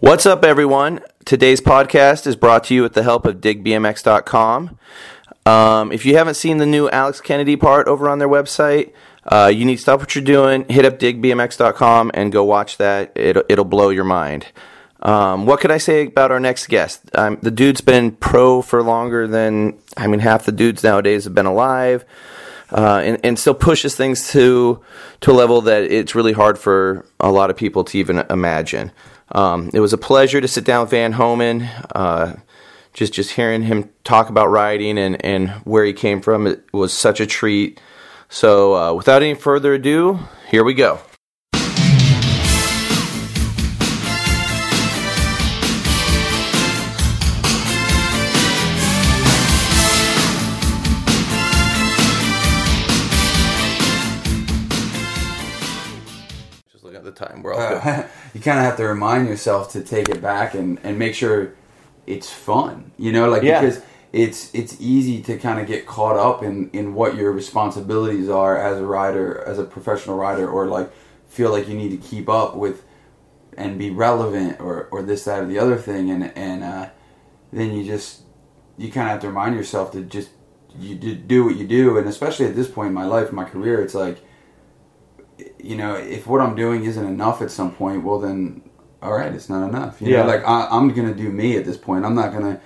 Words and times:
What's 0.00 0.24
up, 0.24 0.46
everyone? 0.46 1.00
Today's 1.26 1.60
podcast 1.60 2.26
is 2.26 2.34
brought 2.34 2.64
to 2.64 2.74
you 2.74 2.80
with 2.80 2.94
the 2.94 3.02
help 3.02 3.26
of 3.26 3.42
digbmx.com. 3.42 4.78
Um, 5.44 5.92
if 5.92 6.06
you 6.06 6.16
haven't 6.16 6.36
seen 6.36 6.56
the 6.56 6.64
new 6.64 6.88
Alex 6.88 7.20
Kennedy 7.20 7.54
part 7.54 7.86
over 7.86 8.08
on 8.08 8.18
their 8.18 8.26
website, 8.26 8.94
uh, 9.26 9.52
you 9.54 9.66
need 9.66 9.76
to 9.76 9.82
stop 9.82 10.00
what 10.00 10.14
you're 10.14 10.24
doing, 10.24 10.66
hit 10.70 10.86
up 10.86 10.98
digbmx.com, 10.98 12.12
and 12.14 12.32
go 12.32 12.42
watch 12.44 12.78
that. 12.78 13.12
It'll, 13.14 13.42
it'll 13.50 13.66
blow 13.66 13.90
your 13.90 14.04
mind. 14.04 14.46
Um, 15.02 15.44
what 15.44 15.60
could 15.60 15.70
I 15.70 15.76
say 15.76 16.06
about 16.06 16.32
our 16.32 16.40
next 16.40 16.68
guest? 16.68 17.02
Um, 17.14 17.38
the 17.42 17.50
dude's 17.50 17.82
been 17.82 18.12
pro 18.12 18.62
for 18.62 18.82
longer 18.82 19.28
than, 19.28 19.78
I 19.98 20.06
mean, 20.06 20.20
half 20.20 20.46
the 20.46 20.52
dudes 20.52 20.82
nowadays 20.82 21.24
have 21.24 21.34
been 21.34 21.44
alive. 21.44 22.06
Uh, 22.72 23.02
and, 23.04 23.18
and 23.24 23.38
still 23.38 23.52
pushes 23.52 23.96
things 23.96 24.30
to 24.30 24.80
to 25.20 25.32
a 25.32 25.34
level 25.34 25.62
that 25.62 25.82
it's 25.82 26.14
really 26.14 26.32
hard 26.32 26.56
for 26.56 27.04
a 27.18 27.28
lot 27.28 27.50
of 27.50 27.56
people 27.56 27.82
to 27.82 27.98
even 27.98 28.18
imagine. 28.30 28.92
Um, 29.32 29.70
it 29.72 29.80
was 29.80 29.92
a 29.92 29.98
pleasure 29.98 30.40
to 30.40 30.48
sit 30.48 30.64
down 30.64 30.82
with 30.82 30.90
Van 30.90 31.12
Homan. 31.12 31.62
Uh, 31.94 32.36
just 32.92 33.12
just 33.12 33.30
hearing 33.32 33.62
him 33.62 33.90
talk 34.02 34.28
about 34.28 34.48
riding 34.48 34.98
and, 34.98 35.24
and 35.24 35.50
where 35.64 35.84
he 35.84 35.92
came 35.92 36.20
from 36.20 36.46
it 36.46 36.64
was 36.72 36.92
such 36.92 37.20
a 37.20 37.26
treat. 37.26 37.80
So 38.28 38.74
uh, 38.74 38.94
without 38.94 39.22
any 39.22 39.34
further 39.34 39.74
ado, 39.74 40.18
here 40.48 40.64
we 40.64 40.74
go. 40.74 41.00
You 58.40 58.44
kind 58.44 58.58
of 58.58 58.64
have 58.64 58.78
to 58.78 58.84
remind 58.84 59.28
yourself 59.28 59.70
to 59.72 59.82
take 59.82 60.08
it 60.08 60.22
back 60.22 60.54
and, 60.54 60.78
and 60.82 60.98
make 60.98 61.14
sure 61.14 61.52
it's 62.06 62.30
fun. 62.30 62.90
You 62.96 63.12
know, 63.12 63.28
like 63.28 63.42
Yeah. 63.42 63.60
because 63.60 63.82
it's 64.14 64.50
it's 64.54 64.76
easy 64.80 65.20
to 65.22 65.36
kind 65.36 65.60
of 65.60 65.66
get 65.66 65.86
caught 65.86 66.16
up 66.16 66.42
in 66.42 66.70
in 66.72 66.94
what 66.94 67.16
your 67.16 67.32
responsibilities 67.32 68.30
are 68.30 68.56
as 68.56 68.78
a 68.78 68.86
rider, 68.86 69.44
as 69.46 69.58
a 69.58 69.64
professional 69.64 70.16
rider, 70.16 70.48
or 70.48 70.66
like 70.66 70.90
feel 71.28 71.50
like 71.52 71.68
you 71.68 71.76
need 71.76 71.90
to 71.90 71.98
keep 71.98 72.28
up 72.30 72.56
with 72.56 72.82
and 73.58 73.78
be 73.78 73.90
relevant 73.90 74.58
or 74.58 74.88
or 74.90 75.02
this 75.02 75.24
that 75.24 75.42
or 75.42 75.46
the 75.46 75.58
other 75.58 75.76
thing, 75.76 76.10
and 76.10 76.32
and 76.34 76.64
uh, 76.64 76.88
then 77.52 77.72
you 77.76 77.84
just 77.84 78.22
you 78.78 78.90
kind 78.90 79.06
of 79.08 79.12
have 79.12 79.20
to 79.20 79.28
remind 79.28 79.54
yourself 79.54 79.92
to 79.92 80.00
just 80.02 80.30
you 80.78 80.94
do- 80.94 81.14
do 81.14 81.44
what 81.44 81.56
you 81.56 81.66
do, 81.66 81.98
and 81.98 82.08
especially 82.08 82.46
at 82.46 82.56
this 82.56 82.68
point 82.70 82.88
in 82.88 82.94
my 82.94 83.04
life, 83.04 83.32
my 83.32 83.44
career, 83.44 83.82
it's 83.82 83.94
like 83.94 84.18
you 85.58 85.76
know, 85.76 85.94
if 85.94 86.26
what 86.26 86.40
I'm 86.40 86.54
doing 86.54 86.84
isn't 86.84 87.04
enough 87.06 87.42
at 87.42 87.50
some 87.50 87.72
point, 87.72 88.04
well 88.04 88.18
then, 88.18 88.62
all 89.02 89.12
right, 89.12 89.32
it's 89.32 89.48
not 89.48 89.66
enough. 89.68 90.00
You 90.00 90.08
Yeah. 90.08 90.22
know, 90.22 90.28
like 90.28 90.46
I, 90.46 90.68
I'm 90.70 90.88
gonna 90.94 91.14
do 91.14 91.30
me 91.30 91.56
at 91.56 91.64
this 91.64 91.76
point. 91.76 92.04
I'm 92.04 92.14
not 92.14 92.32
gonna, 92.32 92.60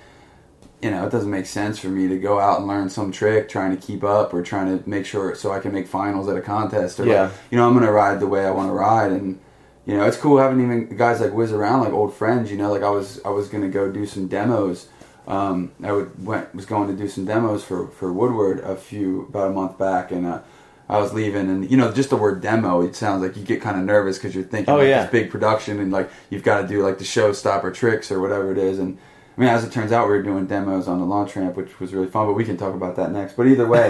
you 0.81 0.91
know, 0.91 1.05
it 1.05 1.11
doesn't 1.11 1.29
make 1.31 1.45
sense 1.45 1.79
for 1.79 1.87
me 1.87 2.07
to 2.07 2.17
go 2.17 2.39
out 2.39 2.59
and 2.59 2.67
learn 2.67 2.89
some 2.89 3.11
trick 3.11 3.49
trying 3.49 3.71
to 3.75 3.77
keep 3.87 4.03
up 4.03 4.33
or 4.33 4.41
trying 4.43 4.77
to 4.77 4.87
make 4.89 5.05
sure 5.05 5.33
so 5.35 5.51
I 5.51 5.59
can 5.59 5.71
make 5.71 5.87
finals 5.87 6.27
at 6.29 6.37
a 6.37 6.41
contest. 6.41 6.99
Or 6.99 7.05
Yeah. 7.05 7.23
like, 7.23 7.31
you 7.51 7.57
know, 7.57 7.67
I'm 7.67 7.73
gonna 7.73 7.91
ride 7.91 8.19
the 8.19 8.27
way 8.27 8.45
I 8.45 8.51
want 8.51 8.69
to 8.69 8.73
ride, 8.73 9.11
and 9.11 9.39
you 9.85 9.95
know, 9.95 10.05
it's 10.05 10.17
cool 10.17 10.37
having 10.39 10.61
even 10.61 10.95
guys 10.97 11.21
like 11.21 11.33
whiz 11.33 11.51
around 11.51 11.81
like 11.81 11.93
old 11.93 12.13
friends. 12.13 12.51
You 12.51 12.57
know, 12.57 12.71
like 12.71 12.83
I 12.83 12.89
was 12.89 13.21
I 13.23 13.29
was 13.29 13.47
gonna 13.47 13.69
go 13.69 13.91
do 13.91 14.05
some 14.05 14.27
demos. 14.27 14.87
Um, 15.27 15.71
I 15.83 15.91
would 15.91 16.23
went 16.23 16.53
was 16.53 16.65
going 16.65 16.87
to 16.87 16.93
do 16.93 17.07
some 17.07 17.25
demos 17.25 17.63
for 17.63 17.87
for 17.87 18.13
Woodward 18.13 18.59
a 18.59 18.75
few 18.75 19.23
about 19.29 19.47
a 19.47 19.53
month 19.53 19.75
back, 19.77 20.11
and 20.11 20.23
uh, 20.25 20.39
I 20.87 20.99
was 20.99 21.13
leaving, 21.13 21.49
and 21.49 21.69
you 21.69 21.77
know, 21.77 21.91
just 21.91 22.09
the 22.11 22.15
word 22.15 22.41
demo, 22.41 22.81
it 22.81 22.95
sounds 22.95 23.21
like 23.23 23.35
you 23.35 23.43
get 23.43 23.61
kind 23.61 23.77
of 23.77 23.83
nervous 23.85 24.17
because 24.17 24.35
you're 24.35 24.43
thinking 24.43 24.73
Oh, 24.73 24.77
like 24.77 24.87
yeah. 24.87 25.01
this 25.03 25.11
big 25.11 25.31
production, 25.31 25.79
and 25.79 25.91
like 25.91 26.09
you've 26.29 26.43
got 26.43 26.61
to 26.61 26.67
do 26.67 26.83
like 26.83 26.97
the 26.99 27.03
showstopper 27.03 27.73
tricks 27.73 28.11
or 28.11 28.19
whatever 28.19 28.51
it 28.51 28.57
is, 28.57 28.79
and. 28.79 28.97
I 29.37 29.41
mean, 29.41 29.49
as 29.49 29.65
it 29.65 29.73
turns 29.73 29.91
out, 29.91 30.07
we 30.07 30.13
were 30.13 30.23
doing 30.23 30.45
demos 30.45 30.87
on 30.87 30.97
the 30.97 31.05
launch 31.05 31.35
ramp, 31.35 31.57
which 31.57 31.77
was 31.81 31.93
really 31.93 32.07
fun. 32.07 32.25
But 32.25 32.35
we 32.35 32.45
can 32.45 32.55
talk 32.55 32.73
about 32.73 32.95
that 32.95 33.11
next. 33.11 33.33
But 33.35 33.47
either 33.47 33.67
way, 33.67 33.81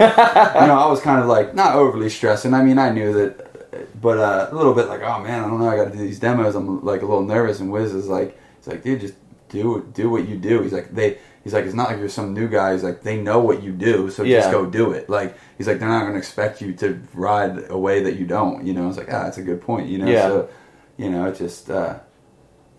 know, 0.66 0.76
I 0.76 0.88
was 0.90 1.00
kind 1.00 1.20
of 1.22 1.28
like 1.28 1.54
not 1.54 1.76
overly 1.76 2.08
stressing. 2.08 2.52
I 2.52 2.64
mean, 2.64 2.78
I 2.80 2.90
knew 2.90 3.12
that, 3.12 4.00
but 4.00 4.18
uh, 4.18 4.48
a 4.50 4.54
little 4.56 4.74
bit 4.74 4.88
like, 4.88 5.02
oh 5.02 5.20
man, 5.22 5.44
I 5.44 5.46
don't 5.46 5.60
know, 5.60 5.68
I 5.68 5.76
got 5.76 5.84
to 5.84 5.90
do 5.92 5.98
these 5.98 6.18
demos. 6.18 6.56
I'm 6.56 6.84
like 6.84 7.02
a 7.02 7.06
little 7.06 7.22
nervous. 7.22 7.60
And 7.60 7.70
Wiz 7.70 7.94
is 7.94 8.08
like, 8.08 8.36
it's 8.58 8.66
like, 8.66 8.82
dude, 8.82 9.00
just 9.02 9.14
do 9.48 9.88
do 9.94 10.10
what 10.10 10.26
you 10.26 10.36
do. 10.36 10.62
He's 10.62 10.72
like, 10.72 10.92
they, 10.92 11.18
he's 11.46 11.54
like, 11.54 11.64
it's 11.64 11.74
not 11.76 11.88
like 11.90 11.98
you're 12.00 12.08
some 12.08 12.34
new 12.34 12.48
guy. 12.48 12.72
He's 12.72 12.82
like, 12.82 13.02
they 13.02 13.22
know 13.22 13.38
what 13.38 13.62
you 13.62 13.70
do, 13.70 14.10
so 14.10 14.24
Yeah. 14.24 14.38
just 14.40 14.50
go 14.50 14.66
do 14.66 14.90
it. 14.90 15.08
Like, 15.08 15.38
he's 15.56 15.68
like, 15.68 15.78
they're 15.78 15.88
not 15.88 16.00
going 16.00 16.14
to 16.14 16.18
expect 16.18 16.60
you 16.60 16.72
to 16.74 17.00
ride 17.14 17.70
a 17.70 17.78
way 17.78 18.02
that 18.02 18.16
you 18.16 18.26
don't. 18.26 18.66
You 18.66 18.74
know, 18.74 18.88
it's 18.88 18.98
like, 18.98 19.06
ah, 19.12 19.22
that's 19.22 19.38
a 19.38 19.42
good 19.42 19.60
point. 19.60 19.88
You 19.88 19.98
know, 19.98 20.08
Yeah. 20.10 20.26
so 20.26 20.48
you 20.96 21.08
know, 21.08 21.26
it 21.26 21.36
just, 21.38 21.70
uh, 21.70 22.00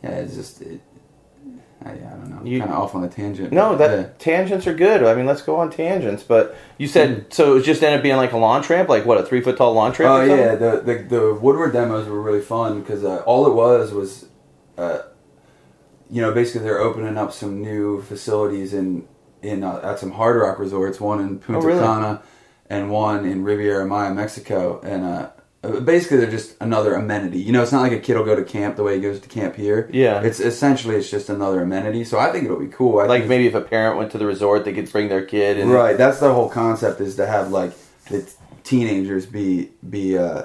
yeah, 0.04 0.10
it's 0.10 0.36
just. 0.36 0.62
It, 0.62 0.82
I, 1.86 1.92
I 1.92 1.96
don't 1.96 2.30
know. 2.30 2.60
Kind 2.60 2.72
of 2.74 2.78
off 2.78 2.94
on 2.96 3.04
a 3.06 3.08
tangent. 3.08 3.54
No, 3.54 3.78
that 3.78 3.92
yeah. 3.98 4.08
tangents 4.20 4.68
are 4.68 4.74
good. 4.74 5.04
I 5.04 5.14
mean, 5.14 5.28
let's 5.28 5.44
go 5.44 5.56
on 5.58 5.70
tangents. 5.70 6.24
But 6.24 6.58
you 6.78 6.88
said 6.88 7.32
so. 7.32 7.56
It 7.58 7.62
just 7.64 7.82
ended 7.84 8.00
up 8.00 8.04
being 8.04 8.18
like 8.18 8.34
a 8.34 8.38
launch 8.38 8.70
ramp, 8.70 8.90
like 8.90 9.06
what 9.06 9.18
a 9.20 9.24
three 9.24 9.40
foot 9.42 9.56
tall 9.58 9.74
launch 9.74 9.98
ramp. 10.00 10.12
Oh 10.12 10.36
yeah, 10.36 10.56
the, 10.56 10.82
the 10.82 10.96
the 11.04 11.34
Woodward 11.36 11.72
demos 11.72 12.10
were 12.10 12.22
really 12.22 12.42
fun 12.42 12.82
because 12.82 13.04
uh, 13.06 13.18
all 13.28 13.46
it 13.48 13.54
was 13.54 13.94
was, 13.94 14.26
uh, 14.78 15.04
you 16.10 16.22
know, 16.22 16.32
basically 16.32 16.62
they're 16.62 16.80
opening 16.80 17.18
up 17.18 17.32
some 17.32 17.62
new 17.62 18.02
facilities 18.02 18.74
in 18.74 19.08
in 19.42 19.64
uh, 19.64 19.80
at 19.84 20.00
some 20.00 20.12
hard 20.12 20.40
rock 20.42 20.60
resorts, 20.60 21.00
one 21.00 21.20
in 21.20 21.40
Punta 21.40 21.62
Oh, 21.62 21.66
really? 21.66 21.80
Cana, 21.80 22.22
and 22.70 22.90
one 22.90 23.26
in 23.26 23.44
Riviera 23.44 23.86
Maya, 23.86 24.14
Mexico, 24.14 24.82
and 24.84 25.04
uh, 25.06 25.30
uh, 25.64 25.80
basically 25.80 26.18
they're 26.18 26.32
just 26.32 26.56
another 26.60 26.96
amenity. 26.96 27.40
You 27.40 27.52
know, 27.52 27.62
it's 27.62 27.72
not 27.72 27.82
like 27.82 27.92
a 27.92 28.00
kid 28.00 28.16
will 28.18 28.24
go 28.26 28.36
to 28.36 28.44
camp 28.44 28.76
the 28.78 28.84
way 28.84 28.96
he 28.96 29.02
goes 29.02 29.20
to 29.20 29.30
camp 29.30 29.56
here. 29.56 29.90
Yeah. 29.94 30.22
it's 30.22 30.40
essentially 30.40 30.96
it's 30.96 31.10
just 31.12 31.30
another 31.30 31.62
amenity. 31.62 32.04
So 32.04 32.18
I 32.20 32.32
think 32.32 32.46
it'll 32.46 32.60
be 32.60 32.68
cool. 32.68 33.00
I 33.00 33.06
Like 33.06 33.26
maybe 33.28 33.48
if 33.48 33.54
a 33.56 33.62
parent 33.62 33.98
went 33.98 34.12
to 34.12 34.18
the 34.18 34.26
resort, 34.26 34.66
they 34.66 34.74
could 34.74 34.92
bring 34.92 35.10
their 35.10 35.24
kid. 35.26 35.58
And 35.60 35.72
Right. 35.72 35.98
That's 35.98 36.20
the 36.20 36.34
whole 36.34 36.50
concept 36.50 37.00
is 37.02 37.16
to 37.18 37.28
have 37.28 37.52
like 37.52 37.74
the 38.10 38.24
t- 38.24 38.32
teenagers 38.64 39.26
be 39.26 39.72
be 39.88 40.18
uh 40.18 40.44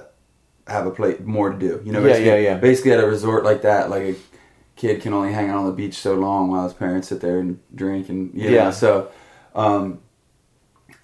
have 0.67 0.87
a 0.87 0.91
play 0.91 1.17
more 1.25 1.51
to 1.51 1.59
do. 1.59 1.81
You 1.85 1.93
know, 1.93 2.05
Yeah, 2.07 2.17
yeah, 2.19 2.37
yeah. 2.37 2.57
Basically, 2.57 2.93
at 2.93 3.01
a 3.03 3.07
resort 3.07 3.45
like 3.45 3.63
that, 3.63 3.91
like 3.91 4.03
a 4.03 4.15
kid 4.83 5.01
can 5.01 5.13
only 5.13 5.33
hang 5.33 5.49
out 5.49 5.59
on 5.59 5.67
the 5.67 5.73
beach 5.73 5.95
so 5.95 6.17
long 6.17 6.51
while 6.51 6.65
his 6.65 6.73
parents 6.73 7.07
sit 7.07 7.21
there 7.21 7.39
and 7.39 7.61
drink 7.73 8.09
and 8.09 8.35
you 8.35 8.51
know, 8.51 8.57
Yeah. 8.57 8.71
So, 8.73 9.13
um, 9.55 10.01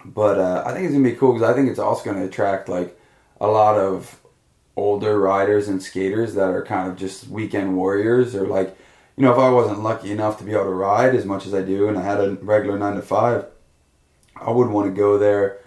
but 0.03 0.37
uh, 0.37 0.63
I 0.65 0.73
think 0.73 0.83
it's 0.83 0.93
gonna 0.93 1.09
be 1.09 1.15
cool 1.15 1.31
because 1.31 1.49
I 1.49 1.53
think 1.55 1.69
it's 1.69 1.79
also 1.79 2.03
gonna 2.03 2.25
attract 2.25 2.67
like 2.67 2.99
a 3.39 3.47
lot 3.47 3.77
of 3.79 4.19
older 4.75 5.17
riders 5.17 5.69
and 5.69 5.81
skaters 5.81 6.33
that 6.33 6.49
are 6.49 6.65
kind 6.65 6.91
of 6.91 6.97
just 6.97 7.29
weekend 7.29 7.77
warriors 7.77 8.35
or 8.35 8.47
like 8.47 8.77
you 9.15 9.23
know 9.23 9.31
if 9.31 9.39
I 9.39 9.49
wasn't 9.49 9.81
lucky 9.81 10.11
enough 10.11 10.37
to 10.39 10.43
be 10.43 10.51
able 10.51 10.65
to 10.65 10.71
ride 10.71 11.15
as 11.15 11.23
much 11.23 11.45
as 11.45 11.53
I 11.53 11.61
do 11.61 11.87
and 11.87 11.97
I 11.97 12.01
had 12.01 12.19
a 12.19 12.33
regular 12.41 12.77
nine 12.77 12.95
to 12.95 13.01
five 13.01 13.45
I 14.35 14.51
would 14.51 14.69
want 14.69 14.93
to 14.93 15.01
go 15.01 15.17
there 15.17 15.59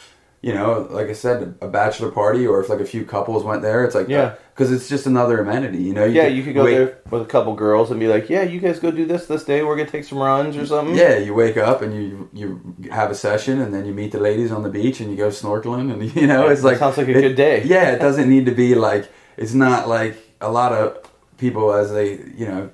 you 0.43 0.53
know 0.53 0.87
like 0.91 1.09
I 1.09 1.13
said 1.13 1.55
a 1.61 1.69
bachelor 1.69 2.11
party 2.11 2.47
or 2.47 2.61
if 2.61 2.69
like 2.69 2.81
a 2.81 2.85
few 2.85 3.05
couples 3.05 3.45
went 3.45 3.63
there 3.63 3.85
it's 3.85 3.95
like 3.95 4.09
Yeah. 4.09 4.23
Uh, 4.23 4.35
because 4.55 4.71
it's 4.71 4.89
just 4.89 5.07
another 5.07 5.41
amenity 5.41 5.79
you 5.89 5.95
know 5.95 6.05
yeah, 6.05 6.27
you 6.27 6.43
could 6.45 6.55
go 6.55 6.65
wake- 6.65 6.77
there 6.77 6.99
with 7.11 7.23
a 7.23 7.27
couple 7.35 7.55
girls 7.55 7.91
and 7.91 7.99
be 7.99 8.07
like, 8.07 8.29
"Yeah, 8.29 8.43
you 8.43 8.61
guys 8.61 8.79
go 8.79 8.91
do 8.91 9.07
this 9.07 9.25
this 9.27 9.45
day. 9.45 9.63
We're 9.63 9.77
gonna 9.77 9.89
take 9.97 10.05
some 10.05 10.19
runs 10.19 10.57
or 10.59 10.67
something." 10.67 10.95
yeah 10.95 11.17
you 11.17 11.33
wake 11.33 11.57
up 11.57 11.81
and 11.81 11.95
you 11.95 12.29
you 12.35 12.49
have 12.91 13.11
a 13.11 13.15
session 13.15 13.61
and 13.63 13.73
then 13.73 13.87
you 13.87 13.95
meet 13.95 14.13
the 14.13 14.21
ladies 14.21 14.51
on 14.53 14.63
the 14.63 14.69
beach 14.69 15.01
and 15.01 15.11
you 15.11 15.17
go 15.17 15.29
snorkeling 15.29 15.91
and 15.93 16.15
you 16.21 16.27
know 16.27 16.49
it's 16.49 16.63
like 16.65 16.77
sounds 16.79 16.99
like 16.99 17.09
a 17.09 17.17
it- 17.19 17.23
good 17.29 17.37
day. 17.37 17.63
yeah 17.65 17.93
it 17.93 17.99
doesn't 18.07 18.29
need 18.29 18.45
to 18.47 18.53
be 18.65 18.75
like 18.75 19.05
it's 19.39 19.55
not 19.55 19.89
like 19.89 20.15
a 20.41 20.51
lot 20.51 20.73
of 20.73 20.99
people 21.39 21.73
as 21.73 21.91
they 21.93 22.09
you 22.41 22.47
know 22.51 22.69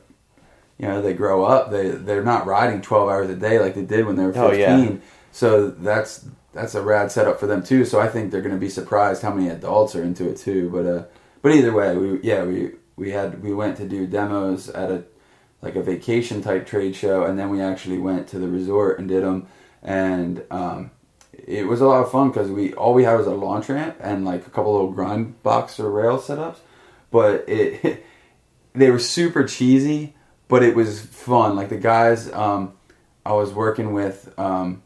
you 0.78 0.86
know 0.88 1.00
they 1.02 1.12
grow 1.12 1.44
up 1.44 1.70
they 1.70 1.90
they're 1.90 2.24
not 2.24 2.46
riding 2.46 2.80
12 2.82 3.08
hours 3.08 3.30
a 3.30 3.36
day 3.36 3.58
like 3.60 3.74
they 3.74 3.84
did 3.84 4.04
when 4.06 4.16
they 4.16 4.24
were 4.24 4.32
15 4.32 4.48
Oh, 4.48 4.52
yeah. 4.52 4.96
so 5.32 5.68
that's 5.70 6.24
that's 6.58 6.74
a 6.74 6.82
rad 6.82 7.10
setup 7.10 7.40
for 7.40 7.46
them 7.46 7.62
too. 7.62 7.84
So 7.84 8.00
i 8.00 8.08
think 8.08 8.30
they're 8.30 8.42
going 8.42 8.54
to 8.54 8.60
be 8.60 8.68
surprised 8.68 9.22
how 9.22 9.32
many 9.32 9.48
adults 9.48 9.94
are 9.94 10.02
into 10.02 10.28
it 10.28 10.36
too. 10.36 10.70
But 10.70 10.86
uh 10.86 11.04
but 11.42 11.52
either 11.52 11.72
way 11.72 11.96
we 11.96 12.20
yeah 12.22 12.44
we 12.44 12.72
we 12.96 13.10
had 13.10 13.42
we 13.42 13.54
went 13.54 13.76
to 13.78 13.88
do 13.88 14.06
demos 14.06 14.68
at 14.68 14.90
a 14.90 15.04
like 15.62 15.76
a 15.76 15.82
vacation 15.82 16.42
type 16.42 16.66
trade 16.66 16.94
show 16.94 17.24
and 17.24 17.38
then 17.38 17.50
we 17.50 17.60
actually 17.60 17.98
went 17.98 18.28
to 18.28 18.38
the 18.38 18.48
resort 18.48 18.98
and 18.98 19.08
did 19.08 19.24
them 19.24 19.48
and 19.82 20.44
um 20.50 20.90
it 21.46 21.66
was 21.66 21.80
a 21.80 21.86
lot 21.86 22.02
of 22.02 22.10
fun 22.10 22.28
because 22.28 22.50
we 22.50 22.74
all 22.74 22.94
we 22.94 23.04
had 23.04 23.14
was 23.14 23.26
a 23.26 23.34
launch 23.34 23.68
ramp 23.68 23.96
and 24.00 24.24
like 24.24 24.46
a 24.46 24.50
couple 24.50 24.72
little 24.72 24.92
grind 24.92 25.42
box 25.42 25.78
or 25.78 25.90
rail 25.90 26.18
setups, 26.18 26.58
but 27.10 27.48
it 27.48 28.04
they 28.74 28.90
were 28.90 28.98
super 28.98 29.44
cheesy, 29.44 30.14
but 30.48 30.62
it 30.62 30.74
was 30.74 31.00
fun. 31.00 31.56
Like 31.56 31.68
the 31.68 31.76
guys 31.76 32.30
um, 32.32 32.74
I 33.24 33.32
was 33.32 33.52
working 33.52 33.92
with, 33.92 34.32
um, 34.38 34.82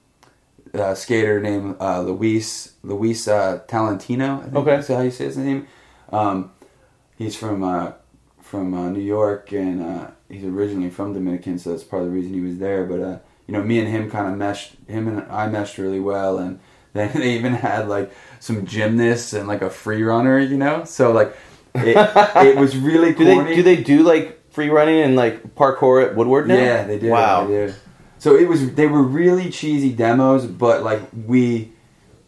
a 0.74 0.96
skater 0.96 1.40
named 1.40 1.76
uh, 1.80 2.00
Luis 2.00 2.72
Luis 2.82 3.28
uh, 3.28 3.60
Tolentino. 3.68 4.38
I 4.38 4.42
think 4.44 4.56
Okay. 4.56 4.76
that's 4.76 4.88
how 4.88 5.00
you 5.02 5.10
say 5.10 5.26
his 5.26 5.36
name. 5.36 5.66
Um, 6.10 6.50
he's 7.16 7.36
from 7.36 7.62
uh, 7.62 7.92
from 8.40 8.74
uh, 8.74 8.88
New 8.90 9.00
York 9.02 9.52
and 9.52 9.82
uh, 9.82 10.06
he's 10.28 10.44
originally 10.44 10.90
from 10.90 11.12
Dominican, 11.14 11.58
so 11.58 11.70
that's 11.70 11.84
part 11.84 12.02
of 12.02 12.08
the 12.08 12.14
reason 12.14 12.32
he 12.34 12.40
was 12.40 12.58
there. 12.58 12.84
But 12.84 13.00
uh, 13.00 13.18
you 13.46 13.54
know, 13.54 13.62
me 13.62 13.78
and 13.78 13.88
him 13.88 14.10
kind 14.10 14.28
of 14.28 14.36
meshed. 14.38 14.76
Him 14.86 15.08
and 15.08 15.30
I 15.30 15.46
meshed 15.48 15.78
really 15.78 16.00
well, 16.00 16.38
and 16.38 16.58
then 16.92 17.10
they 17.14 17.34
even 17.34 17.54
had 17.54 17.88
like 17.88 18.12
some 18.40 18.66
gymnasts 18.66 19.32
and 19.32 19.46
like 19.48 19.62
a 19.62 19.70
free 19.70 20.02
runner. 20.02 20.38
You 20.38 20.56
know, 20.56 20.84
so 20.84 21.12
like 21.12 21.36
it, 21.74 21.96
it 22.46 22.56
was 22.56 22.76
really 22.76 23.14
Do 23.14 23.24
they 23.24 23.54
do 23.56 23.62
they 23.62 23.76
do 23.82 24.02
like 24.02 24.38
free 24.52 24.68
running 24.68 25.00
and 25.00 25.16
like 25.16 25.54
parkour 25.54 26.06
at 26.06 26.14
Woodward 26.14 26.46
now? 26.48 26.56
Yeah, 26.56 26.84
they 26.84 26.98
do. 26.98 27.08
Wow. 27.10 27.46
They 27.46 27.66
do. 27.68 27.74
So 28.22 28.36
it 28.36 28.48
was 28.48 28.74
they 28.74 28.86
were 28.86 29.02
really 29.02 29.50
cheesy 29.50 29.90
demos, 29.90 30.46
but 30.46 30.84
like 30.84 31.02
we 31.26 31.72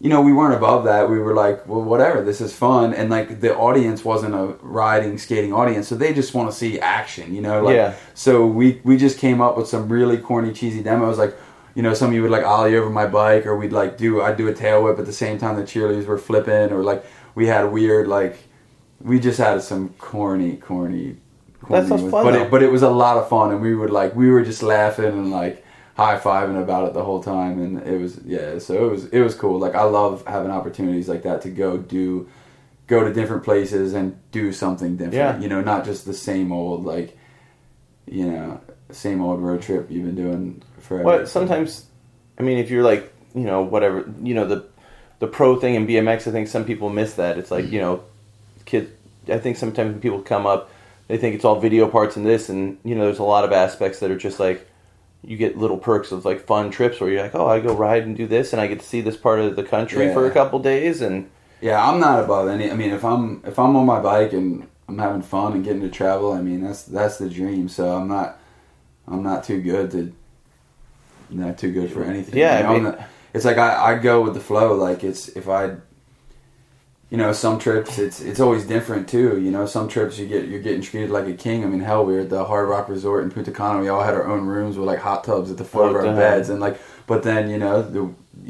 you 0.00 0.08
know, 0.10 0.20
we 0.20 0.32
weren't 0.32 0.54
above 0.54 0.84
that. 0.86 1.08
We 1.08 1.20
were 1.20 1.34
like, 1.34 1.68
well, 1.68 1.80
whatever, 1.80 2.20
this 2.22 2.40
is 2.40 2.52
fun. 2.54 2.92
And 2.92 3.10
like 3.10 3.40
the 3.40 3.56
audience 3.56 4.04
wasn't 4.04 4.34
a 4.34 4.56
riding, 4.60 5.18
skating 5.18 5.52
audience, 5.52 5.86
so 5.86 5.94
they 5.94 6.12
just 6.12 6.34
want 6.34 6.50
to 6.50 6.56
see 6.56 6.80
action, 6.80 7.32
you 7.32 7.40
know? 7.40 7.62
Like, 7.62 7.76
Yeah. 7.76 7.94
So 8.12 8.44
we, 8.44 8.80
we 8.82 8.96
just 8.96 9.18
came 9.18 9.40
up 9.40 9.56
with 9.56 9.68
some 9.68 9.88
really 9.88 10.18
corny, 10.18 10.52
cheesy 10.52 10.82
demos. 10.82 11.16
Like, 11.16 11.36
you 11.76 11.82
know, 11.82 11.94
some 11.94 12.08
of 12.08 12.14
you 12.14 12.22
would 12.22 12.30
like 12.32 12.44
ollie 12.44 12.76
over 12.76 12.90
my 12.90 13.06
bike, 13.06 13.46
or 13.46 13.56
we'd 13.56 13.72
like 13.72 13.96
do, 13.96 14.20
I'd 14.20 14.36
do 14.36 14.48
a 14.48 14.52
tail 14.52 14.82
whip 14.82 14.98
at 14.98 15.06
the 15.06 15.12
same 15.12 15.38
time 15.38 15.54
the 15.56 15.62
cheerleaders 15.62 16.06
were 16.06 16.18
flipping, 16.18 16.70
or 16.72 16.82
like 16.82 17.06
we 17.34 17.46
had 17.46 17.72
weird, 17.72 18.08
like, 18.08 18.36
we 19.00 19.20
just 19.20 19.38
had 19.38 19.62
some 19.62 19.90
corny, 19.90 20.56
corny, 20.56 21.16
corny 21.62 21.82
That 21.82 21.88
sounds 21.88 22.10
fun, 22.10 22.24
But 22.24 22.32
though. 22.32 22.42
it, 22.42 22.50
but 22.50 22.62
it 22.62 22.70
was 22.70 22.82
a 22.82 22.90
lot 22.90 23.16
of 23.16 23.28
fun, 23.28 23.52
and 23.52 23.62
we 23.62 23.74
would 23.74 23.90
like, 23.90 24.14
we 24.14 24.28
were 24.28 24.42
just 24.44 24.62
laughing 24.62 25.06
and 25.06 25.30
like, 25.30 25.63
high 25.96 26.18
fiving 26.18 26.60
about 26.60 26.88
it 26.88 26.94
the 26.94 27.04
whole 27.04 27.22
time 27.22 27.60
and 27.62 27.80
it 27.86 28.00
was 28.00 28.18
yeah 28.24 28.58
so 28.58 28.86
it 28.86 28.90
was 28.90 29.04
it 29.06 29.20
was 29.20 29.34
cool 29.34 29.58
like 29.58 29.74
i 29.76 29.82
love 29.84 30.24
having 30.26 30.50
opportunities 30.50 31.08
like 31.08 31.22
that 31.22 31.40
to 31.42 31.48
go 31.50 31.76
do 31.76 32.28
go 32.88 33.04
to 33.04 33.12
different 33.12 33.44
places 33.44 33.94
and 33.94 34.18
do 34.32 34.52
something 34.52 34.96
different 34.96 35.14
Yeah. 35.14 35.38
you 35.38 35.48
know 35.48 35.60
not 35.60 35.84
just 35.84 36.04
the 36.04 36.12
same 36.14 36.50
old 36.52 36.84
like 36.84 37.16
you 38.06 38.26
know 38.26 38.60
same 38.90 39.20
old 39.22 39.40
road 39.40 39.62
trip 39.62 39.90
you've 39.90 40.04
been 40.04 40.16
doing 40.16 40.62
forever 40.80 41.04
Well, 41.04 41.26
sometimes, 41.26 41.86
I 42.38 42.42
mean, 42.42 42.58
if 42.58 42.70
you're 42.70 42.84
like, 42.84 43.12
you 43.34 43.40
know, 43.44 43.62
whatever, 43.62 44.04
you 44.22 44.34
know, 44.34 44.46
the 44.46 44.66
the 45.20 45.26
pro 45.26 45.58
thing 45.58 45.74
in 45.74 45.86
BMX, 45.86 46.28
I 46.28 46.30
think 46.30 46.46
some 46.48 46.64
people 46.64 46.90
miss 46.90 47.14
that. 47.14 47.38
It's 47.38 47.50
like, 47.50 47.70
you 47.72 47.80
know, 47.80 48.04
kids. 48.66 48.90
I 49.28 49.38
think 49.38 49.56
sometimes 49.56 49.92
when 49.92 50.00
people 50.00 50.20
come 50.20 50.46
up, 50.46 50.70
they 51.08 51.16
think 51.16 51.34
it's 51.34 51.44
all 51.44 51.58
video 51.58 51.88
parts 51.88 52.16
and 52.16 52.26
this, 52.26 52.50
and 52.50 52.78
you 52.84 52.94
know, 52.94 53.06
there's 53.06 53.18
a 53.20 53.24
lot 53.24 53.44
of 53.44 53.52
aspects 53.52 54.00
that 54.00 54.10
are 54.10 54.18
just 54.18 54.38
like 54.38 54.68
you 55.26 55.36
get 55.36 55.56
little 55.56 55.78
perks 55.78 56.12
of 56.12 56.24
like 56.24 56.46
fun 56.46 56.70
trips 56.70 57.00
where 57.00 57.10
you're 57.10 57.22
like, 57.22 57.34
oh, 57.34 57.46
I 57.46 57.60
go 57.60 57.74
ride 57.74 58.04
and 58.04 58.16
do 58.16 58.26
this, 58.26 58.52
and 58.52 58.60
I 58.60 58.66
get 58.66 58.80
to 58.80 58.86
see 58.86 59.00
this 59.00 59.16
part 59.16 59.40
of 59.40 59.56
the 59.56 59.64
country 59.64 60.12
for 60.12 60.26
a 60.26 60.30
couple 60.30 60.58
days, 60.58 61.00
and 61.00 61.30
yeah 61.60 61.88
i'm 61.88 61.98
not 62.00 62.22
above 62.22 62.48
any 62.48 62.70
i 62.70 62.74
mean 62.74 62.90
if 62.90 63.04
i'm 63.04 63.40
if 63.46 63.58
i'm 63.58 63.74
on 63.76 63.86
my 63.86 63.98
bike 64.00 64.32
and 64.34 64.66
i'm 64.88 64.98
having 64.98 65.22
fun 65.22 65.52
and 65.54 65.64
getting 65.64 65.80
to 65.80 65.88
travel 65.88 66.32
i 66.32 66.40
mean 66.42 66.60
that's 66.62 66.82
that's 66.82 67.16
the 67.16 67.30
dream 67.30 67.68
so 67.68 67.96
i'm 67.96 68.06
not 68.08 68.38
i'm 69.06 69.22
not 69.22 69.44
too 69.44 69.62
good 69.62 69.90
to 69.90 70.12
not 71.30 71.56
too 71.56 71.72
good 71.72 71.90
for 71.90 72.02
anything 72.04 72.36
Yeah, 72.36 72.58
you 72.58 72.58
I 72.58 72.62
know? 72.62 72.68
I'm 72.68 72.74
mean- 72.74 72.92
not- 72.92 73.08
it's 73.32 73.44
like 73.44 73.56
I, 73.56 73.92
I 73.94 73.98
go 73.98 74.20
with 74.20 74.34
the 74.34 74.40
flow 74.40 74.74
like 74.74 75.02
it's 75.04 75.28
if 75.28 75.48
i 75.48 75.76
you 77.14 77.18
know 77.22 77.32
some 77.32 77.56
trips 77.60 77.96
it's 78.04 78.18
it's 78.20 78.40
always 78.40 78.64
different 78.66 79.08
too 79.08 79.30
you 79.44 79.50
know 79.56 79.66
some 79.66 79.86
trips 79.94 80.18
you 80.18 80.26
get 80.26 80.48
you're 80.48 80.64
getting 80.68 80.82
treated 80.82 81.10
like 81.10 81.28
a 81.28 81.36
king 81.46 81.62
i 81.64 81.66
mean 81.72 81.78
hell 81.90 82.04
we 82.04 82.14
were 82.14 82.20
at 82.26 82.30
the 82.30 82.44
hard 82.44 82.68
rock 82.68 82.88
resort 82.88 83.22
in 83.24 83.30
punta 83.30 83.52
cana 83.52 83.78
we 83.80 83.88
all 83.88 84.02
had 84.02 84.14
our 84.14 84.26
own 84.26 84.44
rooms 84.54 84.76
with 84.76 84.88
like 84.92 84.98
hot 84.98 85.22
tubs 85.22 85.48
at 85.52 85.56
the 85.62 85.68
foot 85.72 85.90
of 85.90 85.94
Oh, 85.94 85.98
our 85.98 86.04
damn. 86.06 86.16
beds 86.16 86.48
and 86.52 86.58
like 86.66 86.76
but 87.06 87.22
then 87.22 87.42
you 87.52 87.58
know 87.64 87.82
the 87.82 88.02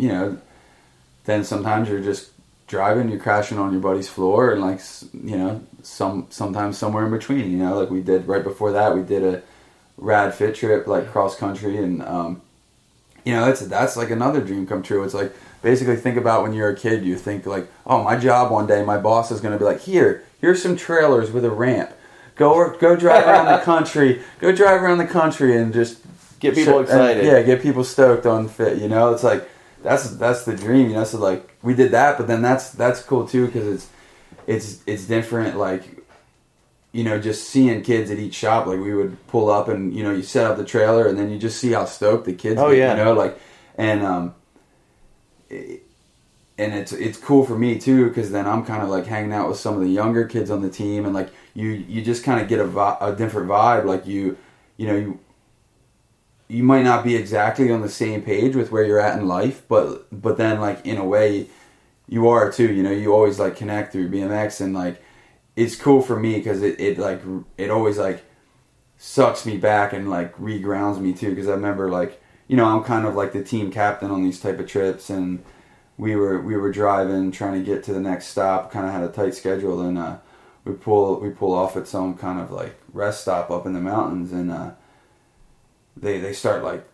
you 0.05 0.09
know 0.15 0.39
then 1.27 1.45
sometimes 1.45 1.89
you're 1.91 2.07
just 2.13 2.31
driving 2.67 3.11
you're 3.11 3.21
crashing 3.29 3.59
on 3.59 3.73
your 3.73 3.83
buddy's 3.83 4.09
floor 4.09 4.53
and 4.53 4.63
like 4.63 4.81
you 5.13 5.37
know 5.37 5.61
some 5.83 6.27
sometimes 6.31 6.79
somewhere 6.79 7.05
in 7.05 7.11
between 7.11 7.51
you 7.51 7.59
know 7.59 7.79
like 7.79 7.91
we 7.91 8.01
did 8.01 8.27
right 8.27 8.45
before 8.45 8.73
that 8.73 8.95
we 8.97 9.03
did 9.03 9.23
a 9.23 9.43
rad 9.99 10.33
fit 10.33 10.55
trip 10.55 10.87
like 10.87 11.11
cross 11.13 11.37
country 11.37 11.77
and 11.77 12.03
um 12.03 12.41
you 13.27 13.33
know 13.35 13.45
that's 13.47 13.61
that's 13.77 13.97
like 13.97 14.11
another 14.11 14.41
dream 14.41 14.67
come 14.67 14.83
true 14.83 15.05
it's 15.05 15.13
like 15.23 15.33
basically 15.65 15.97
think 15.97 16.17
about 16.17 16.43
when 16.45 16.53
you're 16.53 16.69
a 16.71 16.77
kid 16.77 17.05
you 17.05 17.17
think 17.17 17.45
like 17.47 17.67
oh 17.87 18.05
my 18.05 18.17
job 18.17 18.53
one 18.53 18.67
day 18.69 18.85
my 18.85 18.99
boss 18.99 19.33
is 19.33 19.41
going 19.41 19.53
to 19.53 19.59
be 19.59 19.65
like 19.65 19.81
here 19.81 20.23
here's 20.41 20.63
some 20.63 20.77
trailers 20.77 21.33
with 21.33 21.45
a 21.45 21.51
ramp. 21.51 21.91
Go 22.37 22.77
go 22.79 22.95
drive 22.95 23.27
around 23.27 23.47
the 23.59 23.65
country 23.73 24.23
go 24.41 24.53
drive 24.53 24.83
around 24.83 24.99
the 24.99 25.07
country 25.07 25.57
and 25.57 25.73
just 25.75 25.99
Get 26.41 26.55
people 26.55 26.79
and- 26.79 26.85
excited. 26.89 27.25
yeah 27.25 27.43
get 27.43 27.63
people 27.63 27.83
stoked 27.85 28.27
on 28.27 28.49
fit 28.49 28.79
you 28.79 28.89
know? 28.89 29.13
It's 29.13 29.25
like 29.25 29.49
that's 29.83 30.11
that's 30.11 30.45
the 30.45 30.55
dream 30.55 30.89
you 30.91 30.95
know? 30.95 31.05
So 31.05 31.19
like 31.19 31.57
we 31.63 31.75
did 31.75 31.91
that 31.93 32.19
but 32.19 32.27
then 32.29 32.43
that's 32.43 32.71
that's 32.71 33.03
cool 33.03 33.27
too 33.27 33.47
because 33.47 33.67
it's 33.67 33.89
it's 34.47 34.83
it's 34.87 35.07
different 35.07 35.57
like 35.59 35.83
you 36.93 37.03
know 37.03 37.19
just 37.19 37.49
seeing 37.49 37.83
kids 37.83 38.11
at 38.11 38.19
each 38.19 38.35
shop. 38.35 38.67
Like 38.67 38.79
we 38.79 38.95
would 38.95 39.17
pull 39.29 39.51
up 39.51 39.69
and 39.69 39.93
you 39.95 40.03
know 40.05 40.13
you 40.13 40.23
set 40.23 40.47
up 40.49 40.57
the 40.57 40.65
trailer 40.65 41.07
and 41.09 41.19
then 41.19 41.31
you 41.31 41.39
just 41.39 41.59
see 41.59 41.73
how 41.73 41.87
stoked 41.87 42.27
the 42.27 42.35
kids 42.35 42.61
Oh, 42.61 42.71
get, 42.71 42.79
yeah. 42.79 42.91
you 42.97 43.05
know? 43.05 43.13
Like 43.15 43.39
and 43.79 44.03
um 44.05 44.35
it- 45.51 45.83
and 46.59 46.75
it's 46.75 46.93
it's 46.93 47.19
cool 47.19 47.45
for 47.45 47.59
me 47.59 47.79
too 47.79 48.09
because 48.09 48.31
then 48.31 48.47
I'm 48.47 48.65
kind 48.65 48.83
of 48.83 48.89
like 48.89 49.07
hanging 49.07 49.33
out 49.33 49.49
with 49.49 49.59
some 49.59 49.75
of 49.75 49.81
the 49.81 49.89
younger 49.89 50.25
kids 50.27 50.51
on 50.51 50.63
the 50.63 50.71
team 50.71 51.05
and 51.05 51.15
like 51.15 51.31
you 51.55 51.71
you 51.71 52.03
just 52.03 52.25
kind 52.25 52.41
of 52.41 52.49
get 52.49 52.61
a, 52.61 52.67
vi- 52.67 52.99
a 53.01 53.15
different 53.17 53.49
vibe 53.49 53.85
like 53.87 54.07
you 54.07 54.39
you 54.77 54.87
know 54.87 54.97
you 54.97 55.19
you 56.49 56.63
might 56.63 56.83
not 56.83 57.05
be 57.05 57.17
exactly 57.17 57.71
on 57.71 57.81
the 57.81 57.89
same 57.89 58.23
page 58.23 58.55
with 58.55 58.71
where 58.71 58.85
you're 58.85 59.01
at 59.01 59.19
in 59.19 59.27
life 59.27 59.63
but 59.69 60.07
but 60.13 60.37
then 60.37 60.61
like 60.61 60.85
in 60.85 60.99
a 60.99 61.05
way 61.05 61.49
you 62.09 62.29
are 62.29 62.53
too 62.53 62.73
you 62.73 62.83
know 62.83 62.91
you 62.91 63.13
always 63.13 63.39
like 63.39 63.57
connect 63.57 63.93
through 63.93 64.09
BMX 64.09 64.61
and 64.61 64.75
like 64.75 65.03
it's 65.57 65.77
cool 65.77 66.03
for 66.03 66.19
me 66.19 66.35
because 66.37 66.63
it, 66.63 66.79
it 66.81 66.99
like 66.99 67.23
it 67.59 67.71
always 67.71 67.99
like 67.99 68.25
sucks 68.99 69.47
me 69.47 69.57
back 69.59 69.93
and 69.93 70.11
like 70.11 70.37
regrounds 70.39 71.01
me 71.01 71.13
too 71.15 71.31
because 71.31 71.49
I 71.49 71.53
remember 71.53 71.91
like 71.91 72.23
you 72.49 72.57
know 72.57 72.67
I'm 72.67 72.85
kind 72.85 73.07
of 73.07 73.15
like 73.15 73.33
the 73.33 73.43
team 73.43 73.71
captain 73.71 74.11
on 74.11 74.23
these 74.23 74.41
type 74.41 74.59
of 74.59 74.67
trips 74.67 75.11
and 75.11 75.43
we 75.97 76.17
were 76.17 76.41
we 76.41 76.57
were 76.57 76.73
driving 76.73 77.31
trying 77.31 77.55
to 77.55 77.65
get 77.65 77.85
to 77.85 77.93
the 77.93 78.01
next 78.01 78.27
stop 78.27 78.71
kind 78.71 78.87
of 78.87 78.93
had 78.93 79.05
a 79.05 79.09
tight 79.09 79.35
schedule 79.35 79.81
and 79.81 79.99
uh 79.99 80.19
we 80.65 80.73
pull 80.73 81.21
we 81.21 81.31
pull 81.31 81.53
off 81.53 81.77
at 81.77 81.87
some 81.87 82.17
kind 82.17 82.41
of 82.41 82.51
like 82.51 82.75
rest 82.93 83.23
stop 83.23 83.51
up 83.51 83.67
in 83.67 83.73
the 83.73 83.81
mountains 83.81 84.33
and 84.33 84.51
uh 84.51 84.71
they 85.97 86.19
they 86.19 86.33
start 86.33 86.63
like 86.63 86.85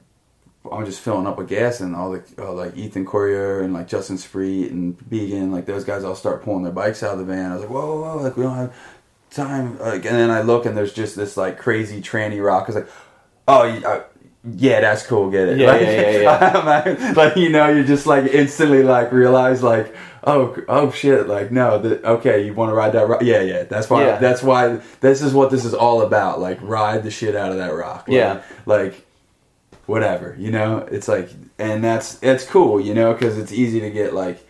I'm 0.71 0.85
just 0.85 1.01
filling 1.01 1.27
up 1.27 1.39
with 1.39 1.49
gas 1.49 1.81
and 1.81 1.97
all 1.97 2.11
the 2.11 2.23
uh, 2.39 2.53
like 2.53 2.77
Ethan 2.77 3.07
Corriere 3.07 3.63
and 3.63 3.73
like 3.73 3.89
Justin 3.89 4.17
Spriet 4.17 4.71
and 4.71 5.09
Begin 5.09 5.51
like 5.51 5.65
those 5.65 5.85
guys 5.85 6.05
all 6.05 6.15
start 6.15 6.45
pulling 6.45 6.65
their 6.65 6.73
bikes 6.73 7.03
out 7.03 7.15
of 7.15 7.19
the 7.19 7.25
van. 7.25 7.51
I 7.51 7.55
was 7.55 7.63
like, 7.63 7.71
whoa, 7.71 7.87
whoa, 7.87 8.17
whoa 8.17 8.23
like 8.23 8.37
we 8.37 8.43
don't 8.43 8.57
have 8.57 8.77
time. 9.31 9.79
Like, 9.79 10.05
and 10.05 10.17
then 10.17 10.31
I 10.31 10.43
look 10.43 10.67
and 10.67 10.77
there's 10.77 10.93
just 10.93 11.17
this 11.17 11.37
like 11.37 11.59
crazy 11.59 12.03
tranny 12.03 12.45
rock. 12.45 12.65
I 12.65 12.67
was 12.67 12.75
like, 12.77 12.89
oh, 13.49 13.63
uh, 13.63 14.05
yeah, 14.45 14.81
that's 14.81 15.07
cool. 15.07 15.31
Get 15.31 15.49
it? 15.49 15.59
Yeah, 15.59 15.67
like, 15.69 15.81
yeah, 15.83 16.11
yeah, 16.11 16.85
yeah. 16.99 17.13
like 17.17 17.37
you 17.37 17.49
know, 17.51 17.69
you 17.69 17.85
just 17.85 18.07
like 18.07 18.25
instantly 18.33 18.83
like 18.83 19.13
realize 19.13 19.63
like. 19.63 19.95
Oh, 20.23 20.55
oh 20.69 20.91
shit! 20.91 21.29
Like 21.29 21.51
no, 21.51 21.79
the, 21.79 22.07
okay, 22.07 22.45
you 22.45 22.53
want 22.53 22.69
to 22.71 22.75
ride 22.75 22.93
that 22.93 23.09
rock? 23.09 23.23
Yeah, 23.23 23.41
yeah. 23.41 23.63
That's 23.65 23.89
why. 23.89 24.05
Yeah. 24.05 24.19
That's 24.19 24.43
why. 24.43 24.81
This 25.01 25.23
is 25.23 25.33
what 25.33 25.51
this 25.51 25.65
is 25.65 25.73
all 25.73 26.03
about. 26.03 26.41
Like 26.41 26.59
ride 26.61 27.05
the 27.05 27.11
shit 27.11 27.35
out 27.35 27.53
of 27.53 27.57
that 27.57 27.71
rock. 27.73 28.07
Like, 28.07 28.15
Yeah. 28.15 28.43
Like 28.67 29.07
whatever, 29.87 30.37
you 30.39 30.51
know. 30.51 30.79
It's 30.91 31.09
like, 31.09 31.31
and 31.59 31.83
that's 31.83 32.23
it's 32.23 32.45
cool, 32.45 32.79
you 32.83 32.93
know, 32.93 33.15
because 33.15 33.39
it's 33.39 33.51
easy 33.51 33.81
to 33.81 33.91
get 33.91 34.13
like, 34.13 34.47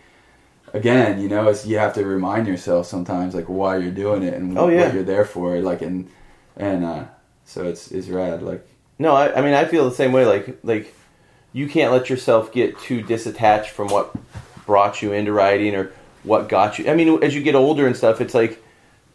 again, 0.73 1.21
you 1.21 1.29
know, 1.29 1.47
it's 1.47 1.65
you 1.65 1.77
have 1.77 1.93
to 1.93 2.05
remind 2.05 2.47
yourself 2.47 2.85
sometimes 2.85 3.33
like 3.33 3.45
why 3.45 3.77
you're 3.77 3.91
doing 3.91 4.23
it 4.23 4.33
and 4.33 4.57
Oh, 4.57 4.67
yeah. 4.67 4.87
what 4.87 4.93
you're 4.93 5.03
there 5.03 5.23
for, 5.23 5.57
like, 5.61 5.81
and 5.81 6.09
and 6.57 6.83
uh, 6.83 7.05
so 7.45 7.63
it's 7.63 7.91
it's 7.91 8.09
rad, 8.09 8.43
like, 8.43 8.67
No, 9.01 9.15
I, 9.15 9.35
I 9.37 9.41
mean 9.41 9.53
I 9.55 9.65
feel 9.65 9.89
the 9.89 9.95
same 9.95 10.11
way. 10.11 10.25
Like 10.25 10.59
like 10.63 10.93
you 11.53 11.67
can't 11.67 11.91
let 11.91 12.09
yourself 12.09 12.53
get 12.53 12.79
too 12.79 13.01
disattached 13.03 13.67
from 13.69 13.87
what 13.89 14.13
brought 14.65 15.01
you 15.01 15.11
into 15.11 15.33
riding 15.33 15.75
or 15.75 15.91
what 16.23 16.47
got 16.47 16.77
you. 16.77 16.89
I 16.89 16.93
mean, 16.95 17.21
as 17.23 17.33
you 17.35 17.41
get 17.41 17.55
older 17.55 17.87
and 17.87 17.97
stuff, 17.97 18.21
it's 18.21 18.33
like 18.35 18.63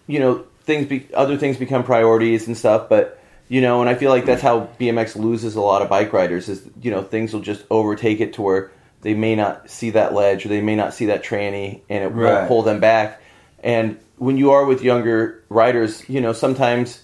you 0.09 0.19
know 0.19 0.45
things 0.65 0.87
be, 0.87 1.07
other 1.15 1.37
things 1.37 1.57
become 1.57 1.85
priorities 1.85 2.49
and 2.49 2.57
stuff. 2.57 2.89
But 2.89 3.21
you 3.49 3.61
know, 3.61 3.81
and 3.81 3.89
I 3.89 3.95
feel 3.95 4.11
like 4.11 4.27
that's 4.27 4.43
how 4.43 4.69
BMX 4.81 5.15
loses 5.15 5.55
a 5.55 5.61
lot 5.61 5.83
of 5.83 5.89
bike 5.89 6.13
riders. 6.13 6.49
Is 6.49 6.69
you 6.83 6.91
know 6.91 7.03
things 7.03 7.33
will 7.33 7.43
just 7.43 7.65
overtake 7.71 8.21
it 8.21 8.33
to 8.35 8.43
where 8.43 8.73
they 9.03 9.15
may 9.15 9.37
not 9.37 9.71
see 9.71 9.91
that 9.91 10.15
ledge 10.15 10.45
or 10.45 10.49
they 10.49 10.61
may 10.61 10.75
not 10.75 10.95
see 10.95 11.07
that 11.07 11.23
tranny, 11.23 11.83
and 11.89 12.03
it 12.03 12.09
won't 12.13 12.21
Right. 12.25 12.49
pull 12.49 12.63
them 12.65 12.81
back. 12.81 13.23
And 13.63 13.99
when 14.17 14.37
you 14.37 14.51
are 14.51 14.65
with 14.65 14.83
younger 14.83 15.45
riders, 15.49 16.03
you 16.09 16.21
know 16.21 16.33
sometimes 16.33 17.03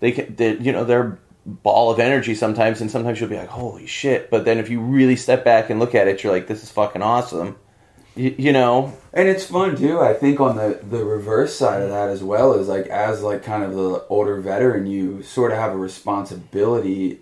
they 0.00 0.12
can, 0.12 0.34
they, 0.34 0.56
you 0.56 0.72
know, 0.72 0.84
they're 0.84 1.18
ball 1.44 1.90
of 1.90 1.98
energy 1.98 2.34
sometimes, 2.34 2.80
and 2.80 2.90
sometimes 2.90 3.20
you'll 3.20 3.28
be 3.30 3.36
like, 3.36 3.48
holy 3.48 3.86
shit. 3.86 4.30
But 4.30 4.44
then 4.44 4.58
if 4.58 4.68
you 4.70 4.80
really 4.80 5.16
step 5.16 5.44
back 5.44 5.70
and 5.70 5.80
look 5.80 5.94
at 5.94 6.08
it, 6.08 6.22
you're 6.22 6.32
like, 6.32 6.46
this 6.46 6.62
is 6.62 6.70
fucking 6.70 7.02
awesome. 7.02 7.56
You, 8.14 8.34
you 8.36 8.52
know, 8.52 8.92
and 9.14 9.26
it's 9.26 9.46
fun 9.46 9.74
too. 9.76 9.98
I 10.00 10.12
think 10.12 10.38
on 10.38 10.56
the 10.56 10.78
the 10.82 11.02
reverse 11.04 11.54
side 11.56 11.80
of 11.82 11.88
that 11.88 12.10
as 12.10 12.22
well 12.22 12.52
is 12.54 12.68
like 12.68 12.86
as 12.88 13.22
like 13.22 13.42
kind 13.42 13.64
of 13.64 13.72
the 13.72 14.04
older 14.10 14.38
veteran, 14.40 14.86
you 14.86 15.22
sort 15.22 15.50
of 15.50 15.56
have 15.58 15.72
a 15.72 15.76
responsibility 15.78 17.20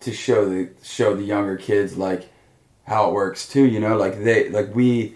to 0.00 0.12
show 0.12 0.48
the 0.48 0.70
show 0.82 1.14
the 1.14 1.22
younger 1.22 1.56
kids 1.56 1.96
like 1.96 2.28
how 2.86 3.08
it 3.08 3.12
works 3.14 3.48
too. 3.48 3.64
You 3.64 3.78
know, 3.78 3.96
like 3.96 4.22
they 4.24 4.48
like 4.50 4.74
we 4.74 5.14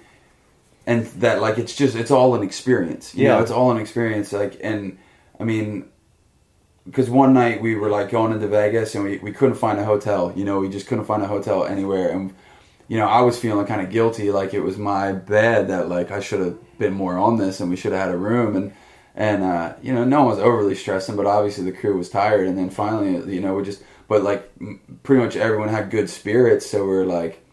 and 0.87 1.07
that 1.21 1.41
like 1.41 1.59
it's 1.59 1.75
just 1.75 1.97
it's 1.97 2.13
all 2.13 2.37
an 2.37 2.45
experience. 2.45 3.15
You 3.17 3.25
know, 3.25 3.37
Yeah. 3.37 3.43
it's 3.43 3.51
all 3.51 3.73
an 3.73 3.79
experience. 3.79 4.33
Like 4.33 4.59
and 4.63 4.97
I 5.41 5.45
mean. 5.45 5.89
Because 6.89 7.11
one 7.11 7.35
night 7.35 7.61
we 7.61 7.75
were 7.75 7.91
like 7.91 8.11
going 8.11 8.33
into 8.33 8.49
Vegas 8.49 8.95
and 8.95 9.05
we, 9.05 9.19
we 9.19 9.33
couldn't 9.33 9.57
find 9.57 9.79
a 9.79 9.85
hotel. 9.85 10.33
You 10.35 10.45
know, 10.45 10.61
we 10.61 10.69
just 10.69 10.87
couldn't 10.87 11.05
find 11.05 11.23
a 11.23 11.27
hotel 11.27 11.65
anywhere. 11.65 12.11
And 12.11 12.35
you 12.89 12.97
know, 12.97 13.07
I 13.07 13.21
was 13.21 13.39
feeling 13.39 13.67
kind 13.67 13.83
of 13.83 13.91
guilty, 13.91 14.31
like 14.31 14.55
it 14.55 14.61
was 14.61 14.79
my 14.79 15.13
bad 15.13 15.69
that 15.69 15.89
like 15.89 16.11
I 16.11 16.21
should 16.21 16.41
have 16.41 16.79
been 16.79 16.95
more 16.95 17.19
on 17.19 17.37
this 17.37 17.61
and 17.61 17.69
we 17.69 17.77
should 17.77 17.93
have 17.93 18.07
had 18.07 18.15
a 18.15 18.19
room 18.19 18.57
and 18.57 18.73
and 19.15 19.43
uh, 19.43 19.75
you 19.83 19.93
know 19.93 20.05
no 20.05 20.23
one 20.23 20.37
was 20.37 20.39
overly 20.39 20.77
stressing, 20.77 21.17
but 21.17 21.27
obviously 21.27 21.65
the 21.65 21.77
crew 21.77 21.99
was 21.99 22.09
tired, 22.09 22.47
and 22.47 22.57
then 22.57 22.71
finally 22.71 23.35
you 23.35 23.41
know 23.41 23.55
we 23.55 23.65
just 23.65 23.83
but 24.07 24.23
like 24.23 24.51
pretty 25.03 25.23
much 25.23 25.37
everyone 25.37 25.69
had 25.69 25.91
good 25.91 26.09
spirits, 26.09 26.71
so 26.71 26.87
we're 26.87 27.05
like 27.05 27.45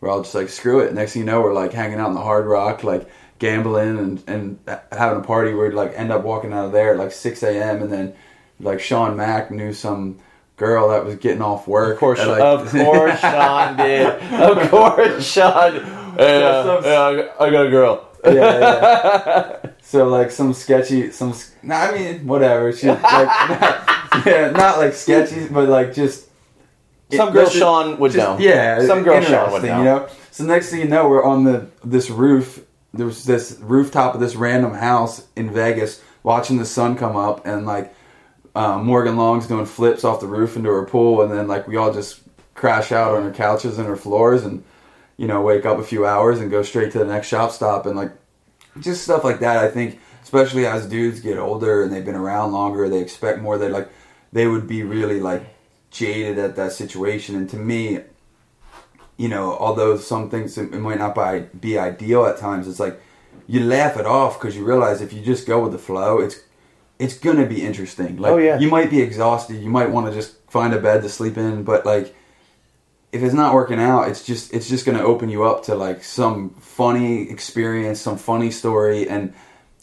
we're 0.00 0.08
all 0.08 0.22
just 0.22 0.34
like 0.34 0.48
screw 0.48 0.80
it. 0.80 0.94
Next 0.94 1.12
thing 1.12 1.20
you 1.20 1.26
know, 1.26 1.42
we're 1.42 1.52
like 1.52 1.72
hanging 1.72 2.00
out 2.00 2.08
in 2.08 2.14
the 2.14 2.22
Hard 2.22 2.46
Rock, 2.46 2.82
like 2.84 3.08
gambling 3.38 3.98
and 3.98 4.24
and 4.26 4.78
having 4.90 5.20
a 5.20 5.26
party. 5.26 5.52
We'd 5.52 5.74
like 5.74 5.92
end 5.94 6.10
up 6.10 6.24
walking 6.24 6.52
out 6.52 6.66
of 6.66 6.72
there 6.72 6.92
at 6.92 6.98
like 6.98 7.12
six 7.12 7.42
a.m. 7.42 7.82
and 7.82 7.92
then 7.92 8.14
like 8.60 8.80
Sean 8.80 9.16
Mack 9.16 9.50
knew 9.50 9.72
some 9.72 10.18
girl 10.56 10.88
that 10.90 11.04
was 11.04 11.16
getting 11.16 11.42
off 11.42 11.66
work. 11.66 11.94
Of 11.94 12.00
course, 12.00 12.18
like- 12.26 12.40
of 12.40 12.70
course, 12.70 13.18
Sean 13.20 13.76
did. 13.76 14.06
Of 14.06 14.70
course, 14.70 15.26
Sean. 15.26 15.72
Some- 15.80 16.84
yeah, 16.84 17.28
I 17.40 17.50
got 17.50 17.66
a 17.66 17.70
girl. 17.70 18.06
yeah, 18.24 18.32
yeah. 18.32 19.56
So 19.82 20.06
like 20.08 20.30
some 20.30 20.52
sketchy, 20.52 21.10
some. 21.10 21.34
Nah, 21.62 21.76
I 21.76 21.92
mean 21.92 22.26
whatever. 22.26 22.72
She 22.72 22.88
like, 22.88 23.00
yeah, 24.26 24.50
not 24.54 24.78
like 24.78 24.92
sketchy, 24.92 25.48
but 25.48 25.68
like 25.68 25.94
just. 25.94 26.26
Some 27.12 27.32
girl 27.32 27.48
Sean 27.48 27.98
would 27.98 28.12
just- 28.12 28.24
know. 28.24 28.38
Yeah, 28.38 28.86
Some 28.86 29.02
girl 29.02 29.20
Sean 29.22 29.50
would 29.52 29.62
know. 29.62 29.78
You 29.78 29.84
know. 29.84 30.08
So 30.30 30.44
next 30.44 30.70
thing 30.70 30.80
you 30.80 30.86
know, 30.88 31.08
we're 31.08 31.24
on 31.24 31.44
the 31.44 31.66
this 31.84 32.08
roof. 32.10 32.64
There 32.92 33.06
was 33.06 33.24
this 33.24 33.56
rooftop 33.60 34.14
of 34.14 34.20
this 34.20 34.36
random 34.36 34.74
house 34.74 35.26
in 35.36 35.50
Vegas, 35.52 36.02
watching 36.22 36.58
the 36.58 36.64
sun 36.66 36.96
come 36.96 37.16
up, 37.16 37.46
and 37.46 37.64
like 37.66 37.94
um, 38.54 38.84
Morgan 38.84 39.16
Long's 39.16 39.46
doing 39.46 39.66
flips 39.66 40.04
off 40.04 40.20
the 40.20 40.26
roof 40.26 40.56
into 40.56 40.70
her 40.70 40.84
pool, 40.84 41.22
and 41.22 41.32
then 41.32 41.46
like 41.46 41.68
we 41.68 41.76
all 41.76 41.92
just 41.92 42.20
crash 42.54 42.92
out 42.92 43.14
on 43.14 43.22
our 43.22 43.32
couches 43.32 43.78
and 43.78 43.88
our 43.88 43.96
floors, 43.96 44.44
and 44.44 44.64
you 45.16 45.26
know 45.26 45.40
wake 45.40 45.64
up 45.64 45.78
a 45.78 45.84
few 45.84 46.06
hours 46.06 46.40
and 46.40 46.50
go 46.50 46.62
straight 46.62 46.92
to 46.92 46.98
the 46.98 47.04
next 47.04 47.28
shop 47.28 47.52
stop, 47.52 47.86
and 47.86 47.96
like 47.96 48.12
just 48.80 49.04
stuff 49.04 49.24
like 49.24 49.40
that. 49.40 49.58
I 49.58 49.68
think, 49.68 50.00
especially 50.22 50.66
as 50.66 50.86
dudes 50.86 51.20
get 51.20 51.38
older 51.38 51.82
and 51.82 51.92
they've 51.92 52.04
been 52.04 52.14
around 52.14 52.52
longer, 52.52 52.88
they 52.88 53.00
expect 53.00 53.40
more. 53.40 53.56
They 53.56 53.68
like 53.68 53.88
they 54.32 54.46
would 54.46 54.66
be 54.66 54.82
really 54.82 55.20
like 55.20 55.42
jaded 55.90 56.38
at 56.38 56.56
that 56.56 56.72
situation, 56.72 57.36
and 57.36 57.48
to 57.50 57.56
me, 57.56 58.00
you 59.16 59.28
know, 59.28 59.56
although 59.58 59.96
some 59.96 60.28
things 60.28 60.58
it 60.58 60.72
might 60.72 60.98
not 60.98 61.60
be 61.60 61.78
ideal 61.78 62.26
at 62.26 62.38
times, 62.38 62.66
it's 62.66 62.80
like 62.80 63.00
you 63.46 63.60
laugh 63.60 63.96
it 63.96 64.06
off 64.06 64.40
because 64.40 64.56
you 64.56 64.64
realize 64.64 65.00
if 65.00 65.12
you 65.12 65.22
just 65.22 65.46
go 65.46 65.62
with 65.62 65.72
the 65.72 65.78
flow, 65.78 66.18
it's 66.18 66.40
it's 67.00 67.14
gonna 67.18 67.46
be 67.46 67.62
interesting. 67.64 68.16
Like 68.18 68.32
Oh, 68.32 68.36
yeah. 68.36 68.58
you 68.58 68.68
might 68.68 68.90
be 68.90 69.00
exhausted, 69.02 69.56
you 69.62 69.70
might 69.70 69.90
want 69.90 70.06
to 70.06 70.12
just 70.12 70.34
find 70.48 70.72
a 70.74 70.78
bed 70.78 71.02
to 71.02 71.08
sleep 71.08 71.36
in, 71.38 71.64
but 71.64 71.84
like 71.86 72.14
if 73.12 73.22
it's 73.22 73.34
not 73.34 73.54
working 73.54 73.80
out, 73.80 74.02
it's 74.08 74.24
just 74.24 74.52
it's 74.54 74.68
just 74.68 74.86
gonna 74.86 75.02
open 75.02 75.28
you 75.28 75.44
up 75.44 75.64
to 75.64 75.74
like 75.74 76.04
some 76.04 76.50
funny 76.60 77.28
experience, 77.30 78.00
some 78.00 78.16
funny 78.18 78.50
story, 78.50 79.08
and 79.08 79.32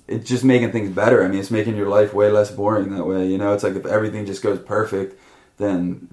it's 0.07 0.29
just 0.29 0.43
making 0.45 0.71
things 0.71 0.89
better. 0.89 1.25
I 1.25 1.27
mean, 1.27 1.39
it's 1.39 1.51
making 1.51 1.75
your 1.75 1.89
life 1.89 2.13
way 2.13 2.29
less 2.31 2.49
boring 2.51 2.95
that 2.95 3.05
way. 3.05 3.27
You 3.27 3.37
know, 3.37 3.51
it's 3.53 3.63
like 3.63 3.75
if 3.75 3.85
everything 3.85 4.25
just 4.25 4.41
goes 4.41 4.59
perfect, 4.59 5.19
then 5.57 6.07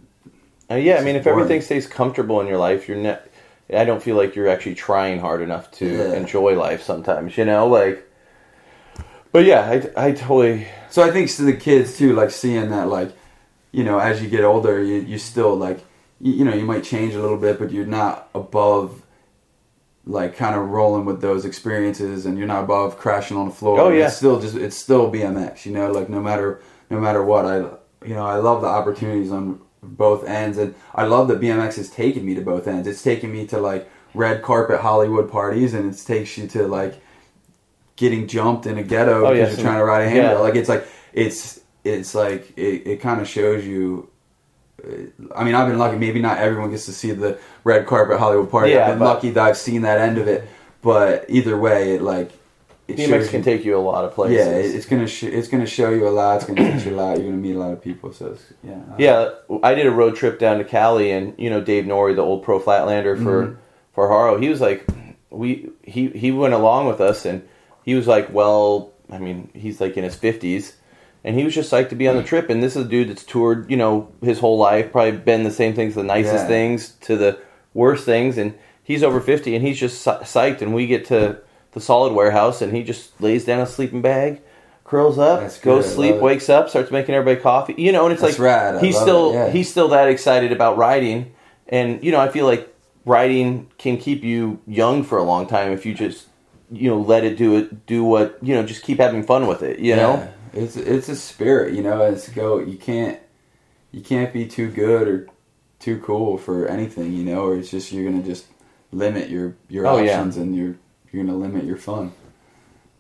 Uh, 0.70 0.76
yeah, 0.76 0.96
I 0.96 1.04
mean, 1.04 1.14
if 1.16 1.24
boring. 1.24 1.40
everything 1.40 1.60
stays 1.62 1.86
comfortable 1.86 2.40
in 2.40 2.46
your 2.48 2.58
life, 2.58 2.88
you're 2.88 2.96
not. 2.96 3.20
I 3.72 3.84
don't 3.84 4.02
feel 4.02 4.16
like 4.16 4.34
you're 4.34 4.48
actually 4.48 4.74
trying 4.74 5.20
hard 5.20 5.40
enough 5.42 5.70
to 5.72 5.86
Yeah. 5.86 6.14
enjoy 6.14 6.56
life. 6.58 6.82
Sometimes, 6.82 7.36
you 7.38 7.44
know, 7.44 7.66
like. 7.68 8.02
But 9.34 9.46
yeah, 9.46 9.68
I, 9.96 10.06
I 10.10 10.12
totally. 10.12 10.68
So 10.90 11.02
I 11.02 11.10
think 11.10 11.28
to 11.28 11.42
the 11.42 11.54
kids 11.54 11.98
too, 11.98 12.12
like 12.12 12.30
seeing 12.30 12.70
that, 12.70 12.86
like 12.86 13.16
you 13.72 13.82
know, 13.82 13.98
as 13.98 14.22
you 14.22 14.28
get 14.28 14.44
older, 14.44 14.80
you 14.80 15.00
you 15.00 15.18
still 15.18 15.56
like 15.56 15.84
you, 16.20 16.34
you 16.34 16.44
know 16.44 16.54
you 16.54 16.64
might 16.64 16.84
change 16.84 17.14
a 17.14 17.20
little 17.20 17.36
bit, 17.36 17.58
but 17.58 17.72
you're 17.72 17.84
not 17.84 18.30
above 18.32 19.02
like 20.06 20.36
kind 20.36 20.54
of 20.54 20.68
rolling 20.68 21.04
with 21.04 21.20
those 21.20 21.44
experiences, 21.44 22.26
and 22.26 22.38
you're 22.38 22.46
not 22.46 22.62
above 22.62 22.96
crashing 22.96 23.36
on 23.36 23.48
the 23.48 23.54
floor. 23.54 23.80
Oh, 23.80 23.88
yeah. 23.88 24.06
it's 24.06 24.16
still 24.18 24.40
just 24.40 24.54
it's 24.54 24.76
still 24.76 25.10
BMX. 25.10 25.66
You 25.66 25.72
know, 25.72 25.90
like 25.90 26.08
no 26.08 26.20
matter 26.20 26.62
no 26.88 27.00
matter 27.00 27.24
what, 27.24 27.44
I 27.44 27.56
you 28.06 28.14
know 28.14 28.24
I 28.24 28.36
love 28.36 28.60
the 28.60 28.68
opportunities 28.68 29.32
on 29.32 29.60
both 29.82 30.24
ends, 30.28 30.58
and 30.58 30.76
I 30.94 31.06
love 31.06 31.26
that 31.26 31.40
BMX 31.40 31.74
has 31.74 31.90
taken 31.90 32.24
me 32.24 32.36
to 32.36 32.40
both 32.40 32.68
ends. 32.68 32.86
It's 32.86 33.02
taken 33.02 33.32
me 33.32 33.48
to 33.48 33.58
like 33.58 33.90
red 34.14 34.42
carpet 34.42 34.78
Hollywood 34.78 35.28
parties, 35.28 35.74
and 35.74 35.92
it 35.92 35.98
takes 36.06 36.38
you 36.38 36.46
to 36.46 36.68
like 36.68 37.00
getting 37.96 38.26
jumped 38.26 38.66
in 38.66 38.78
a 38.78 38.82
ghetto 38.82 39.26
Oh, 39.26 39.30
because 39.32 39.36
yeah, 39.36 39.44
you're 39.46 39.54
some- 39.54 39.64
trying 39.64 39.78
to 39.78 39.84
ride 39.84 40.02
a 40.02 40.08
handrail. 40.10 40.32
yeah. 40.32 40.38
Like 40.38 40.54
it's 40.56 40.68
like 40.68 40.86
it's 41.12 41.60
it's 41.84 42.14
like 42.14 42.52
it, 42.56 42.86
it 42.86 43.00
kind 43.00 43.20
of 43.20 43.28
shows 43.28 43.64
you. 43.66 44.08
uh, 44.82 44.88
I 45.36 45.44
mean, 45.44 45.54
I've 45.54 45.68
been 45.68 45.78
lucky. 45.78 45.96
Maybe 45.98 46.20
not 46.20 46.38
everyone 46.38 46.70
gets 46.70 46.86
to 46.86 46.92
see 46.92 47.12
the 47.12 47.38
red 47.62 47.86
carpet 47.86 48.18
Hollywood 48.18 48.50
party. 48.50 48.72
Yeah, 48.72 48.88
I've 48.88 48.98
been 48.98 49.06
lucky 49.06 49.30
that 49.30 49.44
I've 49.44 49.56
seen 49.56 49.82
that 49.82 49.98
end 50.00 50.18
of 50.18 50.26
it. 50.28 50.48
But 50.82 51.24
either 51.28 51.56
way, 51.58 51.94
it 51.94 52.02
like 52.02 52.30
it 52.88 52.96
can 52.96 53.08
you- 53.38 53.42
take 53.42 53.64
you 53.64 53.76
a 53.76 53.80
lot 53.80 54.04
of 54.04 54.12
places. 54.12 54.36
Yeah, 54.46 54.52
it- 54.52 54.74
it's 54.74 54.86
gonna 54.86 55.06
sh- 55.06 55.22
it's 55.24 55.48
gonna 55.48 55.64
show 55.66 55.90
you 55.90 56.06
a 56.08 56.10
lot. 56.10 56.36
It's 56.36 56.44
gonna 56.46 56.72
teach 56.74 56.84
you 56.86 56.94
a 56.94 56.96
lot. 56.96 57.16
You're 57.16 57.26
gonna 57.26 57.36
meet 57.38 57.54
a 57.56 57.58
lot 57.58 57.72
of 57.72 57.80
people. 57.80 58.12
So 58.12 58.26
it's, 58.32 58.44
yeah, 58.62 58.76
Yeah, 58.98 59.30
I 59.62 59.74
did 59.74 59.86
a 59.86 59.90
road 59.90 60.16
trip 60.16 60.38
down 60.38 60.58
to 60.58 60.64
Cali, 60.64 61.10
and 61.12 61.32
you 61.38 61.48
know 61.48 61.60
Dave 61.60 61.84
Nourie, 61.84 62.14
the 62.16 62.22
old 62.22 62.42
pro 62.42 62.58
flatlander 62.60 63.16
for 63.22 63.46
Mhm. 63.46 63.56
for 63.94 64.08
Haro, 64.08 64.36
he 64.38 64.48
was 64.50 64.60
like, 64.60 64.84
we 65.30 65.70
he 65.82 66.08
he 66.08 66.30
went 66.32 66.52
along 66.54 66.86
with 66.88 67.00
us, 67.00 67.24
and 67.24 67.42
he 67.84 67.94
was 67.94 68.06
like, 68.06 68.32
well, 68.32 68.92
I 69.10 69.18
mean, 69.18 69.50
he's 69.54 69.80
like 69.80 69.96
in 69.96 70.04
his 70.04 70.14
fifties, 70.16 70.76
and 71.22 71.36
he 71.38 71.44
was 71.44 71.54
just 71.54 71.70
psyched 71.70 71.90
to 71.90 71.94
be 71.94 72.08
on 72.08 72.16
the 72.16 72.22
trip. 72.22 72.50
And 72.50 72.62
this 72.62 72.76
is 72.76 72.86
a 72.86 72.88
dude 72.88 73.08
that's 73.10 73.24
toured, 73.24 73.70
you 73.70 73.76
know, 73.76 74.12
his 74.22 74.38
whole 74.40 74.58
life, 74.58 74.92
probably 74.92 75.12
been 75.18 75.44
the 75.44 75.50
same 75.50 75.74
things, 75.74 75.94
the 75.94 76.02
nicest 76.02 76.44
Yeah. 76.44 76.48
things 76.48 76.90
to 77.02 77.16
the 77.16 77.38
worst 77.74 78.04
things, 78.04 78.38
and 78.38 78.54
he's 78.82 79.02
over 79.02 79.20
fifty, 79.20 79.54
and 79.54 79.66
he's 79.66 79.78
just 79.78 80.04
psyched. 80.06 80.62
And 80.62 80.74
we 80.74 80.86
get 80.86 81.04
to 81.06 81.38
the 81.72 81.80
solid 81.80 82.12
warehouse, 82.12 82.62
and 82.62 82.74
he 82.74 82.82
just 82.82 83.20
lays 83.20 83.44
down 83.44 83.60
a 83.60 83.66
sleeping 83.66 84.02
bag. 84.02 84.40
Curls 84.84 85.18
up, 85.18 85.40
That's 85.40 85.58
goes 85.58 85.86
I 85.86 85.94
sleep, 85.94 86.16
wakes 86.16 86.50
up, 86.50 86.68
starts 86.68 86.90
making 86.90 87.14
everybody 87.14 87.40
coffee. 87.40 87.74
You 87.78 87.90
know, 87.90 88.04
and 88.04 88.12
it's 88.12 88.20
That's 88.20 88.38
like 88.38 88.44
rad, 88.44 88.76
I 88.76 88.80
he's 88.80 88.98
still 88.98 89.32
yeah. 89.32 89.48
he's 89.50 89.70
still 89.70 89.88
that 89.88 90.08
excited 90.08 90.52
about 90.52 90.76
riding 90.76 91.32
and 91.68 92.04
you 92.04 92.12
know 92.12 92.20
i 92.20 92.28
feel 92.28 92.44
like 92.44 92.68
riding 93.06 93.70
can 93.78 93.96
keep 93.96 94.22
you 94.22 94.60
young 94.66 95.02
for 95.02 95.16
a 95.16 95.22
long 95.22 95.46
time 95.46 95.72
if 95.72 95.86
you 95.86 95.94
just 95.94 96.26
you 96.72 96.88
know 96.90 97.00
let 97.00 97.24
it 97.24 97.36
do 97.36 97.56
it 97.56 97.86
do 97.86 98.02
what 98.04 98.38
you 98.42 98.54
know 98.54 98.64
just 98.64 98.82
keep 98.82 98.98
having 98.98 99.22
fun 99.22 99.46
with 99.46 99.62
it 99.62 99.78
you 99.78 99.94
know 99.96 100.26
it's 100.52 100.76
it's 100.76 101.08
a 101.08 101.16
spirit. 101.16 101.74
You 101.74 101.82
know, 101.82 102.02
it's 102.02 102.28
go. 102.28 102.60
You 102.60 102.78
can't 102.78 103.18
you 103.90 104.02
can't 104.02 104.32
be 104.32 104.46
too 104.46 104.70
good 104.70 105.08
or 105.08 105.26
too 105.80 105.98
cool 105.98 106.38
for 106.38 106.68
anything. 106.68 107.12
You 107.12 107.24
know, 107.24 107.46
or 107.46 107.56
it's 107.56 107.72
just 107.72 107.90
you're 107.90 108.08
gonna 108.08 108.22
just 108.22 108.46
limit 108.92 109.28
your 109.30 109.56
your 109.68 109.84
Oh, 109.84 109.96
yeah. 109.98 110.12
options 110.12 110.36
and 110.36 110.54
you're 110.54 110.76
you're 111.10 111.24
gonna 111.24 111.36
limit 111.36 111.64
your 111.64 111.76
fun. 111.76 112.12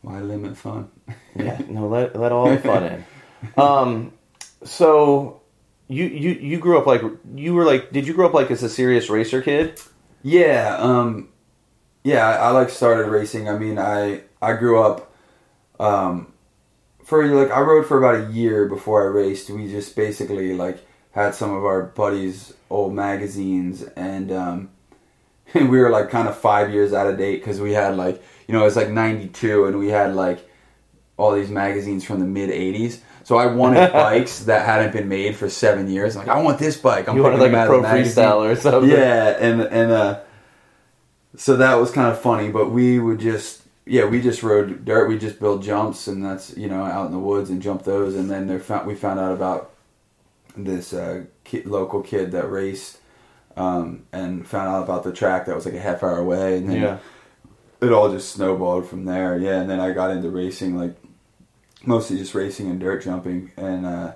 Why 0.02 0.18
limit 0.18 0.56
fun? 0.56 0.90
yeah 1.36 1.60
no 1.68 1.86
let, 1.86 2.18
let 2.18 2.32
all 2.32 2.50
the 2.50 2.58
fun 2.58 2.82
in 2.84 3.04
um 3.56 4.12
so 4.64 5.40
you 5.86 6.04
you 6.06 6.30
you 6.32 6.58
grew 6.58 6.76
up 6.76 6.86
like 6.86 7.02
you 7.36 7.54
were 7.54 7.64
like 7.64 7.92
did 7.92 8.06
you 8.06 8.14
grow 8.14 8.26
up 8.26 8.34
like 8.34 8.50
as 8.50 8.62
a 8.64 8.68
serious 8.68 9.08
racer 9.08 9.42
kid 9.42 9.80
Yeah, 10.22 10.76
um, 10.80 11.28
yeah, 12.04 12.28
I, 12.28 12.34
I 12.34 12.50
like 12.50 12.68
started 12.68 13.08
racing. 13.08 13.48
I 13.48 13.58
mean, 13.58 13.78
I 13.78 14.20
I 14.40 14.52
grew 14.52 14.80
up, 14.80 15.12
um, 15.80 16.32
for 17.02 17.26
like 17.26 17.50
I 17.50 17.60
rode 17.60 17.86
for 17.86 17.98
about 17.98 18.28
a 18.28 18.32
year 18.32 18.68
before 18.68 19.02
I 19.02 19.06
raced. 19.06 19.48
We 19.50 19.68
just 19.68 19.96
basically 19.96 20.54
like 20.54 20.86
had 21.12 21.34
some 21.34 21.52
of 21.52 21.64
our 21.64 21.82
buddies' 21.82 22.52
old 22.68 22.94
magazines, 22.94 23.82
and 23.82 24.30
um, 24.30 24.70
we 25.54 25.66
were 25.66 25.90
like 25.90 26.10
kind 26.10 26.28
of 26.28 26.36
five 26.36 26.70
years 26.70 26.92
out 26.92 27.06
of 27.06 27.16
date 27.16 27.40
because 27.40 27.60
we 27.60 27.72
had 27.72 27.96
like 27.96 28.22
you 28.46 28.52
know 28.52 28.60
it 28.60 28.64
was 28.64 28.76
like 28.76 28.90
'92, 28.90 29.64
and 29.64 29.78
we 29.78 29.88
had 29.88 30.14
like 30.14 30.46
all 31.16 31.32
these 31.32 31.50
magazines 31.50 32.04
from 32.04 32.20
the 32.20 32.26
mid 32.26 32.50
'80s. 32.50 33.00
So 33.22 33.38
I 33.38 33.46
wanted 33.46 33.92
bikes 33.94 34.40
that 34.40 34.66
hadn't 34.66 34.92
been 34.92 35.08
made 35.08 35.36
for 35.36 35.48
seven 35.48 35.90
years. 35.90 36.16
Like 36.16 36.28
I 36.28 36.42
want 36.42 36.58
this 36.58 36.76
bike. 36.76 37.08
I'm 37.08 37.16
you 37.16 37.22
wanted 37.22 37.40
like 37.40 37.52
a 37.52 37.66
pro 37.66 37.82
freestyle 37.82 38.40
or 38.40 38.54
something 38.56 38.90
Yeah, 38.90 39.38
and 39.40 39.62
and 39.62 39.90
uh, 39.90 40.20
so 41.36 41.56
that 41.56 41.74
was 41.74 41.90
kind 41.90 42.10
of 42.10 42.20
funny. 42.20 42.50
But 42.50 42.70
we 42.70 42.98
would 42.98 43.20
just 43.20 43.62
yeah, 43.86 44.06
we 44.06 44.20
just 44.20 44.42
rode 44.42 44.84
dirt. 44.84 45.08
We 45.08 45.18
just 45.18 45.40
built 45.40 45.62
jumps, 45.62 46.06
and 46.06 46.24
that's 46.24 46.56
you 46.56 46.68
know 46.68 46.84
out 46.84 47.06
in 47.06 47.12
the 47.12 47.18
woods 47.18 47.50
and 47.50 47.62
jump 47.62 47.84
those. 47.84 48.14
And 48.14 48.30
then 48.30 48.46
there 48.46 48.60
found, 48.60 48.86
we 48.86 48.94
found 48.94 49.20
out 49.20 49.32
about 49.32 49.70
this 50.56 50.92
uh, 50.92 51.24
kid, 51.44 51.66
local 51.66 52.02
kid 52.02 52.32
that 52.32 52.50
raced, 52.50 52.98
um, 53.56 54.06
and 54.12 54.46
found 54.46 54.68
out 54.68 54.84
about 54.84 55.04
the 55.04 55.12
track 55.12 55.46
that 55.46 55.54
was 55.54 55.64
like 55.64 55.74
a 55.74 55.80
half 55.80 56.02
hour 56.02 56.18
away. 56.18 56.58
And 56.58 56.68
then 56.68 56.80
yeah 56.80 56.98
it 57.84 57.92
all 57.92 58.10
just 58.10 58.32
snowballed 58.32 58.88
from 58.88 59.04
there. 59.04 59.38
Yeah, 59.38 59.60
and 59.60 59.70
then 59.70 59.80
I 59.80 59.92
got 59.92 60.10
into 60.10 60.30
racing, 60.30 60.76
like 60.76 60.96
mostly 61.84 62.16
just 62.16 62.34
racing 62.34 62.68
and 62.70 62.80
dirt 62.80 63.04
jumping, 63.04 63.52
and 63.56 63.86
uh, 63.86 64.12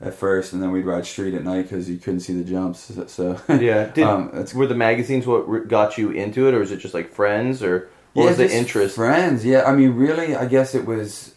at 0.00 0.14
first, 0.14 0.52
and 0.52 0.62
then 0.62 0.72
we'd 0.72 0.84
ride 0.84 1.06
street 1.06 1.34
at 1.34 1.44
night 1.44 1.62
because 1.62 1.88
you 1.88 1.98
couldn't 1.98 2.20
see 2.20 2.34
the 2.34 2.44
jumps. 2.44 2.92
So 3.08 3.40
yeah 3.48 3.86
did, 3.94 4.04
um, 4.04 4.30
that's 4.32 4.54
were 4.54 4.66
the 4.66 4.74
magazines 4.74 5.26
what 5.26 5.68
got 5.68 5.98
you 5.98 6.10
into 6.10 6.48
it 6.48 6.54
or 6.54 6.58
was 6.58 6.70
it 6.70 6.78
just 6.78 6.94
like 6.94 7.12
friends 7.12 7.62
or 7.62 7.88
what 8.16 8.24
yeah, 8.24 8.28
was 8.30 8.38
the 8.38 8.50
interest 8.50 8.96
Friends, 8.96 9.44
yeah. 9.44 9.64
I 9.64 9.74
mean, 9.74 9.90
really, 9.90 10.34
I 10.34 10.46
guess 10.46 10.74
it 10.74 10.86
was. 10.86 11.34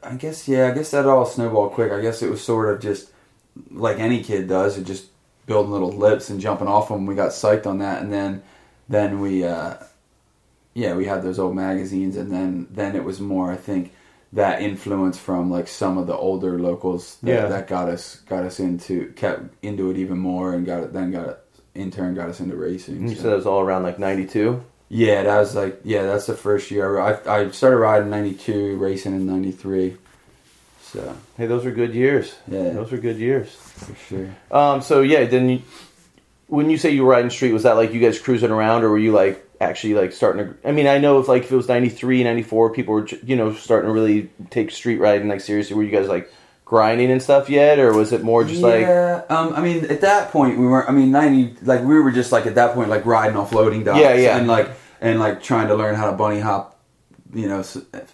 I 0.00 0.14
guess 0.14 0.46
yeah. 0.46 0.68
I 0.68 0.70
guess 0.70 0.92
that 0.92 1.06
all 1.06 1.26
snowballed 1.26 1.72
quick. 1.72 1.90
I 1.90 2.00
guess 2.00 2.22
it 2.22 2.30
was 2.30 2.42
sort 2.42 2.72
of 2.72 2.80
just 2.80 3.10
like 3.70 3.98
any 3.98 4.22
kid 4.22 4.48
does, 4.48 4.78
it 4.78 4.84
just 4.84 5.06
building 5.46 5.72
little 5.72 5.90
lips 5.90 6.30
and 6.30 6.40
jumping 6.40 6.68
off 6.68 6.88
them. 6.88 7.06
We 7.06 7.16
got 7.16 7.30
psyched 7.30 7.66
on 7.66 7.78
that, 7.78 8.00
and 8.00 8.12
then 8.12 8.44
then 8.88 9.20
we 9.20 9.44
uh, 9.44 9.74
yeah 10.74 10.94
we 10.94 11.06
had 11.06 11.24
those 11.24 11.40
old 11.40 11.56
magazines, 11.56 12.16
and 12.16 12.30
then 12.30 12.68
then 12.70 12.94
it 12.94 13.02
was 13.02 13.20
more 13.20 13.50
I 13.50 13.56
think 13.56 13.92
that 14.34 14.62
influence 14.62 15.18
from 15.18 15.50
like 15.50 15.68
some 15.68 15.98
of 15.98 16.06
the 16.06 16.16
older 16.16 16.58
locals 16.58 17.18
that, 17.22 17.30
Yeah. 17.30 17.46
that 17.48 17.68
got 17.68 17.88
us 17.88 18.16
got 18.28 18.44
us 18.44 18.58
into 18.60 19.12
kept 19.16 19.52
into 19.62 19.90
it 19.90 19.96
even 19.98 20.18
more 20.18 20.54
and 20.54 20.64
got 20.64 20.82
it 20.82 20.92
then 20.92 21.10
got 21.12 21.28
it 21.28 21.38
in 21.74 21.90
turn 21.90 22.14
got 22.14 22.28
us 22.28 22.40
into 22.40 22.56
racing. 22.56 23.08
You 23.08 23.14
so. 23.14 23.22
said 23.22 23.32
it 23.32 23.36
was 23.36 23.46
all 23.46 23.60
around 23.60 23.82
like 23.82 23.98
'92. 23.98 24.62
Yeah, 24.88 25.22
that 25.22 25.38
was 25.38 25.54
like 25.54 25.80
yeah, 25.84 26.02
that's 26.04 26.26
the 26.26 26.34
first 26.36 26.70
year 26.70 26.98
I, 26.98 27.12
I 27.26 27.38
I 27.40 27.50
started 27.50 27.76
riding 27.78 28.10
'92, 28.10 28.76
racing 28.76 29.14
in 29.14 29.26
'93. 29.26 29.96
So 30.82 31.16
Hey, 31.38 31.46
those 31.46 31.64
were 31.64 31.70
good 31.70 31.94
years. 31.94 32.34
Yeah. 32.48 32.70
those 32.70 32.92
were 32.92 32.98
good 32.98 33.16
years. 33.16 33.48
for 33.54 33.94
sure. 34.08 34.28
Um, 34.50 34.82
so 34.82 35.00
yeah, 35.00 35.24
then 35.24 35.48
you, 35.48 35.62
when 36.48 36.68
you 36.68 36.76
say 36.76 36.90
you 36.90 37.04
were 37.04 37.10
riding 37.10 37.30
street, 37.30 37.52
was 37.52 37.62
that 37.62 37.76
like 37.76 37.92
you 37.94 38.00
guys 38.00 38.18
cruising 38.18 38.50
around, 38.50 38.82
or 38.84 38.90
were 38.90 38.98
you 38.98 39.12
like 39.12 39.42
actually 39.62 39.94
like 39.94 40.12
starting 40.12 40.46
to? 40.46 40.68
I 40.68 40.72
mean, 40.72 40.86
I 40.86 40.98
know 40.98 41.18
if 41.18 41.28
like 41.28 41.44
if 41.44 41.52
it 41.52 41.56
was 41.56 41.68
93, 41.68 42.24
94, 42.24 42.70
people 42.70 42.94
were 42.94 43.08
you 43.24 43.36
know 43.36 43.54
starting 43.54 43.88
to 43.88 43.92
really 43.92 44.30
take 44.50 44.70
street 44.70 44.98
riding 44.98 45.28
like 45.28 45.40
seriously. 45.40 45.74
Were 45.76 45.82
you 45.82 45.90
guys 45.90 46.08
like 46.08 46.30
grinding 46.64 47.10
and 47.10 47.22
stuff 47.22 47.50
yet, 47.50 47.78
or 47.78 47.92
was 47.92 48.12
it 48.12 48.22
more 48.22 48.44
just 48.44 48.62
like 48.62 48.80
yeah, 48.80 49.22
um, 49.28 49.52
I 49.54 49.60
mean, 49.60 49.84
at 49.90 50.00
that 50.02 50.30
point 50.30 50.58
we 50.58 50.66
weren't. 50.66 50.88
I 50.88 50.92
mean, 50.92 51.10
ninety, 51.10 51.54
like 51.62 51.80
we 51.82 51.98
were 52.00 52.10
just 52.10 52.32
like 52.32 52.46
at 52.46 52.54
that 52.54 52.74
point, 52.74 52.88
like 52.90 53.04
riding 53.06 53.36
off 53.36 53.52
loading 53.52 53.84
docks, 53.84 54.00
Yeah, 54.00 54.14
yeah. 54.14 54.38
and 54.38 54.46
like 54.48 54.70
and 55.00 55.20
like 55.20 55.42
trying 55.42 55.68
to 55.68 55.74
learn 55.74 55.94
how 55.94 56.10
to 56.10 56.16
bunny 56.16 56.40
hop, 56.40 56.80
you 57.34 57.48
know, 57.48 57.62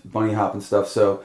bunny 0.04 0.32
hop 0.32 0.54
and 0.54 0.62
stuff. 0.62 0.88
So, 0.88 1.22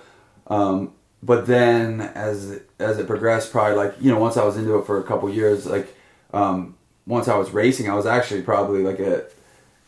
um, 0.47 0.93
but 1.23 1.47
then 1.47 2.01
as 2.01 2.61
as 2.79 2.99
it 2.99 3.07
progressed, 3.07 3.51
probably 3.51 3.77
like 3.77 3.95
you 3.99 4.11
know, 4.11 4.19
once 4.19 4.37
I 4.37 4.43
was 4.45 4.57
into 4.57 4.77
it 4.77 4.85
for 4.85 4.99
a 4.99 5.03
couple 5.03 5.29
years, 5.29 5.65
like 5.65 5.87
um, 6.33 6.75
once 7.07 7.27
I 7.27 7.35
was 7.35 7.51
racing, 7.51 7.89
I 7.89 7.95
was 7.95 8.05
actually 8.05 8.43
probably 8.43 8.83
like 8.83 8.99
a 8.99 9.25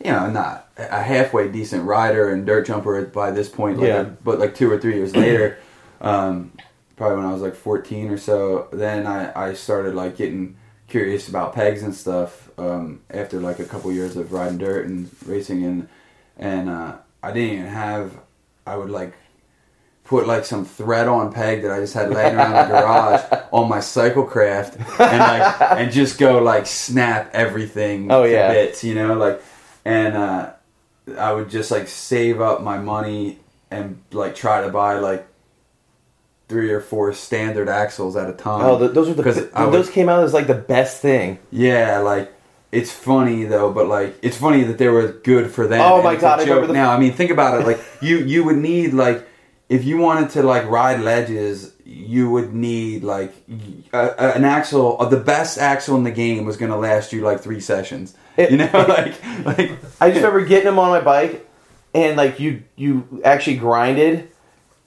you 0.03 0.11
know, 0.11 0.29
not 0.29 0.69
a 0.77 1.01
halfway 1.01 1.47
decent 1.47 1.83
rider 1.85 2.29
and 2.29 2.45
dirt 2.45 2.67
jumper 2.67 3.01
by 3.05 3.31
this 3.31 3.49
point. 3.49 3.77
Like 3.79 3.87
Yeah. 3.87 4.03
but 4.23 4.39
like 4.39 4.53
two 4.55 4.69
or 4.71 4.77
three 4.79 4.95
years 4.95 5.15
later, 5.15 5.57
um, 6.01 6.51
probably 6.95 7.17
when 7.17 7.25
I 7.25 7.31
was 7.33 7.41
like 7.41 7.55
14 7.55 8.09
or 8.11 8.17
so, 8.17 8.67
then 8.71 9.07
I, 9.07 9.49
I 9.49 9.53
started 9.53 9.95
like 9.95 10.17
getting 10.17 10.57
curious 10.87 11.27
about 11.27 11.53
pegs 11.53 11.81
and 11.81 11.95
stuff 11.95 12.49
um, 12.59 13.01
after 13.09 13.39
like 13.39 13.59
a 13.59 13.65
couple 13.65 13.91
years 13.91 14.15
of 14.15 14.31
riding 14.31 14.57
dirt 14.57 14.85
and 14.85 15.09
racing 15.25 15.63
and 15.63 15.87
and 16.37 16.69
uh, 16.69 16.95
I 17.23 17.31
didn't 17.31 17.53
even 17.53 17.65
have 17.67 18.17
I 18.67 18.75
would 18.77 18.89
like 18.89 19.13
put 20.03 20.27
like 20.27 20.45
some 20.45 20.65
thread 20.65 21.07
on 21.07 21.33
peg 21.33 21.63
that 21.63 21.71
I 21.71 21.79
just 21.79 21.93
had 21.95 22.11
laying 22.11 22.35
around 22.35 22.51
the 22.51 22.71
garage 22.77 23.21
on 23.51 23.67
my 23.69 23.79
cyclecraft 23.79 24.75
and 24.99 25.19
like 25.19 25.61
and 25.79 25.91
just 25.91 26.19
go 26.19 26.39
like 26.43 26.67
snap 26.67 27.31
everything 27.33 28.11
Oh, 28.11 28.23
to 28.23 28.31
yeah. 28.31 28.51
bits, 28.51 28.83
you 28.83 28.93
know, 28.93 29.15
like 29.15 29.41
and 29.85 30.17
uh, 30.17 30.51
I 31.17 31.31
would 31.33 31.49
just 31.49 31.69
like 31.71 31.87
save 31.87 32.41
up 32.41 32.61
my 32.61 32.77
money 32.77 33.39
and 33.71 34.01
like 34.11 34.35
try 34.35 34.61
to 34.61 34.69
buy 34.69 34.95
like 34.99 35.27
three 36.47 36.71
or 36.71 36.81
four 36.81 37.13
standard 37.13 37.67
axles 37.69 38.15
at 38.15 38.29
a 38.29 38.33
time. 38.33 38.61
oh 38.65 38.77
th 38.79 38.91
those 38.93 39.09
are 39.09 39.13
the 39.13 39.23
th- 39.23 39.51
would- 39.53 39.73
those 39.73 39.89
came 39.89 40.09
out 40.09 40.23
as 40.23 40.33
like 40.33 40.47
the 40.47 40.53
best 40.53 41.01
thing. 41.01 41.39
yeah, 41.51 41.99
like 41.99 42.31
it's 42.71 42.91
funny 42.91 43.45
though, 43.45 43.71
but 43.71 43.87
like 43.87 44.15
it's 44.21 44.37
funny 44.37 44.63
that 44.63 44.77
they 44.77 44.87
were 44.89 45.07
good 45.23 45.49
for 45.51 45.65
them. 45.67 45.81
Oh 45.81 46.01
my 46.03 46.15
God, 46.15 46.39
I 46.41 46.45
joke 46.45 46.67
the- 46.67 46.73
now. 46.73 46.91
I 46.91 46.99
mean, 46.99 47.13
think 47.13 47.31
about 47.31 47.61
it. 47.61 47.65
Like 47.65 47.79
you, 48.01 48.17
you 48.19 48.43
would 48.43 48.57
need 48.57 48.93
like 48.93 49.27
if 49.69 49.83
you 49.83 49.97
wanted 49.97 50.29
to 50.31 50.43
like 50.43 50.65
ride 50.69 50.99
ledges, 51.01 51.73
you 51.85 52.29
would 52.31 52.53
need 52.53 53.03
like 53.03 53.33
a, 53.93 53.97
a- 54.17 54.31
an 54.35 54.45
axle. 54.45 54.97
uh, 54.99 55.05
The 55.09 55.17
best 55.19 55.57
axle 55.57 55.95
in 55.97 56.03
the 56.03 56.11
game 56.11 56.45
was 56.45 56.57
going 56.57 56.71
to 56.71 56.77
last 56.77 57.13
you 57.13 57.21
like 57.21 57.41
three 57.41 57.59
sessions. 57.59 58.15
It- 58.37 58.51
you 58.51 58.57
know, 58.57 58.69
like 58.87 59.15
like 59.45 59.71
I 60.01 60.09
just 60.11 60.23
remember 60.23 60.45
getting 60.45 60.65
them 60.65 60.79
on 60.79 60.89
my 60.89 61.01
bike, 61.01 61.47
and 61.93 62.15
like 62.17 62.39
you 62.39 62.63
you 62.75 63.21
actually 63.23 63.57
grinded, 63.57 64.29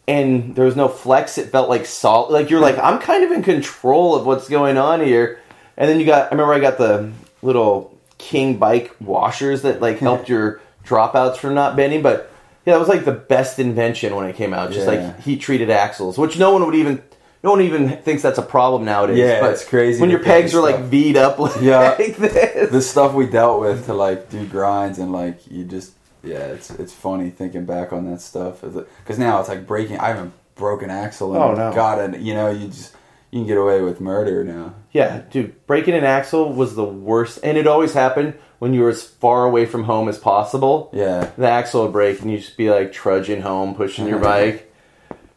and 0.07 0.55
there 0.55 0.65
was 0.65 0.77
no 0.77 0.89
flex. 0.89 1.39
It 1.39 1.51
felt 1.51 1.69
like 1.69 1.87
salt. 1.87 2.31
Like 2.31 2.51
you're 2.51 2.61
like 2.61 2.79
I'm 2.79 2.99
kind 3.01 3.25
of 3.25 3.33
in 3.33 3.43
control 3.43 4.15
of 4.15 4.27
what's 4.27 4.49
going 4.49 4.77
on 4.79 5.01
here. 5.01 5.41
And 5.77 5.89
then 5.89 6.01
you 6.01 6.07
got. 6.07 6.27
I 6.27 6.31
remember 6.31 6.55
I 6.55 6.61
got 6.61 6.79
the 6.79 7.11
little 7.43 7.97
King 8.19 8.59
bike 8.59 8.95
washers 9.01 9.63
that 9.63 9.81
like 9.81 9.99
helped 10.01 10.29
your 10.29 10.61
dropouts 10.85 11.37
from 11.37 11.55
not 11.55 11.77
bending. 11.77 12.03
But 12.03 12.31
yeah, 12.69 12.75
that 12.75 12.79
was 12.81 12.89
like 12.89 13.05
the 13.05 13.13
best 13.13 13.59
invention 13.59 14.15
when 14.15 14.27
it 14.27 14.37
came 14.37 14.53
out. 14.55 14.71
Just 14.73 14.87
Yeah. 14.89 14.95
like 15.07 15.21
heat 15.21 15.41
treated 15.41 15.71
axles, 15.71 16.19
which 16.19 16.39
no 16.39 16.53
one 16.53 16.65
would 16.67 16.75
even. 16.75 17.03
No 17.43 17.51
one 17.53 17.61
even 17.61 17.89
thinks 17.99 18.23
that's 18.23 18.39
a 18.39 18.43
problem 18.43 18.85
nowadays. 18.85 19.19
Yeah, 19.19 19.41
but 19.41 19.53
it's 19.53 19.65
crazy 19.65 20.01
when 20.01 20.11
your 20.11 20.19
pegs 20.19 20.53
of 20.55 20.59
are 20.59 20.63
like 20.63 20.75
stuff. 20.75 20.91
V'd 20.91 21.17
up 21.17 21.39
like 21.39 21.61
Yeah. 21.63 21.95
this. 21.97 22.71
the 22.71 22.83
stuff 22.83 23.15
we 23.15 23.27
dealt 23.27 23.61
with 23.61 23.87
to 23.87 23.95
like 23.95 24.29
do 24.29 24.45
grinds 24.45 24.99
and 24.99 25.13
like 25.13 25.39
you 25.49 25.63
just 25.65 25.93
yeah 26.25 26.41
it's 26.47 26.71
it's 26.71 26.93
funny 26.93 27.31
thinking 27.31 27.65
back 27.65 27.93
on 27.93 28.11
that 28.11 28.21
stuff 28.21 28.63
because 28.63 29.19
now 29.21 29.39
it's 29.39 29.49
like 29.49 29.69
breaking 29.69 29.99
I 29.99 30.09
haven't 30.09 30.33
broken 30.57 30.91
axle 30.91 31.33
and 31.35 31.43
Oh, 31.45 31.55
no. 31.55 31.73
got 31.73 32.01
it 32.01 32.19
you 32.21 32.35
know 32.35 32.51
you 32.51 32.67
just 32.67 32.93
you 33.31 33.39
can 33.39 33.47
get 33.47 33.57
away 33.57 33.83
with 33.83 34.01
murder 34.01 34.43
now 34.43 34.75
Yeah, 34.93 35.21
dude, 35.31 35.65
breaking 35.69 35.95
an 35.95 36.03
axle 36.03 36.53
was 36.53 36.75
the 36.75 36.85
worst, 36.85 37.39
and 37.45 37.57
it 37.57 37.69
always 37.69 37.93
happened 37.95 38.35
when 38.59 38.75
you 38.75 38.81
were 38.83 38.89
as 38.91 39.03
far 39.03 39.45
away 39.45 39.67
from 39.67 39.85
home 39.85 40.09
as 40.09 40.19
possible. 40.19 40.91
yeah 40.93 41.31
The 41.37 41.49
axle 41.49 41.83
would 41.83 41.93
break, 41.93 42.21
and 42.21 42.31
you'd 42.31 42.41
just 42.41 42.57
be 42.57 42.71
like 42.71 42.93
trudging 42.93 43.43
home, 43.43 43.75
pushing 43.75 44.07
your 44.09 44.19
bike. 44.33 44.65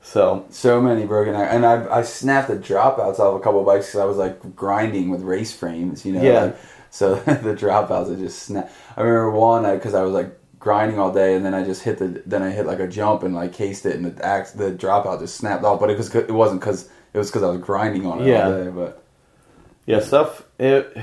So 0.03 0.45
so 0.49 0.81
many 0.81 1.05
broken 1.05 1.35
and 1.35 1.65
I 1.65 1.99
I 1.99 2.01
snapped 2.01 2.47
the 2.47 2.55
dropouts 2.57 3.19
off 3.19 3.39
a 3.39 3.43
couple 3.43 3.59
of 3.59 3.65
bikes 3.67 3.87
because 3.87 3.99
I 4.01 4.05
was 4.05 4.17
like 4.17 4.55
grinding 4.55 5.09
with 5.11 5.21
race 5.21 5.53
frames 5.55 6.03
you 6.05 6.13
know 6.13 6.23
Yeah. 6.23 6.41
like, 6.45 6.57
so 6.89 7.15
the 7.47 7.53
dropouts 7.55 8.11
I 8.11 8.19
just 8.19 8.39
snap 8.43 8.71
I 8.97 9.01
remember 9.01 9.29
one 9.31 9.63
because 9.75 9.93
I 9.93 10.01
was 10.01 10.11
like 10.13 10.35
grinding 10.57 10.99
all 10.99 11.11
day 11.13 11.35
and 11.35 11.45
then 11.45 11.53
I 11.53 11.63
just 11.63 11.83
hit 11.83 11.99
the 11.99 12.23
then 12.25 12.41
I 12.41 12.49
hit 12.49 12.65
like 12.65 12.79
a 12.79 12.87
jump 12.87 13.21
and 13.21 13.35
like 13.35 13.53
cased 13.53 13.85
it 13.85 13.95
and 13.95 14.03
the 14.05 14.25
ax 14.25 14.51
the 14.53 14.71
dropout 14.71 15.19
just 15.19 15.35
snapped 15.35 15.63
off 15.63 15.79
but 15.79 15.91
it 15.91 15.97
was 15.99 16.13
it 16.15 16.31
wasn't 16.31 16.61
because 16.61 16.89
it 17.13 17.17
was 17.19 17.29
because 17.29 17.43
I 17.43 17.49
was 17.51 17.61
grinding 17.61 18.07
on 18.07 18.21
it 18.23 18.27
Yeah. 18.27 18.45
all 18.47 18.63
day 18.63 18.69
but 18.71 18.97
yeah, 19.85 19.99
stuff. 19.99 20.43
It, 20.59 20.95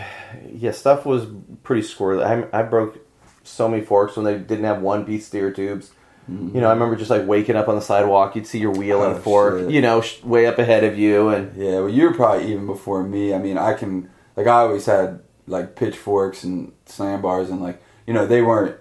yeah, 0.52 0.70
stuff 0.70 1.04
was 1.04 1.26
pretty 1.68 1.86
squirrely. 1.86 2.24
I, 2.52 2.58
I 2.60 2.62
broke 2.62 2.98
so 3.44 3.68
many 3.68 3.84
forks 3.84 4.16
when 4.16 4.24
they 4.24 4.38
didn't 4.38 4.64
have 4.64 4.80
one 4.80 5.04
piece 5.04 5.26
steer 5.26 5.52
tubes. 5.52 5.90
You 6.26 6.60
know, 6.60 6.68
I 6.68 6.72
remember 6.72 6.94
just 6.96 7.10
like 7.10 7.26
waking 7.26 7.56
up 7.56 7.68
on 7.68 7.74
the 7.74 7.80
sidewalk. 7.80 8.36
You'd 8.36 8.46
see 8.46 8.58
your 8.58 8.72
wheel 8.72 9.02
and 9.02 9.16
Oh, 9.16 9.18
fork, 9.18 9.60
shit. 9.60 9.70
you 9.70 9.80
know, 9.80 10.00
sh- 10.02 10.22
way 10.22 10.46
up 10.46 10.58
ahead 10.58 10.84
of 10.84 10.98
you, 10.98 11.28
and 11.28 11.54
Yeah, 11.56 11.80
well, 11.80 11.88
you 11.88 12.04
were 12.08 12.14
probably 12.14 12.50
even 12.52 12.66
before 12.66 13.02
me. 13.02 13.32
I 13.34 13.38
mean, 13.38 13.56
I 13.56 13.72
can 13.74 14.10
like 14.36 14.46
I 14.46 14.60
always 14.60 14.84
had 14.86 15.20
like 15.46 15.74
pitchforks 15.76 16.44
and 16.44 16.72
slam 16.86 17.22
bars, 17.22 17.48
and 17.50 17.62
like 17.62 17.82
you 18.06 18.12
know 18.12 18.26
they 18.26 18.42
weren't 18.42 18.76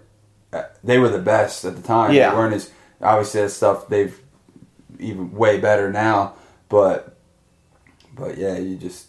uh, 0.51 0.63
they 0.83 0.97
were 0.97 1.07
the 1.09 1.19
best 1.19 1.63
at 1.65 1.75
the 1.77 1.81
time. 1.81 2.13
Yeah. 2.13 2.31
they 2.31 2.35
weren't 2.37 2.53
as 2.53 2.69
obviously 3.01 3.41
that 3.41 3.49
stuff 3.51 3.87
they've 3.87 4.17
even 4.99 5.31
way 5.31 5.57
better 5.57 5.89
now, 5.91 6.33
but 6.67 7.15
but 8.13 8.37
yeah, 8.37 8.57
you 8.57 8.75
just 8.75 9.05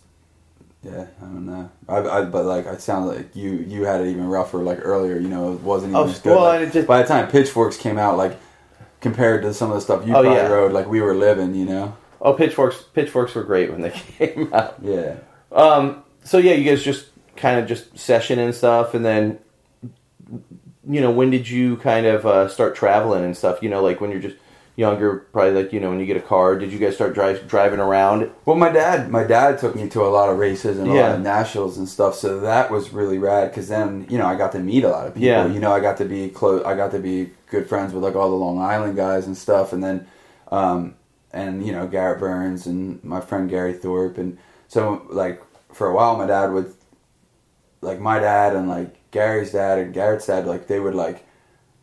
yeah 0.91 1.07
I 1.21 1.25
don't 1.25 1.47
know. 1.47 1.71
I, 1.89 1.97
I 1.99 2.25
but 2.25 2.45
like 2.45 2.67
I 2.67 2.77
sound 2.77 3.09
like 3.09 3.35
you 3.37 3.53
you 3.53 3.85
had 3.85 4.01
it 4.01 4.09
even 4.09 4.27
rougher 4.29 4.59
like 4.59 4.79
earlier. 4.83 5.19
You 5.19 5.29
know, 5.29 5.53
it 5.55 5.61
wasn't 5.61 5.91
even 5.93 6.03
Oh, 6.03 6.09
as 6.11 6.19
good. 6.21 6.31
well, 6.31 6.45
Like, 6.45 6.61
and 6.61 6.69
it 6.69 6.73
just- 6.73 6.89
by 6.89 7.03
the 7.03 7.09
time 7.09 7.29
pitchforks 7.29 7.77
came 7.77 7.99
out, 7.99 8.17
like 8.17 8.39
compared 9.01 9.43
to 9.43 9.55
some 9.55 9.71
of 9.71 9.77
the 9.77 9.81
stuff 9.81 10.07
you 10.07 10.11
Oh, 10.15 10.23
probably 10.23 10.33
yeah. 10.39 10.49
rode, 10.49 10.73
like 10.73 10.89
we 10.89 11.01
were 11.01 11.15
living. 11.15 11.55
You 11.55 11.67
know, 11.67 11.97
oh, 12.21 12.33
pitchforks! 12.35 12.83
Pitchforks 12.95 13.35
were 13.35 13.45
great 13.45 13.71
when 13.71 13.81
they 13.81 13.91
came 14.19 14.53
out. 14.53 14.77
yeah. 14.83 15.17
Um, 15.53 16.03
so 16.25 16.39
yeah, 16.39 16.53
you 16.55 16.69
guys 16.69 16.83
just 16.83 17.07
kind 17.37 17.59
of 17.61 17.67
just 17.67 17.97
session 17.99 18.39
and 18.39 18.55
stuff, 18.55 18.95
and 18.95 19.05
then 19.05 19.39
you 20.89 21.01
know 21.01 21.11
when 21.11 21.31
did 21.31 21.49
you 21.49 21.77
kind 21.79 22.07
of 22.07 22.27
uh, 22.27 22.49
start 22.49 22.75
traveling 22.75 23.25
and 23.25 23.37
stuff? 23.37 23.63
You 23.63 23.69
know, 23.71 23.83
like 23.83 24.01
when 24.01 24.11
you're 24.11 24.21
just 24.21 24.37
younger, 24.79 25.27
probably 25.33 25.61
like 25.61 25.73
you 25.73 25.81
know 25.81 25.91
when 25.91 25.99
you 25.99 26.07
get 26.07 26.17
a 26.17 26.21
car. 26.21 26.57
Did 26.57 26.73
you 26.73 26.79
guys 26.79 26.95
start 26.95 27.13
drive, 27.13 27.49
driving 27.49 27.81
around? 27.81 28.31
Well, 28.45 28.57
my 28.57 28.71
dad, 28.71 29.11
my 29.11 29.25
dad 29.25 29.59
took 29.59 29.75
me 29.75 29.89
to 29.89 30.03
a 30.03 30.09
lot 30.09 30.31
of 30.31 30.39
races 30.39 30.79
and 30.79 30.89
a 30.89 30.95
lot 30.95 31.17
of 31.17 31.21
nationals 31.21 31.77
and 31.77 31.89
stuff, 31.89 32.15
so 32.15 32.41
that 32.41 32.71
was 32.71 32.93
really 32.93 33.19
rad. 33.19 33.51
Because 33.51 33.69
then, 33.69 34.07
you 34.09 34.19
know, 34.19 34.27
I 34.27 34.37
got 34.37 34.53
to 34.53 34.61
meet 34.61 34.85
a 34.85 34.89
lot 34.89 35.09
of 35.09 35.15
people. 35.15 35.27
Yeah. 35.27 35.49
You 35.49 35.59
know, 35.59 35.73
I 35.73 35.81
got 35.81 35.97
to 35.99 36.05
be 36.05 36.29
close. 36.29 36.65
I 36.65 36.77
got 36.77 36.93
to 36.93 37.01
be 37.01 37.31
good 37.51 37.69
friends 37.69 37.93
with 37.93 38.05
like 38.05 38.15
all 38.15 38.31
the 38.31 38.37
Long 38.37 38.61
Island 38.61 38.95
guys 38.95 39.27
and 39.27 39.37
stuff, 39.37 39.73
and 39.73 39.83
then, 39.83 40.07
um, 40.53 40.95
and 41.33 41.67
you 41.67 41.73
know, 41.73 41.89
Garrett 41.89 42.21
Burns 42.21 42.67
and 42.67 43.03
my 43.03 43.21
friend 43.21 43.51
Gary 43.51 43.73
Thorpe, 43.73 44.17
and 44.17 44.39
so 44.69 45.05
like 45.11 45.43
for 45.73 45.89
a 45.89 45.95
while, 45.95 46.17
my 46.17 46.27
dad 46.27 46.53
would, 46.53 46.73
like 47.81 47.99
my 47.99 48.21
dad 48.21 48.55
and 48.55 48.69
like 48.69 49.11
Gary's 49.11 49.51
dad 49.51 49.79
and 49.79 49.93
Garrett's 49.93 50.29
dad, 50.29 50.47
like 50.47 50.69
they 50.69 50.79
would 50.79 50.95
like 50.95 51.25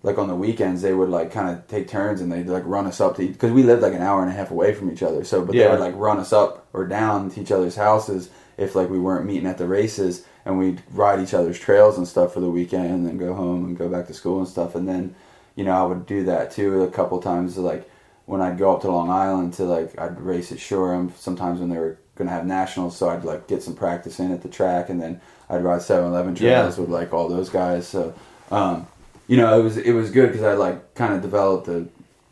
like 0.05 0.17
on 0.19 0.27
the 0.27 0.35
weekends 0.35 0.81
they 0.81 0.93
would 0.93 1.09
like 1.09 1.31
kind 1.31 1.49
of 1.49 1.67
take 1.67 1.87
turns 1.87 2.21
and 2.21 2.31
they'd 2.31 2.47
like 2.47 2.63
run 2.65 2.85
us 2.85 3.01
up 3.01 3.15
to 3.17 3.27
because 3.27 3.51
we 3.51 3.63
lived 3.63 3.81
like 3.81 3.93
an 3.93 4.01
hour 4.01 4.21
and 4.21 4.29
a 4.29 4.33
half 4.33 4.51
away 4.51 4.73
from 4.73 4.91
each 4.91 5.01
other 5.03 5.23
so 5.23 5.43
but 5.43 5.55
Yeah. 5.55 5.63
they 5.65 5.71
would 5.71 5.79
like 5.79 5.95
run 5.95 6.19
us 6.19 6.31
up 6.31 6.67
or 6.73 6.85
down 6.85 7.29
to 7.31 7.41
each 7.41 7.51
other's 7.51 7.75
houses 7.75 8.29
if 8.57 8.75
like 8.75 8.89
we 8.89 8.99
weren't 8.99 9.25
meeting 9.25 9.47
at 9.47 9.57
the 9.57 9.67
races 9.67 10.23
and 10.45 10.59
we'd 10.59 10.81
ride 10.91 11.19
each 11.19 11.33
other's 11.33 11.59
trails 11.59 11.97
and 11.97 12.07
stuff 12.07 12.33
for 12.33 12.39
the 12.39 12.49
weekend 12.49 12.91
and 12.93 13.05
then 13.07 13.17
go 13.17 13.33
home 13.33 13.65
and 13.65 13.77
go 13.77 13.89
back 13.89 14.05
to 14.07 14.13
school 14.13 14.37
and 14.39 14.47
stuff 14.47 14.75
and 14.75 14.87
then 14.87 15.15
you 15.55 15.63
know 15.63 15.71
i 15.73 15.83
would 15.83 16.05
do 16.05 16.23
that 16.25 16.51
too 16.51 16.83
a 16.83 16.91
couple 16.91 17.19
times 17.19 17.57
like 17.57 17.89
when 18.27 18.41
i'd 18.41 18.57
go 18.59 18.73
up 18.75 18.81
to 18.81 18.91
long 18.91 19.09
island 19.09 19.53
to 19.53 19.63
like 19.63 19.97
i'd 19.99 20.19
race 20.21 20.51
at 20.51 20.59
shoreham 20.59 21.11
sometimes 21.17 21.59
when 21.59 21.69
they 21.69 21.77
were 21.79 21.97
gonna 22.15 22.29
have 22.29 22.45
nationals 22.45 22.95
so 22.95 23.09
i'd 23.09 23.23
like 23.25 23.47
get 23.47 23.63
some 23.63 23.75
practice 23.75 24.19
in 24.19 24.31
at 24.31 24.41
the 24.43 24.49
track 24.49 24.89
and 24.89 25.01
then 25.01 25.19
i'd 25.49 25.63
ride 25.63 25.81
7-eleven 25.81 26.35
Yeah. 26.35 26.61
trails 26.61 26.77
with 26.77 26.89
like 26.89 27.11
all 27.13 27.27
those 27.27 27.49
guys 27.49 27.87
so 27.87 28.13
um 28.51 28.85
you 29.27 29.37
know, 29.37 29.59
it 29.59 29.63
was 29.63 29.77
it 29.77 29.93
was 29.93 30.11
good 30.11 30.27
because 30.31 30.43
I 30.43 30.53
like 30.53 30.93
kind 30.95 31.13
of 31.13 31.21
developed 31.21 31.67
a, 31.67 31.85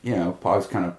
you 0.03 0.15
know, 0.15 0.37
I 0.45 0.55
was 0.55 0.67
kind 0.67 0.85
of 0.85 0.95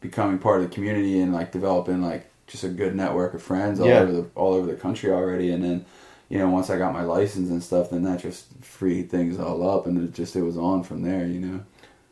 becoming 0.00 0.38
part 0.38 0.60
of 0.62 0.68
the 0.68 0.74
community 0.74 1.20
and 1.20 1.32
like 1.32 1.52
developing 1.52 2.02
like 2.02 2.30
just 2.46 2.64
a 2.64 2.68
good 2.68 2.94
network 2.94 3.34
of 3.34 3.42
friends 3.42 3.80
all 3.80 3.88
Yeah. 3.88 4.00
over 4.00 4.12
the 4.12 4.26
all 4.34 4.54
over 4.54 4.66
the 4.66 4.74
country 4.76 5.10
already. 5.10 5.50
And 5.50 5.64
then, 5.64 5.84
you 6.28 6.38
know, 6.38 6.48
once 6.50 6.70
I 6.70 6.78
got 6.78 6.92
my 6.92 7.02
license 7.02 7.48
and 7.50 7.62
stuff, 7.62 7.90
then 7.90 8.02
that 8.04 8.20
just 8.20 8.46
freed 8.60 9.10
things 9.10 9.38
all 9.38 9.68
up, 9.68 9.86
and 9.86 10.02
it 10.02 10.12
just 10.14 10.36
it 10.36 10.42
was 10.42 10.56
on 10.56 10.82
from 10.82 11.02
there. 11.02 11.26
You 11.26 11.40
know. 11.40 11.60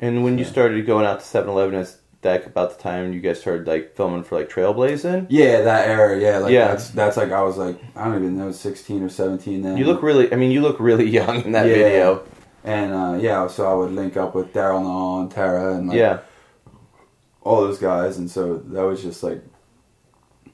And 0.01 0.25
when 0.25 0.39
you 0.39 0.45
started 0.45 0.85
going 0.85 1.07
out 1.07 1.21
to 1.21 1.25
7-Eleven, 1.25 1.77
is 1.77 1.99
that 2.23 2.45
about 2.45 2.77
the 2.77 2.83
time 2.83 3.13
you 3.13 3.21
guys 3.21 3.41
started 3.41 3.69
like 3.69 3.95
filming 3.95 4.25
for 4.25 4.37
like 4.37 4.49
Trailblazing? 4.51 5.27
Yeah, 5.29 5.61
that 5.63 5.89
era. 5.89 6.19
Yeah, 6.19 6.39
like 6.39 6.53
Yeah. 6.53 6.69
that's 6.69 6.91
that's 6.91 7.17
like 7.17 7.31
I 7.33 7.43
was 7.43 7.57
like 7.57 7.79
I 7.97 8.05
don't 8.07 8.17
even 8.17 8.37
know, 8.39 8.53
sixteen 8.53 9.03
or 9.03 9.09
seventeen 9.09 9.63
then. 9.63 9.77
You 9.77 9.85
look 9.85 10.03
really. 10.03 10.33
I 10.33 10.37
mean, 10.37 10.51
you 10.51 10.61
look 10.61 10.79
really 10.81 11.09
young 11.21 11.43
in 11.45 11.53
that 11.53 11.67
Yeah. 11.67 11.75
video. 11.75 12.23
And 12.65 12.93
uh, 12.93 13.19
yeah, 13.21 13.47
so 13.49 13.71
I 13.71 13.75
would 13.75 13.93
link 13.93 14.17
up 14.17 14.35
with 14.35 14.53
Darryl 14.53 14.83
Nau 14.83 15.23
and 15.23 15.31
Tara 15.31 15.75
and 15.75 15.89
like, 15.89 15.99
yeah. 15.99 16.21
all 17.43 17.61
those 17.61 17.79
guys, 17.79 18.19
and 18.19 18.31
so 18.31 18.59
that 18.59 18.83
was 18.83 19.03
just 19.03 19.23
like, 19.23 19.43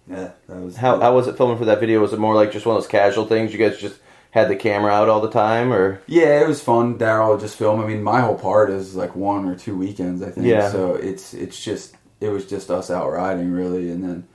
yeah, 0.08 0.30
that 0.48 0.56
was 0.56 0.76
How 0.76 0.98
how 1.00 1.14
was 1.14 1.28
it 1.28 1.36
filming 1.36 1.58
for 1.58 1.66
that 1.66 1.80
video? 1.80 2.00
Was 2.00 2.12
it 2.12 2.18
more 2.18 2.34
like 2.34 2.50
just 2.50 2.64
one 2.64 2.76
of 2.76 2.82
those 2.82 2.90
casual 2.90 3.26
things? 3.26 3.52
You 3.52 3.58
guys 3.58 3.78
just 3.78 4.00
had 4.30 4.48
the 4.48 4.56
camera 4.56 4.90
out 4.90 5.08
all 5.08 5.20
the 5.20 5.30
time, 5.30 5.72
or 5.72 6.00
Yeah, 6.06 6.40
it 6.40 6.48
was 6.48 6.62
fun. 6.62 6.98
Darryl 6.98 7.38
just 7.38 7.56
film. 7.56 7.80
I 7.80 7.86
mean, 7.86 8.02
my 8.02 8.20
whole 8.20 8.38
part 8.38 8.70
is 8.70 8.94
like 8.94 9.14
one 9.14 9.46
or 9.46 9.54
two 9.54 9.76
weekends, 9.76 10.22
I 10.22 10.30
think. 10.30 10.46
Yeah. 10.46 10.70
So 10.70 10.94
it's 10.94 11.34
it's 11.34 11.62
just 11.62 11.94
it 12.20 12.30
was 12.30 12.46
just 12.46 12.70
us 12.70 12.90
out 12.90 13.10
riding 13.10 13.52
really, 13.52 13.90
and 13.90 14.02
then 14.02 14.28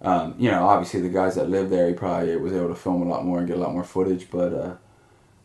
um, 0.00 0.34
you 0.38 0.50
know 0.50 0.66
obviously 0.66 1.00
the 1.00 1.08
guys 1.10 1.34
that 1.34 1.50
lived 1.50 1.70
there, 1.70 1.88
he 1.88 1.94
probably 1.94 2.34
was 2.36 2.52
able 2.52 2.68
to 2.68 2.74
film 2.74 3.02
a 3.02 3.08
lot 3.08 3.24
more 3.24 3.38
and 3.38 3.46
get 3.46 3.58
a 3.58 3.60
lot 3.60 3.72
more 3.72 3.84
footage. 3.84 4.30
But 4.30 4.54
uh, 4.54 4.74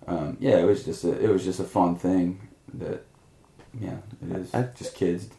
um, 0.07 0.37
yeah, 0.39 0.57
it 0.57 0.65
was 0.65 0.83
just 0.85 1.03
a 1.03 1.11
it 1.23 1.29
was 1.29 1.43
just 1.43 1.59
a 1.59 1.63
fun 1.63 1.95
thing 1.95 2.47
that 2.73 3.03
yeah 3.79 3.97
it 4.29 4.37
is 4.37 4.53
I- 4.53 4.69
just 4.75 4.95
kids. 4.95 5.29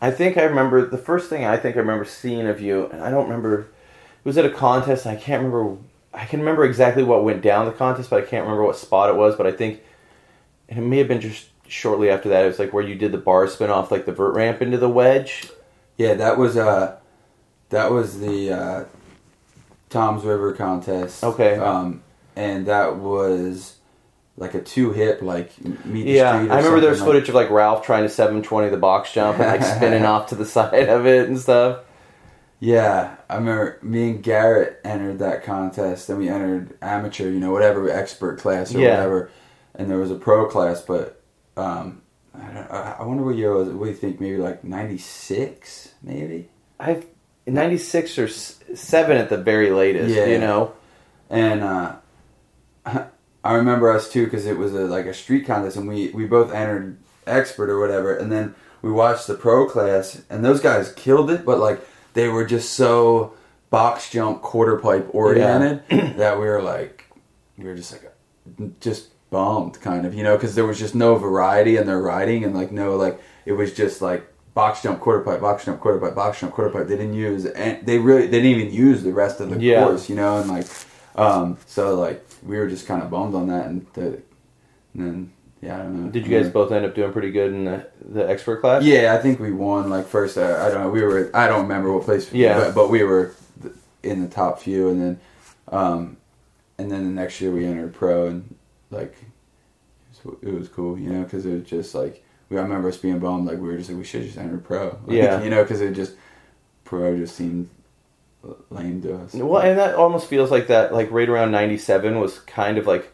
I 0.00 0.10
think 0.10 0.36
I 0.36 0.42
remember 0.42 0.84
the 0.84 0.98
first 0.98 1.30
thing 1.30 1.44
I 1.44 1.56
think 1.56 1.76
I 1.76 1.78
remember 1.78 2.04
seeing 2.04 2.46
of 2.48 2.60
you, 2.60 2.86
and 2.86 3.02
I 3.02 3.10
don't 3.10 3.24
remember. 3.24 3.60
It 3.60 4.24
was 4.24 4.36
at 4.38 4.44
a 4.44 4.50
contest. 4.50 5.06
And 5.06 5.16
I 5.16 5.20
can't 5.20 5.42
remember. 5.44 5.80
I 6.12 6.24
can 6.26 6.40
remember 6.40 6.64
exactly 6.64 7.02
what 7.02 7.24
went 7.24 7.40
down 7.42 7.66
the 7.66 7.72
contest, 7.72 8.10
but 8.10 8.22
I 8.22 8.26
can't 8.26 8.42
remember 8.44 8.64
what 8.64 8.76
spot 8.76 9.10
it 9.10 9.16
was. 9.16 9.36
But 9.36 9.46
I 9.46 9.52
think 9.52 9.80
and 10.68 10.78
it 10.78 10.82
may 10.82 10.98
have 10.98 11.08
been 11.08 11.20
just 11.20 11.48
shortly 11.68 12.10
after 12.10 12.28
that. 12.30 12.44
It 12.44 12.48
was 12.48 12.58
like 12.58 12.72
where 12.72 12.82
you 12.84 12.94
did 12.96 13.12
the 13.12 13.18
bar 13.18 13.46
spin 13.46 13.70
off 13.70 13.90
like 13.90 14.06
the 14.06 14.12
vert 14.12 14.34
ramp 14.34 14.60
into 14.60 14.78
the 14.78 14.88
wedge. 14.88 15.48
Yeah, 15.96 16.14
that 16.14 16.36
was 16.38 16.56
uh 16.56 16.98
that 17.70 17.90
was 17.90 18.20
the 18.20 18.52
uh, 18.52 18.84
Toms 19.88 20.24
River 20.24 20.52
contest. 20.52 21.24
Okay. 21.24 21.56
Um, 21.56 22.02
and 22.36 22.66
that 22.66 22.96
was 22.96 23.76
like 24.36 24.54
a 24.54 24.60
two 24.62 24.92
hip 24.92 25.20
like 25.22 25.52
meet 25.84 26.04
the 26.04 26.12
Yeah, 26.12 26.38
street. 26.38 26.50
I 26.50 26.56
remember 26.56 26.80
there 26.80 26.90
was 26.90 26.98
something 27.00 27.14
footage 27.14 27.28
of 27.28 27.34
like 27.34 27.50
Ralph 27.50 27.84
trying 27.84 28.02
to 28.04 28.08
720 28.08 28.70
the 28.70 28.76
box 28.76 29.12
jump 29.12 29.38
and 29.38 29.46
like 29.48 29.62
spinning 29.62 30.04
off 30.06 30.28
to 30.28 30.34
the 30.34 30.46
side 30.46 30.88
of 30.88 31.06
it 31.06 31.28
and 31.28 31.38
stuff. 31.38 31.80
Yeah, 32.60 33.16
I 33.28 33.34
remember 33.36 33.78
me 33.82 34.10
and 34.10 34.22
Garrett 34.22 34.80
entered 34.84 35.18
that 35.18 35.42
contest, 35.42 36.08
and 36.08 36.16
we 36.18 36.28
entered 36.28 36.76
amateur, 36.80 37.28
you 37.28 37.40
know, 37.40 37.50
whatever 37.50 37.90
expert 37.90 38.38
class 38.38 38.72
or 38.72 38.78
Yeah. 38.78 38.90
whatever, 38.90 39.30
and 39.74 39.90
there 39.90 39.98
was 39.98 40.12
a 40.12 40.14
pro 40.14 40.46
class, 40.46 40.80
but 40.80 41.20
um, 41.56 42.02
I, 42.32 42.46
don't, 42.52 42.70
I 42.70 43.02
wonder 43.04 43.24
what 43.24 43.34
year 43.34 43.50
it 43.50 43.56
was. 43.56 43.68
What 43.70 43.84
do 43.86 43.90
you 43.90 43.96
think? 43.96 44.20
Maybe 44.20 44.36
like 44.36 44.62
'96, 44.62 45.92
maybe. 46.04 46.50
I 46.78 47.02
96 47.46 48.18
or 48.18 48.28
7 48.28 49.16
at 49.16 49.28
the 49.28 49.36
very 49.38 49.70
latest, 49.70 50.14
Yeah. 50.14 50.26
you 50.26 50.38
know. 50.38 50.72
And 51.28 51.62
uh, 51.64 51.96
I 53.44 53.54
remember 53.54 53.90
us 53.90 54.10
too 54.10 54.24
because 54.24 54.46
it 54.46 54.56
was 54.58 54.72
a, 54.74 54.80
like 54.86 55.06
a 55.06 55.14
street 55.14 55.46
contest, 55.46 55.76
and 55.76 55.88
we 55.88 56.10
we 56.10 56.26
both 56.26 56.52
entered 56.52 56.96
expert 57.26 57.70
or 57.70 57.80
whatever, 57.80 58.16
and 58.16 58.30
then 58.30 58.54
we 58.82 58.90
watched 58.90 59.26
the 59.26 59.34
pro 59.34 59.68
class, 59.68 60.22
and 60.30 60.44
those 60.44 60.60
guys 60.60 60.92
killed 60.92 61.30
it, 61.30 61.44
but 61.44 61.58
like 61.58 61.80
they 62.14 62.28
were 62.28 62.44
just 62.44 62.72
so 62.74 63.34
box 63.70 64.10
jump 64.10 64.42
quarter 64.42 64.78
pipe 64.78 65.08
oriented 65.12 65.82
that 66.18 66.38
we 66.38 66.44
were 66.44 66.60
like 66.62 67.06
we 67.56 67.64
were 67.64 67.74
just 67.74 67.90
like 67.92 68.12
just 68.80 69.08
bummed 69.30 69.80
kind 69.80 70.04
of 70.04 70.12
you 70.12 70.22
know 70.22 70.36
because 70.36 70.54
there 70.54 70.66
was 70.66 70.78
just 70.78 70.94
no 70.94 71.14
variety 71.14 71.78
in 71.78 71.86
their 71.86 72.02
riding 72.02 72.44
and 72.44 72.54
like 72.54 72.70
no 72.70 72.96
like 72.96 73.18
it 73.46 73.52
was 73.52 73.72
just 73.72 74.02
like 74.02 74.26
box 74.52 74.82
jump 74.82 75.00
quarter 75.00 75.20
pipe 75.24 75.40
box 75.40 75.64
jump 75.64 75.80
quarter 75.80 75.98
pipe 75.98 76.14
box 76.14 76.38
jump 76.40 76.52
quarter 76.52 76.70
pipe 76.70 76.86
they 76.86 76.96
didn't 76.98 77.14
use 77.14 77.46
and 77.46 77.86
they 77.86 77.96
really 77.98 78.26
they 78.26 78.42
didn't 78.42 78.60
even 78.60 78.70
use 78.74 79.02
the 79.02 79.12
rest 79.12 79.40
of 79.40 79.48
the 79.48 79.58
Yeah. 79.58 79.84
course 79.84 80.10
you 80.10 80.16
know 80.16 80.36
and 80.38 80.50
like 80.50 80.66
um 81.16 81.56
so 81.64 81.94
like 81.94 82.22
we 82.44 82.56
were 82.58 82.68
just 82.68 82.86
kind 82.86 83.02
of 83.02 83.10
bummed 83.10 83.34
on 83.34 83.48
that 83.48 83.66
and, 83.66 83.86
the, 83.94 84.02
and 84.06 84.22
then 84.94 85.32
yeah 85.60 85.76
i 85.78 85.82
don't 85.82 86.04
know 86.04 86.10
Did 86.10 86.26
you 86.26 86.38
guys 86.38 86.50
both 86.50 86.72
end 86.72 86.84
up 86.84 86.94
doing 86.94 87.12
pretty 87.12 87.30
good 87.30 87.52
in 87.52 87.64
the, 87.64 87.86
the 88.08 88.28
expert 88.28 88.60
class? 88.60 88.82
yeah 88.82 89.14
i 89.14 89.22
think 89.22 89.38
we 89.40 89.52
won 89.52 89.88
like 89.90 90.06
first 90.06 90.36
uh, 90.36 90.58
i 90.66 90.68
don't 90.70 90.82
know 90.82 90.90
we 90.90 91.02
were 91.02 91.30
i 91.34 91.46
don't 91.46 91.62
remember 91.62 91.92
what 91.92 92.04
place 92.04 92.32
Yeah. 92.32 92.58
but, 92.58 92.74
but 92.74 92.90
we 92.90 93.02
were 93.04 93.34
in 94.02 94.20
the 94.22 94.28
top 94.28 94.60
few 94.60 94.88
and 94.88 95.00
then 95.00 95.20
um 95.68 96.16
and 96.78 96.90
then 96.90 97.04
the 97.04 97.10
next 97.20 97.40
year 97.40 97.52
we 97.52 97.64
entered 97.64 97.94
pro 97.94 98.26
and 98.26 98.54
like 98.90 99.14
it 100.24 100.24
was, 100.26 100.36
it 100.42 100.52
was 100.52 100.68
cool 100.68 100.98
you 100.98 101.10
know 101.10 101.22
because 101.22 101.46
it 101.46 101.52
was 101.54 101.64
just 101.64 101.94
like 101.94 102.24
we, 102.48 102.58
i 102.58 102.62
remember 102.62 102.88
us 102.88 102.96
being 102.96 103.18
bummed 103.20 103.46
like 103.46 103.58
we 103.58 103.68
were 103.68 103.76
just 103.76 103.88
like 103.88 103.98
we 103.98 104.04
should 104.04 104.24
just 104.24 104.36
enter 104.38 104.58
pro 104.58 104.98
like, 105.06 105.16
Yeah. 105.16 105.42
you 105.44 105.50
know 105.50 105.62
because 105.62 105.80
it 105.80 105.92
just 105.94 106.14
pro 106.84 107.16
just 107.16 107.36
seemed 107.36 107.68
lame 108.70 109.00
to 109.02 109.16
us 109.16 109.34
Well, 109.34 109.62
and 109.62 109.78
that 109.78 109.94
almost 109.94 110.26
feels 110.26 110.50
like 110.50 110.66
that, 110.68 110.92
like 110.92 111.10
right 111.10 111.28
around 111.28 111.50
97 111.52 112.18
was 112.18 112.38
kind 112.40 112.78
of 112.78 112.86
like, 112.86 113.12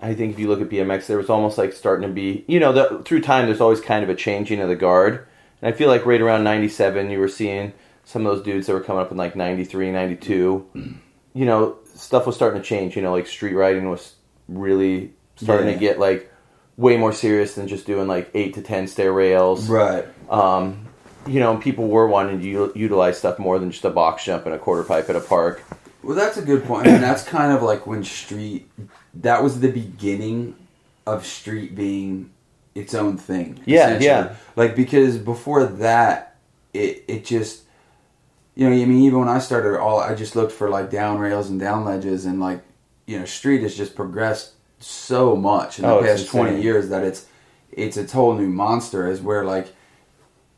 I 0.00 0.14
think 0.14 0.32
if 0.32 0.38
you 0.40 0.48
look 0.48 0.60
at 0.60 0.68
BMX, 0.68 1.06
there 1.06 1.16
was 1.18 1.30
almost 1.30 1.58
like 1.58 1.72
starting 1.72 2.08
to 2.08 2.12
be, 2.12 2.44
you 2.48 2.58
know, 2.58 2.72
the, 2.72 3.02
through 3.04 3.20
time, 3.20 3.46
there's 3.46 3.60
always 3.60 3.80
kind 3.80 4.02
of 4.02 4.10
a 4.10 4.14
changing 4.16 4.60
of 4.60 4.68
the 4.68 4.74
guard. 4.74 5.26
And 5.60 5.72
I 5.72 5.76
feel 5.76 5.88
like 5.88 6.04
right 6.04 6.20
around 6.20 6.42
97, 6.42 7.08
you 7.10 7.20
were 7.20 7.28
seeing 7.28 7.72
some 8.04 8.26
of 8.26 8.34
those 8.34 8.44
dudes 8.44 8.66
that 8.66 8.72
were 8.72 8.80
coming 8.80 9.00
up 9.00 9.12
in 9.12 9.16
like 9.16 9.36
93, 9.36 9.92
92. 9.92 10.66
You 11.34 11.44
know, 11.44 11.76
stuff 11.94 12.26
was 12.26 12.34
starting 12.34 12.60
to 12.60 12.66
change. 12.66 12.96
You 12.96 13.02
know, 13.02 13.12
like 13.12 13.28
street 13.28 13.54
riding 13.54 13.88
was 13.88 14.16
really 14.48 15.12
starting 15.36 15.68
Yeah. 15.68 15.74
to 15.74 15.78
get 15.78 15.98
like 16.00 16.32
way 16.76 16.96
more 16.96 17.12
serious 17.12 17.54
than 17.54 17.68
just 17.68 17.86
doing 17.86 18.08
like 18.08 18.28
8 18.34 18.54
to 18.54 18.62
10 18.62 18.88
stair 18.88 19.12
rails. 19.12 19.68
right 19.68 20.04
Um, 20.28 20.88
you 21.26 21.40
know, 21.40 21.56
people 21.56 21.88
were 21.88 22.06
wanting 22.08 22.40
to 22.40 22.46
u- 22.46 22.72
utilize 22.74 23.18
stuff 23.18 23.38
more 23.38 23.58
than 23.58 23.70
just 23.70 23.84
a 23.84 23.90
box 23.90 24.24
jump 24.24 24.46
and 24.46 24.54
a 24.54 24.58
quarter 24.58 24.82
pipe 24.82 25.08
at 25.08 25.16
a 25.16 25.20
park. 25.20 25.62
Well, 26.02 26.16
that's 26.16 26.36
a 26.36 26.42
good 26.42 26.64
point. 26.64 26.88
I 26.88 26.92
mean, 26.92 27.00
that's 27.00 27.22
kind 27.22 27.52
of 27.52 27.62
like 27.62 27.86
when 27.86 28.02
street. 28.04 28.68
That 29.14 29.42
was 29.42 29.60
the 29.60 29.70
beginning 29.70 30.56
of 31.06 31.24
street 31.26 31.74
being 31.76 32.30
its 32.74 32.94
own 32.94 33.16
thing. 33.18 33.60
Yeah, 33.66 33.98
yeah. 34.00 34.34
Like 34.56 34.74
because 34.74 35.18
before 35.18 35.64
that, 35.64 36.36
it 36.72 37.04
it 37.08 37.24
just. 37.24 37.60
You 38.54 38.68
know, 38.68 38.76
I 38.76 38.84
mean, 38.84 39.00
even 39.04 39.20
when 39.20 39.28
I 39.28 39.38
started, 39.38 39.80
all 39.80 39.98
I 40.00 40.14
just 40.14 40.36
looked 40.36 40.52
for 40.52 40.68
like 40.68 40.90
down 40.90 41.18
rails 41.18 41.48
and 41.48 41.58
down 41.58 41.86
ledges, 41.86 42.26
and 42.26 42.38
like, 42.38 42.60
you 43.06 43.18
know, 43.18 43.24
street 43.24 43.62
has 43.62 43.74
just 43.74 43.94
progressed 43.94 44.52
so 44.78 45.34
much 45.36 45.78
in 45.78 45.86
the 45.86 45.90
Oh, 45.90 46.02
past 46.02 46.28
twenty 46.28 46.60
years 46.60 46.90
that 46.90 47.02
it's 47.02 47.24
it's 47.70 47.96
a 47.96 48.04
whole 48.06 48.34
new 48.34 48.48
monster. 48.48 49.08
Is 49.08 49.22
where 49.22 49.44
like 49.46 49.74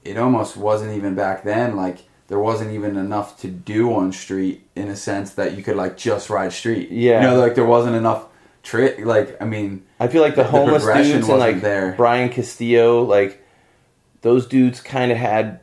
it 0.04 0.16
almost 0.18 0.56
wasn't 0.56 0.92
even 0.96 1.14
back 1.14 1.44
then 1.44 1.76
like 1.76 1.98
there 2.28 2.38
wasn't 2.38 2.70
even 2.72 2.96
enough 2.96 3.38
to 3.40 3.48
do 3.48 3.92
on 3.94 4.10
street 4.12 4.66
in 4.74 4.88
a 4.88 4.96
sense 4.96 5.32
that 5.34 5.56
you 5.56 5.62
could 5.62 5.76
like 5.76 5.96
just 5.96 6.30
ride 6.30 6.52
street. 6.52 6.90
Yeah. 6.90 7.20
you 7.20 7.26
know, 7.28 7.38
like 7.38 7.54
there 7.54 7.66
wasn't 7.66 7.96
enough 7.96 8.26
trick. 8.62 9.04
Like 9.04 9.40
I 9.42 9.44
mean, 9.44 9.84
I 10.00 10.08
feel 10.08 10.22
like 10.22 10.34
the, 10.34 10.42
The 10.44 10.48
homeless 10.48 10.84
progression 10.84 11.16
dudes 11.16 11.28
and 11.28 11.38
like 11.38 11.60
there. 11.60 11.92
Brian 11.96 12.30
Castillo, 12.30 13.02
like 13.02 13.42
those 14.22 14.46
dudes, 14.46 14.80
kind 14.80 15.12
of 15.12 15.18
had, 15.18 15.60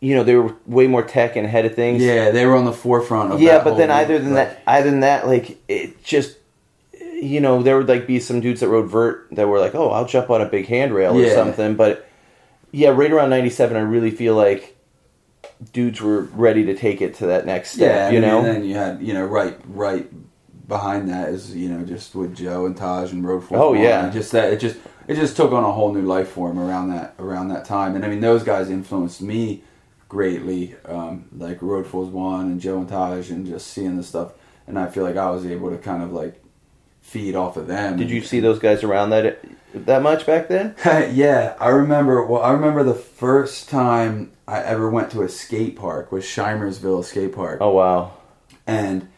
you 0.00 0.16
know, 0.16 0.24
they 0.24 0.34
were 0.34 0.54
way 0.66 0.88
more 0.88 1.02
tech 1.04 1.36
and 1.36 1.46
ahead 1.46 1.64
of 1.64 1.74
things. 1.76 2.02
yeah, 2.02 2.30
they 2.32 2.44
were 2.44 2.56
on 2.56 2.64
the 2.64 2.72
forefront 2.72 3.32
of. 3.32 3.40
yeah, 3.40 3.62
but 3.62 3.76
then 3.76 3.90
either 3.90 4.18
than 4.18 4.34
like- 4.34 4.48
that, 4.48 4.62
either 4.66 4.90
than 4.90 5.00
that, 5.00 5.28
like 5.28 5.58
it 5.68 6.02
just, 6.02 6.36
you 6.92 7.40
know, 7.40 7.62
there 7.62 7.76
would 7.78 7.88
like 7.88 8.06
be 8.08 8.18
some 8.18 8.40
dudes 8.40 8.60
that 8.60 8.68
rode 8.68 8.90
vert 8.90 9.28
that 9.30 9.46
were 9.46 9.60
like, 9.60 9.76
oh, 9.76 9.90
I'll 9.90 10.06
jump 10.06 10.28
on 10.30 10.40
a 10.40 10.46
big 10.46 10.66
handrail 10.66 11.16
or 11.16 11.30
something. 11.30 11.76
But 11.76 12.08
yeah, 12.74 12.88
right 12.88 13.10
around 13.10 13.30
'97, 13.30 13.76
I 13.76 13.80
really 13.80 14.10
feel 14.10 14.34
like 14.34 14.76
dudes 15.72 16.00
were 16.00 16.22
ready 16.22 16.64
to 16.64 16.74
take 16.74 17.00
it 17.00 17.14
to 17.14 17.26
that 17.26 17.46
next 17.46 17.70
step. 17.72 17.94
yeah, 17.94 18.10
you 18.10 18.18
I 18.18 18.20
mean, 18.20 18.30
know, 18.30 18.38
and 18.38 18.46
then 18.46 18.64
you 18.64 18.74
had 18.74 19.00
you 19.00 19.14
know 19.14 19.24
right 19.24 19.56
right 19.68 20.10
behind 20.66 21.08
that 21.08 21.28
is 21.28 21.54
you 21.54 21.68
know 21.68 21.84
just 21.84 22.14
with 22.14 22.34
Joe 22.34 22.66
and 22.66 22.76
Taj 22.76 23.12
and 23.12 23.26
Road 23.26 23.44
Fools. 23.44 23.60
Oh, 23.60 23.74
yeah. 23.74 24.10
just 24.10 24.32
that 24.32 24.52
it 24.52 24.58
just 24.58 24.76
it 25.06 25.14
just 25.14 25.36
took 25.36 25.52
on 25.52 25.62
a 25.62 25.70
whole 25.70 25.92
new 25.94 26.02
life 26.02 26.30
form 26.30 26.58
around 26.58 26.90
that 26.90 27.14
around 27.20 27.48
that 27.48 27.64
time, 27.64 27.94
and 27.94 28.04
I 28.04 28.08
mean 28.08 28.20
those 28.20 28.42
guys 28.42 28.70
influenced 28.70 29.22
me 29.22 29.62
greatly, 30.08 30.74
um, 30.84 31.26
like 31.36 31.62
Road 31.62 31.86
Fools 31.86 32.10
One 32.10 32.46
and 32.46 32.60
Joe 32.60 32.78
and 32.78 32.88
Taj, 32.88 33.30
and 33.30 33.46
just 33.46 33.68
seeing 33.68 33.96
the 33.96 34.02
stuff, 34.02 34.32
and 34.66 34.78
I 34.78 34.88
feel 34.88 35.04
like 35.04 35.16
I 35.16 35.30
was 35.30 35.46
able 35.46 35.70
to 35.70 35.78
kind 35.78 36.02
of 36.02 36.12
like 36.12 36.42
feed 37.02 37.36
off 37.36 37.56
of 37.56 37.68
them. 37.68 37.96
did 37.96 38.10
you 38.10 38.22
see 38.22 38.40
those 38.40 38.58
guys 38.58 38.82
around 38.82 39.10
that 39.10 39.44
that 39.74 40.02
much 40.02 40.26
back 40.26 40.48
then? 40.48 40.74
yeah, 41.14 41.56
I 41.60 41.68
remember. 41.68 42.24
Well, 42.24 42.42
I 42.42 42.52
remember 42.52 42.82
the 42.84 42.94
first 42.94 43.68
time 43.68 44.32
I 44.46 44.60
ever 44.62 44.88
went 44.90 45.10
to 45.12 45.22
a 45.22 45.28
skate 45.28 45.76
park 45.76 46.12
was 46.12 46.24
Shimersville 46.24 47.04
Skate 47.04 47.34
Park 47.34 47.58
Oh 47.60 47.70
wow, 47.70 48.12
and 48.66 49.08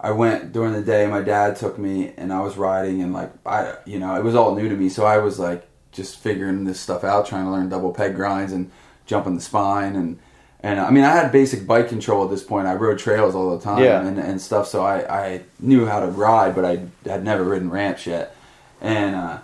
I 0.00 0.12
went 0.12 0.52
during 0.52 0.72
the 0.72 0.82
day. 0.82 1.06
My 1.06 1.22
dad 1.22 1.56
took 1.56 1.78
me, 1.78 2.12
and 2.16 2.32
I 2.32 2.40
was 2.40 2.56
riding, 2.56 3.02
and 3.02 3.12
like 3.12 3.32
I, 3.46 3.74
you 3.84 3.98
know, 3.98 4.14
it 4.16 4.24
was 4.24 4.34
all 4.34 4.54
new 4.54 4.68
to 4.68 4.76
me, 4.76 4.88
so 4.88 5.04
I 5.04 5.18
was 5.18 5.38
like 5.38 5.68
just 5.92 6.18
figuring 6.18 6.64
this 6.64 6.78
stuff 6.80 7.02
out, 7.04 7.26
trying 7.26 7.44
to 7.44 7.50
learn 7.50 7.68
double 7.68 7.92
peg 7.92 8.14
grinds 8.14 8.52
and 8.52 8.70
jumping 9.06 9.34
the 9.34 9.40
spine, 9.40 9.96
and 9.96 10.18
And 10.62 10.80
I 10.80 10.90
mean, 10.90 11.04
I 11.04 11.12
had 11.14 11.32
basic 11.32 11.66
bike 11.66 11.88
control 11.88 12.24
at 12.24 12.30
this 12.30 12.42
point. 12.42 12.66
I 12.66 12.74
rode 12.74 12.98
trails 12.98 13.34
all 13.34 13.56
the 13.56 13.62
time 13.62 13.82
Yeah. 13.82 14.06
and, 14.06 14.18
and 14.18 14.40
stuff, 14.40 14.66
so 14.68 14.82
I, 14.84 14.96
I 15.26 15.42
knew 15.60 15.86
how 15.86 16.00
to 16.00 16.06
ride, 16.08 16.54
but 16.54 16.64
I 16.64 16.86
had 17.08 17.24
never 17.24 17.44
ridden 17.44 17.70
ramps 17.70 18.06
yet. 18.06 18.34
And 18.80 19.14
uh, 19.14 19.38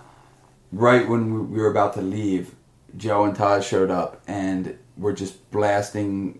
right 0.71 1.07
when 1.07 1.33
we- 1.33 1.39
we 1.57 1.61
were 1.61 1.69
about 1.71 1.93
to 1.93 2.01
leave, 2.01 2.55
Joe 2.97 3.23
and 3.25 3.35
Todd 3.35 3.63
showed 3.63 3.91
up 3.91 4.21
and 4.27 4.75
were 4.97 5.13
just 5.13 5.49
blasting 5.51 6.39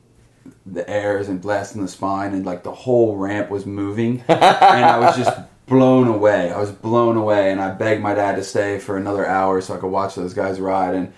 the 0.66 0.88
airs 0.90 1.28
and 1.28 1.42
blasting 1.42 1.82
the 1.82 1.88
spine, 1.88 2.34
and 2.34 2.46
like 2.46 2.64
the 2.64 2.72
whole 2.72 3.18
ramp 3.18 3.50
was 3.50 3.66
moving, 3.66 4.24
and 4.28 4.86
I 4.86 5.00
was 5.00 5.16
just 5.18 5.38
blown 5.68 6.08
away. 6.08 6.52
I 6.52 6.60
was 6.60 6.72
blown 6.72 7.18
away, 7.18 7.52
and 7.52 7.60
I 7.60 7.72
begged 7.72 8.02
my 8.02 8.14
dad 8.14 8.36
to 8.36 8.44
stay 8.44 8.80
for 8.80 8.96
another 8.98 9.26
hour 9.26 9.60
so 9.62 9.74
I 9.74 9.78
could 9.78 9.90
watch 9.92 10.16
those 10.16 10.34
guys 10.34 10.60
ride. 10.60 10.94
And 10.96 11.12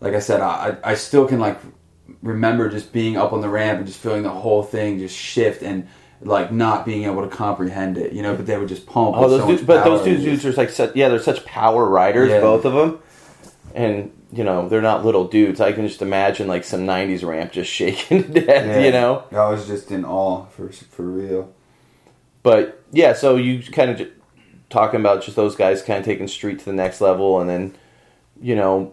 like 0.00 0.14
I 0.14 0.20
said, 0.20 0.40
I 0.40 0.76
I 0.84 0.94
still 0.94 1.26
can 1.26 1.40
like 1.40 1.58
remember 2.22 2.68
just 2.68 2.92
being 2.92 3.16
up 3.16 3.32
on 3.32 3.40
the 3.40 3.48
ramp 3.48 3.78
and 3.78 3.86
just 3.86 3.98
feeling 4.00 4.22
the 4.22 4.30
whole 4.30 4.62
thing 4.62 4.98
just 4.98 5.16
shift 5.16 5.62
and 5.62 5.86
like 6.20 6.50
not 6.52 6.84
being 6.84 7.04
able 7.04 7.22
to 7.22 7.28
comprehend 7.28 7.96
it, 7.98 8.12
you 8.12 8.22
know. 8.22 8.34
But 8.34 8.46
they 8.46 8.56
would 8.58 8.68
just 8.68 8.86
pump. 8.86 9.16
Oh, 9.16 9.22
with 9.22 9.30
those 9.30 9.40
so 9.40 9.46
dudes, 9.48 9.60
much 9.62 9.66
but 9.66 9.84
those 9.84 10.04
dudes, 10.04 10.24
dudes 10.24 10.46
are 10.46 10.52
like, 10.52 10.70
such, 10.70 10.96
yeah, 10.96 11.08
they're 11.08 11.18
such 11.20 11.44
power 11.44 11.84
riders, 11.86 12.30
Yeah. 12.30 12.40
both 12.40 12.64
of 12.64 12.72
them, 12.74 12.98
and 13.74 14.12
you 14.32 14.44
know 14.44 14.68
they're 14.68 14.82
not 14.82 15.04
little 15.04 15.26
dudes. 15.26 15.60
I 15.60 15.72
can 15.72 15.86
just 15.86 16.02
imagine 16.02 16.48
like 16.48 16.64
some 16.64 16.80
'90s 16.86 17.24
ramp 17.26 17.52
just 17.52 17.70
shaking 17.78 18.24
to 18.24 18.40
death, 18.40 18.66
Yeah. 18.66 18.78
you 18.80 18.90
know. 18.92 19.24
I 19.32 19.48
was 19.48 19.66
just 19.66 19.90
in 19.90 20.04
awe 20.04 20.46
for 20.46 20.68
for 20.70 21.02
real. 21.04 21.52
But 22.42 22.82
yeah, 22.92 23.12
so 23.12 23.36
you 23.36 23.62
kind 23.72 23.90
of 23.90 23.98
j- 23.98 24.10
talking 24.70 25.00
about 25.00 25.22
just 25.22 25.36
those 25.36 25.54
guys 25.56 25.82
kind 25.82 25.98
of 25.98 26.04
taking 26.04 26.28
street 26.28 26.58
to 26.60 26.64
the 26.64 26.72
next 26.72 27.00
level, 27.00 27.40
and 27.40 27.48
then 27.48 27.74
you 28.40 28.54
know, 28.56 28.92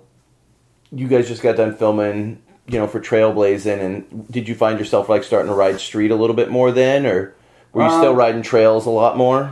you 0.91 1.07
guys 1.07 1.27
just 1.27 1.41
got 1.41 1.55
done 1.57 1.75
filming, 1.75 2.41
you 2.67 2.79
know, 2.79 2.87
for 2.87 2.99
Trailblazing, 2.99 3.79
and 3.79 4.27
did 4.31 4.47
you 4.47 4.55
find 4.55 4.79
yourself 4.79 5.07
like 5.09 5.23
starting 5.23 5.49
to 5.49 5.55
ride 5.55 5.79
street 5.79 6.11
a 6.11 6.15
little 6.15 6.35
bit 6.35 6.49
more 6.49 6.71
then, 6.71 7.05
or 7.05 7.33
were 7.73 7.83
you 7.83 7.89
still 7.89 8.11
Um, 8.11 8.15
riding 8.15 8.41
trails 8.41 8.85
a 8.85 8.89
lot 8.89 9.17
more? 9.17 9.51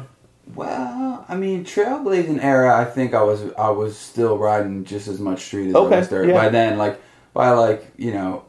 Well, 0.56 1.26
I 1.30 1.36
mean, 1.36 1.64
trailblazing 1.64 2.44
era. 2.44 2.78
I 2.78 2.86
think 2.86 3.14
I 3.14 3.24
was 3.24 3.44
I 3.58 3.70
was 3.70 3.98
still 3.98 4.38
riding 4.38 4.84
just 4.84 5.08
as 5.08 5.20
much 5.20 5.42
street 5.44 5.70
as 5.70 5.76
Okay, 5.76 6.00
I 6.00 6.24
yeah. 6.24 6.34
By 6.34 6.50
then, 6.50 6.78
like 6.78 7.00
by 7.34 7.52
like 7.52 7.86
you 7.98 8.12
know, 8.12 8.44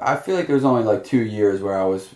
I 0.00 0.16
feel 0.16 0.36
like 0.36 0.46
there 0.46 0.56
was 0.56 0.64
only 0.64 0.84
like 0.84 1.04
two 1.04 1.22
years 1.22 1.60
where 1.60 1.76
I 1.78 1.84
was 1.84 2.08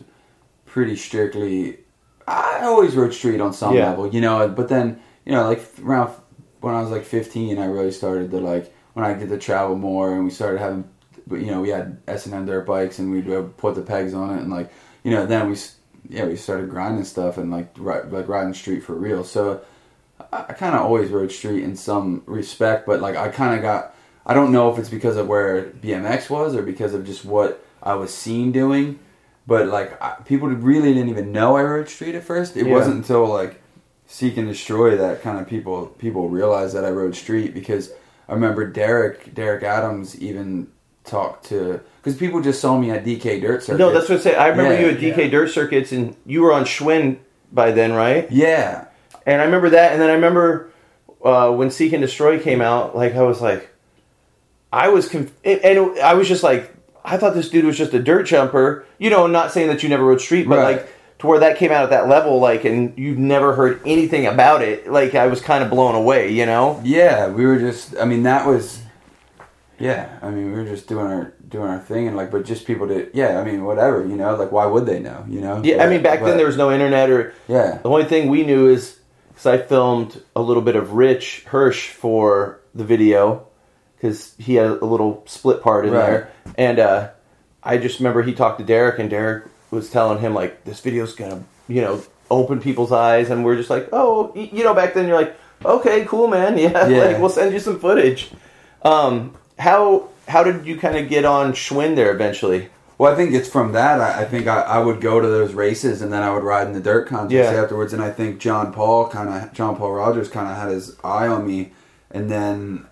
pretty 0.67 0.97
strictly. 0.97 1.79
I 2.27 2.61
always 2.63 2.97
rode 2.97 3.13
street 3.13 3.41
on 3.41 3.53
some 3.53 3.75
Yeah. 3.75 3.91
level, 3.91 4.09
you 4.09 4.21
know. 4.21 4.49
But 4.49 4.69
then 4.69 5.01
you 5.25 5.33
know, 5.33 5.47
like 5.49 5.63
around 5.83 6.11
when 6.61 6.75
I 6.75 6.81
was 6.81 6.91
like 6.91 7.05
15, 7.05 7.59
I 7.59 7.67
really 7.67 7.91
started 7.91 8.31
to 8.31 8.39
like 8.41 8.74
when 8.95 9.05
I 9.05 9.15
get 9.15 9.29
to 9.29 9.39
travel 9.39 9.77
more, 9.77 10.15
and 10.15 10.25
we 10.25 10.31
started 10.31 10.59
having, 10.61 10.85
you 11.31 11.51
know, 11.51 11.61
we 11.61 11.69
had 11.69 11.99
S 12.09 12.27
and 12.27 12.35
M 12.35 12.47
dirt 12.47 12.67
bikes, 12.67 12.99
and 12.99 13.11
we'd 13.11 13.29
uh, 13.31 13.43
put 13.57 13.75
the 13.75 13.83
pegs 13.83 14.15
on 14.15 14.37
it, 14.37 14.41
and 14.43 14.51
like 14.51 14.73
you 15.03 15.11
know, 15.11 15.27
then 15.27 15.51
we 15.51 15.57
yeah 16.09 16.25
we 16.27 16.37
started 16.37 16.69
grinding 16.71 17.05
stuff 17.05 17.39
and 17.39 17.51
like 17.51 17.69
ri- 17.77 18.03
like 18.11 18.29
riding 18.29 18.55
street 18.55 18.81
for 18.81 18.95
real. 18.95 19.23
So 19.25 19.61
I, 20.33 20.45
I 20.49 20.53
kind 20.55 20.75
of 20.75 20.81
always 20.83 21.11
rode 21.11 21.31
street 21.33 21.63
in 21.65 21.77
some 21.77 22.23
respect, 22.27 22.87
but 22.87 23.01
like 23.01 23.17
I 23.17 23.29
kind 23.29 23.55
of 23.55 23.63
got 23.63 23.95
I 24.27 24.33
don't 24.35 24.53
know 24.53 24.73
if 24.73 24.79
it's 24.79 24.89
because 24.89 25.17
of 25.17 25.27
where 25.29 25.65
BMX 25.65 26.31
was 26.31 26.55
or 26.57 26.63
because 26.63 26.95
of 26.95 27.05
just 27.05 27.25
what 27.25 27.65
I 27.83 27.95
was 27.95 28.13
seen 28.15 28.53
doing, 28.53 28.99
but 29.47 29.67
like 29.69 30.01
I, 30.03 30.17
people 30.25 30.49
really 30.49 30.95
didn't 30.95 31.11
even 31.11 31.33
know 31.33 31.57
I 31.57 31.63
rode 31.63 31.89
street 31.89 32.15
at 32.15 32.25
first. 32.25 32.57
It 32.57 32.67
Yeah. 32.67 32.73
wasn't 32.75 32.97
until 32.97 33.27
like 33.27 33.61
Seek 34.07 34.37
and 34.37 34.47
Destroy 34.49 34.97
that 34.97 35.23
kind 35.23 35.39
of 35.39 35.47
people 35.49 35.87
people 35.87 36.29
realized 36.29 36.75
that 36.75 36.85
I 36.85 36.91
rode 36.91 37.17
street 37.17 37.53
because 37.55 37.91
I 38.29 38.33
remember 38.35 38.67
Derek 38.67 39.35
Derek 39.35 39.63
Adams 39.63 40.19
even 40.21 40.69
talked 41.05 41.47
to 41.47 41.81
because 42.03 42.17
people 42.19 42.41
just 42.41 42.61
saw 42.61 42.79
me 42.79 42.91
at 42.91 43.05
DK 43.05 43.41
Dirt 43.41 43.63
Circuit. 43.63 43.79
No, 43.79 43.93
that's 43.93 44.09
what 44.09 44.19
I 44.21 44.23
say. 44.23 44.35
I 44.37 44.49
remember 44.49 44.75
Yeah, 44.75 44.81
you 44.81 44.89
at 44.89 44.99
DK 44.99 45.25
yeah. 45.25 45.29
Dirt 45.31 45.51
Circuits, 45.51 45.93
and 45.93 46.17
you 46.25 46.43
were 46.43 46.53
on 46.53 46.65
Schwinn 46.65 47.19
by 47.53 47.71
then, 47.73 47.93
right? 47.93 48.31
yeah, 48.33 48.87
And 49.27 49.41
I 49.41 49.45
remember 49.45 49.71
that, 49.71 49.93
and 49.93 50.01
then 50.03 50.11
I 50.11 50.15
remember 50.15 50.71
uh, 51.25 51.51
when 51.53 51.71
Seek 51.71 51.93
and 51.93 52.01
Destroy 52.03 52.39
came 52.41 52.61
out. 52.61 52.97
Like 52.97 53.15
I 53.15 53.23
was 53.23 53.41
like, 53.41 53.71
I 54.73 54.89
was, 54.89 55.09
conf- 55.09 55.33
and 55.45 55.99
I 56.01 56.15
was 56.15 56.27
just 56.29 56.43
like, 56.43 56.75
I 57.05 57.17
thought 57.17 57.35
this 57.35 57.49
dude 57.51 57.65
was 57.65 57.77
just 57.79 57.93
a 57.95 58.03
dirt 58.03 58.25
jumper. 58.25 58.85
You 58.99 59.11
know, 59.11 59.27
not 59.27 59.53
saying 59.53 59.69
that 59.69 59.83
you 59.83 59.89
never 59.89 60.05
rode 60.05 60.21
street, 60.21 60.49
but 60.49 60.59
Right. 60.59 60.77
like 60.79 60.89
to 61.25 61.29
where 61.29 61.41
that 61.41 61.57
came 61.59 61.73
out 61.73 61.83
at 61.85 61.91
that 61.91 62.09
level, 62.09 62.39
like, 62.39 62.65
and 62.65 62.97
you've 62.99 63.19
never 63.19 63.55
heard 63.55 63.81
anything 63.85 64.27
about 64.27 64.63
it. 64.63 64.91
Like 64.91 65.15
I 65.15 65.27
was 65.27 65.41
kind 65.41 65.65
of 65.65 65.71
blown 65.71 65.95
away. 65.95 66.31
You 66.31 66.47
know? 66.47 66.81
Yeah, 66.85 67.29
we 67.29 67.45
were 67.45 67.59
just. 67.59 67.97
I 67.99 68.05
mean, 68.05 68.23
that 68.25 68.47
was. 68.47 68.81
Yeah, 69.79 70.19
I 70.23 70.31
mean, 70.31 70.53
we 70.53 70.53
were 70.53 70.65
just 70.65 70.87
doing 70.87 71.07
our 71.07 71.35
doing 71.49 71.69
our 71.69 71.81
thing, 71.81 72.07
and 72.07 72.17
like, 72.17 72.31
but 72.31 72.45
just 72.45 72.65
people 72.67 72.87
did. 72.87 73.11
Yeah, 73.13 73.41
I 73.41 73.45
mean, 73.45 73.65
whatever, 73.65 74.07
you 74.07 74.17
know, 74.17 74.37
like, 74.37 74.53
why 74.53 74.67
would 74.67 74.87
they 74.87 75.01
know, 75.01 75.25
you 75.29 75.41
know? 75.41 75.61
Yeah. 75.65 75.83
I 75.85 75.89
mean, 75.89 76.01
back 76.03 76.21
but- 76.21 76.27
then 76.27 76.37
there 76.37 76.47
was 76.47 76.57
no 76.57 76.71
internet 76.73 77.11
or 77.11 77.35
Yeah, 77.49 77.79
The 77.83 77.89
only 77.89 78.05
thing 78.05 78.29
we 78.29 78.45
knew 78.45 78.69
is 78.69 78.99
because 79.29 79.47
I 79.47 79.59
filmed 79.59 80.23
a 80.37 80.41
little 80.41 80.63
bit 80.63 80.77
of 80.77 80.93
Rich 80.93 81.45
Hirsch 81.49 81.89
for 81.91 82.61
the 82.75 82.85
video 82.85 83.47
because 83.97 84.35
he 84.39 84.55
had 84.55 84.67
a 84.67 84.85
little 84.85 85.25
split 85.27 85.61
part 85.61 85.87
in 85.87 85.93
Right. 85.93 86.07
there, 86.07 86.31
and 86.57 86.79
uh, 86.79 87.09
I 87.63 87.77
just 87.79 87.99
remember 87.99 88.23
he 88.23 88.33
talked 88.33 88.61
to 88.61 88.65
Derek, 88.65 89.01
and 89.01 89.11
Derek 89.11 89.45
was 89.75 89.91
telling 89.91 90.19
him 90.21 90.33
like 90.35 90.65
this 90.65 90.81
video's 90.81 91.15
gonna 91.15 91.45
you 91.69 91.81
know 91.83 92.03
open 92.31 92.61
people's 92.61 92.93
eyes, 92.93 93.31
and 93.31 93.45
we're 93.45 93.57
just 93.57 93.71
like, 93.71 93.89
oh, 93.93 94.33
you 94.35 94.65
know, 94.65 94.75
back 94.75 94.95
then 94.95 95.07
you're 95.07 95.21
like, 95.21 95.37
okay, 95.65 96.05
cool, 96.07 96.27
man, 96.29 96.57
yeah, 96.59 96.87
Yeah. 96.89 97.05
like 97.05 97.19
we'll 97.19 97.29
send 97.29 97.53
you 97.53 97.61
some 97.61 97.79
footage. 97.79 98.31
Um, 98.83 99.35
how 99.59 100.09
how 100.29 100.43
did 100.43 100.67
you 100.67 100.79
kind 100.79 100.97
of 100.97 101.09
get 101.09 101.25
on 101.25 101.53
Schwinn 101.53 101.95
there 101.97 102.13
eventually? 102.13 102.69
Well, 102.97 103.13
I 103.13 103.17
think 103.17 103.33
it's 103.35 103.49
from 103.49 103.73
that. 103.73 104.01
I, 104.01 104.23
I 104.23 104.25
think 104.25 104.47
I, 104.47 104.61
I 104.61 104.79
would 104.79 105.01
go 105.01 105.21
to 105.21 105.27
those 105.27 105.53
races, 105.53 106.01
and 106.01 106.13
then 106.13 106.23
I 106.23 106.33
would 106.33 106.45
ride 106.45 106.67
in 106.69 106.73
the 106.73 106.81
dirt 106.81 107.09
contests 107.09 107.53
Yeah. 107.53 107.63
afterwards. 107.63 107.93
And 107.93 108.01
I 108.03 108.11
think 108.11 108.39
John 108.39 108.73
Paul 108.73 109.09
kind 109.09 109.29
of 109.29 109.53
John 109.53 109.77
Paul 109.77 109.93
Rogers 109.93 110.29
kind 110.29 110.49
of 110.49 110.57
had 110.57 110.71
his 110.71 110.97
eye 111.03 111.27
on 111.27 111.47
me, 111.47 111.73
and 112.13 112.31
then 112.31 112.87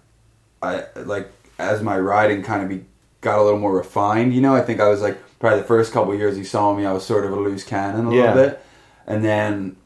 I 0.63 0.85
like 0.97 1.31
as 1.59 1.83
my 1.83 1.99
riding 1.99 2.43
kind 2.43 2.63
of 2.63 2.69
be, 2.69 2.85
got 3.21 3.39
a 3.39 3.43
little 3.43 3.61
more 3.61 3.77
refined. 3.77 4.35
You 4.35 4.41
know, 4.41 4.55
I 4.55 4.61
think 4.63 4.81
I 4.81 4.89
was 4.89 5.01
like 5.03 5.19
probably 5.43 5.59
the 5.61 5.67
first 5.67 5.93
couple 5.93 6.15
years 6.15 6.37
he 6.37 6.45
saw 6.45 6.73
me, 6.73 6.87
I 6.87 6.93
was 6.93 7.05
sort 7.05 7.27
of 7.27 7.33
a 7.33 7.37
loose 7.37 7.65
cannon 7.65 8.07
a 8.07 8.15
Yeah. 8.15 8.33
little 8.33 8.51
bit, 8.51 8.65
and 9.09 9.25
then 9.25 9.77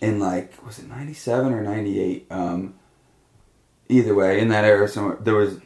in 0.00 0.18
like 0.18 0.54
was 0.66 0.78
it 0.78 0.88
ninety 0.88 1.12
seven 1.12 1.52
or 1.52 1.62
ninety 1.62 2.00
eight? 2.00 2.26
Um, 2.30 2.74
either 3.90 4.14
way, 4.14 4.40
in 4.40 4.48
that 4.48 4.64
era, 4.64 4.88
somewhere 4.88 5.18
there 5.20 5.34
was. 5.34 5.58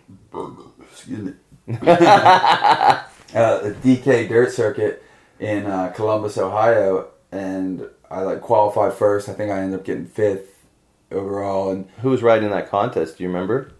Excuse 0.92 1.20
me. 1.22 1.33
uh, 1.87 3.05
the 3.35 3.77
DK 3.83 4.29
Dirt 4.29 4.53
Circuit 4.53 5.03
in 5.38 5.66
uh, 5.66 5.92
Columbus, 5.94 6.37
Ohio, 6.37 7.09
and 7.31 7.88
I 8.11 8.22
like 8.22 8.40
qualified 8.40 8.94
first. 8.94 9.29
I 9.29 9.33
think 9.33 9.53
I 9.53 9.59
ended 9.61 9.79
up 9.79 9.87
getting 9.87 10.07
fifth 10.07 10.64
overall, 11.12 11.70
and 11.70 11.88
Who 12.03 12.11
was 12.11 12.22
riding 12.22 12.50
that 12.50 12.68
contest? 12.68 13.18
Do 13.18 13.22
you 13.24 13.29
remember? 13.31 13.70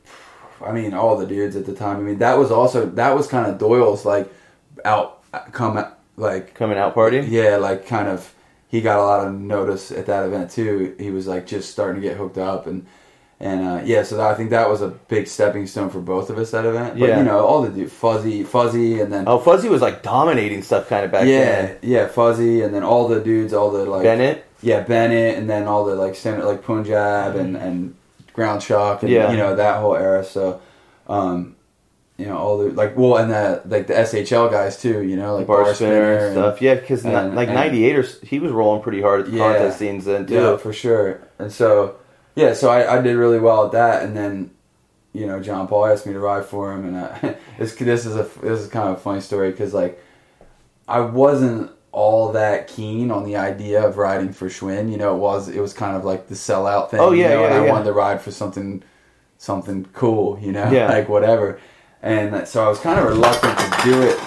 I 0.65 0.71
mean 0.71 0.95
all 0.95 1.17
the 1.17 1.27
dudes 1.27 1.57
at 1.57 1.67
the 1.67 1.75
time. 1.75 1.97
I 1.97 2.01
mean 2.01 2.19
that 2.19 2.39
was 2.39 2.53
also 2.53 2.87
that 2.87 3.17
was 3.17 3.27
kind 3.27 3.51
of 3.51 3.59
Doyle's 3.59 4.05
like 4.05 4.33
out 4.85 5.24
come 5.53 5.85
like 6.17 6.55
Coming 6.55 6.79
out 6.79 6.95
party? 6.95 7.19
yeah 7.19 7.57
like 7.57 7.87
kind 7.87 8.09
of 8.09 8.33
he 8.69 8.81
got 8.81 8.99
a 8.99 9.03
lot 9.03 9.27
of 9.27 9.35
notice 9.35 9.93
at 9.93 10.07
that 10.07 10.25
event 10.27 10.51
too. 10.51 10.95
He 10.99 11.11
was 11.11 11.27
like 11.29 11.47
just 11.47 11.71
starting 11.71 12.01
to 12.03 12.09
get 12.09 12.17
hooked 12.17 12.39
up 12.39 12.67
and. 12.67 12.87
And 13.41 13.67
uh, 13.67 13.81
yeah, 13.85 14.05
so 14.05 14.17
that, 14.17 14.31
I 14.31 14.35
think 14.37 14.51
that 14.51 14.71
was 14.71 14.81
a 14.81 14.89
big 14.89 15.27
stepping 15.27 15.67
stone 15.67 15.91
for 15.91 16.01
both 16.01 16.31
of 16.31 16.39
us 16.39 16.53
that 16.53 16.65
event. 16.65 16.99
But 16.99 17.09
Yeah. 17.09 17.19
you 17.19 17.25
know, 17.25 17.45
all 17.45 17.63
the 17.63 17.69
dude, 17.69 17.91
fuzzy, 17.91 18.45
fuzzy, 18.45 19.01
and 19.01 19.13
then 19.13 19.25
Oh, 19.27 19.39
Fuzzy 19.39 19.69
was 19.69 19.83
like 19.83 20.03
dominating 20.05 20.63
stuff 20.63 20.89
kind 20.89 21.05
of 21.05 21.11
back 21.11 21.27
yeah, 21.27 21.45
then. 21.45 21.77
yeah, 21.83 22.07
Fuzzy, 22.07 22.63
and 22.63 22.73
then 22.73 22.85
all 22.85 23.09
the 23.09 23.21
dudes, 23.21 23.53
all 23.53 23.71
the 23.73 23.85
like 23.87 24.05
Bennett. 24.05 24.47
yeah, 24.63 24.81
Bennett, 24.81 25.37
and 25.37 25.51
then 25.51 25.67
all 25.67 25.85
the 25.85 25.97
like 25.97 26.15
standard 26.15 26.47
like 26.47 26.63
Punjab 26.63 27.35
and 27.35 27.57
and 27.57 27.97
Ground 28.33 28.63
Shock, 28.63 29.03
and 29.03 29.11
Yeah. 29.11 29.31
you 29.33 29.37
know 29.37 29.57
that 29.57 29.81
whole 29.81 29.97
era. 29.97 30.25
So, 30.25 30.61
um, 31.09 31.57
you 32.17 32.27
know 32.27 32.37
all 32.39 32.59
the 32.59 32.71
like 32.71 32.97
well, 32.97 33.17
and 33.17 33.31
the 33.31 33.63
like 33.67 33.87
the 33.89 33.95
SHL 33.95 34.51
guys 34.51 34.81
too. 34.81 35.03
You 35.03 35.17
know 35.17 35.37
like 35.37 35.47
bar, 35.47 35.75
spinner 35.75 36.13
and 36.13 36.25
and- 36.27 36.35
stuff. 36.35 36.63
Yeah, 36.63 36.75
because 36.75 37.05
like 37.05 37.49
and- 37.49 37.55
'98 37.57 37.97
or 37.97 38.03
he 38.23 38.39
was 38.39 38.53
rolling 38.53 38.83
pretty 38.83 39.01
hard 39.03 39.21
at 39.23 39.27
the 39.31 39.33
Yeah. 39.39 39.53
contest 39.53 39.79
scenes 39.79 40.05
then 40.05 40.27
too. 40.27 40.35
Yeah, 40.35 40.57
for 40.57 40.73
sure. 40.73 41.21
And 41.39 41.53
so, 41.53 41.97
yeah, 42.37 42.53
so 42.55 42.71
I, 42.71 42.99
I 42.99 43.03
did 43.03 43.17
really 43.17 43.41
well 43.41 43.67
at 43.67 43.73
that, 43.73 44.05
and 44.05 44.17
then, 44.17 44.51
you 45.13 45.27
know, 45.27 45.41
John 45.41 45.67
Paul 45.67 45.87
asked 45.87 46.07
me 46.07 46.13
to 46.13 46.21
ride 46.21 46.45
for 46.45 46.73
him, 46.73 46.85
and 46.85 46.97
uh, 46.97 47.09
I, 47.23 47.37
this 47.59 47.75
this 47.75 48.07
is 48.07 48.15
a 48.15 48.23
this 48.43 48.61
is 48.61 48.69
kind 48.69 48.89
of 48.89 48.97
a 48.97 49.01
funny 49.01 49.21
story 49.21 49.51
because 49.51 49.75
like, 49.75 50.01
I 50.87 51.01
wasn't 51.01 51.73
all 51.91 52.33
that 52.33 52.67
keen 52.69 53.11
on 53.13 53.25
the 53.25 53.37
idea 53.37 53.85
of 53.85 53.97
riding 53.97 54.33
for 54.33 54.49
Schwinn. 54.49 54.91
You 54.91 54.97
know, 54.99 55.15
it 55.17 55.19
was 55.19 55.49
it 55.49 55.61
was 55.61 55.73
kind 55.73 55.97
of 55.97 56.05
like 56.05 56.29
the 56.29 56.35
sellout 56.37 56.91
thing. 56.91 57.01
Oh, 57.01 57.11
yeah, 57.13 57.31
you 57.31 57.35
know, 57.35 57.41
yeah, 57.43 57.55
and 57.57 57.65
I 57.65 57.71
wanted 57.71 57.85
to 57.87 57.93
ride 57.93 58.21
for 58.21 58.31
something 58.31 58.83
something 59.39 59.87
cool. 59.93 60.39
You 60.41 60.53
know, 60.53 60.71
Yeah. 60.71 60.89
like 60.93 61.09
whatever. 61.09 61.59
And 62.05 62.47
so 62.47 62.65
I 62.65 62.69
was 62.69 62.79
kind 62.81 63.01
of 63.01 63.07
reluctant 63.07 63.59
to 63.59 63.81
do 63.83 64.03
it. 64.03 64.21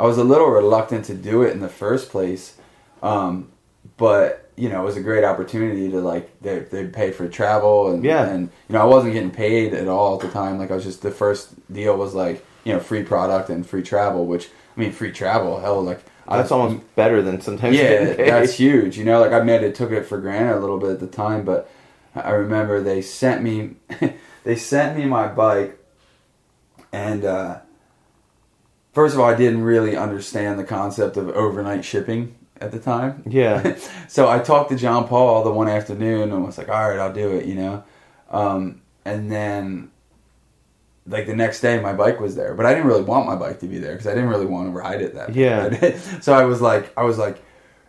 I 0.00 0.04
was 0.04 0.18
a 0.18 0.24
little 0.24 0.48
reluctant 0.48 1.04
to 1.06 1.14
do 1.14 1.42
it 1.42 1.52
in 1.52 1.60
the 1.60 1.68
first 1.68 2.10
place. 2.10 2.56
Um, 3.02 3.50
but 3.96 4.50
you 4.56 4.68
know, 4.68 4.82
it 4.82 4.84
was 4.84 4.96
a 4.96 5.00
great 5.00 5.24
opportunity 5.24 5.90
to 5.90 6.00
like 6.00 6.38
they 6.42 6.58
they 6.58 6.86
pay 6.86 7.12
for 7.12 7.28
travel 7.28 7.92
and 7.92 8.04
Yeah. 8.04 8.26
and 8.26 8.50
you 8.68 8.74
know 8.74 8.80
I 8.82 8.84
wasn't 8.84 9.12
getting 9.14 9.30
paid 9.30 9.72
at 9.74 9.88
all 9.88 10.14
at 10.16 10.20
the 10.20 10.28
time. 10.28 10.58
Like 10.58 10.70
I 10.70 10.74
was 10.74 10.84
just 10.84 11.02
the 11.02 11.10
first 11.10 11.50
deal 11.72 11.96
was 11.96 12.14
like 12.14 12.44
you 12.64 12.72
know 12.74 12.80
free 12.80 13.02
product 13.04 13.48
and 13.48 13.64
free 13.66 13.82
travel. 13.82 14.26
Which 14.26 14.48
I 14.76 14.80
mean, 14.80 14.92
free 14.92 15.12
travel, 15.12 15.60
hell, 15.60 15.82
like 15.82 16.00
That's 16.28 16.50
I- 16.52 16.56
almost 16.56 16.94
better 16.96 17.22
than 17.22 17.40
sometimes. 17.40 17.76
yeah, 17.76 18.12
that's 18.14 18.54
huge. 18.54 18.98
You 18.98 19.04
know, 19.04 19.20
like 19.20 19.32
I 19.32 19.40
mean, 19.42 19.62
it 19.62 19.74
took 19.76 19.92
it 19.92 20.04
for 20.04 20.18
granted 20.18 20.56
a 20.56 20.60
little 20.60 20.78
bit 20.78 20.90
at 20.90 21.00
the 21.00 21.06
time, 21.06 21.44
but 21.44 21.70
I 22.14 22.30
remember 22.32 22.80
they 22.82 23.02
sent 23.02 23.42
me, 23.42 23.76
they 24.44 24.56
sent 24.56 24.96
me 24.98 25.04
my 25.06 25.26
bike, 25.28 25.78
and 26.92 27.24
uh, 27.24 27.58
first 28.92 29.14
of 29.14 29.20
all, 29.20 29.28
I 29.28 29.36
didn't 29.36 29.62
really 29.62 29.96
understand 29.96 30.58
the 30.58 30.64
concept 30.64 31.16
of 31.16 31.28
overnight 31.30 31.84
shipping 31.84 32.34
at 32.60 32.72
the 32.72 32.78
time. 32.78 33.22
yeah. 33.26 33.76
so 34.08 34.28
I 34.28 34.38
talked 34.38 34.70
to 34.70 34.76
John 34.76 35.08
Paul 35.08 35.44
the 35.44 35.50
one 35.50 35.68
afternoon 35.68 36.32
and 36.32 36.44
was 36.44 36.58
like, 36.58 36.68
"All 36.68 36.88
right, 36.88 36.98
I'll 36.98 37.12
do 37.12 37.32
it," 37.32 37.46
you 37.46 37.54
know. 37.54 37.84
Um, 38.30 38.82
and 39.04 39.30
then, 39.30 39.90
like 41.06 41.26
the 41.26 41.34
next 41.34 41.60
day, 41.60 41.80
my 41.80 41.92
bike 41.92 42.20
was 42.20 42.36
there, 42.36 42.54
but 42.54 42.66
I 42.66 42.74
didn't 42.74 42.86
really 42.86 43.02
want 43.02 43.26
my 43.26 43.36
bike 43.36 43.60
to 43.60 43.66
be 43.66 43.78
there 43.78 43.92
because 43.92 44.06
I 44.06 44.14
didn't 44.14 44.28
really 44.28 44.46
want 44.46 44.68
to 44.68 44.72
ride 44.72 45.00
it 45.00 45.14
that. 45.14 45.34
Yeah. 45.34 45.96
so 46.20 46.32
I 46.32 46.44
was 46.44 46.60
like, 46.60 46.92
I 46.96 47.02
was 47.02 47.18
like, 47.18 47.42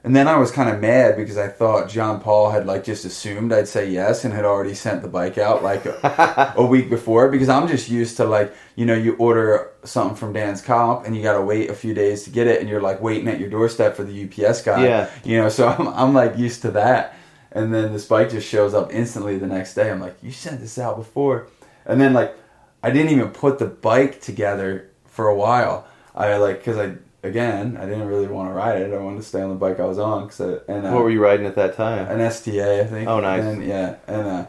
and 0.04 0.16
then 0.16 0.28
I 0.28 0.38
was 0.38 0.50
kind 0.50 0.70
of 0.70 0.80
mad 0.80 1.16
because 1.16 1.38
I 1.38 1.48
thought 1.48 1.88
John 1.88 2.22
Paul 2.22 2.50
had 2.50 2.66
like 2.66 2.84
just 2.84 3.06
assumed 3.06 3.54
I'd 3.54 3.68
say 3.68 3.88
yes 3.88 4.26
and 4.26 4.34
had 4.34 4.46
already 4.46 4.74
sent 4.74 5.04
the 5.04 5.08
bike 5.08 5.38
out 5.38 5.62
like 5.62 5.86
a, 5.86 6.54
a 6.58 6.66
week 6.66 6.90
before 6.90 7.30
because 7.30 7.50
I'm 7.50 7.68
just 7.68 7.88
used 7.88 8.18
to 8.18 8.26
like 8.26 8.52
you 8.76 8.86
know 8.88 8.96
you 8.96 9.16
order 9.18 9.70
something 9.84 10.16
from 10.16 10.34
Dan's 10.34 10.62
Comp 10.62 11.06
and 11.06 11.16
you 11.16 11.22
got 11.22 11.34
to 11.34 11.42
wait 11.42 11.70
a 11.70 11.76
few 11.76 11.94
days 11.94 12.24
to 12.24 12.32
get 12.32 12.48
it 12.48 12.62
and 12.62 12.68
you're 12.70 12.82
like 12.82 13.00
waiting 13.00 13.28
at 13.28 13.40
your 13.40 13.50
doorstep 13.50 13.96
for 13.96 14.04
the 14.04 14.24
UPS 14.24 14.64
guy. 14.64 14.86
Yeah. 14.86 15.10
You 15.24 15.38
know, 15.38 15.50
so 15.50 15.68
I'm 15.68 15.88
I'm 15.90 16.14
like 16.14 16.36
used 16.36 16.64
to 16.64 16.72
that. 16.72 17.16
And 17.52 17.74
then 17.74 17.94
this 17.94 18.06
bike 18.06 18.32
just 18.32 18.48
shows 18.48 18.74
up 18.74 18.92
instantly 18.94 19.38
the 19.38 19.46
next 19.46 19.76
day. 19.76 19.92
I'm 19.92 20.00
like, 20.00 20.16
you 20.24 20.32
sent 20.32 20.62
this 20.62 20.80
out 20.80 20.96
before. 20.98 21.48
And 21.86 22.02
then 22.02 22.14
like 22.14 22.36
I 22.82 22.90
didn't 22.90 23.12
even 23.12 23.30
put 23.30 23.60
the 23.60 23.68
bike 23.68 24.20
together 24.20 24.90
for 25.06 25.28
a 25.28 25.36
while. 25.36 25.86
I 26.16 26.38
like 26.38 26.64
cuz 26.64 26.78
I 26.78 26.96
again, 27.24 27.78
I 27.78 27.86
didn't 27.86 28.08
really 28.08 28.28
want 28.28 28.50
to 28.50 28.54
ride 28.54 28.82
it. 28.82 28.94
I 28.94 28.98
wanted 28.98 29.18
to 29.18 29.24
stay 29.24 29.42
on 29.42 29.50
the 29.50 29.56
bike 29.56 29.80
I 29.80 29.86
was 29.86 30.00
on 30.00 30.28
cuz 30.28 30.40
and 30.40 30.86
uh, 30.86 30.92
What 30.92 31.04
were 31.04 31.10
you 31.10 31.22
riding 31.22 31.46
at 31.46 31.56
that 31.56 31.76
time? 31.76 32.08
an 32.08 32.20
STA, 32.22 32.82
I 32.82 32.86
think. 32.86 33.08
Oh, 33.10 33.20
nice. 33.20 33.44
And 33.44 33.64
yeah, 33.64 33.96
and 34.08 34.28
uh, 34.28 34.46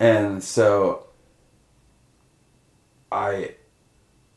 and 0.00 0.42
so 0.44 1.04
I 3.10 3.54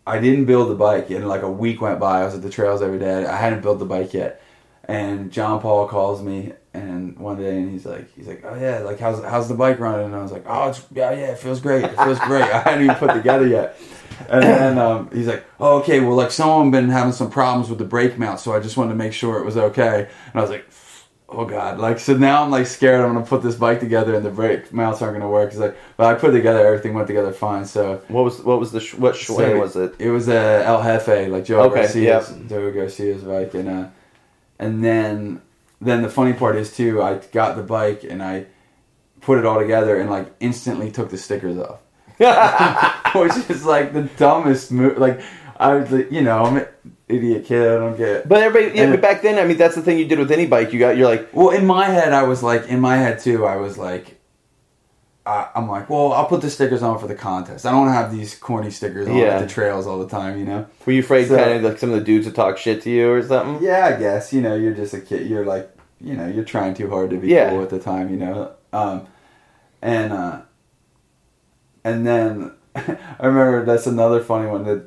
I 0.05 0.19
didn't 0.19 0.45
build 0.45 0.69
the 0.69 0.75
bike, 0.75 1.09
and 1.09 1.27
like 1.27 1.43
a 1.43 1.51
week 1.51 1.81
went 1.81 1.99
by. 1.99 2.21
I 2.21 2.25
was 2.25 2.35
at 2.35 2.41
the 2.41 2.49
trails 2.49 2.81
every 2.81 2.99
day. 2.99 3.25
I 3.25 3.35
hadn't 3.35 3.61
built 3.61 3.79
the 3.79 3.85
bike 3.85 4.13
yet, 4.13 4.41
and 4.85 5.31
John 5.31 5.59
Paul 5.61 5.87
calls 5.87 6.21
me, 6.21 6.53
and 6.73 7.17
one 7.17 7.37
day, 7.37 7.57
and 7.57 7.71
he's 7.71 7.85
like, 7.85 8.11
he's 8.15 8.27
like, 8.27 8.43
oh 8.45 8.55
yeah, 8.55 8.79
like 8.79 8.99
how's 8.99 9.23
how's 9.23 9.47
the 9.47 9.53
bike 9.55 9.79
running? 9.79 10.05
And 10.07 10.15
I 10.15 10.21
was 10.21 10.31
like, 10.31 10.45
oh 10.47 10.69
it's, 10.69 10.83
yeah, 10.93 11.11
yeah, 11.11 11.31
it 11.31 11.37
feels 11.39 11.59
great, 11.59 11.83
it 11.83 11.95
feels 11.97 12.19
great. 12.19 12.43
I 12.43 12.59
hadn't 12.61 12.83
even 12.83 12.95
put 12.95 13.13
together 13.13 13.45
yet. 13.47 13.77
And 14.27 14.43
then 14.43 14.77
um, 14.77 15.09
he's 15.13 15.27
like, 15.27 15.45
oh, 15.59 15.79
okay, 15.79 15.99
well, 15.99 16.15
like 16.15 16.31
someone 16.31 16.71
been 16.71 16.89
having 16.89 17.13
some 17.13 17.29
problems 17.29 17.69
with 17.69 17.79
the 17.79 17.85
brake 17.85 18.17
mount, 18.17 18.39
so 18.39 18.53
I 18.53 18.59
just 18.59 18.75
wanted 18.77 18.89
to 18.91 18.95
make 18.97 19.13
sure 19.13 19.37
it 19.39 19.45
was 19.45 19.57
okay. 19.57 20.09
And 20.27 20.35
I 20.35 20.41
was 20.41 20.49
like, 20.49 20.65
oh 21.31 21.45
god, 21.45 21.77
like 21.79 21.99
so 21.99 22.17
now 22.17 22.43
I'm 22.43 22.49
like 22.49 22.65
scared 22.65 23.01
I'm 23.01 23.13
gonna 23.13 23.25
put 23.25 23.43
this 23.43 23.55
bike 23.55 23.79
together 23.79 24.15
and 24.15 24.25
the 24.25 24.31
brake 24.31 24.73
mounts 24.73 25.01
aren't 25.01 25.15
gonna 25.15 25.29
work. 25.29 25.51
Cause 25.51 25.59
like, 25.59 25.77
but 25.95 26.07
I 26.07 26.19
put 26.19 26.31
it 26.31 26.37
together, 26.37 26.65
everything 26.65 26.93
went 26.95 27.07
together 27.07 27.31
fine. 27.31 27.65
So 27.65 28.01
What 28.07 28.23
was 28.25 28.41
what 28.41 28.59
was 28.59 28.71
the 28.71 28.79
sh- 28.79 28.95
what 28.95 29.15
so 29.15 29.59
was 29.59 29.75
it? 29.75 29.93
It 29.99 30.09
was 30.09 30.27
a 30.27 30.63
El 30.65 30.81
Jefe, 30.81 31.29
like 31.29 31.45
Joe 31.45 31.61
Okay, 31.65 31.81
Garcia's, 31.83 32.29
Joe 32.49 32.71
Garcia's 32.71 33.23
bike, 33.23 33.53
and 33.53 33.69
uh, 33.69 33.87
and 34.57 34.83
then 34.83 35.41
then 35.79 36.01
the 36.01 36.09
funny 36.09 36.33
part 36.33 36.55
is 36.57 36.75
too, 36.75 37.01
I 37.01 37.15
got 37.31 37.55
the 37.55 37.63
bike 37.63 38.03
and 38.03 38.21
I 38.21 38.47
put 39.21 39.37
it 39.37 39.45
all 39.45 39.59
together 39.59 39.99
and 39.99 40.09
like 40.09 40.33
instantly 40.39 40.91
took 40.91 41.09
the 41.09 41.17
stickers 41.17 41.57
off, 41.57 41.79
which 42.19 43.49
is 43.49 43.65
like 43.65 43.93
the 43.93 44.09
dumbest 44.17 44.71
move. 44.71 44.97
Like 44.97 45.21
I 45.57 45.73
was, 45.75 45.91
like, 45.91 46.11
you 46.11 46.21
know, 46.21 46.43
I'm 46.45 46.57
an 46.57 46.67
idiot 47.07 47.45
kid. 47.45 47.61
I 47.67 47.75
don't 47.75 47.97
get. 47.97 48.27
But 48.27 48.43
everybody, 48.43 48.75
yeah, 48.75 48.83
And- 48.83 48.93
but 48.93 49.01
back 49.01 49.21
then, 49.21 49.39
I 49.39 49.45
mean, 49.45 49.57
that's 49.57 49.75
the 49.75 49.81
thing 49.81 49.97
you 49.97 50.05
did 50.05 50.19
with 50.19 50.31
any 50.31 50.45
bike. 50.45 50.71
You 50.73 50.79
got, 50.79 50.97
you're 50.97 51.07
like, 51.07 51.29
Well, 51.33 51.49
in 51.49 51.65
my 51.65 51.85
head, 51.85 52.13
I 52.13 52.23
was 52.23 52.43
like, 52.43 52.67
in 52.67 52.79
my 52.79 52.97
head 52.97 53.19
too, 53.19 53.45
I 53.45 53.55
was 53.57 53.77
like, 53.77 54.15
I, 55.25 55.49
I'm 55.55 55.69
like, 55.69 55.89
well, 55.89 56.11
I'll 56.13 56.25
put 56.25 56.41
the 56.41 56.49
stickers 56.49 56.81
on 56.81 56.97
for 56.97 57.07
the 57.07 57.13
contest. 57.15 57.65
I 57.65 57.71
don't 57.71 57.81
want 57.81 57.89
to 57.89 57.93
have 57.93 58.11
these 58.11 58.35
corny 58.35 58.71
stickers 58.71 59.07
on 59.07 59.15
Yeah. 59.15 59.35
at 59.35 59.39
the 59.41 59.47
trails 59.47 59.85
all 59.85 59.99
the 59.99 60.07
time, 60.07 60.39
you 60.39 60.45
know. 60.45 60.65
were 60.85 60.93
you 60.93 61.01
afraid 61.01 61.27
So- 61.27 61.37
kind 61.37 61.51
of 61.51 61.61
like 61.63 61.77
some 61.77 61.91
of 61.91 61.99
the 61.99 62.05
dudes 62.05 62.25
would 62.25 62.35
talk 62.35 62.57
shit 62.57 62.81
to 62.83 62.89
you 62.89 63.11
or 63.11 63.21
something? 63.21 63.63
Yeah, 63.65 63.85
I 63.85 63.99
guess 63.99 64.33
you 64.33 64.41
know 64.41 64.55
you're 64.55 64.73
just 64.73 64.93
a 64.93 64.99
kid. 65.01 65.27
You're 65.27 65.45
like, 65.45 65.69
you 66.01 66.15
know, 66.15 66.25
you're 66.27 66.45
trying 66.45 66.73
too 66.73 66.89
hard 66.89 67.09
to 67.11 67.17
be 67.17 67.27
Yeah. 67.27 67.49
cool 67.49 67.61
at 67.63 67.69
the 67.69 67.79
time, 67.79 68.09
you 68.09 68.17
know. 68.17 68.51
Um, 68.73 69.07
and 69.81 70.13
uh, 70.13 70.41
and 71.83 72.05
then 72.05 72.53
I 72.75 73.25
remember 73.25 73.65
that's 73.65 73.87
another 73.87 74.21
funny 74.21 74.47
one 74.47 74.63
that 74.65 74.85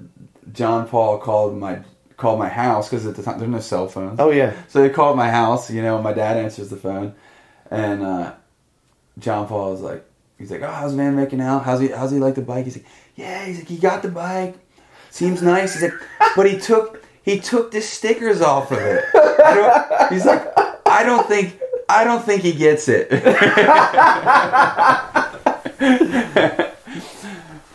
John 0.53 0.89
Paul 0.89 1.19
called 1.19 1.57
my 1.57 1.81
called 2.17 2.39
my 2.39 2.49
house 2.49 2.89
because 2.89 3.07
at 3.07 3.17
the 3.17 3.23
time 3.23 3.39
there's 3.39 3.51
no 3.51 3.61
cell 3.61 3.89
phones. 3.89 4.21
Oh 4.21 4.31
yeah, 4.31 4.55
So 4.69 4.83
they 4.83 4.91
called 4.91 5.17
my 5.17 5.31
house, 5.31 5.71
you 5.71 5.83
know, 5.83 6.01
my 6.01 6.13
dad 6.13 6.37
answers 6.37 6.69
the 6.69 6.77
phone, 6.77 7.15
and 7.71 8.03
uh, 8.03 8.33
John 9.19 9.49
Paul 9.49 9.75
is 9.75 9.81
like, 9.81 10.05
he's 10.39 10.51
like, 10.51 10.63
oh, 10.63 10.71
how's 10.71 10.95
man 10.95 11.17
making 11.17 11.41
out? 11.41 11.65
How's 11.65 11.81
he? 11.81 11.89
How's 11.89 12.11
he 12.11 12.19
like 12.19 12.37
the 12.37 12.43
bike? 12.43 12.65
He's 12.65 12.77
like, 12.77 12.87
yeah, 13.17 13.45
he's 13.45 13.59
like, 13.59 13.69
he 13.69 13.77
got 13.77 14.03
the 14.03 14.09
bike, 14.09 14.55
seems 15.11 15.43
nice. 15.43 15.75
He's 15.75 15.83
like, 15.83 15.95
but 16.37 16.49
he 16.49 16.59
took 16.59 17.05
he 17.23 17.41
took 17.41 17.73
the 17.73 17.81
stickers 17.81 18.41
off 18.41 18.71
of 18.71 18.79
it. 18.79 19.05
He's 20.11 20.25
like, 20.25 20.47
I 20.87 21.03
don't 21.03 21.27
think 21.27 21.59
I 21.89 22.05
don't 22.05 22.25
think 22.25 22.43
he 22.43 22.53
gets 22.53 22.89
it. 22.89 23.09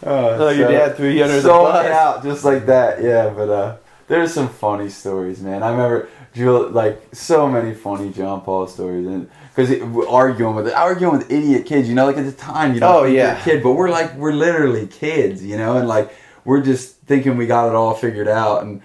Oh, 0.09 0.49
your 0.49 0.69
dad 0.71 0.95
threw 0.95 1.09
you 1.09 1.23
under 1.23 1.41
the 1.41 1.47
bus. 1.47 1.85
out 1.87 2.23
just 2.23 2.43
like 2.45 2.65
that. 2.67 3.01
Yeah, 3.03 3.29
but 3.29 3.49
uh, 3.49 3.77
there's 4.07 4.33
some 4.33 4.49
funny 4.49 4.89
stories, 4.89 5.41
man. 5.41 5.63
I 5.63 5.71
remember 5.71 6.07
Jul- 6.33 6.69
like 6.69 7.01
so 7.13 7.47
many 7.47 7.73
funny 7.73 8.11
John 8.11 8.41
Paul 8.41 8.67
stories, 8.67 9.07
and 9.07 9.29
because 9.55 9.71
arguing 10.07 10.55
with 10.55 10.71
arguing 10.73 11.17
with 11.17 11.31
idiot 11.31 11.65
kids, 11.65 11.89
you 11.89 11.95
know, 11.95 12.05
like 12.05 12.17
at 12.17 12.25
the 12.25 12.31
time, 12.31 12.73
you 12.73 12.79
don't 12.79 12.95
Oh, 12.95 13.03
yeah. 13.05 13.39
a 13.39 13.43
kid, 13.43 13.63
but 13.63 13.73
we're 13.73 13.89
like 13.89 14.15
we're 14.15 14.33
literally 14.33 14.87
kids, 14.87 15.43
you 15.43 15.57
know, 15.57 15.77
and 15.77 15.87
like 15.87 16.13
we're 16.45 16.61
just 16.61 16.95
thinking 17.01 17.35
we 17.37 17.45
got 17.47 17.67
it 17.67 17.75
all 17.75 17.93
figured 17.93 18.27
out. 18.27 18.63
And 18.63 18.81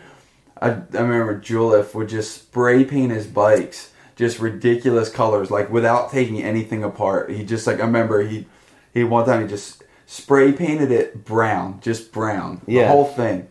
I, 0.61 0.71
I 0.71 0.75
remember 0.93 1.39
Juliff 1.41 1.95
would 1.95 2.09
just 2.09 2.35
spray 2.35 2.85
paint 2.85 3.13
his 3.13 3.27
bikes 3.27 3.91
just 4.17 4.39
ridiculous 4.39 5.09
colors, 5.09 5.51
like 5.51 5.71
without 5.71 6.11
taking 6.11 6.43
anything 6.43 6.85
apart. 6.85 7.31
He 7.31 7.45
just 7.45 7.67
like 7.67 7.79
I 7.79 7.85
remember 7.85 8.23
he 8.27 8.47
he 8.95 9.05
one 9.05 9.25
time 9.27 9.43
he 9.43 9.49
just 9.49 9.82
spray 10.13 10.53
painted 10.53 10.93
it 10.93 11.25
brown, 11.25 11.81
just 11.81 12.13
brown, 12.13 12.61
the 12.67 12.89
whole 12.89 13.07
thing. 13.07 13.49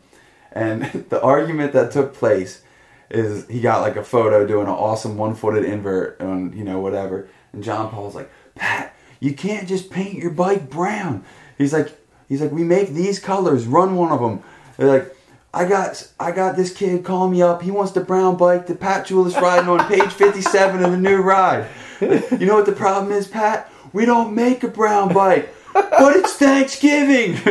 And 0.52 0.84
the 1.10 1.20
argument 1.20 1.74
that 1.74 1.92
took 1.92 2.14
place 2.14 2.62
is 3.10 3.48
he 3.50 3.60
got 3.60 3.82
like 3.82 3.96
a 3.96 4.04
photo 4.04 4.46
doing 4.46 4.68
an 4.68 4.74
awesome 4.74 5.18
one 5.18 5.34
footed 5.34 5.66
invert 5.66 6.22
on 6.22 6.56
you 6.56 6.64
know 6.64 6.80
whatever, 6.80 7.28
and 7.52 7.64
John 7.64 7.90
Paul's 7.90 8.14
like, 8.14 8.32
Pat, 8.54 8.96
you 9.20 9.34
can't 9.34 9.68
just 9.68 9.90
paint 9.90 10.20
your 10.20 10.30
bike 10.30 10.70
brown. 10.70 11.26
He's 11.58 11.74
like, 11.74 12.00
he's 12.30 12.42
like, 12.42 12.52
we 12.52 12.64
make 12.64 12.90
these 12.90 13.18
colors, 13.20 13.66
run 13.66 13.96
one 13.96 14.12
of 14.12 14.22
them. 14.22 14.44
They're 14.78 14.88
like. 14.88 15.16
I 15.54 15.68
got 15.68 16.08
I 16.18 16.32
got 16.32 16.56
this 16.56 16.74
kid 16.74 17.04
calling 17.04 17.34
me 17.34 17.42
up. 17.42 17.62
He 17.62 17.72
wants 17.72 17.92
the 17.92 18.00
brown 18.00 18.38
bike 18.38 18.68
that 18.68 18.80
Pat 18.80 19.06
Juliff 19.06 19.28
is 19.28 19.36
riding 19.36 19.68
on 19.68 19.86
page 19.86 20.10
57 20.10 20.82
of 20.82 20.92
the 20.92 20.98
new 20.98 21.22
ride. 21.22 21.68
You 22.02 22.48
know 22.48 22.56
what 22.56 22.66
the 22.66 22.72
problem 22.72 23.12
is, 23.12 23.28
Pat? 23.28 23.70
We 23.92 24.06
don't 24.06 24.34
make 24.34 24.64
a 24.64 24.70
brown 24.70 25.14
bike, 25.14 25.54
but 25.74 26.16
it's 26.16 26.34
Thanksgiving. 26.34 27.34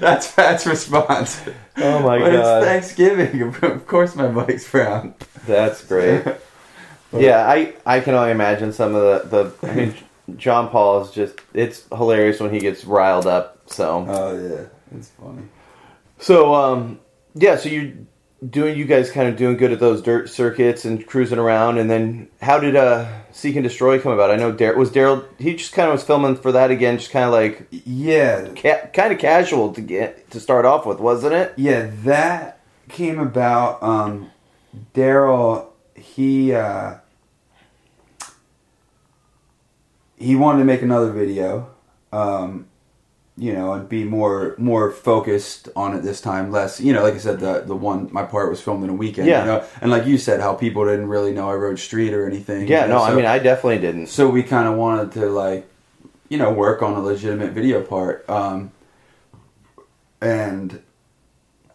That's 0.00 0.30
Pat's 0.32 0.66
response. 0.66 1.42
Oh 1.76 2.00
my 2.00 2.18
but 2.18 2.30
god, 2.30 2.62
it's 2.62 2.66
Thanksgiving. 2.66 3.42
Of 3.62 3.86
course, 3.86 4.14
my 4.14 4.28
bike's 4.28 4.70
brown. 4.70 5.14
that's 5.46 5.84
great. 5.84 6.24
yeah, 7.12 7.46
I 7.48 7.74
I 7.84 8.00
can 8.00 8.14
only 8.14 8.30
imagine 8.30 8.72
some 8.72 8.94
of 8.94 9.28
the 9.30 9.52
the. 9.60 9.68
I 9.68 9.74
mean, 9.74 9.94
John 10.36 10.68
Paul 10.70 11.02
is 11.02 11.10
just 11.10 11.40
it's 11.52 11.84
hilarious 11.88 12.40
when 12.40 12.52
he 12.52 12.60
gets 12.60 12.84
riled 12.84 13.26
up. 13.26 13.60
So 13.66 14.06
Oh 14.08 14.36
yeah, 14.38 14.96
it's 14.96 15.10
funny. 15.20 15.42
so 16.18 16.54
um 16.54 17.00
yeah, 17.34 17.56
so 17.56 17.68
you 17.68 18.06
doing 18.50 18.76
you 18.76 18.84
guys 18.84 19.10
kind 19.10 19.28
of 19.28 19.36
doing 19.36 19.56
good 19.56 19.72
at 19.72 19.80
those 19.80 20.02
dirt 20.02 20.28
circuits 20.28 20.84
and 20.84 21.06
cruising 21.06 21.38
around, 21.38 21.78
and 21.78 21.90
then 21.90 22.28
how 22.42 22.58
did 22.58 22.76
uh 22.76 23.06
Seek 23.32 23.56
and 23.56 23.64
Destroy 23.64 23.98
come 24.00 24.12
about? 24.12 24.30
I 24.30 24.36
know 24.36 24.52
Dar- 24.52 24.76
was 24.76 24.90
Darryl. 24.90 25.24
He 25.38 25.54
just 25.56 25.72
kind 25.72 25.88
of 25.88 25.92
was 25.94 26.04
filming 26.04 26.36
for 26.36 26.52
that 26.52 26.70
again, 26.70 26.98
just 26.98 27.10
kind 27.10 27.24
of 27.24 27.32
like 27.32 27.66
Yeah, 27.70 28.48
ca- 28.54 28.86
kind 28.92 29.12
of 29.12 29.18
casual 29.18 29.72
to 29.74 29.80
get 29.80 30.30
to 30.30 30.40
start 30.40 30.64
off 30.64 30.86
with, 30.86 30.98
wasn't 31.00 31.34
it? 31.34 31.52
yeah, 31.56 31.90
that 32.04 32.60
came 32.88 33.18
about. 33.18 33.82
Um, 33.82 34.30
Darryl, 34.94 35.66
he 35.94 36.52
uh, 36.52 36.94
he 40.16 40.36
wanted 40.36 40.60
to 40.60 40.64
make 40.64 40.82
another 40.82 41.10
video, 41.10 41.70
um, 42.12 42.66
you 43.36 43.52
know, 43.52 43.72
and 43.72 43.88
be 43.88 44.04
more 44.04 44.54
more 44.58 44.90
focused 44.92 45.68
on 45.74 45.94
it 45.94 46.02
this 46.02 46.20
time. 46.20 46.52
Less, 46.52 46.80
you 46.80 46.92
know, 46.92 47.02
like 47.02 47.14
I 47.14 47.18
said, 47.18 47.40
the 47.40 47.60
the 47.60 47.74
one 47.74 48.08
my 48.12 48.22
part 48.22 48.48
was 48.48 48.60
filmed 48.60 48.84
in 48.84 48.90
a 48.90 48.94
weekend. 48.94 49.26
Yeah. 49.26 49.40
you 49.40 49.46
know? 49.46 49.64
and 49.80 49.90
like 49.90 50.06
you 50.06 50.18
said, 50.18 50.40
how 50.40 50.54
people 50.54 50.84
didn't 50.84 51.08
really 51.08 51.32
know 51.32 51.50
I 51.50 51.54
rode 51.54 51.78
street 51.78 52.14
or 52.14 52.26
anything. 52.26 52.68
Yeah, 52.68 52.82
you 52.82 52.88
know, 52.88 52.98
no, 52.98 53.04
I 53.04 53.14
mean 53.14 53.26
I 53.26 53.38
definitely 53.38 53.78
didn't. 53.78 54.06
so 54.06 54.28
we 54.28 54.42
kind 54.42 54.68
of 54.68 54.76
wanted 54.76 55.12
to 55.12 55.26
like 55.26 55.68
you 56.28 56.38
know 56.38 56.52
work 56.52 56.82
on 56.82 56.94
a 56.94 57.00
legitimate 57.00 57.52
video 57.52 57.82
part 57.82 58.28
um 58.30 58.72
and 60.20 60.80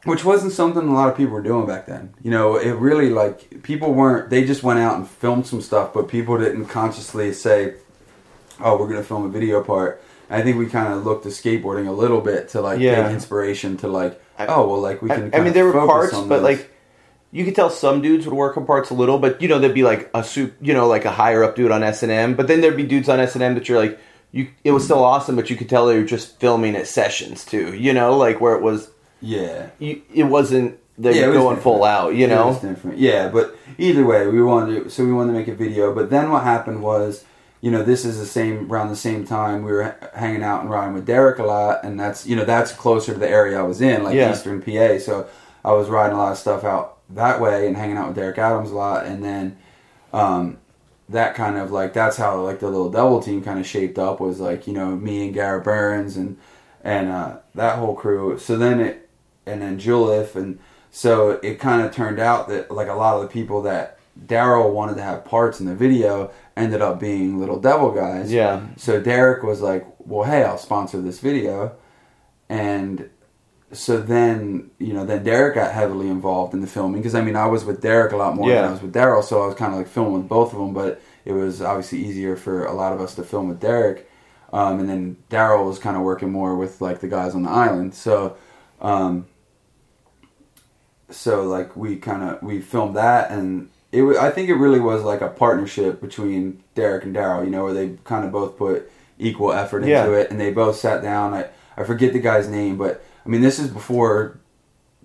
which 0.05 0.23
wasn't 0.23 0.51
something 0.51 0.87
a 0.87 0.93
lot 0.93 1.09
of 1.09 1.17
people 1.17 1.33
were 1.33 1.41
doing 1.43 1.67
back 1.67 1.85
then. 1.85 2.13
You 2.23 2.31
know, 2.31 2.55
it 2.55 2.71
really 2.71 3.09
like 3.09 3.63
people 3.63 3.93
weren't. 3.93 4.29
They 4.29 4.45
just 4.45 4.63
went 4.63 4.79
out 4.79 4.95
and 4.95 5.07
filmed 5.07 5.45
some 5.45 5.61
stuff, 5.61 5.93
but 5.93 6.07
people 6.07 6.37
didn't 6.37 6.67
consciously 6.67 7.33
say, 7.33 7.75
"Oh, 8.61 8.77
we're 8.77 8.87
gonna 8.87 9.03
film 9.03 9.25
a 9.25 9.29
video 9.29 9.61
part." 9.61 10.01
And 10.29 10.41
I 10.41 10.43
think 10.45 10.57
we 10.57 10.67
kind 10.67 10.93
of 10.93 11.05
looked 11.05 11.23
to 11.23 11.29
skateboarding 11.29 11.87
a 11.87 11.91
little 11.91 12.21
bit 12.21 12.49
to 12.49 12.61
like 12.61 12.79
Yeah. 12.79 13.03
take 13.03 13.13
inspiration 13.13 13.77
to 13.77 13.87
like, 13.87 14.21
oh 14.39 14.67
well, 14.69 14.79
like 14.81 15.01
we 15.01 15.09
I, 15.11 15.15
can. 15.15 15.23
I 15.25 15.29
kinda 15.29 15.43
mean, 15.45 15.53
there 15.53 15.65
were 15.65 15.73
parts, 15.73 16.13
but 16.19 16.37
this. 16.37 16.43
like 16.43 16.71
you 17.31 17.45
could 17.45 17.55
tell 17.55 17.69
some 17.69 18.01
dudes 18.01 18.25
would 18.25 18.33
work 18.35 18.57
on 18.57 18.65
parts 18.65 18.89
a 18.89 18.93
little, 18.93 19.19
but 19.19 19.41
you 19.41 19.47
know, 19.47 19.59
there'd 19.59 19.73
be 19.73 19.83
like 19.83 20.09
a 20.13 20.23
soup, 20.23 20.55
you 20.61 20.73
know, 20.73 20.87
like 20.87 21.05
a 21.05 21.11
higher 21.11 21.43
up 21.43 21.55
dude 21.55 21.71
on 21.71 21.83
S 21.83 22.03
and 22.03 22.11
M. 22.11 22.35
But 22.35 22.47
then 22.47 22.61
there'd 22.61 22.77
be 22.77 22.83
dudes 22.83 23.09
on 23.09 23.19
S 23.19 23.35
and 23.35 23.43
M 23.43 23.55
that 23.55 23.67
you're 23.69 23.79
like, 23.79 23.99
you. 24.31 24.47
It 24.63 24.71
was 24.71 24.83
still 24.85 25.03
awesome, 25.03 25.35
but 25.35 25.49
you 25.49 25.55
could 25.55 25.69
tell 25.69 25.87
they 25.87 25.97
were 25.97 26.05
just 26.05 26.39
filming 26.39 26.75
at 26.75 26.87
sessions 26.87 27.43
too. 27.45 27.73
You 27.75 27.93
know, 27.93 28.17
like 28.17 28.39
where 28.41 28.55
it 28.55 28.61
was, 28.61 28.89
yeah, 29.21 29.69
you, 29.79 30.01
it 30.13 30.23
wasn't 30.25 30.77
they 30.97 31.15
Yeah, 31.15 31.23
it 31.23 31.27
were 31.27 31.33
was 31.35 31.41
going 31.43 31.57
full 31.57 31.83
out. 31.83 32.13
You 32.15 32.25
It 32.25 32.29
know, 32.29 32.47
was 32.49 32.59
different. 32.61 32.97
Yeah, 32.99 33.29
but 33.29 33.55
either 33.77 34.05
way, 34.05 34.27
we 34.27 34.41
wanted 34.43 34.83
to, 34.83 34.89
so 34.89 35.03
we 35.05 35.11
wanted 35.13 35.31
to 35.33 35.39
make 35.39 35.47
a 35.47 35.55
video. 35.55 35.93
But 35.95 36.09
then 36.09 36.29
what 36.29 36.43
happened 36.43 36.81
was, 36.83 37.23
you 37.61 37.71
know, 37.71 37.83
this 37.83 38.05
is 38.05 38.19
the 38.19 38.25
same 38.25 38.71
around 38.71 38.89
the 38.89 38.95
same 38.95 39.25
time 39.25 39.63
we 39.63 39.71
were 39.71 39.95
hanging 40.15 40.43
out 40.43 40.61
and 40.61 40.69
riding 40.69 40.93
with 40.93 41.05
Derek 41.05 41.39
a 41.39 41.43
lot, 41.43 41.83
and 41.83 41.99
that's 41.99 42.25
you 42.25 42.35
know 42.35 42.45
that's 42.45 42.71
closer 42.71 43.13
to 43.13 43.19
the 43.19 43.29
area 43.29 43.59
I 43.59 43.63
was 43.63 43.81
in, 43.81 44.03
like 44.03 44.15
Yeah. 44.15 44.31
Eastern 44.31 44.61
PA. 44.61 44.97
So 44.99 45.27
I 45.63 45.73
was 45.73 45.89
riding 45.89 46.15
a 46.15 46.19
lot 46.19 46.31
of 46.31 46.37
stuff 46.37 46.63
out 46.63 46.97
that 47.09 47.41
way 47.41 47.67
and 47.67 47.75
hanging 47.75 47.97
out 47.97 48.07
with 48.07 48.15
Derek 48.15 48.37
Adams 48.37 48.71
a 48.71 48.75
lot, 48.75 49.05
and 49.05 49.23
then. 49.23 49.57
Um, 50.11 50.57
that 51.09 51.33
kind 51.35 51.57
of 51.57 51.71
like 51.71 51.93
that's 51.93 52.17
how 52.17 52.39
like 52.41 52.59
the 52.59 52.67
little 52.69 52.89
devil 52.91 53.21
team 53.21 53.43
kind 53.43 53.59
of 53.59 53.65
shaped 53.65 53.97
up 53.97 54.19
was 54.19 54.39
like 54.39 54.67
you 54.67 54.73
know 54.73 54.95
me 54.95 55.25
and 55.25 55.33
Garrett 55.33 55.63
Byrnes 55.63 56.15
and 56.17 56.37
and 56.83 57.09
uh, 57.09 57.37
that 57.55 57.77
whole 57.79 57.95
crew. 57.95 58.37
So 58.39 58.55
then 58.57 58.79
it 58.79 59.09
and 59.45 59.61
then 59.61 59.79
Juliff 59.79 60.35
and 60.35 60.59
so 60.91 61.39
it 61.43 61.59
kind 61.59 61.81
of 61.81 61.93
turned 61.93 62.19
out 62.19 62.47
that 62.49 62.71
like 62.71 62.87
a 62.87 62.93
lot 62.93 63.15
of 63.15 63.21
the 63.21 63.27
people 63.27 63.61
that 63.63 63.98
Darryl 64.25 64.71
wanted 64.73 64.95
to 64.95 65.01
have 65.03 65.25
parts 65.25 65.59
in 65.59 65.65
the 65.65 65.75
video 65.75 66.31
ended 66.57 66.81
up 66.81 66.99
being 66.99 67.39
little 67.39 67.59
devil 67.59 67.91
guys. 67.91 68.31
yeah, 68.31 68.61
So 68.77 68.99
Derek 68.99 69.43
was 69.43 69.61
like, 69.61 69.85
"Well, 69.99 70.23
hey, 70.29 70.43
I'll 70.43 70.57
sponsor 70.57 71.01
this 71.01 71.19
video," 71.19 71.73
and 72.49 73.09
so 73.71 73.97
then 73.99 74.71
you 74.79 74.93
know 74.93 75.05
then 75.05 75.23
Derek 75.23 75.55
got 75.55 75.71
heavily 75.71 76.09
involved 76.09 76.53
in 76.53 76.61
the 76.61 76.67
filming 76.67 77.01
because 77.01 77.15
I 77.15 77.21
mean 77.21 77.35
I 77.35 77.45
was 77.45 77.65
with 77.65 77.81
Derek 77.81 78.11
a 78.11 78.17
lot 78.17 78.35
more 78.35 78.49
Yeah. 78.49 78.61
than 78.61 78.69
I 78.69 78.71
was 78.71 78.81
with 78.81 78.93
Darryl, 78.93 79.23
so 79.23 79.43
I 79.43 79.45
was 79.47 79.55
kind 79.55 79.71
of 79.73 79.77
like 79.79 79.87
filming 79.87 80.13
with 80.13 80.27
both 80.27 80.53
of 80.53 80.59
them. 80.59 80.73
But 80.73 81.01
it 81.25 81.33
was 81.33 81.61
obviously 81.61 81.99
easier 81.99 82.35
for 82.35 82.65
a 82.65 82.73
lot 82.73 82.93
of 82.93 82.99
us 83.01 83.13
to 83.15 83.23
film 83.23 83.47
with 83.47 83.59
Derek, 83.59 84.09
um, 84.51 84.79
and 84.79 84.89
then 84.89 85.17
Daryl 85.29 85.65
was 85.67 85.77
kind 85.79 85.95
of 85.95 86.01
working 86.03 86.31
more 86.31 86.55
with 86.55 86.81
like 86.81 86.99
the 86.99 87.07
guys 87.07 87.35
on 87.35 87.43
the 87.43 87.49
island. 87.51 87.93
So. 87.93 88.35
Um, 88.81 89.27
so 91.11 91.43
like 91.43 91.75
we 91.75 91.95
kind 91.97 92.23
of 92.23 92.41
we 92.43 92.61
filmed 92.61 92.95
that 92.95 93.31
and 93.31 93.69
it 93.91 94.01
wa- 94.03 94.19
I 94.19 94.29
think 94.29 94.49
it 94.49 94.55
really 94.55 94.79
was 94.79 95.03
like 95.03 95.21
a 95.21 95.27
partnership 95.29 95.99
between 96.01 96.63
Derek 96.75 97.03
and 97.03 97.15
Darryl 97.15 97.43
you 97.43 97.49
know 97.51 97.63
where 97.63 97.73
they 97.73 97.97
kind 98.03 98.25
of 98.25 98.31
both 98.31 98.57
put 98.57 98.91
equal 99.17 99.51
effort 99.51 99.79
into 99.79 99.89
Yeah. 99.91 100.11
it 100.11 100.31
and 100.31 100.39
they 100.39 100.51
both 100.51 100.75
sat 100.77 101.01
down 101.01 101.33
I 101.33 101.47
I 101.77 101.83
forget 101.83 102.13
the 102.13 102.19
guy's 102.19 102.47
name 102.47 102.77
but 102.77 103.03
I 103.25 103.29
mean 103.29 103.41
this 103.41 103.59
is 103.59 103.67
before 103.69 104.39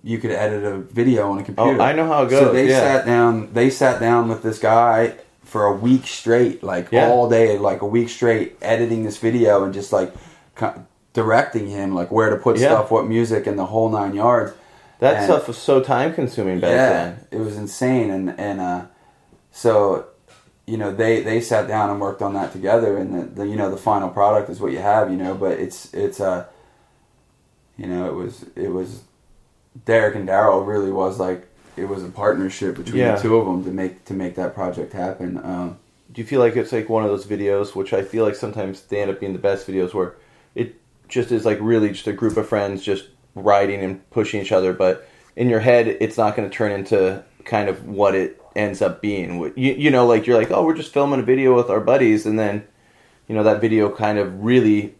you 0.03 0.19
could 0.19 0.31
edit 0.31 0.63
a 0.63 0.77
video 0.77 1.31
on 1.31 1.39
a 1.39 1.41
oh, 1.41 1.45
computer 1.45 1.77
Oh, 1.81 1.83
I 1.83 1.93
know 1.93 2.05
how 2.07 2.23
it 2.23 2.29
goes. 2.29 2.45
so 2.47 2.53
they 2.53 2.69
yeah. 2.69 2.79
sat 2.79 3.05
down 3.05 3.53
they 3.53 3.69
sat 3.69 3.99
down 3.99 4.27
with 4.29 4.43
this 4.43 4.59
guy 4.59 5.15
for 5.43 5.65
a 5.65 5.73
week 5.75 6.05
straight 6.07 6.63
like 6.63 6.89
Yeah. 6.91 7.07
all 7.09 7.27
day 7.29 7.57
like 7.57 7.81
a 7.81 7.85
week 7.87 8.09
straight 8.09 8.57
editing 8.61 9.03
this 9.03 9.17
video 9.17 9.63
and 9.63 9.73
just 9.73 9.91
like 9.91 10.13
directing 11.13 11.67
him 11.67 11.93
like 11.93 12.11
where 12.11 12.29
to 12.29 12.35
put 12.35 12.57
stuff 12.57 12.91
what 12.91 13.07
music 13.07 13.47
and 13.47 13.57
the 13.57 13.65
whole 13.65 13.89
nine 13.89 14.13
yards 14.13 14.51
that 15.05 15.15
And- 15.17 15.25
stuff 15.25 15.47
was 15.47 15.57
so 15.57 15.81
time 15.81 16.13
consuming 16.13 16.59
back 16.59 16.71
yeah, 16.71 16.89
then. 16.89 17.19
it 17.31 17.39
was 17.39 17.57
insane, 17.57 18.09
and 18.11 18.39
and 18.39 18.59
uh, 18.61 18.81
so 19.51 20.05
you 20.67 20.77
know 20.77 20.91
they 20.93 21.21
they 21.21 21.39
sat 21.41 21.67
down 21.67 21.89
and 21.89 21.99
worked 22.01 22.21
on 22.21 22.33
that 22.33 22.51
together, 22.51 22.97
and 22.97 23.13
the, 23.13 23.23
the 23.41 23.47
you 23.47 23.55
know 23.55 23.69
the 23.71 23.77
final 23.77 24.09
product 24.09 24.49
is 24.49 24.59
what 24.59 24.71
you 24.71 24.79
have, 24.79 25.09
you 25.11 25.17
know. 25.17 25.33
But 25.35 25.59
it's 25.59 25.93
it's 25.93 26.19
uh, 26.19 26.45
you 27.77 27.87
know 27.87 28.07
it 28.07 28.13
was 28.15 28.45
it 28.55 28.69
was 28.69 29.01
Derek 29.85 30.15
and 30.15 30.27
Darryl 30.27 30.65
really 30.65 30.91
was 30.91 31.19
like 31.19 31.47
it 31.77 31.85
was 31.89 32.03
a 32.03 32.07
partnership 32.09 32.77
between 32.77 32.97
Yeah. 33.01 33.15
the 33.15 33.21
two 33.21 33.35
of 33.35 33.45
them 33.45 33.63
to 33.65 33.71
make 33.71 34.05
to 34.05 34.13
make 34.13 34.35
that 34.35 34.55
project 34.55 34.93
happen. 34.93 35.37
Um, 35.43 35.77
Do 36.11 36.21
you 36.21 36.27
feel 36.27 36.39
like 36.39 36.55
it's 36.55 36.71
like 36.71 36.87
one 36.89 37.03
of 37.03 37.09
those 37.09 37.25
videos, 37.25 37.75
which 37.75 37.91
I 37.93 38.01
feel 38.03 38.23
like 38.23 38.35
sometimes 38.35 38.81
they 38.83 39.01
end 39.01 39.11
up 39.11 39.19
being 39.19 39.33
the 39.33 39.39
best 39.39 39.67
videos, 39.67 39.93
where 39.93 40.15
it 40.55 40.75
just 41.09 41.31
is 41.31 41.43
like 41.45 41.57
really 41.61 41.89
just 41.89 42.07
a 42.07 42.13
group 42.13 42.37
of 42.37 42.47
friends 42.47 42.81
just 42.81 43.05
riding 43.35 43.83
and 43.83 44.09
pushing 44.09 44.41
each 44.41 44.51
other, 44.51 44.73
but 44.73 45.07
in 45.35 45.49
your 45.49 45.59
head, 45.59 45.87
it's 45.87 46.17
not 46.17 46.35
going 46.35 46.49
to 46.49 46.55
turn 46.55 46.71
into 46.71 47.23
kind 47.43 47.69
of 47.69 47.85
what 47.87 48.15
it 48.15 48.41
ends 48.55 48.81
up 48.81 49.01
being. 49.01 49.39
You, 49.55 49.73
you 49.73 49.91
know, 49.91 50.07
like 50.07 50.25
you're 50.25 50.37
like, 50.37 50.51
oh, 50.51 50.65
we're 50.65 50.75
just 50.75 50.93
filming 50.93 51.19
a 51.19 51.23
video 51.23 51.55
with 51.55 51.69
our 51.69 51.81
buddies, 51.81 52.25
and 52.25 52.39
then, 52.39 52.65
you 53.27 53.35
know, 53.35 53.43
that 53.43 53.61
video 53.61 53.89
kind 53.89 54.17
of 54.17 54.43
really 54.43 54.95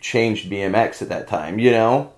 changed 0.00 0.50
BMX 0.50 1.02
at 1.02 1.08
that 1.08 1.26
time. 1.26 1.58
You 1.58 1.70
know, 1.70 2.12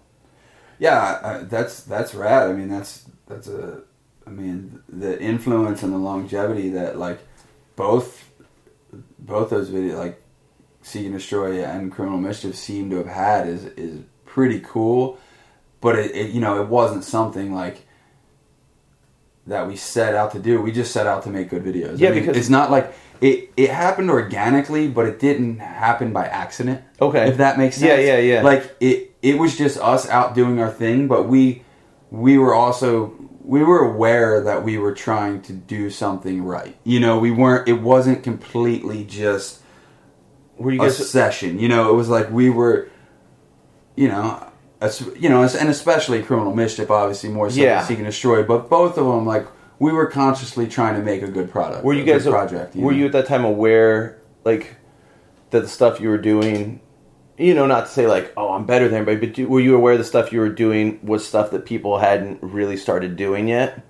yeah, 0.78 1.44
that's 1.44 1.84
that's 1.84 2.14
rad. 2.14 2.50
I 2.50 2.52
mean, 2.52 2.68
that's 2.68 3.08
that's 3.26 3.48
a, 3.48 3.82
I 4.26 4.30
mean, 4.30 4.82
the 4.88 5.20
influence 5.20 5.82
and 5.82 5.92
the 5.92 5.98
longevity 5.98 6.70
that 6.70 6.98
like 6.98 7.20
both 7.76 8.28
both 9.18 9.50
those 9.50 9.70
videos, 9.70 9.96
like 9.96 10.22
Seek 10.82 11.06
and 11.06 11.14
Destroy 11.14 11.64
and 11.64 11.92
Criminal 11.92 12.18
Mischief, 12.18 12.56
seem 12.56 12.90
to 12.90 12.96
have 12.96 13.06
had 13.06 13.48
is 13.48 13.64
is 13.64 14.00
pretty 14.24 14.60
cool. 14.60 15.18
But 15.80 15.98
it, 15.98 16.14
it 16.14 16.30
you 16.30 16.40
know 16.40 16.60
it 16.62 16.68
wasn't 16.68 17.04
something 17.04 17.54
like 17.54 17.86
that 19.46 19.66
we 19.68 19.76
set 19.76 20.14
out 20.14 20.32
to 20.32 20.38
do. 20.38 20.60
We 20.60 20.72
just 20.72 20.92
set 20.92 21.06
out 21.06 21.22
to 21.24 21.30
make 21.30 21.50
good 21.50 21.62
videos. 21.62 21.98
Yeah, 21.98 22.08
I 22.08 22.12
mean, 22.12 22.20
because- 22.20 22.36
it's 22.36 22.48
not 22.48 22.70
like 22.70 22.92
it 23.20 23.50
it 23.56 23.70
happened 23.70 24.10
organically, 24.10 24.88
but 24.88 25.06
it 25.06 25.18
didn't 25.20 25.58
happen 25.58 26.12
by 26.12 26.26
accident. 26.26 26.82
Okay. 27.00 27.28
if 27.28 27.36
that 27.38 27.58
makes 27.58 27.76
sense. 27.76 28.02
Yeah, 28.02 28.16
yeah, 28.16 28.18
yeah. 28.18 28.42
Like 28.42 28.76
it 28.80 29.14
it 29.22 29.38
was 29.38 29.56
just 29.56 29.78
us 29.78 30.08
out 30.08 30.34
doing 30.34 30.60
our 30.60 30.70
thing, 30.70 31.08
but 31.08 31.28
we 31.28 31.62
we 32.10 32.38
were 32.38 32.54
also 32.54 33.14
we 33.42 33.62
were 33.62 33.78
aware 33.78 34.40
that 34.42 34.64
we 34.64 34.76
were 34.76 34.92
trying 34.92 35.40
to 35.42 35.52
do 35.52 35.88
something 35.88 36.42
right. 36.42 36.76
You 36.82 36.98
know, 36.98 37.18
we 37.18 37.30
weren't. 37.30 37.68
It 37.68 37.80
wasn't 37.80 38.24
completely 38.24 39.04
just 39.04 39.60
were 40.58 40.72
you 40.72 40.82
a 40.82 40.90
session. 40.90 41.60
You 41.60 41.68
know, 41.68 41.90
it 41.90 41.94
was 41.94 42.08
like 42.08 42.30
we 42.30 42.50
were, 42.50 42.88
you 43.94 44.08
know, 44.08 44.44
as, 44.80 45.00
you 45.18 45.28
know, 45.28 45.42
and 45.42 45.68
especially 45.68 46.22
criminal 46.22 46.54
mischief, 46.54 46.90
obviously 46.90 47.30
more 47.30 47.50
so 47.50 47.60
Yeah. 47.60 47.78
than 47.78 47.86
seek 47.88 47.98
and 47.98 48.06
destroy. 48.06 48.42
But 48.42 48.68
both 48.68 48.98
of 48.98 49.06
them, 49.06 49.24
like 49.26 49.46
we 49.78 49.92
were 49.92 50.06
consciously 50.06 50.66
trying 50.66 50.94
to 50.96 51.02
make 51.02 51.22
a 51.22 51.28
good 51.28 51.50
product. 51.50 51.84
Were 51.84 51.92
you 51.94 52.02
a 52.02 52.06
guys 52.06 52.26
project? 52.26 52.74
Were 52.76 52.92
know? 52.92 52.98
you 52.98 53.06
at 53.06 53.12
that 53.12 53.26
time 53.26 53.44
aware, 53.44 54.18
like, 54.44 54.76
that 55.50 55.60
the 55.60 55.68
stuff 55.68 56.00
you 56.00 56.08
were 56.08 56.18
doing, 56.18 56.80
you 57.38 57.54
know, 57.54 57.66
not 57.66 57.86
to 57.86 57.92
say 57.92 58.06
like, 58.06 58.32
oh, 58.36 58.52
I'm 58.52 58.64
better 58.66 58.88
than 58.88 58.98
everybody, 59.00 59.26
but 59.26 59.34
do, 59.36 59.48
were 59.48 59.60
you 59.60 59.76
aware 59.76 59.96
the 59.96 60.04
stuff 60.04 60.32
you 60.32 60.40
were 60.40 60.48
doing 60.48 60.98
was 61.02 61.26
stuff 61.26 61.50
that 61.52 61.64
people 61.66 61.98
hadn't 61.98 62.42
really 62.42 62.76
started 62.76 63.16
doing 63.16 63.48
yet? 63.48 63.82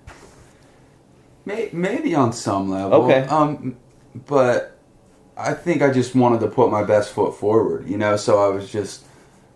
May- 1.45 1.69
Maybe 1.71 2.13
on 2.15 2.33
some 2.33 2.69
level. 2.69 3.03
Okay. 3.03 3.21
Um, 3.27 3.77
but 4.27 4.77
I 5.37 5.53
think 5.53 5.81
I 5.81 5.91
just 5.91 6.15
wanted 6.15 6.41
to 6.41 6.47
put 6.47 6.69
my 6.71 6.83
best 6.83 7.13
foot 7.13 7.35
forward, 7.37 7.87
you 7.87 7.97
know. 7.97 8.17
So 8.17 8.39
I 8.43 8.53
was 8.53 8.69
just, 8.71 9.05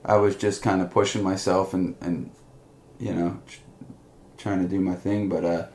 I 0.03 0.17
was 0.17 0.35
just 0.35 0.61
kind 0.61 0.81
of 0.81 0.89
pushing 0.91 1.23
myself 1.23 1.73
and 1.73 1.95
and, 2.01 2.31
you 2.99 3.13
know, 3.13 3.39
tr- 3.47 3.59
trying 4.37 4.61
to 4.63 4.67
do 4.67 4.79
my 4.79 4.95
thing. 4.95 5.29
But 5.29 5.45
uh, 5.45 5.67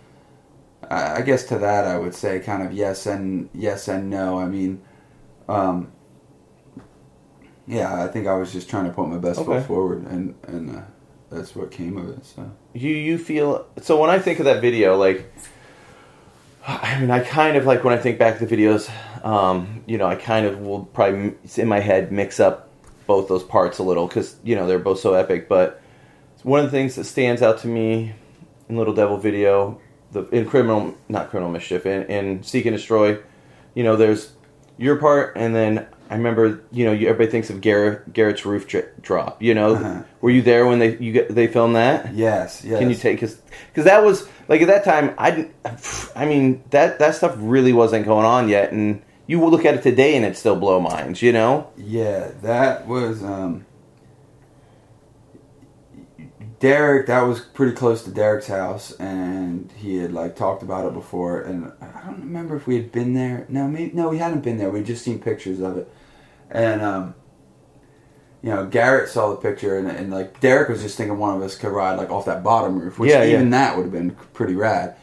I, 0.90 1.16
I 1.16 1.20
guess 1.22 1.44
to 1.44 1.58
that 1.58 1.84
I 1.84 1.98
would 1.98 2.14
say 2.14 2.40
kind 2.40 2.62
of 2.62 2.72
yes 2.72 3.06
and 3.06 3.48
yes 3.54 3.88
and 3.88 4.10
no. 4.10 4.38
I 4.38 4.46
mean, 4.46 4.82
um, 5.48 5.92
yeah, 7.66 8.02
I 8.04 8.08
think 8.08 8.26
I 8.26 8.34
was 8.34 8.52
just 8.52 8.68
trying 8.70 8.84
to 8.86 8.92
put 8.92 9.08
my 9.08 9.18
best 9.18 9.40
Okay. 9.40 9.58
foot 9.58 9.66
forward, 9.66 10.06
and 10.06 10.34
and 10.46 10.76
uh, 10.76 10.80
that's 11.30 11.54
what 11.56 11.70
came 11.70 11.96
of 11.96 12.08
it. 12.08 12.24
So. 12.24 12.50
You 12.74 12.90
you 12.90 13.18
feel 13.18 13.66
so 13.80 14.00
when 14.00 14.10
I 14.10 14.18
think 14.18 14.38
of 14.38 14.44
that 14.44 14.60
video, 14.60 14.96
like, 14.96 15.32
I 16.66 16.98
mean, 17.00 17.10
I 17.10 17.20
kind 17.20 17.56
of 17.56 17.64
like 17.66 17.84
when 17.84 17.94
I 17.94 18.00
think 18.00 18.18
back 18.18 18.38
to 18.38 18.46
the 18.46 18.56
videos, 18.56 18.90
um, 19.24 19.82
you 19.86 19.98
know, 19.98 20.06
I 20.06 20.14
kind 20.16 20.46
of 20.46 20.60
will 20.60 20.84
probably 20.84 21.34
in 21.56 21.68
my 21.68 21.80
head 21.80 22.12
mix 22.12 22.38
up 22.40 22.65
both 23.06 23.28
those 23.28 23.42
parts 23.44 23.78
a 23.78 23.82
little 23.82 24.06
because 24.06 24.36
you 24.44 24.56
know 24.56 24.66
they're 24.66 24.78
both 24.78 25.00
so 25.00 25.14
epic. 25.14 25.48
But 25.48 25.80
one 26.42 26.60
of 26.60 26.66
the 26.66 26.70
things 26.76 26.94
that 26.96 27.04
stands 27.04 27.42
out 27.42 27.58
to 27.60 27.66
me 27.68 28.14
in 28.68 28.76
Little 28.76 28.94
Devil 28.94 29.16
video, 29.18 29.80
the 30.12 30.24
in 30.28 30.46
criminal 30.48 30.94
not 31.08 31.30
criminal 31.30 31.50
mischief 31.52 31.86
in, 31.86 32.04
in 32.04 32.42
Seek 32.42 32.66
and 32.66 32.76
Destroy, 32.76 33.18
you 33.74 33.82
know, 33.84 33.96
there's 33.96 34.32
your 34.78 34.96
part, 34.96 35.36
and 35.36 35.54
then 35.54 35.86
I 36.10 36.14
remember, 36.16 36.62
you 36.70 36.84
know, 36.84 36.92
you, 36.92 37.08
everybody 37.08 37.30
thinks 37.30 37.48
of 37.50 37.60
Garrett, 37.60 38.12
Garrett's 38.12 38.44
roof 38.46 38.68
dri- 38.68 38.84
drop. 39.00 39.42
You 39.42 39.54
know, 39.54 39.74
Uh-huh. 39.74 40.02
were 40.20 40.30
you 40.30 40.42
there 40.42 40.66
when 40.66 40.78
they 40.78 40.96
you 40.98 41.12
get, 41.12 41.34
they 41.34 41.46
filmed 41.46 41.74
that? 41.76 42.14
Yes, 42.14 42.62
yes. 42.64 42.78
Can 42.78 42.90
you 42.90 42.94
take 42.96 43.16
because 43.16 43.40
because 43.72 43.84
that 43.86 44.04
was 44.04 44.28
like 44.48 44.60
at 44.60 44.68
that 44.68 44.84
time 44.84 45.14
I 45.18 45.48
I 46.14 46.26
mean 46.26 46.62
that 46.70 46.98
that 47.00 47.14
stuff 47.16 47.34
really 47.38 47.72
wasn't 47.72 48.04
going 48.04 48.26
on 48.26 48.48
yet 48.48 48.70
and 48.72 49.02
you 49.26 49.38
will 49.40 49.50
look 49.50 49.64
at 49.64 49.74
it 49.74 49.82
today 49.82 50.16
and 50.16 50.24
it 50.24 50.36
still 50.36 50.56
blow 50.56 50.80
minds 50.80 51.22
you 51.22 51.32
know 51.32 51.68
Yeah, 51.76 52.30
that 52.42 52.86
was 52.86 53.22
um 53.22 53.64
Derek, 56.58 57.06
that 57.08 57.20
was 57.22 57.40
pretty 57.40 57.72
close 57.74 58.02
to 58.04 58.10
Derek's 58.10 58.46
house, 58.46 58.92
and 58.92 59.70
he 59.76 59.96
had 59.96 60.12
like 60.12 60.36
talked 60.36 60.62
about 60.62 60.86
it 60.86 60.94
before. 60.94 61.42
And 61.42 61.70
I 61.82 62.06
don't 62.06 62.20
remember 62.20 62.56
if 62.56 62.66
we 62.66 62.76
had 62.76 62.90
been 62.90 63.12
there. 63.12 63.44
No, 63.50 63.68
maybe 63.68 63.92
no, 63.94 64.08
we 64.08 64.18
hadn't 64.18 64.40
been 64.42 64.56
there. 64.56 64.70
We'd 64.70 64.86
just 64.86 65.04
seen 65.04 65.18
pictures 65.18 65.60
of 65.60 65.76
it, 65.76 65.92
and 66.50 66.80
um, 66.80 67.14
you 68.40 68.48
know, 68.48 68.64
Garrett 68.64 69.10
saw 69.10 69.28
the 69.30 69.36
picture, 69.36 69.76
and, 69.76 69.86
and 69.88 70.10
like 70.10 70.40
Derek 70.40 70.70
was 70.70 70.80
just 70.82 70.96
thinking 70.96 71.18
one 71.18 71.36
of 71.36 71.42
us 71.42 71.56
could 71.56 71.68
ride 71.72 71.98
like 71.98 72.10
off 72.10 72.24
that 72.24 72.42
bottom 72.42 72.78
roof, 72.80 72.98
which 72.98 73.10
Yeah, 73.10 73.22
yeah. 73.22 73.34
even 73.34 73.50
that 73.50 73.76
would 73.76 73.82
have 73.82 73.92
been 73.92 74.12
pretty 74.32 74.54
rad, 74.54 74.96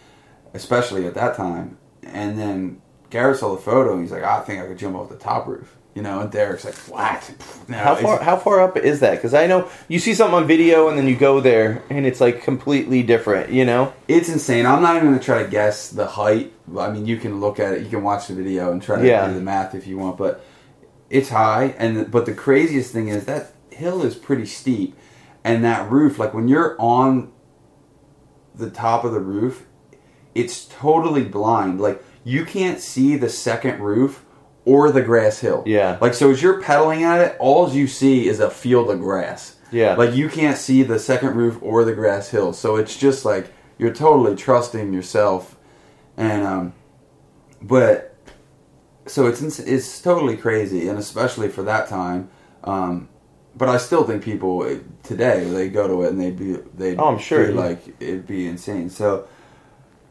especially 0.55 1.05
at 1.05 1.13
that 1.13 1.35
time. 1.35 1.77
And 2.01 2.39
then 2.39 2.81
Garrett 3.13 3.37
saw 3.37 3.53
the 3.55 3.61
photo, 3.61 3.93
and 3.93 4.01
he's 4.01 4.11
like, 4.11 4.23
"I 4.23 4.39
think 4.41 4.59
I 4.61 4.65
could 4.65 4.77
jump 4.79 4.95
off 4.95 5.07
the 5.07 5.15
top 5.15 5.47
roof," 5.47 5.77
you 5.93 6.01
know. 6.01 6.19
And 6.21 6.31
Derek's 6.31 6.65
like, 6.65 6.75
"What? 6.89 7.31
No, 7.69 7.77
How 7.77 7.95
far 7.95 8.21
how 8.21 8.35
far 8.37 8.59
up 8.59 8.75
is 8.75 8.99
that? 9.01 9.11
Because 9.15 9.33
I 9.35 9.45
know 9.47 9.69
you 9.87 9.99
see 9.99 10.13
something 10.15 10.33
on 10.35 10.47
video 10.47 10.89
and 10.89 10.97
then 10.97 11.07
you 11.07 11.15
go 11.15 11.39
there 11.39 11.81
and 11.89 12.05
it's 12.05 12.19
like 12.19 12.43
completely 12.43 13.03
different. 13.03 13.51
You 13.51 13.63
know? 13.65 13.93
It's 14.09 14.27
insane. 14.27 14.65
I'm 14.65 14.81
not 14.81 14.95
even 14.97 15.09
gonna 15.09 15.19
try 15.23 15.43
to 15.43 15.49
guess 15.49 15.89
the 15.89 16.05
height. 16.07 16.51
I 16.77 16.89
mean, 16.89 17.05
you 17.05 17.15
can 17.17 17.39
look 17.39 17.59
at 17.59 17.73
it, 17.73 17.83
you 17.83 17.89
can 17.89 18.03
watch 18.03 18.27
the 18.27 18.33
video 18.33 18.71
and 18.73 18.81
try 18.81 18.99
to 18.99 19.07
Yeah. 19.07 19.27
do 19.27 19.35
the 19.35 19.41
math 19.41 19.75
if 19.75 19.85
you 19.87 19.97
want, 19.97 20.17
but 20.17 20.43
it's 21.09 21.29
high. 21.29 21.75
And 21.77 22.09
but 22.11 22.25
the 22.25 22.33
craziest 22.33 22.91
thing 22.91 23.07
is 23.09 23.25
that 23.25 23.51
hill 23.69 24.01
is 24.03 24.15
pretty 24.15 24.45
steep, 24.47 24.97
and 25.43 25.63
that 25.63 25.89
roof, 25.89 26.17
like 26.19 26.33
when 26.33 26.47
you're 26.49 26.75
on 26.79 27.31
the 28.55 28.69
top 28.69 29.03
of 29.05 29.13
the 29.13 29.19
roof, 29.19 29.65
it's 30.35 30.65
totally 30.65 31.23
blind. 31.23 31.79
Like 31.79 32.03
you 32.23 32.45
can't 32.45 32.79
see 32.79 33.15
the 33.17 33.29
second 33.29 33.79
roof 33.81 34.25
or 34.65 34.91
the 34.91 35.01
grass 35.01 35.39
hill. 35.39 35.63
Yeah. 35.65 35.97
Like 35.99 36.13
so, 36.13 36.31
as 36.31 36.41
you're 36.41 36.61
pedaling 36.61 37.03
at 37.03 37.19
it, 37.21 37.35
all 37.39 37.69
you 37.69 37.87
see 37.87 38.27
is 38.27 38.39
a 38.39 38.49
field 38.49 38.89
of 38.89 38.99
grass. 38.99 39.57
Yeah. 39.71 39.95
Like 39.95 40.13
you 40.15 40.29
can't 40.29 40.57
see 40.57 40.83
the 40.83 40.99
second 40.99 41.35
roof 41.35 41.57
or 41.61 41.83
the 41.83 41.93
grass 41.93 42.29
hill. 42.29 42.53
So 42.53 42.75
it's 42.77 42.95
just 42.97 43.25
like 43.25 43.51
you're 43.77 43.93
totally 43.93 44.35
trusting 44.35 44.93
yourself, 44.93 45.57
and 46.15 46.45
um, 46.45 46.73
but 47.61 48.15
so 49.05 49.27
it's 49.27 49.41
ins- 49.41 49.59
it's 49.59 50.01
totally 50.01 50.37
crazy, 50.37 50.87
and 50.87 50.97
especially 50.99 51.49
for 51.49 51.63
that 51.63 51.89
time. 51.89 52.29
Um, 52.63 53.09
but 53.55 53.67
I 53.69 53.77
still 53.77 54.03
think 54.05 54.23
people 54.23 54.63
eh, 54.63 54.79
today 55.03 55.43
they 55.43 55.69
go 55.69 55.87
to 55.87 56.03
it 56.03 56.09
and 56.11 56.19
they'd 56.21 56.37
be 56.37 56.53
they 56.75 56.95
Oh, 56.95 57.05
I'm 57.09 57.19
sure. 57.19 57.47
be 57.47 57.53
like 57.53 57.81
it'd 57.99 58.25
be 58.27 58.47
insane. 58.47 58.89
So 58.89 59.27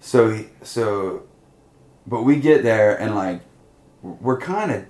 so 0.01 0.45
so, 0.63 1.23
but 2.07 2.23
we 2.23 2.37
get 2.37 2.63
there 2.63 2.99
and 2.99 3.15
like 3.15 3.43
we're 4.03 4.39
kind 4.41 4.71
of 4.71 4.85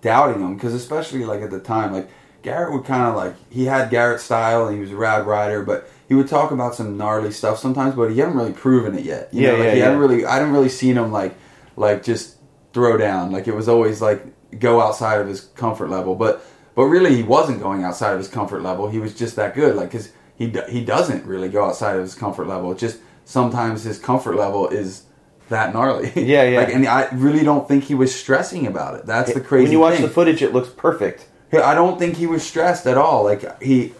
doubting 0.00 0.40
him 0.42 0.54
because 0.54 0.74
especially 0.74 1.24
like 1.24 1.40
at 1.42 1.50
the 1.50 1.60
time 1.60 1.92
like 1.92 2.08
Garrett 2.42 2.72
would 2.72 2.84
kind 2.84 3.04
of 3.08 3.16
like 3.16 3.34
he 3.50 3.64
had 3.64 3.90
Garrett 3.90 4.20
style 4.20 4.66
and 4.66 4.74
he 4.74 4.80
was 4.80 4.92
a 4.92 4.96
rad 4.96 5.26
rider, 5.26 5.62
but 5.62 5.90
he 6.08 6.14
would 6.14 6.28
talk 6.28 6.50
about 6.50 6.74
some 6.74 6.96
gnarly 6.96 7.32
stuff 7.32 7.58
sometimes, 7.58 7.94
but 7.94 8.10
he 8.10 8.18
hadn't 8.18 8.36
really 8.36 8.52
proven 8.52 8.96
it 8.96 9.04
yet. 9.04 9.28
You 9.34 9.42
Yeah, 9.42 9.52
know, 9.52 9.58
like 9.58 9.64
yeah, 9.66 9.74
he 9.74 9.78
hadn't 9.80 9.98
really. 9.98 10.24
I 10.24 10.34
hadn't 10.34 10.52
really 10.52 10.68
seen 10.68 10.96
him 10.96 11.12
like 11.12 11.36
like 11.76 12.02
just 12.02 12.36
throw 12.72 12.96
down. 12.96 13.32
Like 13.32 13.48
it 13.48 13.54
was 13.54 13.68
always 13.68 14.00
like 14.00 14.24
go 14.58 14.80
outside 14.80 15.20
of 15.20 15.26
his 15.28 15.40
comfort 15.40 15.90
level, 15.90 16.14
but 16.14 16.44
but 16.74 16.84
really 16.84 17.14
he 17.16 17.22
wasn't 17.22 17.60
going 17.60 17.82
outside 17.84 18.12
of 18.12 18.18
his 18.18 18.28
comfort 18.28 18.62
level. 18.62 18.88
He 18.88 18.98
was 19.00 19.14
just 19.14 19.36
that 19.36 19.54
good. 19.54 19.74
Like 19.74 19.90
because 19.90 20.10
he 20.36 20.54
he 20.68 20.84
doesn't 20.84 21.26
really 21.26 21.48
go 21.48 21.64
outside 21.64 21.96
of 21.96 22.02
his 22.02 22.14
comfort 22.14 22.46
level. 22.46 22.70
It's 22.72 22.80
just 22.80 22.98
sometimes 23.24 23.82
his 23.82 23.98
comfort 23.98 24.36
level 24.36 24.68
is 24.68 25.02
that 25.48 25.72
gnarly. 25.72 26.12
Yeah, 26.16 26.44
yeah. 26.44 26.58
like, 26.58 26.74
and 26.74 26.86
I 26.86 27.08
really 27.12 27.44
don't 27.44 27.66
think 27.66 27.84
he 27.84 27.94
was 27.94 28.14
stressing 28.14 28.66
about 28.66 28.94
it. 28.96 29.06
That's 29.06 29.32
the 29.32 29.40
crazy. 29.40 29.48
Thing. 29.48 29.62
When 29.64 29.72
you 29.72 29.80
watch 29.80 29.94
thing. 29.94 30.02
the 30.02 30.10
footage, 30.10 30.42
it 30.42 30.52
looks 30.52 30.68
perfect. 30.68 31.26
I 31.52 31.74
don't 31.74 31.98
think 31.98 32.16
he 32.16 32.26
was 32.26 32.42
stressed 32.42 32.86
at 32.86 32.98
all. 32.98 33.24
Like 33.24 33.62
he 33.62 33.92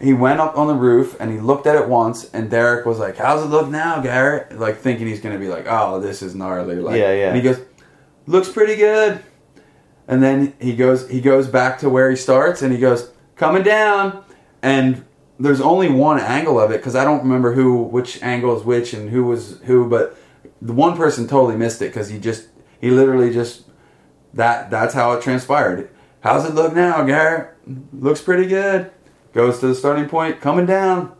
he 0.00 0.12
went 0.12 0.40
up 0.40 0.58
on 0.58 0.66
the 0.66 0.74
roof 0.74 1.16
and 1.20 1.30
he 1.30 1.38
looked 1.38 1.66
at 1.66 1.76
it 1.76 1.88
once 1.88 2.28
and 2.32 2.50
Derek 2.50 2.84
was 2.84 2.98
like, 2.98 3.16
How's 3.16 3.44
it 3.44 3.46
look 3.46 3.68
now, 3.68 4.00
Garrett? 4.00 4.58
Like 4.58 4.78
thinking 4.78 5.06
he's 5.06 5.20
gonna 5.20 5.38
be 5.38 5.48
like, 5.48 5.66
Oh, 5.68 6.00
this 6.00 6.22
is 6.22 6.34
gnarly. 6.34 6.76
Like 6.76 6.98
Yeah, 6.98 7.12
yeah. 7.12 7.28
And 7.28 7.36
he 7.36 7.42
goes, 7.42 7.60
Looks 8.26 8.48
pretty 8.48 8.76
good. 8.76 9.22
And 10.08 10.22
then 10.22 10.54
he 10.60 10.74
goes 10.74 11.08
he 11.08 11.20
goes 11.20 11.46
back 11.46 11.78
to 11.80 11.88
where 11.88 12.10
he 12.10 12.16
starts 12.16 12.62
and 12.62 12.72
he 12.72 12.80
goes, 12.80 13.10
Coming 13.36 13.62
down 13.62 14.24
and 14.60 15.04
there's 15.38 15.60
only 15.60 15.88
one 15.88 16.18
angle 16.20 16.58
of 16.58 16.70
it 16.70 16.78
because 16.78 16.94
I 16.96 17.04
don't 17.04 17.22
remember 17.22 17.52
who 17.52 17.82
which 17.82 18.22
angle 18.22 18.56
is 18.56 18.64
which 18.64 18.92
and 18.92 19.10
who 19.10 19.24
was 19.24 19.60
who, 19.64 19.88
but 19.88 20.16
the 20.62 20.72
one 20.72 20.96
person 20.96 21.26
totally 21.26 21.56
missed 21.56 21.82
it 21.82 21.86
because 21.86 22.08
he 22.08 22.18
just 22.18 22.48
he 22.80 22.90
literally 22.90 23.32
just 23.32 23.64
that 24.32 24.70
that's 24.70 24.94
how 24.94 25.12
it 25.12 25.22
transpired. 25.22 25.90
How's 26.20 26.44
it 26.44 26.54
look 26.54 26.72
now, 26.72 27.02
Garrett? 27.02 27.50
Looks 27.92 28.20
pretty 28.20 28.46
good. 28.46 28.90
Goes 29.32 29.58
to 29.58 29.66
the 29.66 29.74
starting 29.74 30.08
point, 30.08 30.40
coming 30.40 30.66
down, 30.66 31.14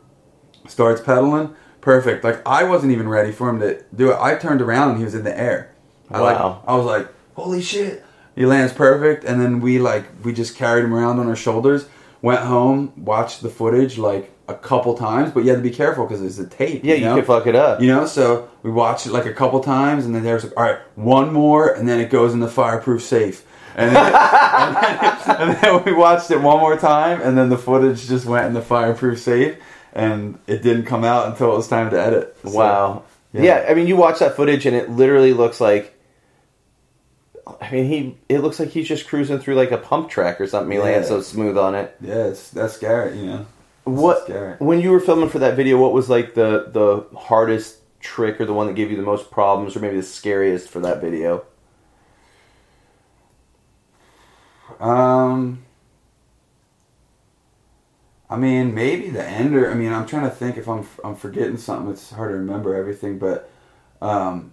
starts 0.68 1.01
pedaling. 1.01 1.55
Perfect. 1.80 2.22
Like 2.22 2.47
I 2.47 2.62
wasn't 2.62 2.93
even 2.93 3.09
ready 3.09 3.32
for 3.32 3.49
him 3.49 3.59
to 3.61 3.84
do 3.95 4.12
it. 4.12 4.18
I 4.20 4.36
turned 4.36 4.62
around 4.62 4.90
and 4.90 4.99
he 4.99 5.05
was 5.05 5.14
in 5.14 5.24
the 5.24 5.36
air. 5.36 5.74
I 6.09 6.20
like 6.20 6.38
Wow. 6.38 6.62
I 6.66 6.76
was 6.76 6.86
like, 6.86 7.09
holy 7.34 7.62
shit. 7.62 8.05
He 8.36 8.47
lands 8.47 8.72
perfect 8.72 9.24
and 9.24 9.40
then 9.40 9.61
we 9.61 9.80
like 9.80 10.05
we 10.24 10.32
just 10.32 10.57
carried 10.57 10.84
him 10.84 10.95
around 10.95 11.18
on 11.18 11.26
our 11.26 11.36
shoulders, 11.36 11.86
went 12.20 12.40
home, 12.43 12.93
watched 12.97 13.43
the 13.43 13.51
footage 13.51 13.99
like 13.99 14.30
a 14.53 14.59
couple 14.59 14.94
times, 14.96 15.32
but 15.32 15.44
you 15.44 15.50
had 15.50 15.57
to 15.57 15.62
be 15.62 15.70
careful 15.74 16.05
because 16.07 16.22
it's 16.22 16.38
a 16.38 16.46
tape. 16.46 16.84
Yeah, 16.84 16.94
you, 16.94 17.05
know? 17.05 17.14
could 17.16 17.26
fuck 17.26 17.46
it 17.46 17.55
up. 17.57 17.80
You 17.80 17.88
know, 17.88 18.07
so 18.07 18.48
we 18.62 18.70
watched 18.70 19.07
it 19.07 19.12
like 19.12 19.26
a 19.26 19.32
couple 19.34 19.61
times, 19.61 20.05
and 20.07 20.14
then 20.14 20.22
there's 20.22 20.44
like, 20.44 20.53
all 20.57 20.62
right, 20.64 20.78
one 20.96 21.32
more, 21.32 21.72
and 21.72 21.88
then 21.88 21.98
it 22.00 22.11
goes 22.11 22.32
in 22.32 22.40
the 22.40 22.48
fireproof 22.48 23.03
safe. 23.03 23.44
And 23.74 23.96
then, 23.96 24.05
and, 24.14 24.76
then, 24.76 25.48
and 25.48 25.57
then 25.62 25.84
we 25.84 25.92
watched 25.92 26.30
it 26.30 26.40
one 26.40 26.61
more 26.61 26.76
time, 26.78 27.20
and 27.22 27.36
then 27.38 27.48
the 27.48 27.59
footage 27.59 28.07
just 28.07 28.26
went 28.26 28.46
in 28.46 28.53
the 28.55 28.61
fireproof 28.62 29.18
safe, 29.18 29.57
and 29.94 30.38
it 30.46 30.62
didn't 30.62 30.84
come 30.84 31.05
out 31.05 31.26
until 31.28 31.53
it 31.53 31.57
was 31.57 31.68
time 31.68 31.90
to 31.90 32.00
edit. 32.00 32.36
So, 32.44 32.50
Wow. 32.50 33.03
yeah. 33.32 33.42
Yeah. 33.42 33.66
I 33.68 33.74
mean, 33.74 33.86
you 33.86 33.96
watch 33.96 34.18
that 34.18 34.36
footage 34.36 34.66
and 34.66 34.76
it 34.76 34.90
literally 34.90 35.32
looks 35.32 35.61
like. 35.61 35.98
I 37.61 37.70
mean, 37.72 37.86
he. 37.86 38.16
It 38.28 38.38
looks 38.38 38.61
like 38.61 38.68
he's 38.70 38.86
just 38.88 39.07
cruising 39.09 39.38
through 39.38 39.55
like 39.57 39.70
a 39.72 39.78
pump 39.78 40.09
track 40.11 40.40
or 40.40 40.46
something. 40.46 40.70
He 40.70 40.76
Yeah. 40.78 40.84
lands 40.84 41.09
so 41.09 41.20
smooth 41.20 41.59
on 41.59 41.74
it. 41.74 41.94
Yeah, 42.00 42.26
it's, 42.26 42.50
that's 42.50 42.78
Garrett, 42.78 43.16
you 43.16 43.26
know. 43.26 43.46
What 43.85 44.61
when 44.61 44.80
you 44.80 44.91
were 44.91 45.01
filming 45.01 45.28
for 45.28 45.41
that 45.41 45.57
video? 45.57 45.78
What 45.80 45.93
was 45.93 46.09
like 46.09 46.35
the 46.35 46.68
the 46.70 47.16
hardest 47.18 47.78
trick 48.01 48.41
or 48.41 48.45
the 48.47 48.53
one 48.53 48.66
that 48.68 48.74
gave 48.74 48.91
you 48.91 48.97
the 48.97 49.03
most 49.03 49.30
problems 49.30 49.74
or 49.76 49.80
maybe 49.80 49.97
the 49.97 50.03
scariest 50.03 50.68
for 50.68 50.80
that 50.80 51.01
video? 51.01 51.45
Um, 54.78 55.64
I 58.30 58.37
mean, 58.37 58.74
maybe 58.74 59.11
the 59.11 59.24
ender. 59.24 59.70
I 59.70 59.74
mean, 59.74 59.93
I'm 59.93 60.07
trying 60.07 60.24
to 60.24 60.35
think 60.35 60.57
if 60.57 60.68
I'm 60.68 60.87
I'm 61.05 61.16
forgetting 61.16 61.57
something. 61.57 61.93
It's 61.93 62.11
hard 62.11 62.30
to 62.30 62.37
remember 62.37 62.74
everything, 62.74 63.18
but 63.18 63.51
um, 64.01 64.53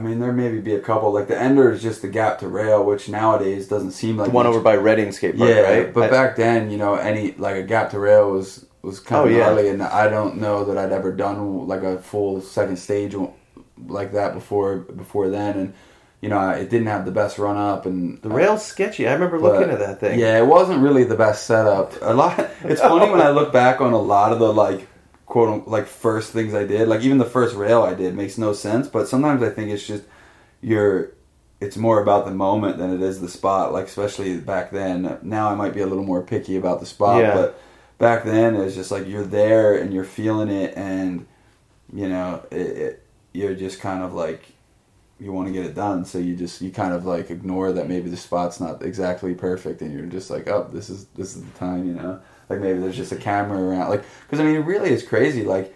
I 0.00 0.02
mean, 0.02 0.18
there 0.18 0.32
maybe 0.32 0.60
be 0.60 0.74
a 0.74 0.80
couple. 0.80 1.12
Like 1.12 1.28
the 1.28 1.38
ender 1.38 1.70
is 1.70 1.82
just 1.82 2.00
the 2.00 2.08
gap 2.08 2.38
to 2.38 2.48
rail, 2.48 2.82
which 2.84 3.08
nowadays 3.08 3.68
doesn't 3.68 3.90
seem 3.90 4.16
like 4.16 4.28
The 4.28 4.34
one 4.34 4.46
much. 4.46 4.54
over 4.54 4.60
by 4.62 4.74
Reading 4.74 5.12
skate 5.12 5.36
park, 5.36 5.50
yeah, 5.50 5.60
right? 5.60 5.92
but 5.92 6.04
I- 6.04 6.10
back 6.10 6.36
then, 6.36 6.70
you 6.70 6.78
know, 6.78 6.94
any 6.94 7.32
like 7.32 7.56
a 7.56 7.62
gap 7.62 7.90
to 7.90 7.98
rail 7.98 8.30
was 8.30 8.64
was 8.82 8.98
kind 8.98 9.20
Oh, 9.22 9.24
of 9.26 9.32
yeah. 9.62 9.70
and 9.70 9.82
I 9.82 10.08
don't 10.08 10.38
know 10.38 10.64
that 10.64 10.78
I'd 10.78 10.90
ever 10.90 11.12
done 11.12 11.66
like 11.68 11.82
a 11.82 11.98
full 11.98 12.40
second 12.40 12.78
stage 12.78 13.14
like 13.88 14.12
that 14.12 14.32
before 14.32 14.76
before 14.76 15.28
then, 15.28 15.58
and 15.58 15.74
you 16.22 16.30
know, 16.30 16.48
it 16.50 16.70
didn't 16.70 16.86
have 16.88 17.04
the 17.04 17.10
best 17.12 17.38
run 17.38 17.56
up, 17.58 17.84
and 17.84 18.20
the 18.22 18.30
rail's 18.30 18.64
sketchy. 18.64 19.06
I 19.06 19.12
remember 19.12 19.38
but, 19.38 19.52
looking 19.52 19.70
at 19.70 19.78
that 19.80 20.00
thing. 20.00 20.18
Yeah, 20.18 20.38
it 20.38 20.46
wasn't 20.46 20.80
really 20.82 21.04
the 21.04 21.14
best 21.16 21.46
setup. 21.46 21.92
A 22.00 22.14
lot. 22.14 22.48
It's 22.64 22.80
funny 22.80 23.10
when 23.10 23.20
I 23.20 23.30
look 23.30 23.52
back 23.52 23.80
on 23.82 23.92
a 23.92 23.98
lot 24.00 24.32
of 24.32 24.38
the 24.38 24.50
like 24.52 24.86
quote 25.30 25.66
like 25.66 25.86
first 25.86 26.32
things 26.32 26.52
I 26.54 26.64
did. 26.66 26.88
Like 26.88 27.00
even 27.02 27.18
the 27.18 27.24
first 27.24 27.56
rail 27.56 27.82
I 27.82 27.94
did 27.94 28.14
makes 28.14 28.36
no 28.36 28.52
sense. 28.52 28.88
But 28.88 29.08
sometimes 29.08 29.42
I 29.42 29.48
think 29.50 29.70
it's 29.70 29.86
just 29.86 30.04
you're. 30.60 31.12
It's 31.60 31.76
more 31.76 32.00
about 32.02 32.24
the 32.24 32.30
moment 32.32 32.78
than 32.78 32.90
it 32.94 33.02
is 33.02 33.20
the 33.20 33.28
spot. 33.28 33.72
Like 33.72 33.86
especially 33.86 34.38
back 34.38 34.70
then. 34.70 35.18
Now 35.22 35.50
I 35.50 35.54
might 35.54 35.74
be 35.74 35.80
a 35.80 35.86
little 35.86 36.04
more 36.04 36.22
picky 36.22 36.56
about 36.56 36.80
the 36.80 36.86
spot, 36.86 37.20
Yeah. 37.20 37.34
but 37.34 37.60
back 37.98 38.24
then 38.24 38.54
it 38.54 38.64
was 38.64 38.74
just 38.74 38.90
like 38.90 39.06
you're 39.06 39.24
there 39.24 39.76
and 39.76 39.92
you're 39.92 40.04
feeling 40.04 40.48
it, 40.48 40.74
and 40.76 41.26
you 41.92 42.08
know 42.08 42.42
it, 42.50 42.56
it, 42.84 43.06
you're 43.32 43.54
just 43.54 43.80
kind 43.80 44.02
of 44.02 44.14
like 44.14 44.52
you 45.18 45.32
want 45.32 45.48
to 45.48 45.52
get 45.52 45.66
it 45.66 45.74
done 45.74 46.04
so 46.04 46.16
you 46.18 46.34
just 46.34 46.62
you 46.62 46.70
kind 46.70 46.94
of 46.94 47.04
like 47.04 47.30
ignore 47.30 47.72
that 47.72 47.88
maybe 47.88 48.08
the 48.08 48.16
spot's 48.16 48.58
not 48.58 48.82
exactly 48.82 49.34
perfect 49.34 49.82
and 49.82 49.92
you're 49.92 50.06
just 50.06 50.30
like 50.30 50.48
oh 50.48 50.66
this 50.72 50.88
is 50.88 51.04
this 51.16 51.36
is 51.36 51.44
the 51.44 51.58
time 51.58 51.86
you 51.86 51.92
know 51.92 52.18
like 52.50 52.60
maybe 52.60 52.78
there's 52.78 52.96
just 52.96 53.12
a 53.12 53.16
camera 53.16 53.58
around 53.62 53.88
like 53.88 54.04
because 54.26 54.40
i 54.40 54.44
mean 54.44 54.56
it 54.56 54.64
really 54.66 54.90
is 54.90 55.02
crazy 55.02 55.44
like 55.44 55.74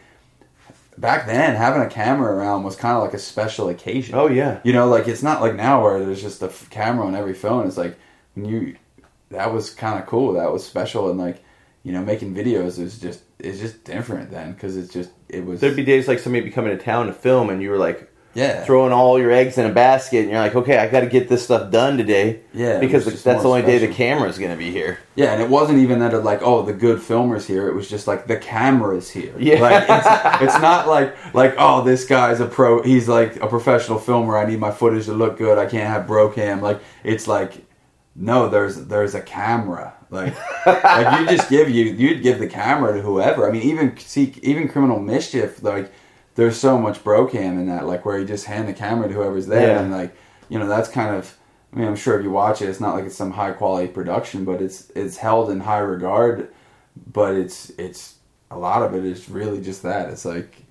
back 0.98 1.26
then 1.26 1.56
having 1.56 1.82
a 1.82 1.88
camera 1.88 2.32
around 2.34 2.62
was 2.62 2.76
kind 2.76 2.96
of 2.96 3.02
like 3.02 3.14
a 3.14 3.18
special 3.18 3.68
occasion 3.68 4.14
Oh 4.14 4.26
yeah. 4.28 4.60
you 4.64 4.72
know 4.72 4.88
like 4.88 5.08
it's 5.08 5.22
not 5.22 5.40
like 5.40 5.54
now 5.54 5.82
where 5.82 6.04
there's 6.04 6.22
just 6.22 6.42
a 6.42 6.46
f- 6.46 6.68
camera 6.70 7.06
on 7.06 7.14
every 7.14 7.34
phone 7.34 7.66
it's 7.66 7.76
like 7.78 7.96
when 8.34 8.44
you 8.44 8.76
that 9.30 9.52
was 9.52 9.70
kind 9.70 9.98
of 9.98 10.06
cool 10.06 10.34
that 10.34 10.52
was 10.52 10.64
special 10.64 11.10
and 11.10 11.18
like 11.18 11.42
you 11.82 11.92
know 11.92 12.02
making 12.02 12.34
videos 12.34 12.78
is 12.78 12.98
just 13.00 13.22
it's 13.40 13.58
just 13.58 13.82
different 13.84 14.30
then 14.30 14.52
because 14.52 14.76
it's 14.76 14.92
just 14.92 15.10
it 15.28 15.44
was 15.44 15.60
There'd 15.60 15.74
be 15.76 15.84
days 15.84 16.06
like 16.08 16.18
somebody 16.20 16.42
would 16.42 16.48
be 16.50 16.54
coming 16.54 16.76
to 16.76 16.82
town 16.82 17.06
to 17.08 17.12
film, 17.12 17.50
and 17.50 17.60
you 17.60 17.70
were 17.70 17.76
like, 17.76 18.08
Yeah. 18.34 18.64
throwing 18.64 18.92
all 18.92 19.18
your 19.18 19.30
eggs 19.30 19.58
in 19.58 19.66
a 19.66 19.72
basket, 19.72 20.22
and 20.22 20.30
you're 20.30 20.40
like, 20.40 20.54
okay, 20.56 20.78
I 20.78 20.88
got 20.88 21.00
to 21.00 21.06
get 21.06 21.28
this 21.28 21.44
stuff 21.44 21.70
done 21.70 21.96
today. 21.96 22.40
Yeah, 22.52 22.80
because 22.80 23.04
that's 23.04 23.42
the 23.42 23.48
only 23.48 23.62
day 23.62 23.78
the 23.78 23.86
special. 23.86 23.94
camera's 23.94 24.38
going 24.38 24.50
to 24.50 24.56
be 24.56 24.70
here. 24.70 24.98
Yeah, 25.14 25.32
and 25.32 25.40
it 25.40 25.48
wasn't 25.48 25.78
even 25.78 26.00
that 26.00 26.14
of 26.14 26.24
like, 26.24 26.40
oh, 26.42 26.62
the 26.62 26.72
good 26.72 27.00
filmer's 27.00 27.46
here. 27.46 27.68
It 27.68 27.74
was 27.74 27.88
just 27.88 28.06
like 28.06 28.26
the 28.26 28.36
camera's 28.36 29.10
here. 29.10 29.34
Yeah. 29.38 29.60
like 29.60 29.84
it's, 29.88 30.42
it's 30.42 30.62
not 30.62 30.88
like 30.88 31.34
like 31.34 31.54
oh, 31.58 31.82
this 31.84 32.04
guy's 32.04 32.40
a 32.40 32.46
pro. 32.46 32.82
He's 32.82 33.08
like 33.08 33.36
a 33.36 33.46
professional 33.46 33.98
filmer. 33.98 34.36
I 34.36 34.46
need 34.46 34.58
my 34.58 34.72
footage 34.72 35.06
to 35.06 35.14
look 35.14 35.38
good. 35.38 35.56
I 35.56 35.66
can't 35.66 35.88
have 35.88 36.06
bro 36.06 36.28
cam. 36.28 36.60
Like 36.60 36.80
it's 37.04 37.28
like 37.28 37.64
no, 38.16 38.48
there's 38.48 38.86
there's 38.86 39.14
a 39.14 39.20
camera. 39.20 39.94
Like 40.10 40.34
like 40.66 41.20
you 41.20 41.36
just 41.36 41.48
give 41.48 41.70
you 41.70 41.84
you'd 41.84 42.22
give 42.22 42.38
the 42.38 42.46
camera 42.46 42.94
to 42.94 43.02
whoever. 43.02 43.48
I 43.48 43.52
mean, 43.52 43.62
even 43.62 43.96
see 43.98 44.34
even 44.42 44.68
criminal 44.68 44.98
mischief 44.98 45.62
like. 45.62 45.92
There's 46.34 46.56
so 46.58 46.78
much 46.78 47.02
bro 47.04 47.26
cam 47.26 47.58
in 47.58 47.66
that, 47.68 47.86
like 47.86 48.04
where 48.04 48.18
you 48.18 48.24
just 48.24 48.46
hand 48.46 48.68
the 48.68 48.72
camera 48.72 49.08
to 49.08 49.14
whoever's 49.14 49.46
there, 49.46 49.74
Yeah. 49.76 49.80
and 49.80 49.92
like 49.92 50.14
you 50.48 50.58
know 50.58 50.66
that's 50.66 50.88
kind 50.88 51.14
of 51.14 51.36
I 51.72 51.76
mean, 51.78 51.88
I'm 51.88 51.96
sure 51.96 52.16
if 52.18 52.24
you 52.24 52.30
watch 52.30 52.62
it, 52.62 52.68
it's 52.68 52.80
not 52.80 52.94
like 52.94 53.04
it's 53.04 53.16
some 53.16 53.32
high 53.32 53.50
quality 53.50 53.88
production, 53.88 54.44
but 54.44 54.62
it's 54.62 54.90
it's 54.94 55.16
held 55.16 55.50
in 55.50 55.60
high 55.60 55.78
regard. 55.78 56.48
But 57.12 57.34
it's 57.34 57.70
it's 57.70 58.14
a 58.50 58.56
lot 58.58 58.82
of 58.82 58.94
it 58.94 59.04
is 59.04 59.28
really 59.28 59.60
just 59.60 59.82
that. 59.82 60.08
It's 60.10 60.24
like 60.24 60.62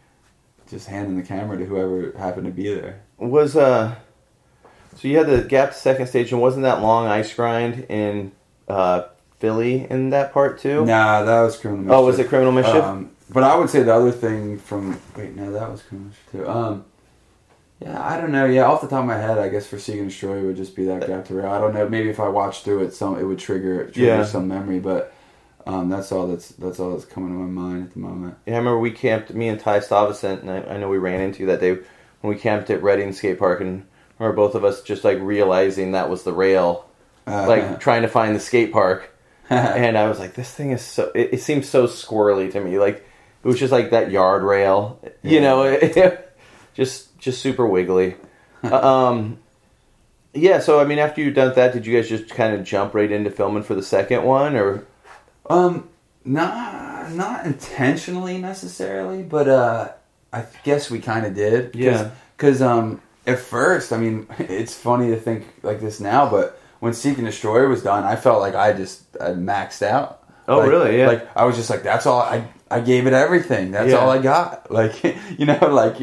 just 0.69 0.87
handing 0.87 1.17
the 1.17 1.23
camera 1.23 1.57
to 1.57 1.65
whoever 1.65 2.17
happened 2.17 2.45
to 2.45 2.51
be 2.53 2.73
there. 2.73 3.01
Was 3.17 3.57
uh, 3.57 3.95
so 4.95 5.07
you 5.07 5.17
had 5.17 5.27
the 5.27 5.41
gap 5.43 5.71
to 5.71 5.75
second 5.77 6.07
stage, 6.07 6.31
and 6.31 6.39
wasn't 6.41 6.63
that 6.63 6.81
long 6.81 7.07
ice 7.07 7.33
grind 7.33 7.85
in 7.89 8.31
uh, 8.69 9.03
Philly 9.39 9.85
in 9.89 10.11
that 10.11 10.31
part 10.31 10.59
too? 10.59 10.85
Nah, 10.85 11.23
that 11.23 11.41
was 11.41 11.57
criminal. 11.57 11.83
Mischief. 11.85 11.97
Oh, 11.97 12.05
was 12.05 12.19
it 12.19 12.27
criminal 12.29 12.51
mischief? 12.53 12.83
Um, 12.83 13.11
but 13.29 13.43
I 13.43 13.55
would 13.55 13.69
say 13.69 13.83
the 13.83 13.93
other 13.93 14.11
thing 14.11 14.57
from 14.59 14.99
wait, 15.15 15.35
no, 15.35 15.51
that 15.51 15.69
was 15.69 15.83
mischief 15.91 16.19
too. 16.31 16.47
Um, 16.47 16.85
yeah, 17.79 18.01
I 18.01 18.19
don't 18.19 18.31
know. 18.31 18.45
Yeah, 18.45 18.63
off 18.65 18.81
the 18.81 18.87
top 18.87 19.01
of 19.01 19.05
my 19.07 19.17
head, 19.17 19.37
I 19.39 19.49
guess 19.49 19.67
for 19.67 19.77
Seek 19.79 19.97
and 19.99 20.09
Destroy 20.09 20.41
would 20.41 20.55
just 20.55 20.75
be 20.75 20.85
that 20.85 21.05
gap 21.07 21.25
to 21.25 21.33
rail. 21.35 21.51
I 21.51 21.59
don't 21.59 21.73
know. 21.73 21.87
Maybe 21.89 22.09
if 22.09 22.19
I 22.19 22.29
watched 22.29 22.63
through 22.63 22.83
it, 22.83 22.93
some 22.93 23.17
it 23.19 23.23
would 23.23 23.39
trigger 23.39 23.85
trigger 23.85 24.07
Yeah. 24.07 24.25
some 24.25 24.47
memory, 24.47 24.79
but. 24.79 25.13
Um, 25.65 25.87
that's 25.87 26.11
all 26.11 26.27
that's 26.27 26.49
that's 26.49 26.77
all 26.77 26.91
that's 26.91 27.05
coming 27.05 27.29
to 27.29 27.35
my 27.35 27.45
mind 27.45 27.85
at 27.85 27.93
the 27.93 27.99
moment. 27.99 28.35
Yeah, 28.45 28.55
I 28.55 28.57
remember 28.57 28.79
we 28.79 28.91
camped, 28.91 29.33
me 29.33 29.47
and 29.47 29.57
Ty 29.57 29.79
Stavasent, 29.79 30.41
and 30.41 30.51
I, 30.51 30.57
I 30.73 30.77
know 30.77 30.89
we 30.89 30.97
ran 30.97 31.21
into 31.21 31.45
that 31.45 31.61
day 31.61 31.71
when 32.19 32.33
we 32.33 32.35
camped 32.35 32.69
at 32.69 32.83
Reading 32.83 33.13
Skate 33.13 33.39
Park, 33.39 33.61
and 33.61 33.85
remember 34.19 34.35
both 34.35 34.55
of 34.55 34.65
us 34.65 34.81
just 34.81 35.05
like 35.05 35.19
realizing 35.21 35.93
that 35.93 36.09
was 36.09 36.23
the 36.23 36.33
rail, 36.33 36.89
Uh, 37.25 37.47
like 37.47 37.79
trying 37.79 38.01
to 38.01 38.09
find 38.09 38.35
the 38.35 38.41
skate 38.41 38.73
park. 38.73 39.09
and 39.49 39.97
I 39.97 40.09
was 40.09 40.19
like, 40.19 40.33
this 40.33 40.51
thing 40.53 40.71
is 40.71 40.81
so, 40.81 41.09
it, 41.15 41.29
it 41.35 41.41
seems 41.41 41.69
so 41.69 41.87
squirrely 41.87 42.51
to 42.51 42.59
me. 42.59 42.77
Like, 42.77 43.07
it 43.43 43.47
was 43.47 43.59
just 43.59 43.71
like 43.71 43.91
that 43.91 44.09
yard 44.11 44.43
rail, 44.43 44.99
you 45.21 45.39
Yeah. 45.39 45.41
know, 45.41 46.17
just, 46.73 47.17
just 47.19 47.41
super 47.41 47.67
wiggly. 47.67 48.15
um, 48.63 49.37
yeah, 50.33 50.59
so 50.59 50.79
I 50.79 50.85
mean, 50.85 50.97
after 50.99 51.21
you 51.21 51.31
done 51.31 51.53
that, 51.55 51.73
did 51.73 51.85
you 51.85 51.95
guys 51.95 52.09
just 52.09 52.29
kind 52.29 52.55
of 52.55 52.63
jump 52.63 52.93
right 52.93 53.11
into 53.11 53.29
filming 53.29 53.63
for 53.63 53.75
the 53.75 53.83
second 53.83 54.23
one, 54.23 54.55
or? 54.55 54.85
Um, 55.49 55.89
not 56.25 57.11
not 57.11 57.45
intentionally 57.45 58.37
necessarily, 58.39 59.21
but 59.23 59.47
uh, 59.47 59.89
I 60.31 60.45
guess 60.63 60.89
we 60.89 60.99
kind 60.99 61.25
of 61.25 61.35
did. 61.35 61.73
Cause, 61.73 61.81
Yeah. 61.81 62.11
Because 62.35 62.61
um, 62.61 63.01
at 63.27 63.39
first, 63.39 63.91
I 63.93 63.97
mean, 63.97 64.25
it's 64.39 64.73
funny 64.73 65.09
to 65.11 65.17
think 65.17 65.45
like 65.61 65.79
this 65.81 65.99
now, 65.99 66.29
but 66.29 66.59
when 66.79 66.93
Seek 66.93 67.17
and 67.17 67.27
Destroy 67.27 67.67
was 67.67 67.83
done, 67.83 68.03
I 68.03 68.15
felt 68.15 68.39
like 68.41 68.55
I 68.55 68.73
just 68.73 69.03
I 69.21 69.31
maxed 69.31 69.81
out. 69.83 70.23
Oh, 70.47 70.59
Like- 70.59 70.69
really? 70.69 70.97
Yeah. 70.97 71.07
Like 71.07 71.37
I 71.37 71.45
was 71.45 71.55
just 71.57 71.69
like, 71.69 71.83
that's 71.83 72.05
all. 72.07 72.21
I 72.21 72.45
I 72.73 72.79
gave 72.79 73.07
it 73.07 73.13
everything. 73.13 73.71
That's 73.71 73.91
Yeah. 73.91 73.97
all 73.97 74.09
I 74.09 74.17
got. 74.19 74.71
Like 74.79 75.03
you 75.39 75.45
know, 75.45 75.59
like 75.71 75.99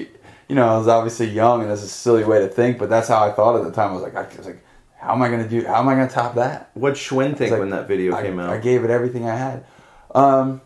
you 0.48 0.54
know, 0.56 0.68
I 0.68 0.78
was 0.78 0.88
obviously 0.88 1.26
young, 1.28 1.62
and 1.62 1.70
that's 1.70 1.82
a 1.82 1.88
silly 1.88 2.24
way 2.24 2.40
to 2.40 2.48
think, 2.48 2.78
but 2.78 2.88
that's 2.88 3.08
how 3.08 3.24
I 3.24 3.32
thought 3.32 3.56
at 3.56 3.64
the 3.64 3.72
time. 3.72 3.90
I 3.90 3.94
was 3.94 4.02
like, 4.02 4.14
I 4.16 4.22
was 4.36 4.46
like, 4.46 4.62
how 4.98 5.12
am 5.14 5.22
I 5.22 5.28
gonna 5.28 5.48
do? 5.48 5.64
How 5.66 5.80
am 5.80 5.88
I 5.88 5.94
gonna 5.94 6.08
top 6.08 6.34
that? 6.36 6.70
What 6.74 6.94
Schwinn 6.94 7.36
think 7.36 7.50
like, 7.52 7.60
when 7.60 7.70
that 7.70 7.88
video 7.88 8.14
I, 8.14 8.22
came 8.22 8.38
out? 8.38 8.50
I 8.50 8.58
gave 8.58 8.84
it 8.84 8.90
everything 8.90 9.28
I 9.28 9.36
had. 9.36 9.64
Um, 10.14 10.60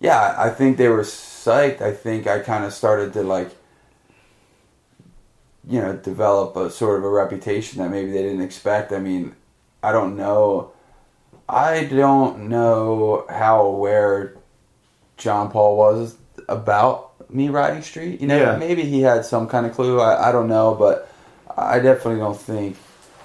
yeah, 0.00 0.34
I 0.36 0.50
think 0.50 0.76
they 0.76 0.88
were 0.88 1.02
psyched. 1.02 1.80
I 1.80 1.92
think 1.92 2.26
I 2.26 2.40
kind 2.40 2.64
of 2.64 2.72
started 2.72 3.12
to 3.14 3.22
like, 3.22 3.50
you 5.66 5.80
know, 5.80 5.94
develop 5.96 6.56
a 6.56 6.70
sort 6.70 6.98
of 6.98 7.04
a 7.04 7.08
reputation 7.10 7.82
that 7.82 7.90
maybe 7.90 8.10
they 8.10 8.22
didn't 8.22 8.42
expect. 8.42 8.92
I 8.92 8.98
mean, 8.98 9.34
I 9.82 9.92
don't 9.92 10.16
know. 10.16 10.72
I 11.48 11.84
don't 11.84 12.48
know 12.48 13.24
how 13.30 13.62
aware 13.62 14.34
John 15.16 15.50
Paul 15.50 15.76
was 15.76 16.16
about 16.48 17.12
me 17.32 17.48
riding 17.48 17.82
street. 17.82 18.20
You 18.20 18.26
know, 18.26 18.38
Yeah. 18.38 18.56
maybe 18.56 18.82
he 18.82 19.00
had 19.02 19.24
some 19.24 19.46
kind 19.48 19.64
of 19.66 19.72
clue. 19.72 20.00
I, 20.00 20.28
I 20.28 20.32
don't 20.32 20.48
know, 20.48 20.74
but 20.74 21.10
I 21.56 21.78
definitely 21.78 22.20
don't 22.20 22.38
think. 22.38 22.76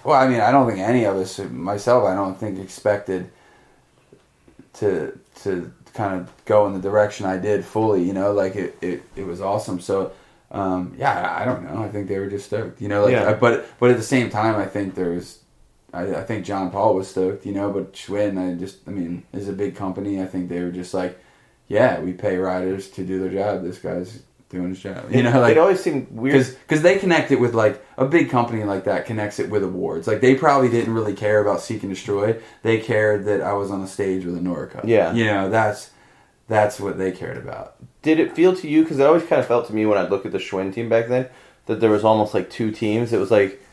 Well, 0.04 0.16
I 0.20 0.28
mean, 0.28 0.40
I 0.40 0.52
don't 0.52 0.68
think 0.68 0.80
any 0.80 1.04
of 1.06 1.16
us, 1.16 1.38
myself, 1.40 2.06
I 2.06 2.16
don't 2.16 2.36
think 2.40 2.60
expected 2.60 3.30
to 4.74 5.18
to 5.44 5.72
kind 5.94 6.20
of 6.20 6.32
go 6.46 6.66
in 6.68 6.74
the 6.74 6.80
direction 6.80 7.26
I 7.26 7.38
did 7.38 7.66
fully. 7.66 8.04
You 8.04 8.14
know, 8.14 8.32
like 8.32 8.56
it 8.56 8.78
it, 8.82 9.04
it 9.16 9.26
was 9.26 9.42
awesome. 9.42 9.80
So. 9.80 10.12
Um, 10.54 10.96
yeah, 10.98 11.34
I 11.40 11.46
don't 11.46 11.64
know. 11.64 11.82
I 11.82 11.88
think 11.88 12.10
they 12.10 12.20
were 12.20 12.28
just 12.28 12.48
stoked, 12.48 12.82
you 12.82 12.90
know. 12.90 13.04
Like, 13.06 13.14
Yeah. 13.14 13.30
I- 13.30 13.34
but 13.36 13.66
but 13.80 13.90
at 13.90 13.96
the 13.96 14.04
same 14.04 14.30
time, 14.30 14.58
I 14.58 14.66
think 14.66 14.96
there's 14.96 15.40
I, 15.94 16.16
I 16.16 16.24
think 16.24 16.46
John 16.46 16.72
Paul 16.72 16.96
was 16.96 17.10
stoked, 17.10 17.46
you 17.46 17.54
know, 17.54 17.72
but 17.72 17.94
Schwinn, 17.94 18.38
I 18.38 18.58
just, 18.58 18.88
I 18.88 18.92
mean, 18.92 19.24
is 19.34 19.50
a 19.50 19.54
big 19.54 19.76
company. 19.76 20.22
I 20.22 20.26
think 20.26 20.50
they 20.50 20.62
were 20.62 20.72
just 20.72 20.94
like, 20.94 21.20
yeah, 21.68 22.00
we 22.00 22.14
pay 22.14 22.38
riders 22.38 22.90
to 22.92 23.06
do 23.06 23.20
their 23.20 23.30
job. 23.30 23.64
This 23.64 23.80
guy's 23.80 24.22
doing 24.50 24.70
his 24.70 24.80
job, 24.80 25.10
you 25.10 25.24
know, 25.24 25.40
like 25.40 25.54
it 25.54 25.58
always 25.58 25.82
seemed 25.82 26.12
weird. 26.12 26.46
because 26.68 26.82
they 26.82 27.00
connect 27.00 27.32
it 27.32 27.40
with 27.40 27.54
like 27.54 27.84
a 27.98 28.06
big 28.06 28.30
company 28.30 28.66
like 28.66 28.84
that 28.84 29.06
connects 29.06 29.40
it 29.40 29.50
with 29.50 29.64
awards. 29.64 30.08
Like 30.08 30.20
they 30.20 30.36
probably 30.36 30.70
didn't 30.70 30.94
really 30.94 31.14
care 31.14 31.42
about 31.42 31.62
Seek 31.62 31.84
and 31.84 31.94
Destroy. 31.94 32.38
They 32.62 32.80
cared 32.80 33.26
that 33.26 33.40
I 33.42 33.54
was 33.54 33.72
on 33.72 33.82
the 33.82 33.88
stage 33.88 34.26
with 34.26 34.36
a 34.36 34.42
NORA 34.42 34.68
Cup. 34.68 34.84
Yeah. 34.86 35.14
you 35.14 35.24
know, 35.24 35.50
that's 35.50 35.92
that's 36.50 36.82
what 36.82 36.98
they 36.98 37.14
cared 37.14 37.38
about. 37.38 37.76
Did 38.02 38.20
it 38.20 38.36
feel 38.36 38.54
to 38.58 38.68
you? 38.68 38.84
Because 38.84 39.00
it 39.00 39.06
always 39.06 39.24
kind 39.24 39.40
of 39.40 39.48
felt 39.48 39.68
to 39.68 39.74
me 39.74 39.86
when 39.86 39.98
I'd 39.98 40.10
look 40.10 40.26
at 40.26 40.34
the 40.34 40.38
Schwinn 40.38 40.74
team 40.74 40.90
back 40.90 41.08
then 41.08 41.30
that 41.68 41.80
there 41.80 41.90
was 41.90 42.04
almost 42.04 42.34
like 42.34 42.50
two 42.50 42.72
teams. 42.72 43.14
It 43.14 43.20
was 43.20 43.32
like 43.32 43.64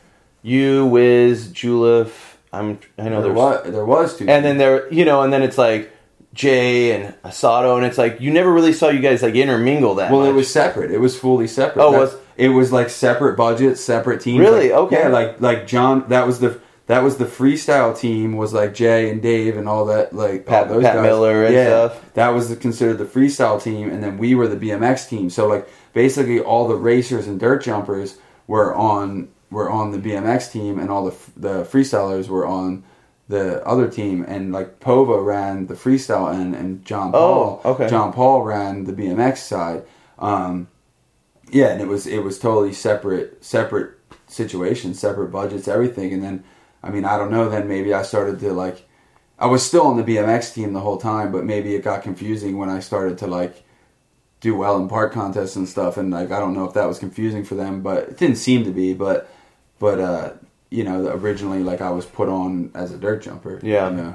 you, 0.43 0.87
Wiz, 0.87 1.49
Juliff. 1.49 2.37
I'm. 2.53 2.79
I 2.99 3.09
know 3.09 3.23
there 3.23 3.33
was 3.33 3.71
there 3.71 3.85
was 3.85 4.17
two, 4.17 4.27
and 4.29 4.45
then 4.45 4.59
there, 4.59 4.91
you 4.93 5.05
know, 5.05 5.23
and 5.23 5.33
then 5.33 5.43
it's 5.43 5.59
like 5.59 5.93
Jay 6.33 6.93
and 6.93 7.15
Asato, 7.23 7.77
and 7.77 7.85
it's 7.85 7.99
like 7.99 8.21
you 8.21 8.31
never 8.31 8.53
really 8.53 8.73
saw 8.73 8.89
you 8.89 9.01
guys 9.01 9.23
like 9.23 9.35
intermingle 9.35 9.97
that. 9.97 10.11
Well, 10.11 10.25
it 10.25 10.33
was 10.33 10.51
separate. 10.51 10.91
It 10.91 10.99
was 10.99 11.19
fully 11.19 11.47
separate. 11.47 11.83
Oh, 11.83 11.93
That's- 11.93 12.13
was- 12.15 12.23
it 12.37 12.51
was 12.51 12.71
like 12.73 12.89
separate 12.89 13.37
budgets, 13.37 13.81
separate 13.81 14.21
teams. 14.21 14.39
Really? 14.41 14.71
Like- 14.71 14.79
Okay. 14.79 15.01
Yeah, 15.01 15.09
like 15.09 15.41
like 15.41 15.67
John. 15.67 16.05
That 16.09 16.27
was 16.27 16.39
the 16.41 16.61
that 16.87 17.03
was 17.03 17.17
the 17.19 17.25
freestyle 17.27 17.99
team. 17.99 18.37
Was 18.37 18.55
like 18.55 18.73
Jay 18.75 19.11
and 19.11 19.21
Dave 19.21 19.57
and 19.57 19.69
all 19.69 19.85
that. 19.87 20.15
Like 20.15 20.47
Pat- 20.47 20.69
all 20.69 20.75
those 20.75 20.85
Pat 20.85 20.95
guys. 20.95 21.03
Miller 21.03 21.45
and 21.45 21.55
yeah, 21.55 21.67
stuff. 21.67 22.15
That 22.15 22.29
was 22.29 22.49
the, 22.49 22.57
considered 22.57 22.99
the 22.99 23.05
freestyle 23.05 23.61
team, 23.63 23.91
and 23.91 24.03
then 24.03 24.17
we 24.19 24.35
were 24.37 24.47
the 24.49 24.57
BMX 24.57 25.09
team. 25.09 25.29
So 25.31 25.49
like 25.49 25.69
basically 25.93 26.39
all 26.41 26.69
the 26.69 26.77
racers 26.77 27.27
and 27.27 27.39
dirt 27.41 27.65
jumpers 27.65 28.19
were 28.47 28.75
on 28.75 29.29
were 29.51 29.71
on 29.71 29.91
the 29.93 29.99
BMX 29.99 30.53
team, 30.53 30.79
and 30.79 30.91
all 30.91 31.05
the 31.05 31.17
the 31.37 31.65
freestylers 31.65 32.29
were 32.29 32.47
on 32.47 32.85
the 33.29 33.65
other 33.67 33.89
team. 33.89 34.25
And 34.27 34.53
like 34.53 34.81
Pova 34.81 35.25
ran 35.25 35.67
the 35.67 35.75
freestyle 35.75 36.33
end, 36.35 36.55
and 36.55 36.85
John 36.85 37.13
Paul. 37.13 37.61
Oh, 37.65 37.73
okay. 37.73 37.89
John 37.89 38.13
Paul 38.13 38.43
ran 38.43 38.85
the 38.85 38.93
BMX 38.93 39.39
side. 39.39 39.85
Um, 40.19 40.69
yeah, 41.51 41.69
and 41.69 41.81
it 41.81 41.89
was 41.89 42.07
it 42.07 42.23
was 42.23 42.39
totally 42.39 42.73
separate 42.73 43.45
separate 43.45 43.99
situations, 44.27 44.99
separate 44.99 45.29
budgets, 45.29 45.69
everything. 45.69 46.13
And 46.13 46.23
then, 46.23 46.45
I 46.83 46.91
mean, 46.91 47.05
I 47.05 47.17
don't 47.17 47.31
know. 47.31 47.49
Then 47.49 47.69
maybe 47.69 47.93
I 47.95 48.03
started 48.03 48.39
to 48.41 48.53
like, 48.53 48.87
I 49.39 49.47
was 49.47 49.65
still 49.65 49.87
on 49.87 49.97
the 49.97 50.03
BMX 50.03 50.55
team 50.55 50.73
the 50.73 50.81
whole 50.81 50.99
time, 50.99 51.33
but 51.33 51.45
maybe 51.45 51.75
it 51.75 51.83
got 51.83 52.03
confusing 52.03 52.59
when 52.59 52.69
I 52.69 52.81
started 52.81 53.19
to 53.19 53.27
like 53.27 53.65
do 54.41 54.57
well 54.57 54.79
in 54.79 54.89
park 54.89 55.13
contests 55.13 55.57
and 55.57 55.69
stuff. 55.69 55.97
And 55.97 56.11
like, 56.11 56.31
I 56.31 56.39
don't 56.39 56.55
know 56.55 56.65
if 56.65 56.75
that 56.75 56.87
was 56.87 56.99
confusing 56.99 57.45
for 57.45 57.55
them, 57.55 57.83
but 57.83 58.05
it 58.05 58.19
didn't 58.19 58.37
seem 58.37 58.65
to 58.65 58.71
be. 58.71 58.95
But 58.95 59.31
but 59.79 60.01
uh, 60.01 60.33
you 60.71 60.85
know, 60.85 61.07
originally 61.09 61.63
like 61.63 61.81
I 61.81 61.91
was 61.91 62.07
put 62.07 62.29
on 62.29 62.71
as 62.75 62.93
a 62.93 62.99
dirt 62.99 63.23
jumper. 63.23 63.61
Yeah. 63.63 63.91
you 63.91 63.97
know? 63.97 64.15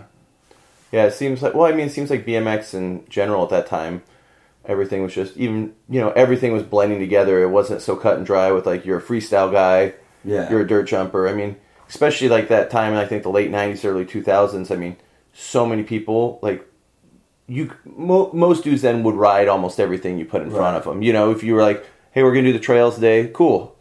Yeah, 0.91 1.05
it 1.05 1.14
seems 1.14 1.41
like. 1.41 1.55
Well, 1.55 1.66
I 1.66 1.76
mean, 1.76 1.88
it 1.88 1.91
seems 1.91 2.11
like 2.11 2.26
BMX 2.26 2.76
in 2.76 3.05
general 3.09 3.43
at 3.43 3.49
that 3.49 3.66
time, 3.66 4.03
everything 4.66 5.01
was 5.01 5.14
just 5.14 5.36
even. 5.38 5.74
You 5.89 6.01
know, 6.01 6.11
everything 6.11 6.53
was 6.53 6.61
blending 6.61 6.99
together. 6.99 7.41
It 7.41 7.49
wasn't 7.49 7.82
so 7.82 7.95
cut 7.95 8.18
and 8.18 8.26
dry 8.26 8.51
with 8.51 8.68
like 8.68 8.86
you're 8.86 8.99
a 8.99 9.01
freestyle 9.01 9.51
guy, 9.51 9.93
yeah. 10.24 10.49
you're 10.51 10.61
a 10.61 10.68
dirt 10.68 10.84
jumper. 10.84 11.28
I 11.28 11.34
mean, 11.34 11.55
especially 11.89 12.30
like 12.30 12.47
that 12.49 12.70
time 12.70 12.93
I 12.93 13.07
think 13.07 13.24
the 13.24 13.32
late 13.32 13.49
'90s, 13.49 13.84
early 13.84 14.05
2000s. 14.05 14.70
I 14.70 14.76
mean, 14.76 14.97
so 15.34 15.66
many 15.66 15.82
people 15.82 16.38
like 16.43 16.64
you. 17.47 17.72
Mo- 17.86 18.30
most 18.32 18.64
dudes 18.64 18.84
then 18.84 19.01
would 19.01 19.16
ride 19.16 19.47
almost 19.47 19.80
everything 19.80 20.20
you 20.20 20.26
put 20.26 20.43
in 20.43 20.51
front 20.51 20.78
of 20.78 20.84
them. 20.84 21.01
You 21.01 21.11
know, 21.11 21.32
if 21.32 21.41
you 21.43 21.55
were 21.55 21.64
like, 21.64 21.84
"Hey, 22.11 22.22
we're 22.22 22.36
gonna 22.36 22.49
do 22.49 22.53
the 22.53 22.59
trails 22.59 22.93
today," 22.93 23.32
cool. 23.34 23.72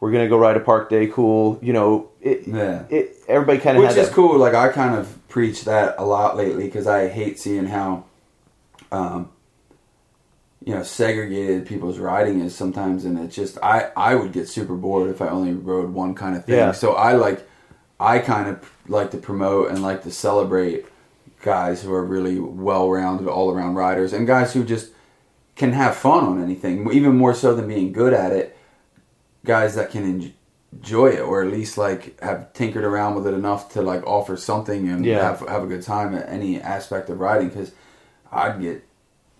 We're 0.00 0.12
gonna 0.12 0.28
go 0.28 0.38
ride 0.38 0.56
a 0.56 0.60
park 0.60 0.90
day, 0.90 1.08
cool. 1.08 1.58
You 1.60 1.72
know, 1.72 2.10
it. 2.20 2.46
Yeah. 2.46 2.84
It, 2.88 3.16
everybody 3.26 3.58
kind 3.58 3.76
of 3.76 3.82
which 3.82 3.96
is 3.96 4.08
that- 4.08 4.12
cool. 4.14 4.38
Like 4.38 4.54
I 4.54 4.68
kind 4.68 4.94
of 4.94 5.16
preach 5.28 5.64
that 5.64 5.96
a 5.98 6.04
lot 6.04 6.36
lately 6.36 6.64
because 6.64 6.86
I 6.86 7.08
hate 7.08 7.38
seeing 7.38 7.66
how, 7.66 8.04
um, 8.92 9.30
you 10.64 10.74
know 10.74 10.82
segregated 10.82 11.66
people's 11.66 11.98
riding 11.98 12.40
is 12.40 12.54
sometimes, 12.54 13.04
and 13.04 13.18
it's 13.18 13.34
just 13.34 13.58
I 13.62 13.90
I 13.96 14.14
would 14.14 14.32
get 14.32 14.48
super 14.48 14.74
bored 14.74 15.10
if 15.10 15.22
I 15.22 15.28
only 15.28 15.52
rode 15.52 15.90
one 15.92 16.14
kind 16.14 16.36
of 16.36 16.44
thing. 16.44 16.56
Yeah. 16.56 16.72
So 16.72 16.92
I 16.94 17.12
like 17.14 17.48
I 17.98 18.18
kind 18.18 18.48
of 18.48 18.70
like 18.86 19.10
to 19.12 19.18
promote 19.18 19.70
and 19.70 19.82
like 19.82 20.02
to 20.04 20.10
celebrate 20.10 20.86
guys 21.42 21.82
who 21.82 21.92
are 21.92 22.04
really 22.04 22.38
well-rounded, 22.40 23.28
all-around 23.28 23.76
riders, 23.76 24.12
and 24.12 24.26
guys 24.26 24.52
who 24.52 24.64
just 24.64 24.90
can 25.56 25.72
have 25.72 25.96
fun 25.96 26.24
on 26.24 26.42
anything, 26.42 26.88
even 26.92 27.16
more 27.16 27.32
so 27.34 27.54
than 27.54 27.68
being 27.68 27.92
good 27.92 28.12
at 28.12 28.32
it. 28.32 28.56
Guys 29.44 29.74
that 29.76 29.90
can 29.90 30.32
enjoy 30.74 31.08
it, 31.08 31.20
or 31.20 31.42
at 31.42 31.50
least 31.52 31.78
like 31.78 32.20
have 32.20 32.52
tinkered 32.52 32.84
around 32.84 33.14
with 33.14 33.26
it 33.26 33.34
enough 33.34 33.72
to 33.72 33.82
like 33.82 34.04
offer 34.06 34.36
something 34.36 34.88
and 34.88 35.04
Yeah. 35.04 35.22
have 35.22 35.40
have 35.48 35.62
a 35.62 35.66
good 35.66 35.82
time 35.82 36.14
at 36.14 36.28
any 36.28 36.60
aspect 36.60 37.08
of 37.08 37.20
riding. 37.20 37.48
Because 37.48 37.72
I'd 38.32 38.60
get 38.60 38.84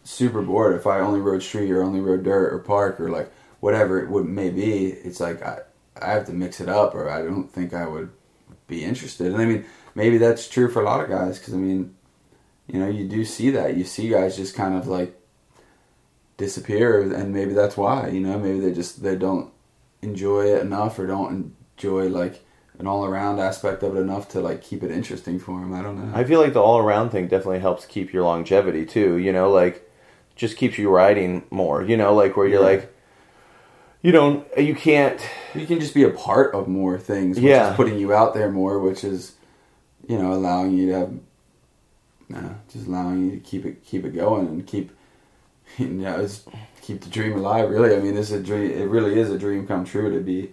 super 0.04 0.40
bored 0.40 0.74
if 0.76 0.86
I 0.86 1.00
only 1.00 1.20
rode 1.20 1.42
street 1.42 1.70
or 1.70 1.82
only 1.82 2.00
rode 2.00 2.22
dirt 2.22 2.52
or 2.54 2.58
park 2.60 2.98
or 3.00 3.10
like 3.10 3.30
whatever 3.60 4.00
it 4.00 4.08
would 4.08 4.26
may 4.26 4.50
be. 4.50 4.86
It's 4.86 5.20
like 5.20 5.42
I 5.42 5.58
I 6.00 6.12
have 6.12 6.26
to 6.26 6.32
mix 6.32 6.60
it 6.60 6.68
up, 6.68 6.94
or 6.94 7.10
I 7.10 7.22
don't 7.22 7.50
think 7.52 7.74
I 7.74 7.86
would 7.86 8.10
be 8.68 8.84
interested. 8.84 9.26
And 9.32 9.42
I 9.42 9.44
mean, 9.46 9.64
maybe 9.96 10.16
that's 10.16 10.48
true 10.48 10.70
for 10.70 10.80
a 10.80 10.84
lot 10.84 11.00
of 11.02 11.10
guys 11.10 11.38
because 11.38 11.54
I 11.54 11.58
mean, 11.58 11.94
you 12.68 12.78
know, 12.78 12.88
you 12.88 13.06
do 13.08 13.24
see 13.24 13.50
that. 13.50 13.76
You 13.76 13.84
see 13.84 14.08
guys 14.08 14.36
just 14.36 14.54
kind 14.54 14.74
of 14.76 14.86
like 14.86 15.14
disappear, 16.36 17.00
and 17.12 17.34
maybe 17.34 17.52
that's 17.52 17.76
why. 17.76 18.08
You 18.08 18.20
know, 18.20 18.38
maybe 18.38 18.60
they 18.60 18.72
just 18.72 19.02
they 19.02 19.16
don't 19.16 19.50
enjoy 20.02 20.46
it 20.54 20.60
enough, 20.62 20.98
or 20.98 21.06
don't 21.06 21.52
enjoy 21.76 22.08
like 22.08 22.44
an 22.78 22.86
all 22.86 23.04
around 23.04 23.40
aspect 23.40 23.82
of 23.82 23.96
it 23.96 24.00
enough 24.00 24.28
to 24.28 24.40
like 24.40 24.62
keep 24.62 24.82
it 24.82 24.90
interesting 24.90 25.38
for 25.38 25.58
them. 25.60 25.74
I 25.74 25.82
don't 25.82 25.96
know. 25.98 26.16
I 26.16 26.24
feel 26.24 26.40
like 26.40 26.52
the 26.52 26.62
all 26.62 26.78
around 26.78 27.10
thing 27.10 27.26
definitely 27.28 27.58
helps 27.58 27.84
keep 27.86 28.12
your 28.12 28.22
longevity 28.24 28.86
too. 28.86 29.16
You 29.16 29.32
know, 29.32 29.50
like 29.50 29.88
just 30.36 30.56
keeps 30.56 30.78
you 30.78 30.88
riding 30.88 31.44
more. 31.50 31.82
You 31.82 31.96
know, 31.96 32.14
like 32.14 32.36
where 32.36 32.46
you're 32.46 32.60
Yeah. 32.60 32.66
like, 32.66 32.94
you 34.02 34.12
don't, 34.12 34.46
you 34.56 34.76
can't. 34.76 35.20
you 35.56 35.66
can 35.66 35.80
just 35.80 35.92
be 35.94 36.04
a 36.04 36.10
part 36.10 36.54
of 36.54 36.68
more 36.68 36.98
things, 36.98 37.36
which 37.38 37.44
Yeah. 37.44 37.70
is 37.70 37.76
putting 37.76 37.98
you 37.98 38.12
out 38.14 38.32
there 38.34 38.48
more, 38.48 38.78
which 38.78 39.02
is, 39.02 39.32
you 40.06 40.16
know, 40.16 40.32
allowing 40.32 40.72
you 40.78 40.86
to 40.90 40.92
have, 40.98 41.12
no, 42.28 42.54
just 42.72 42.86
allowing 42.86 43.24
you 43.24 43.30
to 43.32 43.38
keep 43.40 43.66
it 43.66 43.84
keep 43.84 44.04
it 44.04 44.14
going 44.14 44.46
and 44.46 44.64
keep, 44.66 44.92
you 45.78 45.86
know, 45.88 46.20
it's 46.20 46.44
keep 46.88 47.00
the 47.02 47.10
dream 47.10 47.36
alive. 47.36 47.68
Really, 47.68 47.94
I 47.94 48.00
mean, 48.00 48.16
it's 48.16 48.30
a 48.30 48.42
dream. 48.42 48.70
It 48.70 48.88
really 48.88 49.18
is 49.20 49.30
a 49.30 49.38
dream 49.38 49.66
come 49.66 49.84
true 49.84 50.10
to 50.16 50.20
be 50.20 50.52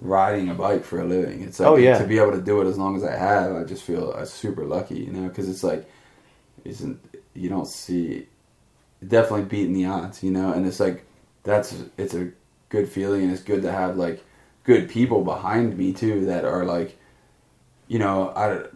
riding 0.00 0.48
a 0.48 0.54
bike 0.54 0.84
for 0.84 1.00
a 1.00 1.04
living. 1.04 1.42
It's 1.42 1.58
like 1.58 1.68
Oh, 1.68 1.76
yeah. 1.76 1.98
to 1.98 2.06
be 2.06 2.18
able 2.18 2.32
to 2.32 2.40
do 2.40 2.60
it 2.62 2.66
as 2.66 2.78
long 2.78 2.94
as 2.96 3.02
I 3.02 3.16
have. 3.16 3.56
I 3.56 3.64
just 3.64 3.82
feel 3.82 4.12
uh, 4.16 4.24
super 4.24 4.64
lucky, 4.64 4.98
you 5.06 5.10
know, 5.12 5.28
because 5.28 5.48
it's 5.48 5.64
like, 5.64 5.90
isn't 6.64 6.98
you 7.34 7.48
don't 7.48 7.66
see 7.66 8.26
definitely 9.06 9.44
beating 9.46 9.72
the 9.74 9.86
odds, 9.86 10.22
you 10.22 10.30
know, 10.30 10.52
and 10.52 10.66
it's 10.66 10.80
like 10.80 11.04
that's 11.42 11.74
it's 11.98 12.14
a 12.14 12.30
good 12.68 12.88
feeling 12.88 13.22
and 13.24 13.32
it's 13.32 13.42
good 13.42 13.62
to 13.62 13.72
have 13.72 13.96
like 13.96 14.24
good 14.64 14.88
people 14.88 15.22
behind 15.24 15.76
me 15.78 15.92
too 15.92 16.26
that 16.26 16.44
are 16.44 16.64
like 16.64 16.98
you 17.88 17.98
know 17.98 18.30
I 18.30 18.66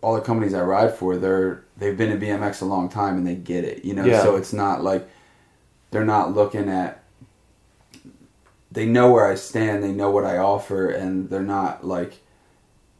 all 0.00 0.14
the 0.14 0.20
companies 0.22 0.54
I 0.54 0.62
ride 0.62 0.94
for 0.94 1.16
they're 1.18 1.64
they've 1.76 1.96
been 1.96 2.10
in 2.10 2.18
BMX 2.18 2.62
a 2.62 2.64
long 2.64 2.88
time 2.88 3.18
and 3.18 3.26
they 3.26 3.34
get 3.34 3.64
it 3.64 3.84
you 3.84 3.94
know 3.94 4.04
Yeah. 4.06 4.22
so 4.22 4.36
it's 4.36 4.52
not 4.54 4.82
like 4.82 5.06
they're 5.92 6.04
not 6.04 6.34
looking 6.34 6.68
at 6.68 7.04
they 8.72 8.86
know 8.86 9.12
where 9.12 9.26
I 9.26 9.36
stand 9.36 9.84
they 9.84 9.92
know 9.92 10.10
what 10.10 10.24
I 10.24 10.38
offer 10.38 10.88
and 10.90 11.30
they're 11.30 11.42
not 11.42 11.86
like 11.86 12.14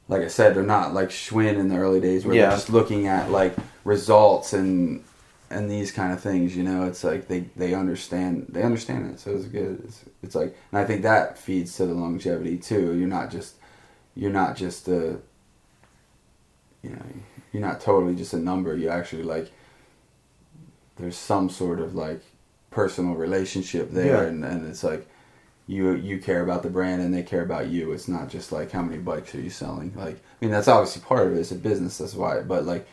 like 0.09 0.23
I 0.23 0.29
said 0.29 0.55
they're 0.55 0.63
not 0.63 0.95
like 0.95 1.09
Schwinn 1.09 1.57
in 1.59 1.69
the 1.69 1.79
early 1.79 2.01
days 2.01 2.25
where 2.25 2.37
Yeah. 2.37 2.43
they're 2.49 2.57
just 2.59 2.71
looking 2.71 3.09
at 3.09 3.31
like 3.31 3.57
results 3.85 4.53
and 4.53 5.03
and 5.51 5.71
these 5.71 5.91
kind 5.93 6.13
of 6.13 6.21
things 6.21 6.57
you 6.57 6.63
know? 6.63 6.85
It's 6.85 7.03
like 7.03 7.27
they 7.29 7.41
they 7.57 7.75
understand 7.75 8.47
they 8.51 8.63
understand 8.63 9.11
it 9.11 9.19
so 9.19 9.33
it's 9.33 9.47
good. 9.47 9.83
It's, 9.85 10.05
it's 10.23 10.35
like 10.35 10.57
and 10.71 10.79
i 10.81 10.85
think 10.85 11.03
that 11.03 11.37
feeds 11.39 11.77
to 11.79 11.87
the 11.87 11.95
longevity 11.95 12.59
too. 12.59 12.95
You're 12.97 13.09
not 13.09 13.31
just 13.31 13.55
you're 14.15 14.31
not 14.31 14.57
just 14.57 14.87
a 14.89 15.19
you 16.83 16.91
know 16.91 17.03
you're 17.53 17.63
not 17.63 17.81
totally 17.81 18.15
just 18.15 18.35
a 18.35 18.39
number. 18.39 18.77
You 18.77 18.91
actually 18.91 19.23
like 19.23 19.51
there's 20.97 21.17
some 21.17 21.49
sort 21.49 21.81
of 21.81 21.95
like 21.95 22.23
personal 22.73 23.15
relationship 23.15 23.91
there 23.93 24.23
Yeah. 24.25 24.29
and, 24.29 24.45
and 24.45 24.67
it's 24.67 24.83
like 24.85 25.07
you 25.69 25.93
you 25.95 26.19
care 26.19 26.43
about 26.43 26.63
the 26.65 26.71
brand 26.71 27.01
and 27.03 27.15
they 27.15 27.23
care 27.23 27.43
about 27.43 27.69
you 27.69 27.93
it's 27.93 28.09
not 28.09 28.29
just 28.29 28.51
like 28.53 28.73
how 28.73 28.83
many 28.83 28.99
bikes 28.99 29.35
are 29.35 29.41
you 29.41 29.51
selling 29.51 29.93
like 29.95 30.17
i 30.17 30.45
mean 30.45 30.51
that's 30.51 30.67
obviously 30.69 31.01
part 31.03 31.27
of 31.27 31.33
it 31.35 31.39
it's 31.39 31.53
a 31.53 31.55
business 31.57 31.99
that's 31.99 32.15
why 32.15 32.41
but 32.41 32.65
like 32.65 32.87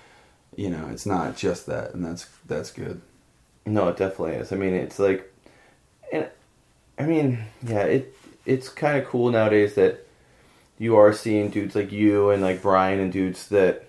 you 0.55 0.69
know 0.69 0.87
it's 0.91 1.05
not 1.05 1.35
just 1.35 1.65
that 1.65 1.93
and 1.93 2.05
that's 2.05 2.27
that's 2.45 2.71
good 2.71 3.01
No, 3.65 3.87
it 3.89 3.97
definitely 3.97 4.35
is. 4.35 4.51
I 4.51 4.55
mean, 4.55 4.73
it's 4.73 4.97
like, 4.97 5.31
and 6.11 6.27
I 6.97 7.03
mean, 7.03 7.39
yeah, 7.61 7.83
it 7.83 8.15
it's 8.45 8.67
kind 8.69 8.97
of 8.97 9.05
cool 9.07 9.29
nowadays 9.31 9.75
that 9.75 10.07
you 10.79 10.95
are 10.95 11.13
seeing 11.13 11.49
dudes 11.51 11.75
like 11.75 11.91
you 11.91 12.31
and 12.31 12.41
like 12.41 12.61
Brian 12.63 12.99
and 12.99 13.11
dudes 13.13 13.47
that, 13.49 13.88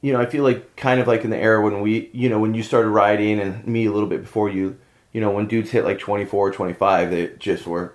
you 0.00 0.12
know, 0.12 0.20
I 0.20 0.26
feel 0.26 0.44
like 0.44 0.76
kind 0.76 1.00
of 1.00 1.06
like 1.06 1.24
in 1.24 1.30
the 1.30 1.36
era 1.36 1.62
when 1.62 1.80
we, 1.80 2.10
you 2.12 2.28
know, 2.28 2.38
when 2.38 2.54
you 2.54 2.62
started 2.62 2.88
riding 2.88 3.38
and 3.38 3.66
me 3.66 3.86
a 3.86 3.92
little 3.92 4.08
bit 4.08 4.22
before 4.22 4.48
you, 4.48 4.78
you 5.12 5.20
know, 5.20 5.30
when 5.30 5.46
dudes 5.46 5.70
hit 5.70 5.84
like 5.84 5.98
24 5.98 6.52
25, 6.52 7.10
they 7.10 7.28
just 7.38 7.66
were, 7.66 7.94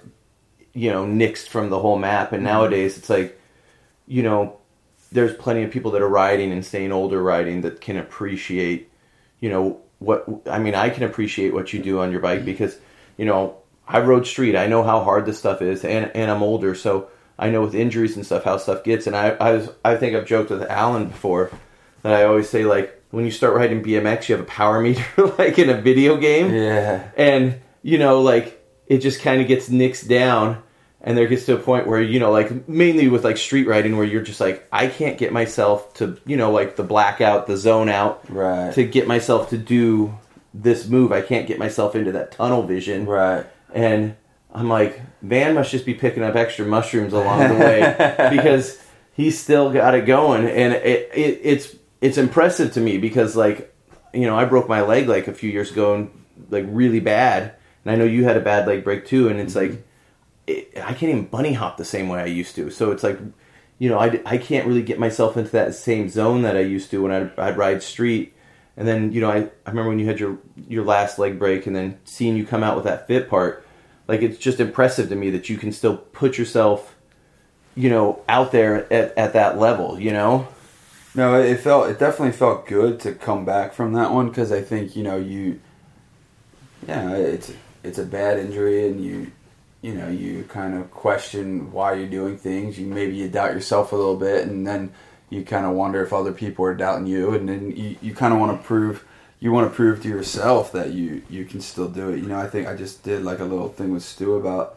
you 0.73 0.91
know, 0.91 1.05
nixed 1.05 1.47
from 1.47 1.69
the 1.69 1.79
whole 1.79 1.97
map. 1.97 2.31
And 2.31 2.39
mm-hmm. 2.43 2.53
nowadays 2.53 2.97
it's 2.97 3.09
like, 3.09 3.39
you 4.07 4.21
know, 4.21 4.57
there's 5.11 5.35
plenty 5.35 5.63
of 5.63 5.71
people 5.71 5.91
that 5.91 6.01
are 6.01 6.09
riding 6.09 6.51
and 6.51 6.63
staying 6.63 6.91
older 6.91 7.21
riding 7.21 7.61
that 7.61 7.81
can 7.81 7.97
appreciate, 7.97 8.91
you 9.39 9.49
know, 9.49 9.81
what 9.99 10.27
I 10.49 10.59
mean, 10.59 10.75
I 10.75 10.89
can 10.89 11.03
appreciate 11.03 11.53
what 11.53 11.73
you 11.73 11.81
do 11.81 11.99
on 11.99 12.11
your 12.11 12.19
bike 12.19 12.45
because, 12.45 12.77
you 13.17 13.25
know, 13.25 13.57
I 13.87 13.99
rode 13.99 14.27
street. 14.27 14.55
I 14.55 14.67
know 14.67 14.83
how 14.83 15.03
hard 15.03 15.25
this 15.25 15.39
stuff 15.39 15.61
is, 15.61 15.85
and 15.85 16.11
and 16.15 16.31
I'm 16.31 16.43
older, 16.43 16.75
so 16.75 17.09
I 17.37 17.49
know 17.49 17.61
with 17.61 17.75
injuries 17.75 18.15
and 18.15 18.25
stuff 18.25 18.43
how 18.43 18.57
stuff 18.57 18.83
gets. 18.83 19.07
And 19.07 19.15
I 19.15 19.29
I 19.29 19.51
was 19.51 19.69
I 19.83 19.95
think 19.95 20.15
I've 20.15 20.25
joked 20.25 20.49
with 20.49 20.63
Alan 20.63 21.05
before 21.05 21.51
that 22.05 22.13
I 22.13 22.25
always 22.25 22.47
say 22.47 22.65
like 22.65 23.01
when 23.09 23.25
you 23.25 23.31
start 23.31 23.55
riding 23.55 23.81
BMX, 23.81 24.29
you 24.29 24.35
have 24.35 24.43
a 24.43 24.47
power 24.47 24.79
meter 24.85 25.03
like 25.39 25.57
in 25.57 25.71
a 25.71 25.81
video 25.81 26.17
game. 26.17 26.53
Yeah. 26.53 27.09
And 27.17 27.59
you 27.81 27.97
know 27.97 28.21
like 28.21 28.63
it 28.85 28.99
just 28.99 29.21
kind 29.21 29.41
of 29.41 29.47
gets 29.47 29.69
nixed 29.69 30.07
down 30.07 30.61
and 31.01 31.17
there 31.17 31.27
gets 31.27 31.47
to 31.47 31.55
a 31.55 31.59
point 31.59 31.87
where 31.87 31.99
you 31.99 32.19
know 32.19 32.31
like 32.31 32.69
mainly 32.69 33.07
with 33.07 33.23
like 33.23 33.37
street 33.37 33.67
riding 33.67 33.97
where 33.97 34.05
you're 34.05 34.23
just 34.23 34.39
like 34.39 34.67
i 34.71 34.87
can't 34.87 35.19
get 35.19 35.31
myself 35.31 35.93
to 35.93 36.19
you 36.25 36.35
know 36.35 36.51
like 36.51 36.75
the 36.75 36.83
blackout 36.83 37.45
the 37.45 37.55
zone 37.55 37.89
out 37.89 38.23
right. 38.29 38.73
to 38.73 38.83
get 38.83 39.07
myself 39.07 39.49
to 39.49 39.57
do 39.57 40.17
this 40.57 40.87
move. 40.87 41.11
I 41.11 41.21
can't 41.21 41.47
get 41.47 41.59
myself 41.59 41.95
into 41.95 42.11
that 42.13 42.31
tunnel 42.31 42.63
vision. 42.63 43.05
Right. 43.05 43.45
And 43.73 44.15
i'm 44.53 44.69
like 44.69 45.01
van 45.21 45.53
must 45.53 45.69
just 45.71 45.85
be 45.85 45.93
picking 45.93 46.23
up 46.23 46.35
extra 46.35 46.65
mushrooms 46.65 47.13
along 47.13 47.49
the 47.49 47.55
way 47.55 48.29
because 48.35 48.81
he's 49.15 49.39
still 49.39 49.71
got 49.71 49.95
it 49.95 50.05
going. 50.05 50.47
And 50.47 50.73
it, 50.73 51.09
it 51.13 51.39
it's 51.43 51.75
it's 52.01 52.17
impressive 52.17 52.73
to 52.73 52.81
me 52.81 52.97
because 52.97 53.35
like 53.35 53.73
you 54.13 54.21
know 54.21 54.37
i 54.37 54.45
broke 54.45 54.67
my 54.67 54.81
leg 54.81 55.07
like 55.07 55.27
a 55.27 55.33
few 55.33 55.49
years 55.49 55.71
ago 55.71 55.95
and 55.95 56.25
like 56.49 56.65
really 56.67 56.99
bad. 56.99 57.55
And 57.83 57.91
i 57.91 57.95
know 57.95 58.05
you 58.05 58.23
had 58.23 58.37
a 58.37 58.41
bad 58.41 58.67
leg 58.67 58.83
break 58.83 59.05
too 59.05 59.29
and 59.29 59.39
it's 59.39 59.53
mm-hmm. 59.53 59.73
like 59.73 59.85
it, 60.47 60.71
i 60.77 60.93
can't 60.93 61.11
even 61.11 61.25
bunny 61.25 61.53
hop 61.53 61.77
the 61.77 61.85
same 61.85 62.09
way 62.09 62.21
i 62.21 62.25
used 62.25 62.55
to. 62.55 62.69
So 62.69 62.91
it's 62.91 63.03
like 63.03 63.19
you 63.79 63.89
know 63.89 63.99
I, 63.99 64.21
I 64.25 64.37
can't 64.37 64.67
really 64.67 64.83
get 64.83 64.99
myself 64.99 65.37
into 65.37 65.51
that 65.51 65.75
same 65.75 66.09
zone 66.09 66.43
that 66.43 66.55
i 66.55 66.61
used 66.61 66.91
to 66.91 67.01
when 67.01 67.11
I'd, 67.11 67.37
I'd 67.39 67.57
ride 67.57 67.83
street. 67.83 68.33
And 68.77 68.87
then 68.87 69.13
you 69.13 69.21
know 69.21 69.31
I, 69.31 69.37
I 69.65 69.69
remember 69.69 69.89
when 69.89 69.99
you 69.99 70.05
had 70.05 70.19
your 70.19 70.37
your 70.67 70.83
last 70.83 71.17
leg 71.19 71.39
break 71.39 71.65
and 71.67 71.75
then 71.75 71.97
seeing 72.03 72.35
you 72.35 72.45
come 72.45 72.63
out 72.63 72.75
with 72.75 72.85
that 72.85 73.07
fit 73.07 73.29
part 73.29 73.65
like 74.07 74.21
it's 74.21 74.37
just 74.37 74.59
impressive 74.59 75.09
to 75.09 75.15
me 75.15 75.31
that 75.31 75.49
you 75.49 75.57
can 75.57 75.71
still 75.71 75.97
put 75.97 76.37
yourself 76.37 76.95
you 77.75 77.89
know 77.89 78.21
out 78.27 78.51
there 78.51 78.91
at, 78.91 79.17
at 79.17 79.33
that 79.33 79.57
level 79.57 79.99
you 79.99 80.11
know 80.11 80.47
No, 81.15 81.41
it 81.41 81.61
felt 81.61 81.89
it 81.89 81.97
definitely 81.97 82.33
felt 82.33 82.67
good 82.67 82.99
to 83.01 83.13
come 83.13 83.45
back 83.45 83.73
from 83.73 83.93
that 83.93 84.11
one 84.11 84.27
because 84.27 84.51
I 84.51 84.61
think 84.61 84.95
you 84.97 85.03
know 85.03 85.17
you, 85.17 85.61
yeah, 86.87 87.15
it's 87.15 87.53
it's 87.83 87.97
a 87.97 88.03
bad 88.03 88.37
injury 88.37 88.87
and 88.87 89.03
you, 89.03 89.31
you 89.81 89.93
know, 89.93 90.09
you 90.09 90.43
kind 90.49 90.75
of 90.75 90.91
question 90.91 91.71
why 91.71 91.93
you're 91.93 92.07
doing 92.07 92.37
things. 92.37 92.77
You 92.77 92.87
maybe 92.87 93.15
you 93.15 93.29
doubt 93.29 93.53
yourself 93.53 93.93
a 93.93 93.95
little 93.95 94.17
bit, 94.17 94.45
and 94.45 94.67
then 94.67 94.91
you 95.29 95.43
kind 95.45 95.65
of 95.65 95.73
wonder 95.73 96.03
if 96.03 96.11
other 96.11 96.33
people 96.33 96.65
are 96.65 96.75
doubting 96.75 97.07
you, 97.07 97.33
and 97.33 97.47
then 97.47 97.71
you, 97.71 97.95
you 98.01 98.13
kind 98.13 98.33
of 98.33 98.39
want 98.39 98.59
to 98.59 98.67
prove 98.67 99.05
you 99.39 99.53
want 99.53 99.69
to 99.69 99.75
prove 99.75 100.01
to 100.03 100.09
yourself 100.09 100.73
that 100.73 100.91
you 100.91 101.21
you 101.29 101.45
can 101.45 101.61
still 101.61 101.87
do 101.87 102.09
it. 102.09 102.17
You 102.19 102.27
know, 102.27 102.39
I 102.39 102.47
think 102.47 102.67
I 102.67 102.75
just 102.75 103.03
did 103.03 103.23
like 103.23 103.39
a 103.39 103.45
little 103.45 103.69
thing 103.69 103.93
with 103.93 104.03
Stu 104.03 104.35
about 104.35 104.75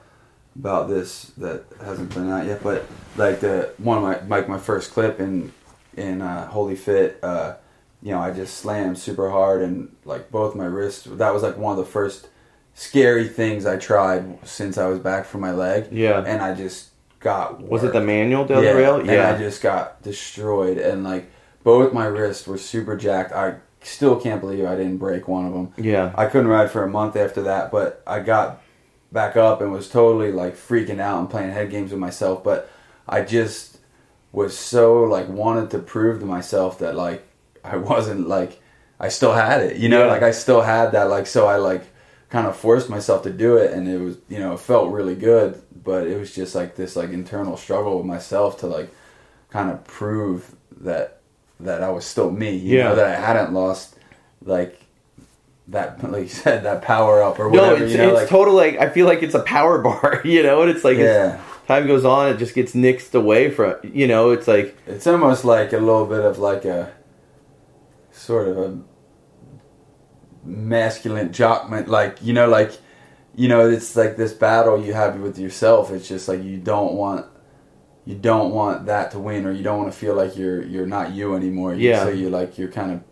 about 0.57 0.89
this 0.89 1.33
that 1.39 1.65
hasn't 1.81 2.15
been 2.15 2.31
out 2.31 2.47
yet, 2.47 2.63
but 2.63 2.85
like 3.17 3.41
the 3.41 3.73
one 3.79 3.99
of 3.99 4.05
my 4.05 4.37
like 4.37 4.49
my 4.49 4.59
first 4.59 4.93
clip 4.93 5.19
in 5.19 5.53
in 5.99 6.23
uh, 6.23 6.49
Holy 6.49 6.77
Fit, 6.77 7.19
uh, 7.23 7.57
you 8.03 8.13
know, 8.13 8.21
I 8.21 8.31
just 8.31 8.59
slammed 8.59 8.99
super 8.99 9.31
hard 9.31 9.63
and 9.63 9.95
like 10.05 10.31
both 10.31 10.55
my 10.55 10.65
wrists. 10.65 11.05
That 11.05 11.35
was 11.35 11.43
like 11.43 11.57
one 11.57 11.79
of 11.79 11.85
the 11.85 11.91
first 11.91 12.29
scary 12.75 13.27
things 13.27 13.67
I 13.67 13.77
tried 13.77 14.47
since 14.47 14.79
I 14.79 14.87
was 14.87 15.01
back 15.01 15.27
from 15.27 15.41
my 15.41 15.53
leg. 15.53 15.89
Yeah. 15.91 16.23
and 16.25 16.41
I 16.41 16.55
just 16.55 16.91
got 17.21 17.61
was 17.61 17.83
it 17.83 17.93
the 17.93 18.01
manual 18.01 18.45
del 18.45 18.63
yeah, 18.63 18.71
rail 18.71 19.01
and 19.01 19.11
I 19.11 19.37
just 19.37 19.61
got 19.61 20.01
destroyed 20.03 20.79
and 20.79 21.03
like 21.03 21.29
both 21.65 21.93
my 21.93 22.07
wrists 22.07 22.47
were 22.47 22.59
super 22.59 22.97
jacked. 22.97 23.33
I 23.33 23.57
still 23.83 24.21
can't 24.21 24.41
believe 24.41 24.65
I 24.65 24.77
didn't 24.77 24.99
break 24.99 25.27
one 25.27 25.47
of 25.47 25.53
them. 25.53 25.73
Yeah. 25.77 26.13
I 26.17 26.27
couldn't 26.27 26.49
ride 26.49 26.71
for 26.71 26.85
a 26.85 26.89
month 26.89 27.17
after 27.17 27.43
that, 27.43 27.73
but 27.73 28.03
I 28.07 28.21
got 28.21 28.63
back 29.11 29.37
up 29.37 29.61
and 29.61 29.73
was 29.73 29.89
totally 29.89 30.33
like 30.33 30.55
freaking 30.55 31.01
out 31.01 31.19
and 31.19 31.31
playing 31.31 31.51
head 31.51 31.71
games 31.71 31.91
with 31.91 32.01
myself. 32.01 32.45
But 32.45 32.71
I 33.09 33.23
just 33.23 33.78
was 34.33 34.57
so 34.57 35.03
like 35.05 35.29
wanted 35.29 35.71
to 35.71 35.79
prove 35.79 36.21
to 36.21 36.27
myself 36.27 36.79
that 36.81 36.95
like 36.95 37.27
I 37.65 37.77
wasn't 37.77 38.29
like 38.29 38.61
I 39.01 39.09
still 39.09 39.33
had 39.33 39.63
it, 39.63 39.77
you 39.77 39.89
know, 39.89 40.05
Yeah. 40.07 40.11
like 40.13 40.23
I 40.23 40.33
still 40.33 40.61
had 40.63 40.93
that. 40.93 41.05
Like 41.05 41.27
so, 41.27 41.47
I 41.47 41.57
like 41.57 41.83
kind 42.31 42.47
of 42.47 42.57
forced 42.57 42.91
myself 42.91 43.23
to 43.23 43.31
do 43.33 43.57
it, 43.57 43.73
and 43.73 43.89
it 43.89 43.99
was 43.99 44.17
you 44.29 44.39
know 44.39 44.53
it 44.55 44.61
felt 44.61 44.93
really 44.93 45.15
good, 45.15 45.61
but 45.85 46.07
it 46.07 46.19
was 46.19 46.35
just 46.35 46.55
like 46.55 46.77
this 46.77 46.97
like 46.97 47.11
internal 47.11 47.57
struggle 47.57 47.97
with 47.97 48.07
myself 48.07 48.59
to 48.61 48.67
like 48.67 48.91
kind 49.51 49.71
of 49.71 49.85
prove 49.85 50.55
that 50.81 51.21
that 51.61 51.83
I 51.83 51.91
was 51.91 52.05
still 52.05 52.31
me, 52.31 52.55
you 52.57 52.79
Yeah. 52.79 52.85
know, 52.85 52.95
that 52.97 53.07
I 53.17 53.21
hadn't 53.21 53.53
lost 53.55 53.97
like 54.45 54.81
that 55.69 56.03
like 56.13 56.23
you 56.23 56.29
said 56.29 56.65
that 56.65 56.83
power 56.83 57.23
up 57.23 57.39
or 57.39 57.51
No, 57.51 57.63
whatever 57.63 57.83
it's, 57.85 57.93
you 57.93 57.99
know 57.99 58.09
it's 58.11 58.15
like 58.21 58.29
total 58.29 58.55
like 58.55 58.79
I 58.79 58.89
feel 58.91 59.07
like 59.07 59.23
it's 59.23 59.35
a 59.35 59.43
power 59.43 59.79
bar, 59.83 60.21
you 60.25 60.43
know, 60.43 60.63
and 60.63 60.71
it's 60.71 60.85
like 60.85 60.99
Yeah. 60.99 61.39
as 61.39 61.41
time 61.69 61.87
goes 61.87 62.05
on, 62.05 62.29
it 62.31 62.39
just 62.39 62.55
gets 62.55 62.73
nixed 62.75 63.15
away 63.15 63.51
from 63.51 63.77
you 63.85 64.07
know. 64.09 64.31
It's 64.31 64.49
like 64.49 64.77
it's 64.87 65.07
almost 65.07 65.45
like 65.45 65.73
a 65.73 65.79
little 65.79 66.07
bit 66.07 66.25
of 66.25 66.39
like 66.39 66.65
a 66.65 66.93
sort 68.11 68.49
of 68.49 68.59
a 68.59 68.79
masculine 70.45 71.33
jockment 71.33 71.89
like 71.89 72.17
you 72.23 72.33
know 72.33 72.49
like 72.49 72.73
you 73.35 73.49
know 73.49 73.69
it's 73.69 73.95
like 73.97 74.17
this 74.17 74.33
battle 74.33 74.83
you 74.83 74.95
have 74.95 75.19
with 75.21 75.39
yourself 75.39 75.91
it's 75.91 76.09
just 76.09 76.27
like 76.27 76.43
you 76.43 76.57
don't 76.57 76.95
want 76.95 77.27
you 78.07 78.15
don't 78.15 78.53
want 78.53 78.87
that 78.87 79.11
to 79.11 79.19
win 79.19 79.45
or 79.45 79.53
you 79.53 79.63
don't 79.63 79.79
want 79.79 79.93
to 79.93 79.99
feel 79.99 80.15
like 80.15 80.37
you're 80.37 80.63
you're 80.65 80.87
not 80.87 81.13
you 81.13 81.35
anymore 81.35 81.75
Yeah. 81.75 82.05
so 82.05 82.09
you 82.09 82.31
like 82.31 82.57
you're 82.57 82.71
kind 82.71 82.93
of 82.93 83.03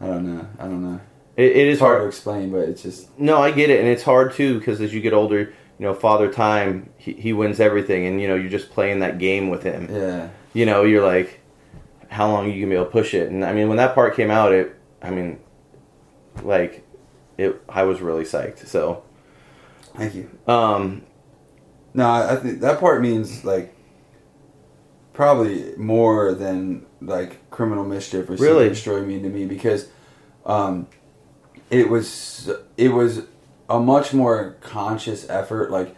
i 0.00 0.06
don't 0.06 0.24
know 0.32 0.46
i 0.58 0.62
don't 0.64 0.82
know 0.82 1.00
it, 1.36 1.46
it 1.50 1.66
is 1.66 1.72
it's 1.74 1.80
hard 1.80 2.02
to 2.02 2.06
explain 2.06 2.52
but 2.52 2.68
it's 2.68 2.82
just 2.82 3.18
No, 3.18 3.38
I 3.38 3.50
get 3.50 3.68
it, 3.70 3.80
and 3.80 3.88
it's 3.88 4.04
hard 4.04 4.32
too 4.34 4.58
because 4.60 4.80
as 4.80 4.94
you 4.94 5.00
get 5.00 5.12
older, 5.12 5.52
you 5.78 5.86
know, 5.86 5.94
Father 5.94 6.32
Time 6.32 6.90
he, 6.96 7.12
he 7.14 7.32
wins 7.32 7.60
everything, 7.60 8.06
and 8.06 8.20
you 8.20 8.28
know 8.28 8.34
you're 8.34 8.50
just 8.50 8.70
playing 8.70 9.00
that 9.00 9.18
game 9.18 9.48
with 9.50 9.62
him. 9.62 9.88
yeah 9.90 10.28
You 10.52 10.66
know, 10.66 10.84
you're 10.84 11.04
like, 11.04 11.40
how 12.08 12.28
long 12.30 12.46
are 12.46 12.48
you 12.48 12.60
gonna 12.60 12.70
be 12.70 12.76
able 12.76 12.84
to 12.86 12.90
push 12.90 13.14
it? 13.14 13.30
And 13.30 13.44
I 13.44 13.52
mean, 13.52 13.68
when 13.68 13.76
that 13.78 13.94
part 13.94 14.14
came 14.16 14.30
out, 14.30 14.52
it, 14.52 14.74
I 15.02 15.10
mean, 15.10 15.40
like, 16.42 16.86
it, 17.38 17.60
I 17.68 17.82
was 17.82 18.00
really 18.00 18.24
psyched. 18.24 18.66
So, 18.66 19.02
thank 19.96 20.14
you 20.14 20.30
um, 20.46 21.02
No, 21.92 22.08
I 22.08 22.36
think 22.36 22.60
that 22.60 22.78
part 22.80 23.02
means 23.02 23.44
like 23.44 23.74
probably 25.12 25.74
more 25.76 26.34
than 26.34 26.86
like 27.00 27.48
criminal 27.50 27.84
mischief 27.84 28.28
or 28.28 28.32
Really? 28.34 28.46
really 28.48 28.68
destroy 28.70 29.02
mean 29.02 29.22
to 29.22 29.28
me 29.28 29.46
because 29.46 29.88
um, 30.46 30.86
it 31.70 31.88
was 31.88 32.50
it 32.76 32.88
was 32.90 33.22
a 33.68 33.80
much 33.80 34.12
more 34.12 34.56
conscious 34.60 35.28
effort. 35.28 35.70
Like 35.70 35.94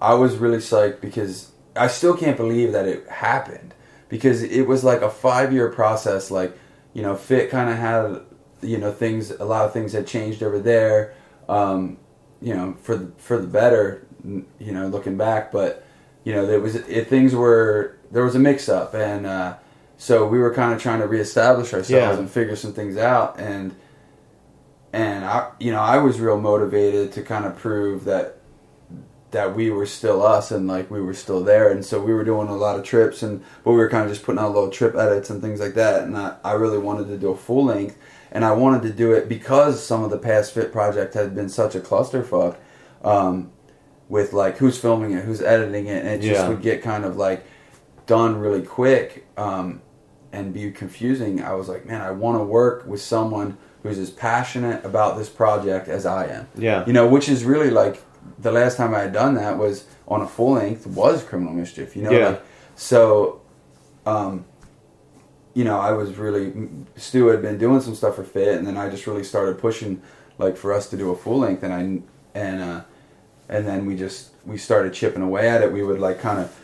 I 0.00 0.14
was 0.14 0.36
really 0.36 0.58
psyched 0.58 1.00
because 1.00 1.50
I 1.76 1.86
still 1.88 2.16
can't 2.16 2.36
believe 2.36 2.72
that 2.72 2.86
it 2.86 3.08
happened 3.08 3.74
because 4.08 4.42
it 4.42 4.62
was 4.66 4.84
like 4.84 5.00
a 5.02 5.10
five 5.10 5.52
year 5.52 5.70
process. 5.70 6.30
Like 6.30 6.56
you 6.94 7.02
know, 7.02 7.14
Fit 7.16 7.50
kind 7.50 7.70
of 7.70 7.76
had 7.76 8.20
you 8.62 8.78
know 8.78 8.92
things. 8.92 9.30
A 9.30 9.44
lot 9.44 9.64
of 9.66 9.72
things 9.72 9.92
had 9.92 10.06
changed 10.06 10.42
over 10.42 10.58
there. 10.58 11.14
Um, 11.48 11.98
you 12.40 12.54
know, 12.54 12.74
for 12.82 12.96
the 12.96 13.12
for 13.18 13.38
the 13.38 13.46
better. 13.46 14.04
You 14.24 14.72
know, 14.72 14.88
looking 14.88 15.16
back, 15.16 15.52
but 15.52 15.86
you 16.24 16.32
know, 16.34 16.44
there 16.44 16.58
was 16.60 16.74
it, 16.74 17.08
things 17.08 17.34
were 17.34 17.96
there 18.10 18.24
was 18.24 18.34
a 18.34 18.38
mix 18.40 18.68
up, 18.68 18.92
and 18.94 19.26
uh, 19.26 19.54
so 19.96 20.26
we 20.26 20.38
were 20.40 20.52
kind 20.52 20.74
of 20.74 20.82
trying 20.82 21.00
to 21.00 21.06
reestablish 21.06 21.68
ourselves 21.72 21.90
Yeah. 21.90 22.18
and 22.18 22.28
figure 22.28 22.56
some 22.56 22.72
things 22.72 22.96
out, 22.96 23.38
and 23.38 23.76
and 24.92 25.24
I, 25.24 25.50
you 25.60 25.72
know, 25.72 25.80
I 25.80 25.98
was 25.98 26.20
real 26.20 26.40
motivated 26.40 27.12
to 27.12 27.22
kind 27.22 27.44
of 27.44 27.56
prove 27.56 28.04
that 28.04 28.36
that 29.30 29.54
we 29.54 29.70
were 29.70 29.84
still 29.84 30.24
us 30.24 30.50
and 30.50 30.66
like 30.66 30.90
we 30.90 31.02
were 31.02 31.12
still 31.14 31.44
there, 31.44 31.70
and 31.70 31.84
so 31.84 32.00
we 32.00 32.14
were 32.14 32.24
doing 32.24 32.48
a 32.48 32.56
lot 32.56 32.78
of 32.78 32.84
trips, 32.84 33.22
and 33.22 33.42
but 33.64 33.72
we 33.72 33.76
were 33.76 33.90
kind 33.90 34.04
of 34.04 34.10
just 34.10 34.24
putting 34.24 34.38
out 34.38 34.54
little 34.54 34.70
trip 34.70 34.94
edits 34.94 35.28
and 35.30 35.42
things 35.42 35.60
like 35.60 35.74
that, 35.74 36.02
and 36.04 36.16
I, 36.16 36.36
I 36.44 36.52
really 36.52 36.78
wanted 36.78 37.08
to 37.08 37.18
do 37.18 37.28
a 37.30 37.36
full 37.36 37.64
length, 37.66 37.98
and 38.32 38.44
I 38.44 38.52
wanted 38.52 38.82
to 38.82 38.92
do 38.92 39.12
it 39.12 39.28
because 39.28 39.84
some 39.84 40.02
of 40.02 40.10
the 40.10 40.18
past 40.18 40.54
fit 40.54 40.72
project 40.72 41.14
had 41.14 41.34
been 41.34 41.48
such 41.48 41.74
a 41.74 41.80
clusterfuck. 41.80 42.56
Um, 43.02 43.52
with 44.08 44.32
like 44.32 44.56
who's 44.56 44.78
filming 44.78 45.12
it, 45.12 45.24
who's 45.24 45.42
editing 45.42 45.86
it, 45.86 46.04
and 46.04 46.08
it 46.08 46.26
just 46.26 46.40
Yeah. 46.40 46.48
would 46.48 46.62
get 46.62 46.82
kind 46.82 47.04
of 47.04 47.16
like 47.16 47.44
done 48.06 48.38
really 48.38 48.62
quick 48.62 49.26
um, 49.36 49.82
and 50.32 50.52
be 50.54 50.70
confusing. 50.70 51.42
I 51.42 51.52
was 51.52 51.68
like, 51.68 51.84
man, 51.84 52.00
I 52.00 52.10
want 52.12 52.38
to 52.38 52.42
work 52.44 52.86
with 52.86 53.02
someone 53.02 53.58
who's 53.82 53.98
as 53.98 54.10
passionate 54.10 54.84
about 54.84 55.16
this 55.18 55.28
project 55.28 55.88
as 55.88 56.04
I 56.06 56.26
am. 56.26 56.48
yeah, 56.56 56.84
You 56.86 56.92
know, 56.92 57.06
which 57.06 57.28
is 57.28 57.44
really 57.44 57.70
like 57.70 58.02
the 58.38 58.52
last 58.52 58.76
time 58.76 58.94
I 58.94 59.00
had 59.00 59.12
done 59.12 59.34
that 59.34 59.56
was 59.58 59.84
on 60.06 60.20
a 60.22 60.26
full 60.26 60.52
length 60.52 60.86
was 60.86 61.22
Criminal 61.24 61.52
Mischief. 61.54 61.96
You 61.96 62.02
know, 62.02 62.10
Yeah. 62.10 62.28
like, 62.28 62.42
so. 62.76 63.40
Um, 64.06 64.44
you 65.54 65.64
know, 65.64 65.78
I 65.80 65.90
was 65.92 66.16
really 66.16 66.52
Stu 66.96 67.26
had 67.28 67.42
been 67.42 67.58
doing 67.58 67.80
some 67.80 67.94
stuff 67.96 68.14
for 68.14 68.22
Fit, 68.22 68.56
and 68.58 68.66
then 68.66 68.76
I 68.76 68.88
just 68.88 69.06
really 69.08 69.24
started 69.24 69.58
pushing 69.58 70.00
like 70.38 70.56
for 70.56 70.72
us 70.72 70.88
to 70.90 70.96
do 70.96 71.10
a 71.10 71.16
full 71.16 71.38
length, 71.38 71.64
and 71.64 71.74
I 71.74 72.38
and 72.38 72.62
uh, 72.62 72.80
and 73.48 73.66
then 73.66 73.84
we 73.84 73.96
just 73.96 74.30
we 74.46 74.56
started 74.56 74.92
chipping 74.94 75.20
away 75.22 75.48
at 75.48 75.60
it. 75.62 75.72
We 75.72 75.82
would 75.82 75.98
like 75.98 76.20
kind 76.20 76.38
of 76.38 76.56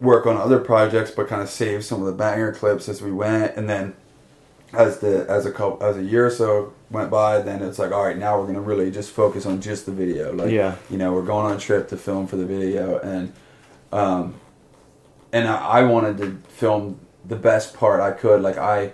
work 0.00 0.26
on 0.26 0.36
other 0.36 0.58
projects, 0.58 1.10
but 1.10 1.26
kind 1.26 1.40
of 1.40 1.48
save 1.48 1.84
some 1.84 2.00
of 2.00 2.06
the 2.06 2.12
banger 2.12 2.52
clips 2.52 2.88
as 2.88 3.00
we 3.00 3.10
went, 3.12 3.56
and 3.56 3.68
then 3.68 3.94
as 4.76 4.98
the 4.98 5.26
as 5.28 5.46
a 5.46 5.50
couple 5.52 5.84
as 5.86 5.96
a 5.96 6.02
year 6.02 6.26
or 6.26 6.30
so 6.30 6.72
went 6.90 7.10
by, 7.10 7.40
then 7.40 7.62
it's 7.62 7.78
like, 7.78 7.92
all 7.92 8.04
right, 8.04 8.16
now 8.18 8.38
we're 8.38 8.46
gonna 8.46 8.60
really 8.60 8.90
just 8.90 9.10
focus 9.10 9.46
on 9.46 9.60
just 9.60 9.86
the 9.86 9.92
video. 9.92 10.32
Like, 10.32 10.50
Yeah. 10.50 10.76
you 10.90 10.98
know, 10.98 11.12
we're 11.12 11.22
going 11.22 11.46
on 11.46 11.56
a 11.56 11.58
trip 11.60 11.88
to 11.88 11.96
film 11.96 12.26
for 12.26 12.36
the 12.36 12.44
video, 12.46 12.98
and 12.98 13.32
um, 13.92 14.34
and 15.32 15.48
I, 15.48 15.56
I 15.56 15.82
wanted 15.84 16.18
to 16.18 16.38
film 16.52 16.98
the 17.26 17.36
best 17.36 17.74
part 17.74 18.00
I 18.00 18.10
could. 18.10 18.42
Like 18.42 18.58
I, 18.58 18.92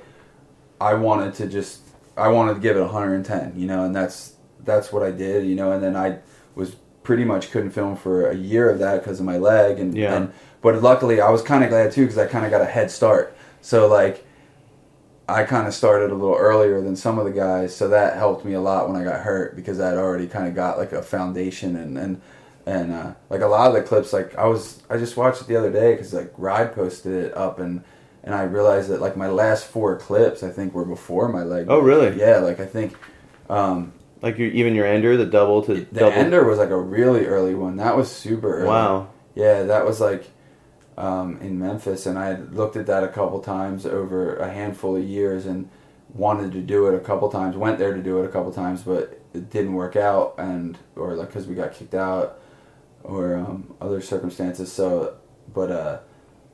I 0.81 0.95
wanted 0.95 1.35
to 1.35 1.47
just 1.47 1.81
I 2.17 2.29
wanted 2.29 2.55
to 2.55 2.61
give 2.61 2.77
it 2.77 2.81
110, 2.81 3.55
you 3.59 3.67
know, 3.67 3.85
and 3.85 3.95
that's 3.95 4.35
that's 4.65 4.93
what 4.93 5.03
I 5.03 5.11
did, 5.11 5.47
you 5.47 5.55
know, 5.55 5.73
and 5.73 5.83
then 5.83 5.97
I 5.97 6.19
was 6.55 6.77
pretty 7.03 7.25
much 7.25 7.51
couldn't 7.51 7.71
film 7.71 7.97
for 7.97 8.29
a 8.29 8.35
year 8.35 8.71
of 8.71 8.79
that 8.79 9.03
because 9.03 9.21
of 9.21 9.27
my 9.27 9.39
leg, 9.39 9.79
and 9.79 9.97
Yeah. 9.97 10.15
and 10.15 10.33
but 10.63 10.81
luckily 10.83 11.21
I 11.21 11.31
was 11.31 11.43
kind 11.43 11.65
of 11.65 11.71
glad 11.71 11.93
too 11.93 12.03
because 12.03 12.19
I 12.19 12.27
kind 12.27 12.45
of 12.45 12.51
got 12.51 12.61
a 12.61 12.67
head 12.67 12.91
start. 12.91 13.37
So 13.61 13.87
like. 13.89 14.25
I 15.31 15.45
kind 15.45 15.67
of 15.67 15.75
started 15.75 16.11
a 16.11 16.15
little 16.15 16.37
earlier 16.37 16.81
than 16.81 16.97
some 16.97 17.19
of 17.19 17.25
the 17.25 17.31
guys, 17.31 17.75
so 17.75 17.89
that 17.89 18.17
helped 18.17 18.45
me 18.45 18.55
a 18.55 18.61
lot 18.61 18.89
when 18.89 19.01
I 19.01 19.05
got 19.05 19.21
hurt 19.21 19.57
because 19.57 19.81
I'd 19.81 19.97
already 19.97 20.27
kind 20.27 20.49
of 20.49 20.55
got 20.55 20.79
like 20.79 20.93
a 20.93 21.03
foundation 21.03 21.77
and 21.77 21.97
and 21.97 22.21
and 22.67 22.93
uh, 22.93 23.15
like 23.31 23.41
a 23.41 23.47
lot 23.47 23.69
of 23.69 23.75
the 23.75 23.83
clips, 23.83 24.13
like 24.13 24.35
I 24.37 24.47
was 24.47 24.83
I 24.91 24.97
just 24.97 25.17
watched 25.17 25.41
it 25.43 25.49
the 25.49 25.57
other 25.57 25.73
day 25.73 25.93
because 25.93 26.13
like 26.13 26.33
Ride 26.37 26.75
posted 26.75 27.13
it 27.13 27.37
up 27.37 27.59
and 27.59 27.83
and 28.23 28.35
I 28.35 28.43
realized 28.43 28.91
that 28.91 29.01
like 29.01 29.17
my 29.17 29.29
last 29.29 29.67
four 29.67 29.97
clips 29.97 30.43
I 30.43 30.51
think 30.51 30.75
were 30.75 30.85
before 30.85 31.29
my 31.29 31.43
leg. 31.43 31.67
Oh, 31.69 31.79
really? 31.79 32.19
Yeah, 32.19 32.39
like 32.39 32.61
I 32.61 32.67
think 32.67 32.95
um, 33.49 33.93
like 34.23 34.39
your, 34.39 34.49
even 34.49 34.75
your 34.75 34.87
ender, 34.87 35.17
the 35.17 35.27
double 35.27 35.63
to 35.63 35.75
the 35.75 35.81
double. 35.81 36.13
Ender 36.13 36.45
was 36.45 36.59
like 36.59 36.71
a 36.71 36.81
really 36.81 37.27
early 37.27 37.55
one. 37.55 37.77
That 37.77 37.97
was 37.97 38.11
super 38.11 38.59
early. 38.59 38.69
Wow. 38.69 39.11
Yeah, 39.35 39.63
that 39.65 39.87
was 39.87 40.01
like 40.01 40.31
um, 40.97 41.39
in 41.41 41.59
Memphis, 41.59 42.07
and 42.07 42.19
I 42.19 42.27
had 42.27 42.55
looked 42.55 42.77
at 42.77 42.87
that 42.87 43.03
a 43.05 43.09
couple 43.09 43.41
times 43.41 43.87
over 43.87 44.37
a 44.37 44.53
handful 44.53 44.97
of 44.97 45.05
years, 45.05 45.47
and 45.47 45.69
wanted 46.13 46.53
to 46.53 46.61
do 46.61 46.87
it 46.89 46.95
a 46.95 47.01
couple 47.01 47.31
times. 47.31 47.57
Went 47.57 47.79
there 47.79 47.95
to 47.95 48.03
do 48.03 48.21
it 48.21 48.25
a 48.25 48.29
couple 48.29 48.53
times, 48.53 48.83
but 48.83 49.21
it 49.33 49.51
didn't 49.51 49.75
work 49.75 49.97
out, 49.97 50.35
and 50.39 50.79
or 50.97 51.15
like 51.15 51.29
because 51.29 51.47
we 51.47 51.55
got 51.55 51.73
kicked 51.73 51.95
out, 51.95 52.39
or 53.03 53.37
um, 53.37 53.75
other 53.81 54.01
circumstances. 54.01 54.73
So, 54.73 55.17
but 55.53 55.71
uh, 55.71 55.99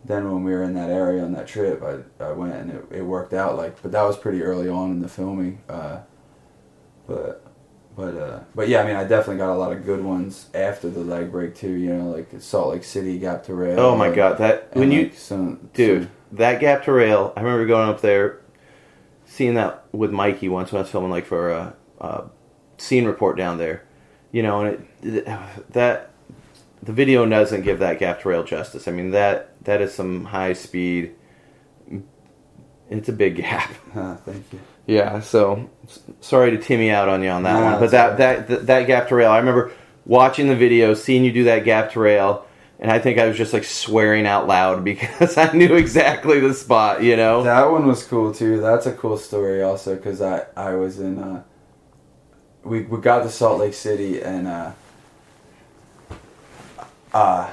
then 0.04 0.30
when 0.30 0.44
we 0.44 0.52
were 0.52 0.62
in 0.62 0.74
that 0.74 0.90
area 0.90 1.22
on 1.22 1.32
that 1.32 1.46
trip, 1.46 1.82
I, 1.82 2.24
I 2.24 2.32
went 2.32 2.54
and 2.54 2.70
it, 2.70 2.84
it 2.90 3.02
worked 3.02 3.32
out. 3.32 3.56
Like, 3.56 3.80
but 3.82 3.92
that 3.92 4.02
was 4.02 4.16
pretty 4.16 4.42
early 4.42 4.68
on 4.68 4.90
in 4.92 5.00
the 5.00 5.08
filming. 5.08 5.62
Uh, 5.68 6.00
but 7.06 7.45
but 7.96 8.14
uh, 8.16 8.40
but 8.54 8.68
yeah, 8.68 8.82
I 8.82 8.86
mean, 8.86 8.96
I 8.96 9.04
definitely 9.04 9.38
got 9.38 9.50
a 9.52 9.58
lot 9.58 9.72
of 9.72 9.84
good 9.84 10.04
ones 10.04 10.48
after 10.54 10.90
the 10.90 11.00
leg 11.00 11.32
break 11.32 11.54
too. 11.54 11.72
You 11.72 11.94
know, 11.94 12.10
like 12.10 12.28
Salt 12.40 12.70
Lake 12.74 12.84
City, 12.84 13.18
Gap 13.18 13.44
to 13.44 13.54
Rail. 13.54 13.80
Oh 13.80 13.96
my 13.96 14.08
and- 14.08 14.16
god, 14.16 14.38
that 14.38 14.76
when 14.76 14.92
you 14.92 15.10
some 15.14 15.70
dude, 15.74 16.02
some- 16.04 16.10
that 16.32 16.60
gap 16.60 16.84
to 16.84 16.92
rail. 16.92 17.32
I 17.36 17.40
remember 17.40 17.66
going 17.66 17.88
up 17.88 18.00
there, 18.02 18.40
seeing 19.24 19.54
that 19.54 19.84
with 19.92 20.10
Mikey 20.10 20.48
once 20.48 20.72
when 20.72 20.80
I 20.80 20.82
was 20.82 20.90
filming 20.90 21.10
like 21.10 21.24
for 21.26 21.50
a, 21.50 21.74
a 22.00 22.24
scene 22.78 23.04
report 23.06 23.36
down 23.38 23.58
there. 23.58 23.82
You 24.32 24.42
know, 24.42 24.60
and 24.62 24.86
it, 25.02 25.24
that 25.72 26.10
the 26.82 26.92
video 26.92 27.24
doesn't 27.24 27.62
give 27.62 27.78
that 27.78 27.98
gap 27.98 28.20
to 28.22 28.28
rail 28.28 28.44
justice. 28.44 28.86
I 28.86 28.90
mean 28.90 29.12
that 29.12 29.62
that 29.64 29.80
is 29.80 29.94
some 29.94 30.26
high 30.26 30.52
speed. 30.52 31.14
It's 32.90 33.08
a 33.08 33.12
big 33.12 33.36
gap. 33.36 33.70
Huh, 33.94 34.16
thank 34.26 34.52
you. 34.52 34.60
Yeah, 34.86 35.20
so 35.20 35.68
sorry 36.20 36.52
to 36.52 36.58
Timmy 36.58 36.90
out 36.90 37.08
on 37.08 37.22
you 37.22 37.28
on 37.28 37.42
that 37.42 37.58
No, 37.58 37.64
one, 37.72 37.80
but 37.80 37.90
that, 37.90 38.18
that 38.18 38.48
that 38.48 38.66
that 38.66 38.86
gap 38.86 39.08
to 39.08 39.16
rail. 39.16 39.32
I 39.32 39.38
remember 39.38 39.72
watching 40.04 40.46
the 40.46 40.54
video, 40.54 40.94
seeing 40.94 41.24
you 41.24 41.32
do 41.32 41.44
that 41.44 41.64
gap 41.64 41.92
to 41.92 42.00
rail, 42.00 42.46
and 42.78 42.90
I 42.90 43.00
think 43.00 43.18
I 43.18 43.26
was 43.26 43.36
just 43.36 43.52
like 43.52 43.64
swearing 43.64 44.26
out 44.26 44.46
loud 44.46 44.84
because 44.90 45.36
I 45.36 45.52
knew 45.52 45.74
exactly 45.74 46.38
the 46.38 46.54
spot, 46.54 47.02
you 47.02 47.16
know. 47.16 47.42
That 47.42 47.70
one 47.70 47.86
was 47.86 48.04
cool 48.04 48.32
too. 48.32 48.60
That's 48.60 48.86
a 48.86 48.92
cool 48.92 49.18
story 49.18 49.62
also 49.62 49.96
because 49.96 50.22
I 50.22 50.46
I 50.56 50.74
was 50.74 51.00
in 51.00 51.18
uh, 51.18 51.42
we 52.62 52.82
we 52.82 53.00
got 53.00 53.24
to 53.24 53.30
Salt 53.30 53.58
Lake 53.58 53.74
City 53.74 54.22
and 54.22 54.46
uh, 54.46 54.70
uh 57.12 57.50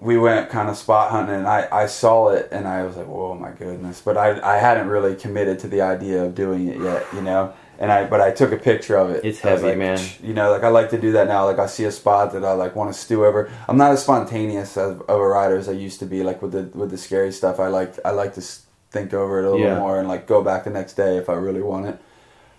we 0.00 0.18
went 0.18 0.50
kind 0.50 0.68
of 0.68 0.76
spot 0.76 1.10
hunting 1.10 1.36
and 1.36 1.46
I, 1.48 1.68
I 1.72 1.86
saw 1.86 2.28
it 2.28 2.48
and 2.52 2.68
I 2.68 2.82
was 2.82 2.96
like, 2.96 3.06
whoa 3.06 3.34
my 3.34 3.50
goodness. 3.50 4.00
But 4.04 4.16
I 4.18 4.40
I 4.42 4.58
hadn't 4.58 4.88
really 4.88 5.14
committed 5.14 5.58
to 5.60 5.68
the 5.68 5.80
idea 5.80 6.24
of 6.24 6.34
doing 6.34 6.68
it 6.68 6.80
yet, 6.80 7.06
you 7.14 7.22
know. 7.22 7.52
And 7.78 7.92
I 7.92 8.06
but 8.06 8.20
I 8.20 8.30
took 8.30 8.52
a 8.52 8.56
picture 8.56 8.96
of 8.96 9.10
it. 9.10 9.24
It's 9.24 9.40
heavy, 9.40 9.68
like, 9.68 9.78
man. 9.78 9.98
You 10.22 10.34
know, 10.34 10.50
like 10.50 10.62
I 10.64 10.68
like 10.68 10.90
to 10.90 10.98
do 11.00 11.12
that 11.12 11.28
now. 11.28 11.44
Like 11.44 11.58
I 11.58 11.66
see 11.66 11.84
a 11.84 11.92
spot 11.92 12.32
that 12.32 12.44
I 12.44 12.52
like 12.52 12.74
want 12.76 12.92
to 12.92 12.98
stew 12.98 13.24
over. 13.24 13.50
I'm 13.68 13.76
not 13.76 13.92
as 13.92 14.02
spontaneous 14.02 14.76
of, 14.76 15.00
of 15.02 15.20
a 15.20 15.26
rider 15.26 15.56
as 15.56 15.68
I 15.68 15.72
used 15.72 15.98
to 16.00 16.06
be. 16.06 16.22
Like 16.22 16.40
with 16.42 16.52
the 16.52 16.78
with 16.78 16.90
the 16.90 16.98
scary 16.98 17.32
stuff, 17.32 17.58
I 17.60 17.68
like 17.68 17.98
I 18.04 18.10
like 18.10 18.34
to 18.34 18.42
think 18.90 19.12
over 19.12 19.40
it 19.40 19.44
a 19.46 19.50
little 19.50 19.66
Yeah. 19.66 19.78
more 19.78 19.98
and 19.98 20.08
like 20.08 20.26
go 20.26 20.42
back 20.42 20.64
the 20.64 20.70
next 20.70 20.94
day 20.94 21.16
if 21.18 21.28
I 21.28 21.34
really 21.34 21.60
want 21.62 21.86
it. 21.86 21.98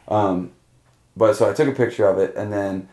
Um, 0.08 0.52
but 1.16 1.36
so 1.36 1.50
I 1.50 1.54
took 1.54 1.68
a 1.68 1.72
picture 1.72 2.08
of 2.08 2.20
it 2.20 2.36
and 2.36 2.52
then 2.54 2.90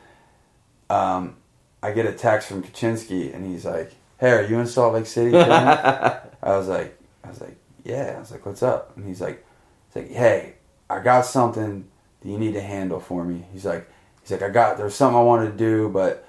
um, 0.88 1.36
I 1.82 1.92
get 1.92 2.07
a 2.07 2.12
text 2.12 2.49
from 2.49 2.62
Kaczynski 2.62 3.34
and 3.34 3.45
he's 3.47 3.64
like, 3.64 3.92
"Hey, 4.25 4.33
are 4.33 4.43
you 4.43 4.59
in 4.59 4.66
Salt 4.66 4.95
Lake 4.95 5.07
City?" 5.07 5.37
I 5.39 6.20
was 6.43 6.68
like, 6.68 6.99
I 7.25 7.29
was 7.29 7.41
like, 7.41 7.57
"Yeah." 7.85 8.14
I 8.16 8.20
was 8.20 8.31
like, 8.31 8.45
"What's 8.47 8.62
up?" 8.62 8.97
And 8.97 9.07
he's 9.07 9.20
like, 9.20 9.45
"He's 9.93 10.03
like, 10.03 10.12
hey, 10.12 10.55
I 10.91 11.01
got 11.01 11.27
something 11.27 11.87
that 12.20 12.29
you 12.29 12.39
need 12.39 12.53
to 12.55 12.61
handle 12.62 13.01
for 13.01 13.25
me." 13.25 13.45
He's 13.53 13.64
like, 13.64 13.89
"He's 14.22 14.31
like, 14.33 14.43
I 14.43 14.49
got 14.51 14.77
there's 14.79 14.95
something 14.95 15.18
I 15.18 15.22
wanted 15.22 15.53
to 15.53 15.57
do, 15.57 15.89
but 15.89 16.27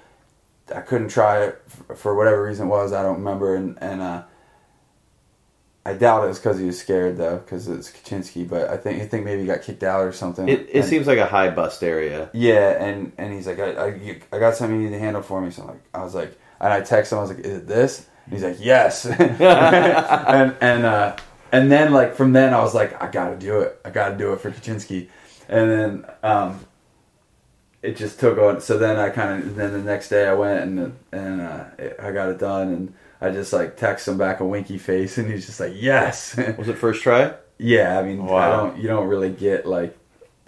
I 0.74 0.80
couldn't 0.80 1.08
try 1.08 1.44
it 1.44 1.62
for 1.96 2.14
whatever 2.14 2.42
reason 2.44 2.66
it 2.66 2.70
was. 2.70 2.92
I 2.92 3.02
don't 3.02 3.18
remember." 3.18 3.54
And 3.54 3.78
and 3.82 4.00
uh, 4.02 4.22
I 5.84 5.92
doubt 5.92 6.24
it 6.24 6.28
was 6.28 6.38
because 6.38 6.58
he 6.58 6.66
was 6.66 6.78
scared 6.80 7.16
though, 7.16 7.36
because 7.38 7.68
it's 7.68 7.90
Kaczynski. 7.90 8.48
But 8.48 8.68
I 8.70 8.76
think 8.76 9.02
I 9.02 9.06
think 9.06 9.24
maybe 9.24 9.42
he 9.42 9.46
got 9.46 9.62
kicked 9.62 9.84
out 9.84 10.00
or 10.04 10.12
something. 10.12 10.48
It, 10.48 10.62
it 10.68 10.76
And- 10.76 10.84
seems 10.84 11.06
like 11.06 11.18
a 11.18 11.26
high 11.26 11.50
bust 11.50 11.82
area. 11.84 12.28
yeah, 12.32 12.82
and 12.84 13.12
and 13.18 13.32
he's 13.32 13.46
like, 13.46 13.60
I, 13.60 13.70
I, 13.72 13.86
you- 13.94 14.20
I 14.32 14.38
got 14.38 14.56
something 14.56 14.80
you 14.80 14.88
need 14.90 14.94
to 14.96 14.98
handle 14.98 15.22
for 15.22 15.40
me. 15.40 15.50
So 15.50 15.62
I'm 15.62 15.68
like, 15.68 15.82
I 15.94 16.02
was 16.02 16.14
like, 16.14 16.36
and 16.60 16.72
I 16.72 16.80
text 16.80 17.12
him. 17.12 17.18
I 17.18 17.22
was 17.22 17.30
like, 17.30 17.40
is 17.40 17.58
it 17.58 17.66
this? 17.66 18.06
And 18.24 18.34
he's 18.34 18.42
like, 18.42 18.56
yes. 18.58 19.06
and 19.20 20.56
and 20.60 20.84
uh, 20.84 21.16
and 21.52 21.70
then 21.70 21.92
like 21.92 22.14
from 22.14 22.32
then 22.32 22.54
I 22.54 22.60
was 22.60 22.74
like, 22.74 23.00
I 23.02 23.10
got 23.10 23.30
to 23.30 23.36
do 23.36 23.60
it. 23.60 23.80
I 23.84 23.90
got 23.90 24.10
to 24.10 24.16
do 24.16 24.32
it 24.32 24.40
for 24.40 24.50
Kaczynski. 24.50 25.08
And 25.48 25.70
then 25.70 26.06
um, 26.22 26.60
it 27.82 27.96
just 27.96 28.18
took 28.18 28.38
on. 28.38 28.60
So 28.60 28.78
then 28.78 28.96
I 28.96 29.10
kind 29.10 29.42
of 29.42 29.56
then 29.56 29.72
the 29.72 29.78
next 29.82 30.08
day 30.08 30.26
I 30.26 30.34
went 30.34 30.62
and 30.62 30.98
and 31.12 31.40
uh, 31.40 31.64
it, 31.78 31.96
I 32.00 32.12
got 32.12 32.28
it 32.30 32.38
done 32.38 32.68
and. 32.68 32.94
I 33.18 33.30
just 33.30 33.50
like 33.50 33.78
text 33.78 34.06
him 34.06 34.18
back 34.18 34.40
a 34.40 34.44
winky 34.44 34.76
face, 34.76 35.16
and 35.16 35.30
he's 35.30 35.46
just 35.46 35.58
like, 35.58 35.72
"Yes." 35.74 36.36
Was 36.58 36.68
it 36.68 36.76
first 36.76 37.02
try? 37.02 37.32
Yeah, 37.58 37.98
I 37.98 38.02
mean, 38.02 38.20
I 38.28 38.50
don't. 38.50 38.76
You 38.76 38.86
don't 38.86 39.08
really 39.08 39.30
get 39.30 39.64
like, 39.64 39.96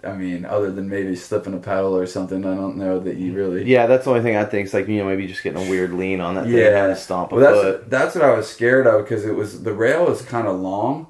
I 0.01 0.13
mean, 0.13 0.45
other 0.45 0.71
than 0.71 0.87
maybe 0.87 1.13
slipping 1.15 1.53
a 1.53 1.57
pedal 1.57 1.93
or 1.95 2.05
something. 2.05 2.45
I 2.45 2.55
don't 2.55 2.77
know 2.77 2.99
that 3.01 3.17
you 3.17 3.33
really. 3.33 3.65
Yeah, 3.65 3.85
that's 3.85 4.05
the 4.05 4.11
only 4.11 4.21
thing 4.23 4.37
I 4.37 4.45
think 4.45 4.67
is 4.67 4.73
like 4.73 4.87
you 4.87 4.97
know 4.99 5.05
maybe 5.05 5.27
just 5.27 5.43
getting 5.43 5.65
a 5.65 5.69
weird 5.69 5.93
lean 5.93 6.21
on 6.21 6.35
that 6.35 6.45
thing, 6.45 6.53
and 6.53 6.61
Yeah. 6.61 6.87
to 6.87 6.95
stomp 6.95 7.33
a 7.33 7.35
Well, 7.35 7.43
that's 7.53 7.61
foot. 7.63 7.89
that's 7.89 8.15
what 8.15 8.23
I 8.23 8.33
was 8.33 8.47
scared 8.47 8.87
of 8.87 9.03
because 9.03 9.25
it 9.25 9.35
was 9.35 9.63
the 9.63 9.73
rail 9.73 10.09
is 10.09 10.21
kind 10.21 10.47
of 10.47 10.57
long. 10.59 11.07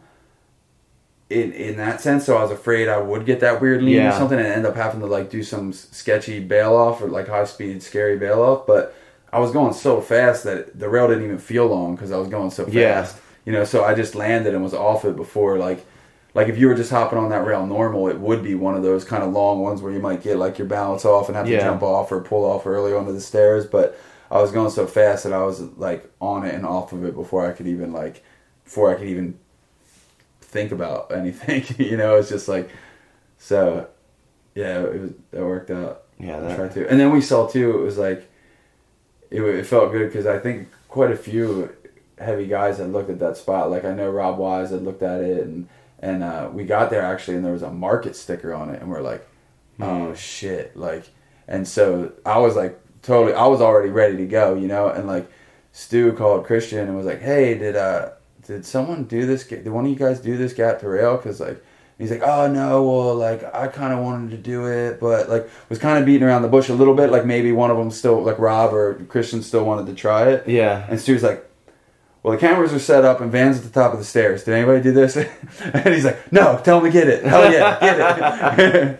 In 1.29 1.51
in 1.53 1.77
that 1.77 2.01
sense, 2.01 2.25
so 2.25 2.37
I 2.37 2.41
was 2.41 2.49
afraid 2.49 2.87
I 2.89 2.97
would 2.97 3.27
get 3.27 3.39
that 3.41 3.61
weird 3.61 3.83
lean 3.83 4.01
or 4.07 4.11
something 4.11 4.39
and 4.39 4.47
end 4.47 4.65
up 4.65 4.75
having 4.75 4.99
to 5.01 5.05
like 5.05 5.29
do 5.29 5.43
some 5.43 5.71
sketchy 5.71 6.39
bail 6.39 6.75
off 6.75 7.03
or 7.03 7.07
like 7.07 7.27
high 7.27 7.43
speed 7.45 7.83
scary 7.83 8.17
bail 8.17 8.41
off. 8.41 8.65
But 8.65 8.95
I 9.31 9.37
was 9.39 9.51
going 9.51 9.73
so 9.73 10.01
fast 10.01 10.43
that 10.45 10.79
the 10.79 10.89
rail 10.89 11.07
didn't 11.07 11.25
even 11.25 11.37
feel 11.37 11.67
long 11.67 11.95
because 11.95 12.11
I 12.11 12.17
was 12.17 12.27
going 12.29 12.49
so 12.49 12.63
fast. 12.63 12.73
Yeah. 12.73 13.05
You 13.45 13.51
know, 13.51 13.63
so 13.63 13.83
I 13.85 13.93
just 13.93 14.15
landed 14.15 14.55
and 14.55 14.63
was 14.63 14.73
off 14.73 15.05
it 15.05 15.15
before 15.15 15.59
like. 15.59 15.85
Like 16.35 16.47
if 16.47 16.57
you 16.57 16.67
were 16.67 16.75
just 16.75 16.91
hopping 16.91 17.17
on 17.17 17.29
that 17.29 17.45
rail 17.45 17.65
normal, 17.65 18.07
it 18.07 18.19
would 18.19 18.43
be 18.43 18.53
one 18.55 18.75
of 18.75 18.83
those 18.83 19.03
kind 19.03 19.23
of 19.23 19.31
long 19.31 19.59
ones 19.61 19.81
where 19.81 19.91
you 19.91 19.99
might 19.99 20.21
get 20.21 20.37
like 20.37 20.57
your 20.59 20.67
balance 20.67 21.03
off 21.05 21.27
and 21.27 21.35
have 21.35 21.45
to 21.47 21.51
Yeah. 21.51 21.61
jump 21.61 21.81
off 21.81 22.11
or 22.11 22.21
pull 22.21 22.45
off 22.45 22.67
early 22.67 22.93
onto 22.93 23.11
the 23.11 23.19
stairs. 23.21 23.65
But 23.65 23.99
I 24.29 24.39
was 24.41 24.51
going 24.51 24.69
so 24.69 24.85
fast 24.85 25.23
that 25.23 25.33
I 25.33 25.43
was 25.43 25.59
like 25.77 26.09
on 26.21 26.45
it 26.45 26.53
and 26.53 26.65
off 26.65 26.93
of 26.93 27.03
it 27.03 27.15
before 27.15 27.47
I 27.47 27.51
could 27.51 27.67
even 27.67 27.91
like 27.91 28.23
before 28.63 28.91
I 28.91 28.95
could 28.95 29.07
even 29.07 29.39
think 30.41 30.71
about 30.71 31.11
anything. 31.15 31.63
you 31.77 31.97
know, 31.97 32.15
it's 32.15 32.29
just 32.29 32.47
like 32.47 32.69
so. 33.37 33.87
Yeah, 34.55 34.81
it 34.81 35.01
was 35.01 35.11
it 35.31 35.41
worked 35.41 35.71
out. 35.71 36.03
Yeah, 36.19 36.37
I 36.37 36.39
that- 36.41 36.55
tried 36.57 36.71
to, 36.73 36.89
and 36.89 36.99
then 36.99 37.11
we 37.11 37.21
saw 37.21 37.47
too. 37.47 37.79
It 37.79 37.83
was 37.83 37.97
like 37.97 38.29
it, 39.31 39.41
it 39.41 39.65
felt 39.65 39.91
good 39.91 40.07
because 40.07 40.25
I 40.25 40.37
think 40.37 40.67
quite 40.89 41.11
a 41.11 41.15
few 41.17 41.73
heavy 42.19 42.45
guys 42.47 42.77
had 42.79 42.91
looked 42.91 43.09
at 43.09 43.19
that 43.19 43.37
spot. 43.37 43.71
Like 43.71 43.85
I 43.85 43.93
know 43.93 44.09
Rob 44.11 44.37
Wise 44.37 44.71
had 44.71 44.83
looked 44.83 45.01
at 45.03 45.21
it, 45.21 45.43
and 45.43 45.69
and 46.01 46.23
uh, 46.23 46.49
we 46.53 46.63
got 46.63 46.89
there 46.89 47.01
actually, 47.01 47.37
and 47.37 47.45
there 47.45 47.53
was 47.53 47.63
a 47.63 47.71
market 47.71 48.15
sticker 48.15 48.53
on 48.53 48.69
it, 48.69 48.81
and 48.81 48.89
we're 48.89 49.01
like, 49.01 49.27
oh 49.79 50.13
shit, 50.13 50.75
like, 50.75 51.09
and 51.47 51.67
so 51.67 52.13
I 52.25 52.37
was 52.39 52.55
like 52.55 52.79
totally, 53.01 53.33
I 53.33 53.47
was 53.47 53.61
already 53.61 53.89
ready 53.89 54.17
to 54.17 54.25
go, 54.25 54.55
you 54.55 54.67
know, 54.67 54.89
and 54.89 55.07
like 55.07 55.29
Stu 55.71 56.13
called 56.13 56.45
Christian 56.45 56.79
and 56.79 56.95
was 56.97 57.05
like, 57.05 57.21
hey, 57.21 57.57
did 57.57 57.75
uh 57.75 58.11
did 58.45 58.65
someone 58.65 59.03
do 59.03 59.25
this? 59.25 59.45
Did 59.45 59.67
one 59.67 59.85
of 59.85 59.91
you 59.91 59.97
guys 59.97 60.19
do 60.19 60.37
this 60.37 60.53
gap 60.53 60.79
to 60.79 60.89
rail? 60.89 61.17
Because 61.17 61.39
like. 61.39 61.63
He's 61.97 62.11
like, 62.11 62.21
oh 62.21 62.49
no, 62.49 62.81
well, 62.81 63.13
like 63.13 63.43
I 63.53 63.67
kind 63.67 63.91
of 63.91 63.99
wanted 63.99 64.31
to 64.31 64.37
do 64.37 64.67
it, 64.67 65.01
but 65.01 65.27
like 65.27 65.49
was 65.67 65.79
kind 65.79 65.99
of 65.99 66.05
beating 66.05 66.25
around 66.25 66.43
the 66.43 66.47
bush 66.47 66.69
a 66.69 66.73
little 66.73 66.95
bit. 66.95 67.09
Like 67.09 67.25
maybe 67.25 67.51
one 67.51 67.71
of 67.71 67.75
them 67.75 67.91
still, 67.91 68.23
like 68.23 68.39
Rob 68.39 68.73
or 68.73 68.93
Christian, 69.09 69.43
still 69.43 69.65
wanted 69.65 69.85
to 69.87 69.93
try 69.93 70.29
it. 70.29 70.47
Yeah, 70.47 70.85
And 70.87 70.97
Stu's 70.97 71.23
like, 71.23 71.48
well, 72.23 72.33
the 72.33 72.39
cameras 72.39 72.73
are 72.73 72.79
set 72.79 73.05
up 73.05 73.21
and 73.21 73.31
Van's 73.31 73.57
at 73.57 73.63
the 73.63 73.69
top 73.69 73.93
of 73.93 73.99
the 73.99 74.05
stairs. 74.05 74.43
Did 74.43 74.53
anybody 74.55 74.81
do 74.81 74.91
this? 74.91 75.15
and 75.63 75.93
he's 75.93 76.05
like, 76.05 76.31
no, 76.31 76.59
tell 76.63 76.79
him 76.79 76.85
to 76.85 76.91
get 76.91 77.07
it. 77.07 77.23
Hell 77.23 77.51
yeah, 77.51 77.79
get 77.79 78.75
it. 78.75 78.99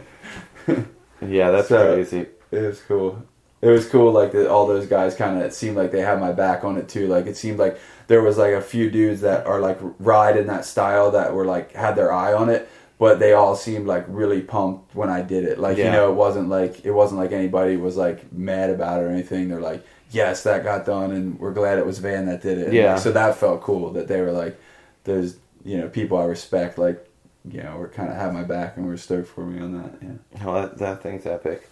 yeah, 1.27 1.51
that's 1.51 1.67
So- 1.67 1.93
crazy. 1.95 2.25
it 2.51 2.59
was 2.61 2.81
cool. 2.81 3.23
It 3.61 3.67
was 3.67 3.89
cool, 3.89 4.13
like 4.13 4.31
that. 4.31 4.49
All 4.49 4.67
those 4.67 4.85
guys 4.87 5.15
kind 5.15 5.37
of. 5.37 5.43
It 5.43 5.53
seemed 5.53 5.75
like 5.75 5.91
they 5.91 5.99
had 5.99 6.21
my 6.21 6.31
back 6.31 6.63
on 6.63 6.77
it 6.77 6.87
too. 6.87 7.07
Like 7.07 7.25
it 7.27 7.35
seemed 7.35 7.59
like 7.59 7.77
there 8.07 8.21
was 8.21 8.37
like 8.37 8.53
a 8.53 8.61
few 8.61 8.89
dudes 8.89 9.19
that 9.19 9.45
are 9.45 9.59
like 9.59 9.77
ride 9.99 10.37
in 10.37 10.47
that 10.47 10.63
style 10.63 11.11
that 11.11 11.33
were 11.33 11.43
like 11.43 11.73
had 11.73 11.95
their 11.97 12.13
eye 12.13 12.31
on 12.31 12.47
it, 12.47 12.69
but 12.99 13.19
they 13.19 13.33
all 13.33 13.57
seemed 13.57 13.85
like 13.85 14.05
really 14.07 14.41
pumped 14.41 14.95
when 14.95 15.09
I 15.09 15.21
did 15.23 15.43
it. 15.43 15.59
Like 15.59 15.77
you 15.77 15.83
know, 15.91 16.09
it 16.09 16.15
wasn't 16.15 16.47
like 16.47 16.85
it 16.85 16.91
wasn't 16.91 17.19
like 17.19 17.33
anybody 17.33 17.75
was 17.75 17.97
like 17.97 18.31
mad 18.31 18.69
about 18.69 19.01
it 19.01 19.07
or 19.07 19.09
anything. 19.09 19.49
They're 19.49 19.59
like, 19.59 19.85
yes, 20.11 20.43
that 20.43 20.63
got 20.63 20.85
done, 20.85 21.11
and 21.11 21.39
we're 21.39 21.53
glad 21.53 21.77
it 21.77 21.85
was 21.85 21.99
Van 21.99 22.25
that 22.27 22.41
did 22.41 22.57
it. 22.57 22.65
And, 22.67 22.73
Yeah. 22.73 22.93
like, 22.93 23.01
so 23.01 23.11
that 23.11 23.35
felt 23.35 23.61
cool 23.61 23.91
that 23.93 24.07
they 24.07 24.21
were 24.21 24.31
like, 24.31 24.59
there's 25.03 25.37
you 25.63 25.77
know 25.77 25.87
people 25.89 26.17
I 26.17 26.25
respect 26.25 26.77
like. 26.77 27.05
You 27.49 27.63
know, 27.63 27.77
we're 27.79 27.87
kind 27.87 28.09
of 28.09 28.15
have 28.17 28.33
my 28.33 28.43
back 28.43 28.75
and 28.75 28.85
we're 28.85 28.97
stoked 28.97 29.29
for 29.29 29.45
me 29.45 29.61
on 29.61 29.71
that. 29.81 29.93
Yeah. 30.01 30.45
Oh, 30.45 30.53
that, 30.61 30.77
that 30.77 31.01
thing's 31.01 31.25
epic. 31.25 31.67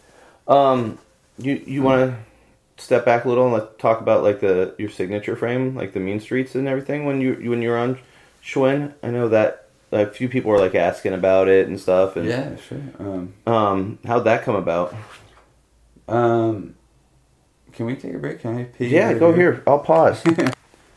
Um, 0.47 0.97
you 1.37 1.61
you 1.67 1.83
want 1.83 2.11
to 2.11 2.83
step 2.83 3.03
back 3.03 3.25
a 3.25 3.29
little 3.29 3.43
and 3.43 3.53
let, 3.53 3.77
talk 3.77 3.99
about 3.99 4.23
like 4.23 4.39
the 4.39 4.73
your 4.77 4.89
signature 4.89 5.35
frame, 5.35 5.75
like 5.75 5.91
the 5.91 5.99
mean 5.99 6.21
streets 6.21 6.55
and 6.55 6.69
everything 6.69 7.05
when 7.05 7.19
you 7.19 7.33
when 7.49 7.61
you 7.61 7.69
were 7.69 7.77
on 7.77 7.99
Schwinn? 8.41 8.93
I 9.03 9.09
know 9.09 9.27
that 9.27 9.67
a 9.91 10.05
few 10.07 10.29
people 10.29 10.49
were 10.51 10.59
like 10.59 10.73
asking 10.73 11.13
about 11.13 11.49
it 11.49 11.67
and 11.67 11.77
stuff. 11.79 12.15
And 12.15 12.25
Yeah, 12.27 12.55
sure. 12.55 12.81
Um, 12.97 13.33
um, 13.45 13.99
how'd 14.05 14.23
that 14.23 14.43
come 14.43 14.55
about? 14.55 14.95
Um, 16.07 16.75
can 17.77 17.85
we 17.85 17.95
take 17.95 18.15
a 18.15 18.17
break? 18.17 18.39
Can 18.39 18.57
I 18.57 18.63
pee? 18.63 18.87
Yeah, 18.87 19.13
go 19.13 19.31
here. 19.31 19.61
I'll 19.67 19.77
pause. 19.77 20.23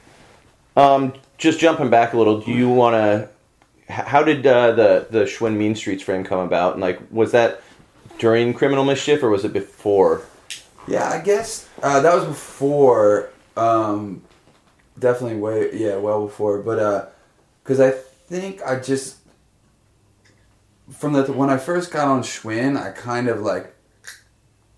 um, 0.77 1.13
just 1.37 1.61
jumping 1.61 1.91
back 1.91 2.15
a 2.15 2.17
little. 2.19 2.41
Do 2.41 2.51
you 2.51 2.71
want 2.71 2.95
to? 2.95 3.93
How 3.93 4.23
did 4.23 4.47
uh, 4.47 4.73
the 4.73 5.07
the 5.11 5.25
Schwinn 5.25 5.57
Mean 5.57 5.75
Streets 5.75 6.03
frame 6.03 6.25
come 6.25 6.39
about? 6.39 6.73
And 6.73 6.81
like, 6.81 6.99
was 7.11 7.33
that 7.33 7.61
during 8.19 8.55
Criminal 8.55 8.85
Mischief 8.85 9.23
or 9.23 9.29
was 9.29 9.45
it 9.45 9.53
before? 9.53 10.23
Yeah, 10.89 11.07
I 11.07 11.21
guess 11.21 11.69
uh, 11.83 12.01
that 12.01 12.15
was 12.15 12.25
before. 12.25 13.31
Um, 13.59 14.23
definitely 14.99 15.37
way 15.37 15.77
yeah, 15.77 15.97
well 15.97 16.25
before. 16.25 16.63
But 16.63 17.15
because 17.63 17.79
I 17.79 17.91
think 17.91 18.63
I 18.63 18.81
just 18.81 19.19
from 20.91 21.13
the 21.13 21.25
when 21.31 21.51
I 21.51 21.59
first 21.59 21.91
got 21.91 22.09
on 22.09 22.23
Schwinn, 22.23 22.81
I 22.81 22.93
kind 22.93 23.29
of 23.29 23.41
like 23.43 23.75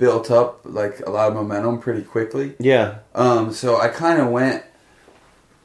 built 0.02 0.32
up 0.32 0.58
like 0.64 0.98
a 1.06 1.10
lot 1.10 1.28
of 1.28 1.34
momentum 1.34 1.78
pretty 1.78 2.02
quickly. 2.02 2.54
Yeah. 2.58 2.98
Um, 3.14 3.52
so 3.52 3.80
I 3.80 3.86
kind 3.86 4.20
of 4.20 4.28
went. 4.30 4.64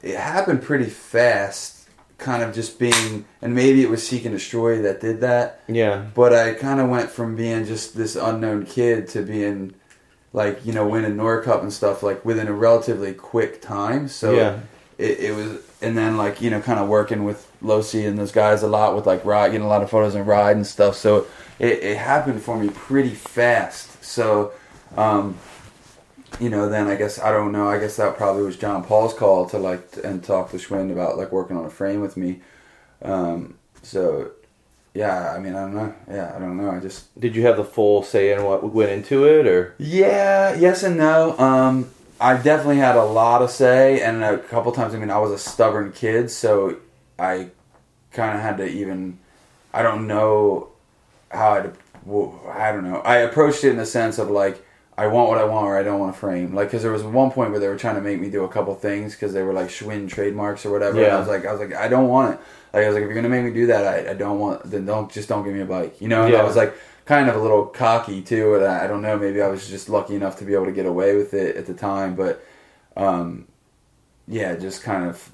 It 0.04 0.16
happened 0.16 0.62
pretty 0.62 0.86
fast, 0.86 1.90
kind 2.20 2.44
of 2.44 2.54
just 2.54 2.78
being, 2.78 3.26
and 3.42 3.56
maybe 3.56 3.82
it 3.82 3.90
was 3.90 4.08
Seek 4.08 4.26
and 4.26 4.34
Destroy 4.36 4.80
that 4.84 5.02
did 5.02 5.22
that. 5.22 5.62
Yeah. 5.68 6.06
But 6.14 6.34
I 6.34 6.54
kind 6.54 6.80
of 6.80 6.88
went 6.88 7.10
from 7.10 7.36
being 7.36 7.66
just 7.66 7.98
this 7.98 8.16
unknown 8.16 8.68
kid 8.68 9.08
to 9.10 9.24
being, 9.24 9.74
like 10.34 10.64
you 10.64 10.72
know, 10.72 10.88
winning 10.88 11.18
NORA 11.18 11.44
Cup 11.44 11.64
and 11.64 11.74
stuff 11.74 12.04
like 12.04 12.24
within 12.24 12.48
a 12.48 12.54
relatively 12.54 13.14
quick 13.16 13.60
time. 13.60 14.08
So 14.08 14.34
Yeah. 14.36 14.60
it, 15.00 15.20
it 15.20 15.36
was, 15.36 15.62
and 15.82 15.98
then 15.98 16.16
like 16.16 16.42
you 16.42 16.52
know, 16.52 16.62
kind 16.62 16.80
of 16.80 16.88
working 16.88 17.24
with 17.24 17.52
Losi 17.64 18.08
and 18.08 18.20
those 18.20 18.32
guys 18.32 18.62
a 18.62 18.68
lot 18.68 18.96
with 18.96 19.08
like 19.08 19.26
ride, 19.26 19.52
getting 19.52 19.66
a 19.66 19.70
lot 19.70 19.82
of 19.82 19.90
photos 19.90 20.14
and 20.14 20.28
ride 20.28 20.56
and 20.58 20.68
stuff. 20.68 20.96
So 20.96 21.26
it, 21.58 21.82
it 21.82 21.98
happened 21.98 22.44
for 22.44 22.56
me 22.56 22.70
pretty 22.70 23.16
fast. 23.16 23.97
So. 24.08 24.54
Um, 24.96 25.38
you 26.40 26.50
know, 26.50 26.70
then 26.70 26.88
I 26.88 26.96
guess 26.96 27.20
I 27.20 27.32
don't 27.32 27.52
know. 27.52 27.68
I 27.68 27.80
guess 27.80 27.96
that 27.98 28.18
probably 28.18 28.44
was 28.44 28.58
John 28.58 28.84
Paul's 28.84 29.14
call 29.14 29.48
to 29.50 29.58
like 29.58 29.98
and 30.04 30.24
talk 30.24 30.52
to 30.52 30.58
Schwinn 30.58 30.92
about 30.92 31.18
like 31.18 31.32
working 31.32 31.58
on 31.58 31.66
a 31.66 31.70
frame 31.70 32.02
with 32.02 32.16
me. 32.18 32.42
Um, 33.02 33.58
so 33.82 34.32
yeah, 34.94 35.32
I 35.32 35.40
mean, 35.40 35.56
I 35.56 35.62
don't 35.62 35.76
know. 35.76 35.94
Yeah, 36.10 36.34
I 36.36 36.40
don't 36.40 36.58
know. 36.58 36.72
I 36.72 36.80
just 36.80 37.20
Did 37.20 37.36
you 37.36 37.46
have 37.46 37.58
the 37.58 37.64
full 37.64 38.04
say 38.04 38.34
in 38.34 38.44
what 38.44 38.74
went 38.74 38.92
into 38.92 39.26
it, 39.26 39.48
or 39.48 39.76
yeah, 39.78 40.56
yes 40.56 40.84
and 40.84 40.98
no. 40.98 41.38
Um, 41.38 41.90
I 42.20 42.36
definitely 42.38 42.78
had 42.78 42.96
a 42.96 43.06
lot 43.06 43.42
of 43.42 43.52
say, 43.52 44.02
and 44.02 44.24
a 44.24 44.38
couple 44.38 44.72
times. 44.72 44.94
I 44.94 44.98
mean, 44.98 45.12
I 45.12 45.20
was 45.20 45.32
a 45.32 45.38
stubborn 45.38 45.92
kid, 45.92 46.30
so 46.32 46.78
I 47.18 47.50
kind 48.12 48.36
of 48.36 48.42
had 48.42 48.58
to 48.58 48.68
even. 48.68 49.20
I 49.74 49.84
don't 49.84 50.08
know 50.08 50.70
how 51.32 51.54
I. 51.54 51.70
well, 52.08 52.42
I 52.52 52.72
don't 52.72 52.90
know. 52.90 53.02
I 53.02 53.18
approached 53.18 53.64
it 53.64 53.70
in 53.72 53.78
the 53.78 53.86
sense 53.86 54.18
of 54.18 54.30
like 54.30 54.64
I 54.98 55.08
want 55.08 55.30
what 55.30 55.38
I 55.38 55.44
want, 55.44 55.68
or 55.68 55.78
I 55.78 55.84
don't 55.84 56.00
want 56.00 56.14
to 56.14 56.20
frame. 56.20 56.56
Like, 56.56 56.70
because 56.70 56.82
there 56.82 56.92
was 56.92 57.04
one 57.04 57.30
point 57.30 57.52
where 57.52 57.60
they 57.60 57.68
were 57.68 57.78
trying 57.78 57.96
to 57.96 58.02
make 58.02 58.20
me 58.20 58.30
do 58.32 58.44
a 58.46 58.50
couple 58.50 58.74
things 58.74 59.14
because 59.14 59.32
they 59.34 59.44
were 59.44 59.54
like 59.54 59.68
Schwinn 59.68 60.10
trademarks 60.10 60.66
or 60.66 60.72
whatever. 60.72 60.98
And 61.04 61.12
I 61.12 61.20
was 61.20 61.28
like, 61.28 61.46
I 61.46 61.52
was 61.52 61.62
like, 61.62 61.76
I 61.76 61.88
don't 61.88 62.08
want 62.08 62.34
it. 62.34 62.40
Like, 62.74 62.84
I 62.84 62.88
was 62.88 62.96
like, 62.96 63.04
if 63.04 63.08
you're 63.08 63.16
gonna 63.16 63.30
make 63.30 63.44
me 63.46 63.52
do 63.54 63.68
that, 63.68 63.86
I, 64.08 64.12
I 64.12 64.14
don't 64.16 64.40
want. 64.40 64.64
Then 64.64 64.86
don't 64.86 65.12
just 65.12 65.30
don't 65.30 65.44
give 65.44 65.54
me 65.54 65.62
a 65.62 65.66
bike. 65.66 66.02
You 66.02 66.08
know. 66.08 66.24
And 66.24 66.34
Yeah. 66.34 66.40
I 66.40 66.44
was 66.44 66.56
like 66.56 66.74
kind 67.06 67.30
of 67.30 67.36
a 67.36 67.40
little 67.40 67.66
cocky 67.66 68.22
too, 68.22 68.56
and 68.56 68.66
I, 68.66 68.86
I 68.86 68.88
don't 68.88 69.02
know. 69.02 69.18
Maybe 69.18 69.42
I 69.42 69.48
was 69.50 69.68
just 69.68 69.88
lucky 69.90 70.16
enough 70.16 70.38
to 70.40 70.46
be 70.46 70.54
able 70.56 70.66
to 70.66 70.72
get 70.72 70.86
away 70.86 71.16
with 71.16 71.34
it 71.34 71.56
at 71.56 71.66
the 71.68 71.74
time, 71.74 72.16
but 72.16 72.44
um, 72.96 73.48
yeah, 74.28 74.56
just 74.56 74.82
kind 74.84 75.08
of 75.08 75.32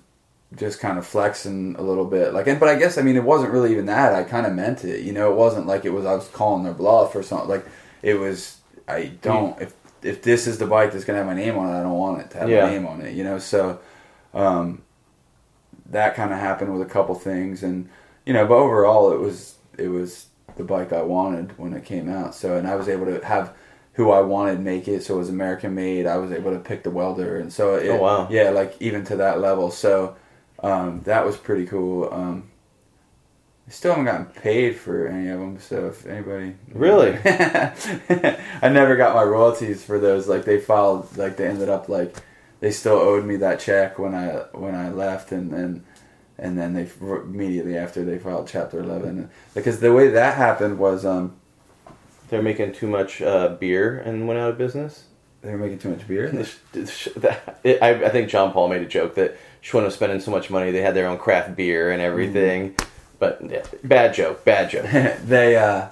just 0.56 0.80
kind 0.80 0.98
of 0.98 1.06
flexing 1.06 1.76
a 1.78 1.82
little 1.82 2.06
bit 2.06 2.34
like 2.34 2.48
and 2.48 2.60
but 2.60 2.70
i 2.70 2.76
guess 2.76 2.98
i 2.98 3.02
mean 3.02 3.16
it 3.16 3.24
wasn't 3.24 3.52
really 3.52 3.72
even 3.72 3.86
that 3.88 4.14
i 4.14 4.24
kind 4.24 4.46
of 4.46 4.54
meant 4.54 4.84
it 4.86 5.02
you 5.02 5.12
know 5.12 5.32
it 5.32 5.36
wasn't 5.36 5.66
like 5.66 5.84
it 5.86 5.90
was 5.92 6.06
i 6.06 6.14
was 6.14 6.28
calling 6.30 6.64
their 6.64 6.74
bluff 6.74 7.16
or 7.16 7.24
something 7.24 7.50
like 7.50 7.66
it 8.04 8.14
was 8.16 8.58
i 8.88 9.06
don't 9.22 9.60
if 9.62 9.74
if 10.04 10.22
this 10.22 10.46
is 10.48 10.58
the 10.60 10.68
bike 10.68 10.92
that's 10.92 11.06
gonna 11.06 11.18
have 11.18 11.28
my 11.28 11.34
name 11.34 11.58
on 11.58 11.70
it 11.70 11.80
i 11.80 11.82
don't 11.82 11.98
want 11.98 12.22
it 12.22 12.30
to 12.30 12.38
have 12.38 12.50
Yeah. 12.50 12.66
my 12.66 12.72
name 12.72 12.86
on 12.86 13.02
it 13.02 13.14
you 13.16 13.24
know 13.24 13.40
so 13.40 13.80
um 14.34 14.82
that 15.90 16.16
kind 16.16 16.32
of 16.32 16.40
happened 16.40 16.72
with 16.74 16.82
a 16.82 16.90
couple 16.92 17.16
things 17.16 17.64
and 17.64 17.90
you 18.26 18.34
know 18.34 18.46
but 18.46 18.56
overall 18.56 19.12
it 19.12 19.20
was 19.20 19.56
it 19.78 19.88
was 19.88 20.28
the 20.56 20.64
bike 20.64 20.94
i 20.94 21.02
wanted 21.02 21.58
when 21.58 21.74
it 21.74 21.84
came 21.84 22.10
out 22.10 22.36
so 22.36 22.58
and 22.58 22.68
i 22.68 22.76
was 22.76 22.88
able 22.88 23.06
to 23.06 23.24
have 23.26 23.54
who 23.96 24.10
I 24.10 24.22
wanted 24.22 24.60
make 24.60 24.88
it, 24.88 25.04
so 25.04 25.14
it 25.14 25.18
was 25.20 25.30
American 25.30 25.76
made. 25.76 26.08
I 26.08 26.18
was 26.18 26.32
able 26.32 26.52
to 26.52 26.58
pick 26.58 26.82
the 26.82 26.90
welder, 26.90 27.38
and 27.38 27.54
so 27.54 27.76
it, 27.76 27.90
Oh, 27.90 27.98
wow. 28.02 28.28
yeah, 28.28 28.50
like 28.50 28.76
even 28.80 29.06
to 29.06 29.16
that 29.18 29.40
level. 29.40 29.70
So 29.70 30.16
um, 30.64 31.02
that 31.04 31.26
was 31.26 31.38
pretty 31.38 31.66
cool. 31.66 32.12
Um, 32.12 32.50
I 33.68 33.72
still 33.72 33.92
haven't 33.92 34.06
gotten 34.06 34.26
paid 34.42 34.78
for 34.78 35.08
any 35.08 35.30
of 35.30 35.40
them, 35.40 35.60
so 35.60 35.88
if 35.88 36.06
anybody 36.06 36.56
Really? 36.74 37.18
I 37.24 38.70
never 38.70 38.96
got 38.96 39.16
my 39.16 39.24
royalties 39.24 39.84
for 39.84 40.00
those. 40.00 40.28
Like 40.28 40.46
they 40.46 40.60
filed, 40.60 41.16
like 41.18 41.38
they 41.38 41.48
ended 41.48 41.70
up 41.70 41.88
like 41.90 42.16
they 42.60 42.72
still 42.72 42.98
owed 42.98 43.26
me 43.26 43.36
that 43.38 43.60
check 43.60 44.00
when 44.00 44.16
I 44.16 44.46
when 44.54 44.74
I 44.76 44.90
left, 44.90 45.32
and 45.32 45.52
then 45.52 45.86
and 46.38 46.58
then 46.58 46.74
they 46.74 46.90
immediately 47.02 47.78
after 47.78 48.04
they 48.04 48.18
filed 48.18 48.48
Chapter 48.48 48.80
Eleven 48.80 49.30
because 49.54 49.80
the 49.80 49.94
way 49.94 50.10
that 50.10 50.36
happened 50.36 50.80
was 50.80 51.06
um, 51.06 51.36
they're 52.30 52.42
making 52.42 52.74
too 52.74 52.88
much 52.88 53.22
uh, 53.22 53.50
beer 53.50 54.00
and 54.00 54.28
went 54.28 54.40
out 54.40 54.50
of 54.50 54.58
business? 54.58 55.06
they 55.44 55.52
were 55.52 55.58
making 55.58 55.78
too 55.78 55.90
much 55.90 56.08
beer. 56.08 56.32
I, 57.82 58.06
I 58.06 58.10
think 58.10 58.30
John 58.30 58.54
Paul 58.54 58.70
made 58.70 58.82
a 58.82 58.88
joke 58.88 59.16
that 59.16 59.38
Schwinn 59.64 59.86
was 59.86 59.94
spending 59.94 60.20
so 60.20 60.32
much 60.32 60.50
money 60.50 60.72
they 60.72 60.82
had 60.82 60.94
their 60.94 61.08
own 61.08 61.18
craft 61.18 61.56
beer 61.56 61.92
and 61.92 62.02
everything. 62.02 62.76
But 63.18 63.40
yeah, 63.50 63.64
bad 63.84 64.14
joke, 64.14 64.44
bad 64.44 64.70
joke. 64.70 64.86
they 65.26 65.56
uh, 65.56 65.88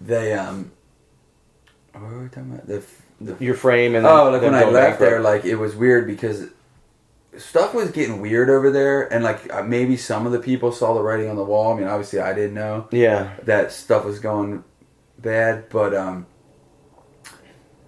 they 0.00 0.34
um, 0.34 0.72
what 1.92 2.02
were 2.02 2.22
we 2.24 2.28
talking 2.28 2.52
about? 2.52 2.66
The 2.66 2.82
the 3.20 3.36
Your 3.44 3.54
frame 3.54 3.94
and 3.94 4.04
oh, 4.06 4.30
like 4.30 4.42
when 4.42 4.54
I 4.54 4.64
left 4.64 4.98
there, 4.98 5.20
like 5.20 5.44
it 5.44 5.56
was 5.56 5.76
weird 5.76 6.06
because 6.06 6.48
stuff 7.36 7.74
was 7.74 7.90
getting 7.92 8.20
weird 8.20 8.50
over 8.50 8.70
there, 8.70 9.12
and 9.12 9.22
like 9.22 9.52
uh, 9.52 9.62
maybe 9.62 9.96
some 9.96 10.26
of 10.26 10.32
the 10.32 10.40
people 10.40 10.72
saw 10.72 10.94
the 10.94 11.02
writing 11.02 11.30
on 11.30 11.36
the 11.36 11.44
wall. 11.44 11.72
I 11.72 11.78
mean, 11.78 11.88
obviously 11.88 12.18
I 12.18 12.32
didn't 12.32 12.54
know 12.54 12.88
yeah, 12.90 13.34
that 13.44 13.70
stuff 13.70 14.04
was 14.04 14.18
going 14.18 14.64
bad, 15.18 15.68
but 15.68 15.94
um, 15.94 16.26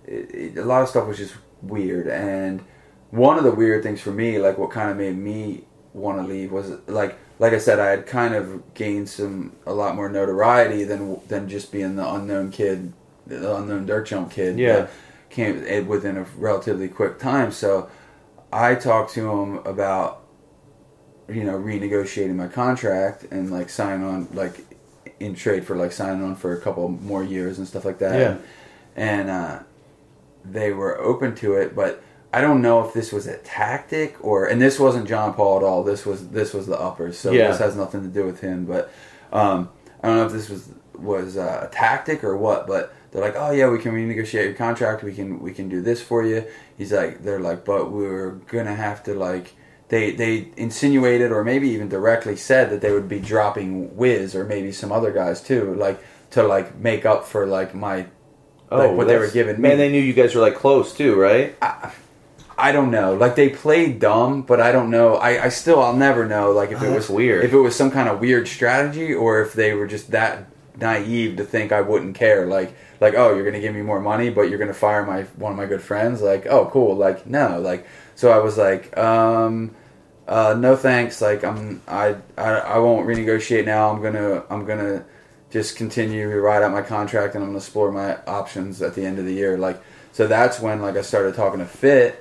it, 0.05 0.35
it, 0.35 0.59
a 0.59 0.65
lot 0.65 0.83
of 0.83 0.89
stuff 0.89 1.09
was 1.09 1.19
just 1.19 1.35
weird. 1.63 2.07
And 2.07 2.65
one 3.11 3.39
of 3.39 3.45
the 3.45 3.51
weird 3.51 3.83
things 3.83 4.01
for 4.01 4.13
me, 4.13 4.39
like 4.39 4.59
what 4.59 4.71
kind 4.71 4.91
of 4.91 4.97
made 4.97 5.17
me 5.17 5.65
want 5.93 6.19
to 6.19 6.27
leave, 6.27 6.53
was 6.53 6.71
like 6.87 7.19
like 7.39 7.55
I 7.55 7.59
said, 7.59 7.79
I 7.79 7.87
had 7.87 8.07
kind 8.07 8.35
of 8.35 8.75
gained 8.75 9.09
some 9.09 9.57
a 9.67 9.73
lot 9.73 9.97
more 9.97 10.09
notoriety 10.09 10.85
than 10.85 11.21
than 11.29 11.49
just 11.49 11.73
being 11.73 11.97
the 11.97 12.09
unknown 12.09 12.51
kid, 12.51 12.93
the 13.27 13.57
unknown 13.57 13.87
dirt 13.87 14.07
jump 14.07 14.31
kid. 14.31 14.59
Yeah. 14.59 14.87
came 15.31 15.65
eh, 15.67 15.81
within 15.81 16.17
a 16.17 16.25
relatively 16.37 16.89
quick 16.89 17.19
time. 17.19 17.51
So 17.51 17.89
I 18.53 18.75
talked 18.75 19.15
to 19.15 19.29
him 19.31 19.59
about 19.59 20.23
you 21.29 21.45
know 21.45 21.59
renegotiating 21.59 22.35
my 22.35 22.49
contract 22.49 23.25
and 23.31 23.51
like 23.51 23.71
sign 23.71 24.03
on 24.03 24.29
like 24.33 24.67
in 25.19 25.35
trade 25.35 25.65
for 25.65 25.77
like 25.77 25.93
signing 25.93 26.23
on 26.23 26.35
for 26.35 26.53
a 26.53 26.61
couple 26.61 26.89
more 26.89 27.23
years 27.25 27.59
and 27.59 27.67
stuff 27.67 27.85
like 27.85 27.99
that. 27.99 28.19
Yeah. 28.19 28.37
And 28.97 29.31
uh, 29.31 29.61
they 30.45 30.73
were 30.73 30.99
open 30.99 31.35
to 31.37 31.55
it, 31.55 31.75
but 31.75 32.03
I 32.33 32.41
don't 32.41 32.63
know 32.63 32.85
if 32.87 32.93
this 32.95 33.13
was 33.13 33.27
a 33.27 33.39
tactic 33.39 34.17
or 34.25 34.47
and 34.47 34.61
this 34.63 34.79
wasn't 34.79 35.09
John 35.09 35.35
Paul 35.35 35.59
at 35.59 35.63
all. 35.65 35.83
This 35.83 36.07
was 36.07 36.29
this 36.29 36.55
was 36.55 36.67
the 36.67 36.79
uppers. 36.79 37.19
So 37.19 37.33
Yeah. 37.33 37.49
this 37.49 37.59
has 37.59 37.75
nothing 37.77 38.03
to 38.03 38.09
do 38.09 38.25
with 38.25 38.41
him. 38.41 38.67
But 38.67 38.93
um, 39.33 39.69
I 40.03 40.09
don't 40.09 40.17
know 40.17 40.27
if 40.27 40.33
this 40.33 40.49
was 40.49 40.69
was 40.99 41.37
uh, 41.37 41.67
a 41.69 41.75
tactic 41.75 42.23
or 42.23 42.37
what. 42.37 42.67
But 42.67 42.95
they're 43.11 43.23
like, 43.23 43.35
oh 43.37 43.51
yeah, 43.51 43.69
we 43.69 43.79
can 43.79 43.93
renegotiate 43.93 44.45
your 44.45 44.55
contract. 44.55 45.03
We 45.03 45.13
can 45.13 45.41
we 45.41 45.53
can 45.53 45.69
do 45.69 45.81
this 45.83 46.01
for 46.01 46.25
you. 46.25 46.45
He's 46.79 46.93
like, 46.93 47.23
they're 47.25 47.41
like, 47.41 47.65
but 47.65 47.91
we're 47.91 48.31
gonna 48.51 48.75
have 48.77 49.03
to 49.05 49.15
like. 49.15 49.55
They, 49.89 50.13
they 50.13 50.51
insinuated 50.57 51.33
or 51.33 51.43
maybe 51.43 51.69
even 51.71 51.89
directly 51.89 52.37
said 52.37 52.71
that 52.71 52.81
they 52.81 52.93
would 52.93 53.09
be 53.09 53.19
dropping 53.19 53.97
Wiz 53.97 54.37
or 54.37 54.45
maybe 54.45 54.71
some 54.71 54.93
other 54.93 55.11
guys 55.11 55.41
too, 55.43 55.75
like 55.75 56.01
to 56.31 56.45
like 56.45 56.77
make 56.77 57.05
up 57.05 57.25
for 57.27 57.45
like 57.45 57.75
my 57.75 58.07
like 58.71 58.93
what 58.97 59.09
they 59.09 59.19
were 59.19 59.25
Oh, 59.25 59.31
giving 59.33 59.57
me. 59.61 59.69
Man, 59.69 59.79
they 59.79 59.91
knew 59.91 60.01
you 60.01 60.13
guys 60.13 60.33
were 60.37 60.43
like 60.43 60.55
close 60.55 60.95
too, 60.95 61.17
right? 61.17 61.57
I 61.61 61.91
don't 62.73 62.91
know. 62.91 63.15
Like 63.15 63.35
they 63.37 63.49
played 63.49 63.99
dumb, 64.01 64.43
but 64.43 64.61
I 64.61 64.73
don't 64.73 64.91
know. 64.91 65.15
I, 65.17 65.45
I 65.45 65.49
still 65.49 65.81
I'll 65.83 65.97
never 65.97 66.27
know. 66.27 66.53
Like 66.53 66.71
if 66.73 66.81
Oh, 66.83 66.85
it 66.85 66.95
was 66.95 67.09
weird. 67.09 67.45
if 67.45 67.53
it 67.53 67.59
was 67.59 67.75
some 67.75 67.91
kind 67.91 68.09
of 68.09 68.21
weird 68.21 68.47
strategy, 68.47 69.15
or 69.15 69.41
if 69.41 69.53
they 69.55 69.73
were 69.75 69.87
just 69.87 70.11
that 70.11 70.45
naive 70.77 71.37
to 71.37 71.45
think 71.45 71.73
I 71.73 71.81
wouldn't 71.81 72.15
care. 72.15 72.47
Like 72.47 72.75
like 73.01 73.15
oh 73.15 73.35
you're 73.35 73.45
gonna 73.45 73.61
give 73.61 73.75
me 73.75 73.83
more 73.83 74.01
money, 74.01 74.31
but 74.31 74.43
you're 74.51 74.59
gonna 74.59 74.75
fire 74.75 75.05
my 75.05 75.23
one 75.37 75.53
of 75.53 75.59
my 75.59 75.67
good 75.67 75.83
friends. 75.83 76.21
Like 76.23 76.47
oh 76.47 76.67
cool. 76.73 76.95
Like 76.97 77.27
no. 77.27 77.59
Like 77.61 77.87
so 78.15 78.31
I 78.31 78.39
was 78.39 78.59
like 78.59 78.97
um 78.99 79.75
uh 80.29 80.55
no 80.59 80.77
thanks. 80.77 81.21
Like 81.23 81.43
I'm 81.45 81.83
I 81.89 82.17
I, 82.37 82.51
I 82.51 82.79
won't 82.79 83.07
renegotiate 83.07 83.65
now. 83.65 83.91
I'm 83.91 84.03
gonna 84.03 84.45
I'm 84.51 84.65
gonna 84.65 85.05
just 85.51 85.77
continue 85.77 86.31
to 86.31 86.41
ride 86.41 86.63
out 86.63 86.71
my 86.73 86.83
contract 86.83 87.35
and 87.35 87.43
I'm 87.43 87.51
gonna 87.51 87.59
explore 87.59 87.91
my 87.91 88.17
options 88.27 88.81
at 88.83 88.95
the 88.95 89.05
end 89.05 89.19
of 89.19 89.25
the 89.25 89.33
year. 89.35 89.59
Like 89.59 89.83
so 90.13 90.27
that's 90.27 90.61
when 90.61 90.81
like 90.83 90.97
I 90.97 91.03
started 91.03 91.35
talking 91.35 91.61
to 91.61 91.67
Fit. 91.67 92.20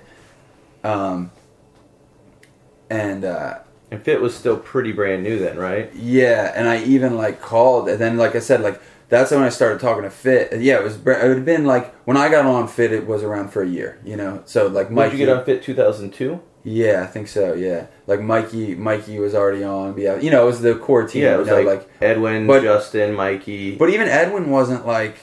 Um, 0.83 1.31
and 2.89 3.25
uh, 3.25 3.59
And 3.91 4.01
Fit 4.01 4.21
was 4.21 4.35
still 4.35 4.57
pretty 4.57 4.91
brand 4.91 5.23
new 5.23 5.39
then, 5.39 5.57
right? 5.57 5.93
yeah, 5.95 6.51
and 6.55 6.67
I 6.67 6.83
even 6.83 7.17
like 7.17 7.41
called, 7.41 7.89
and 7.89 7.99
then 7.99 8.17
like 8.17 8.35
I 8.35 8.39
said, 8.39 8.61
like 8.61 8.81
that's 9.09 9.31
when 9.31 9.41
I 9.41 9.49
started 9.49 9.79
talking 9.79 10.03
to 10.03 10.09
Fit. 10.09 10.51
And, 10.51 10.63
yeah, 10.63 10.77
it 10.77 10.83
was. 10.83 10.95
It 10.97 11.05
had 11.35 11.43
been 11.45 11.65
like 11.65 11.93
when 12.05 12.15
I 12.17 12.29
got 12.29 12.45
on 12.45 12.67
Fit, 12.67 12.91
it 12.91 13.07
was 13.07 13.23
around 13.23 13.49
for 13.49 13.61
a 13.63 13.67
year, 13.67 13.99
you 14.05 14.15
know. 14.15 14.43
So 14.45 14.67
like 14.67 14.91
Mikey, 14.91 15.11
did 15.11 15.19
you 15.19 15.25
get 15.25 15.37
on 15.37 15.45
Fit 15.45 15.63
2002? 15.63 16.39
yeah, 16.63 17.01
I 17.03 17.07
think 17.07 17.27
so. 17.27 17.53
Yeah, 17.53 17.87
like 18.05 18.21
Mikey, 18.21 18.75
Mikey 18.75 19.17
was 19.19 19.33
already 19.33 19.63
on. 19.63 19.97
Yeah, 19.97 20.19
you 20.19 20.29
know, 20.29 20.43
it 20.43 20.45
was 20.45 20.61
the 20.61 20.75
core 20.75 21.07
team. 21.07 21.23
Yeah, 21.23 21.35
it 21.35 21.39
was 21.39 21.47
you 21.47 21.55
know, 21.55 21.61
like, 21.61 21.89
Edwin, 22.01 22.47
but- 22.47 22.61
Justin, 22.63 23.15
Mikey. 23.15 23.75
But 23.77 23.89
even 23.89 24.07
Edwin 24.07 24.49
wasn't 24.51 24.85
like 24.85 25.15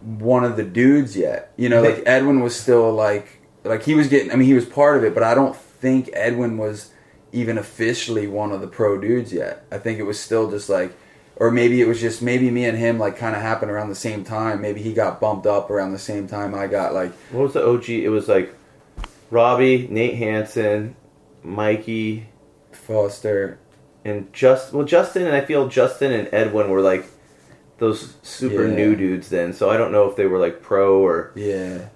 one 0.00 0.44
of 0.44 0.56
the 0.56 0.64
dudes 0.64 1.16
yet. 1.16 1.52
You 1.56 1.68
know, 1.68 1.82
like 1.82 2.02
Edwin 2.06 2.40
was 2.40 2.58
still 2.58 2.92
like 2.92 3.37
like 3.68 3.82
he 3.84 3.94
was 3.94 4.08
getting. 4.08 4.30
I 4.32 4.36
mean, 4.36 4.48
he 4.48 4.54
was 4.54 4.64
part 4.66 4.96
of 4.96 5.04
it, 5.04 5.14
but 5.14 5.22
I 5.22 5.34
don't 5.34 5.54
think 5.56 6.10
Edwin 6.12 6.56
was 6.58 6.90
even 7.32 7.58
officially 7.58 8.26
one 8.26 8.52
of 8.52 8.60
the 8.60 8.66
pro 8.66 8.98
dudes 8.98 9.32
yet. 9.32 9.64
I 9.70 9.78
think 9.78 9.98
it 9.98 10.04
was 10.04 10.18
still 10.18 10.50
just 10.50 10.68
like, 10.68 10.92
or 11.36 11.50
maybe 11.50 11.80
it 11.80 11.86
was 11.86 12.00
just 12.00 12.22
maybe 12.22 12.50
me 12.50 12.64
and 12.64 12.76
him 12.78 12.98
like 12.98 13.16
kind 13.18 13.36
of 13.36 13.42
happened 13.42 13.70
around 13.70 13.88
the 13.90 13.94
same 13.94 14.24
time. 14.24 14.60
Maybe 14.62 14.80
he 14.82 14.92
got 14.94 15.20
bumped 15.20 15.46
up 15.46 15.70
around 15.70 15.92
the 15.92 15.98
same 15.98 16.26
time 16.26 16.54
I 16.54 16.66
got 16.66 16.94
like 16.94 17.12
what 17.30 17.42
was 17.42 17.52
the 17.52 17.64
OG? 17.66 17.90
It 17.90 18.08
was 18.08 18.28
like 18.28 18.54
Robbie, 19.30 19.86
Nate 19.90 20.14
Hansen, 20.16 20.96
Mikey, 21.42 22.26
Foster. 22.72 23.58
and 24.04 24.32
just 24.32 24.72
well 24.72 24.84
Justin 24.86 25.26
and 25.26 25.34
I 25.36 25.42
feel 25.42 25.68
Justin 25.68 26.12
and 26.12 26.28
Edwin 26.32 26.70
were 26.70 26.80
like 26.80 27.04
those 27.78 28.16
super 28.22 28.66
Yeah. 28.66 28.74
new 28.74 28.96
dudes 28.96 29.28
then. 29.28 29.52
So 29.52 29.68
I 29.70 29.76
don't 29.76 29.92
know 29.92 30.08
if 30.08 30.16
they 30.16 30.26
were 30.26 30.38
like 30.38 30.62
pro 30.62 30.98
or 31.04 31.32
Yeah. 31.34 31.88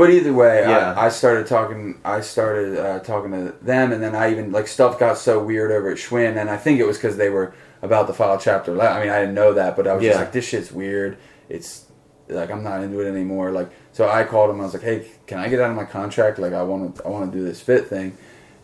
But 0.00 0.10
either 0.10 0.32
way, 0.32 0.62
Yeah. 0.62 0.94
I, 0.96 1.06
I 1.06 1.08
started 1.10 1.46
talking. 1.46 2.00
I 2.06 2.22
started 2.22 2.78
uh, 2.78 3.00
talking 3.00 3.32
to 3.32 3.54
them, 3.60 3.92
and 3.92 4.02
then 4.02 4.14
I 4.14 4.30
even 4.30 4.50
like 4.50 4.66
stuff 4.66 4.98
got 4.98 5.18
so 5.18 5.44
weird 5.44 5.70
over 5.70 5.90
at 5.90 5.98
Schwinn, 5.98 6.40
and 6.40 6.48
I 6.48 6.56
think 6.56 6.80
it 6.80 6.86
was 6.86 6.96
because 6.96 7.18
they 7.18 7.28
were 7.28 7.52
about 7.82 8.06
to 8.06 8.14
file 8.14 8.38
chapter. 8.38 8.72
I 8.80 9.00
mean, 9.00 9.10
I 9.10 9.20
didn't 9.20 9.34
know 9.34 9.52
that, 9.52 9.76
but 9.76 9.86
I 9.86 9.92
was 9.92 10.02
just 10.02 10.18
like, 10.18 10.32
this 10.32 10.46
shit's 10.48 10.72
weird. 10.72 11.18
It's 11.50 11.84
like 12.28 12.50
I'm 12.50 12.62
not 12.62 12.82
into 12.82 12.98
it 13.00 13.10
anymore. 13.10 13.50
Like 13.50 13.70
So 13.92 14.08
I 14.08 14.24
called 14.24 14.48
him. 14.48 14.62
I 14.62 14.64
was 14.64 14.72
like, 14.72 14.82
"Hey, 14.82 15.06
can 15.26 15.38
I 15.38 15.48
get 15.50 15.60
out 15.60 15.68
of 15.68 15.76
my 15.76 15.84
contract? 15.84 16.38
Like, 16.38 16.54
I 16.54 16.62
want 16.62 16.96
to, 16.96 17.04
I 17.04 17.08
want 17.08 17.30
to 17.30 17.38
do 17.38 17.44
this 17.44 17.60
fit 17.60 17.88
thing." 17.88 18.16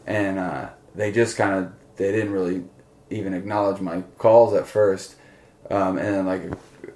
And 0.07 0.39
uh, 0.39 0.71
they 0.95 1.13
just 1.13 1.37
kind 1.37 1.55
of, 1.55 1.73
they 1.97 2.13
didn't 2.13 2.33
really 2.33 2.65
even 3.11 3.35
acknowledge 3.35 3.83
my 3.83 4.03
calls 4.17 4.55
at 4.55 4.67
first. 4.67 5.17
Um, 5.71 5.99
and 5.99 6.15
then 6.15 6.27
like, 6.27 6.43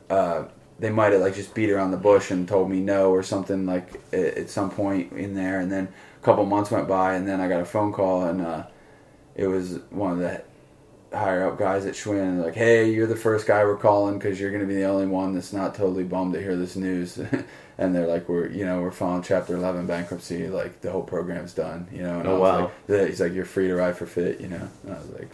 uh, 0.09 0.45
they 0.81 0.91
might 0.91 1.13
have 1.13 1.21
like 1.21 1.35
just 1.35 1.55
beat 1.55 1.71
around 1.71 1.91
the 1.93 1.97
bush 1.99 2.31
and 2.31 2.49
told 2.49 2.71
me 2.71 2.81
no 2.81 3.11
or 3.11 3.23
something 3.23 3.67
like 3.67 3.95
at, 4.13 4.39
at 4.39 4.51
some 4.51 4.71
point 4.71 5.13
in 5.13 5.35
there. 5.35 5.61
And 5.61 5.71
then 5.71 5.89
a 6.21 6.25
couple 6.25 6.45
months 6.47 6.71
went 6.71 6.89
by, 6.89 7.15
and 7.15 7.29
then 7.29 7.41
I 7.41 7.49
got 7.49 7.61
a 7.61 7.67
phone 7.67 7.93
call, 7.93 8.25
and 8.25 8.41
uh, 8.41 8.65
it 9.35 9.47
was 9.47 9.79
one 9.91 10.13
of 10.13 10.19
the 10.19 10.43
higher 11.13 11.47
up 11.47 11.59
guys 11.59 11.87
at 11.87 11.95
Schwinn 11.95 12.43
like, 12.45 12.55
"Hey, 12.55 12.91
you're 12.91 13.07
the 13.07 13.17
first 13.17 13.47
guy 13.47 13.65
we're 13.65 13.77
calling 13.77 14.19
because 14.19 14.41
you're 14.41 14.51
going 14.51 14.63
to 14.63 14.67
be 14.69 14.77
the 14.77 14.85
only 14.85 15.07
one 15.07 15.35
that's 15.35 15.53
not 15.53 15.75
totally 15.75 16.05
bummed 16.05 16.35
to 16.35 16.43
hear 16.43 16.57
this 16.57 16.77
news." 16.77 17.19
and 17.79 17.95
they're 17.95 18.07
like, 18.07 18.29
"We're 18.29 18.49
you 18.49 18.65
know 18.65 18.81
we're 18.81 18.91
filing 18.91 19.23
Chapter 19.23 19.57
11 19.57 19.87
bankruptcy. 19.87 20.49
Like 20.49 20.81
the 20.81 20.91
whole 20.91 21.03
program's 21.03 21.53
done. 21.55 21.89
You 21.93 22.03
know." 22.03 22.21
And 22.21 22.29
Oh, 22.29 22.37
I 22.37 22.39
was 22.39 22.41
wow. 22.41 22.73
Like, 22.89 23.09
he's 23.09 23.21
like, 23.21 23.35
"You're 23.35 23.45
free 23.45 23.69
to 23.69 23.75
ride 23.75 23.97
for 23.97 24.07
fit." 24.07 24.41
You 24.41 24.49
know. 24.49 24.69
And 24.85 24.95
I 24.95 24.99
was 24.99 25.11
like, 25.11 25.31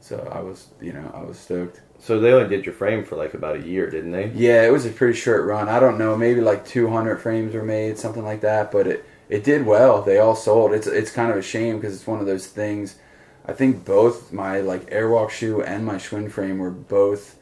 so 0.00 0.28
I 0.32 0.40
was 0.40 0.68
you 0.80 0.92
know 0.92 1.10
I 1.14 1.22
was 1.22 1.38
stoked. 1.38 1.80
So 1.98 2.20
they 2.20 2.32
only 2.32 2.48
did 2.48 2.66
your 2.66 2.74
frame 2.74 3.04
for 3.04 3.16
like 3.16 3.34
about 3.34 3.56
a 3.56 3.66
year, 3.66 3.90
didn't 3.90 4.12
they? 4.12 4.28
Yeah, 4.34 4.62
it 4.66 4.72
was 4.72 4.86
a 4.86 4.90
pretty 4.90 5.18
short 5.18 5.44
run. 5.44 5.68
I 5.68 5.80
don't 5.80 5.98
know, 5.98 6.16
maybe 6.16 6.40
like 6.40 6.66
200 6.66 7.16
frames 7.16 7.54
were 7.54 7.64
made, 7.64 7.98
something 7.98 8.24
like 8.24 8.42
that. 8.42 8.70
But 8.70 8.86
it 8.86 9.04
it 9.28 9.44
did 9.44 9.66
well. 9.66 10.02
They 10.02 10.18
all 10.18 10.36
sold. 10.36 10.72
It's 10.72 10.86
it's 10.86 11.10
kind 11.10 11.30
of 11.30 11.36
a 11.36 11.42
shame 11.42 11.76
because 11.76 11.94
it's 11.94 12.06
one 12.06 12.20
of 12.20 12.26
those 12.26 12.46
things. 12.46 12.96
I 13.44 13.52
think 13.52 13.84
both 13.84 14.32
my 14.32 14.60
like 14.60 14.90
Airwalk 14.90 15.30
shoe 15.30 15.62
and 15.62 15.84
my 15.84 15.96
Schwinn 15.96 16.30
frame 16.30 16.58
were 16.58 16.70
both 16.70 17.38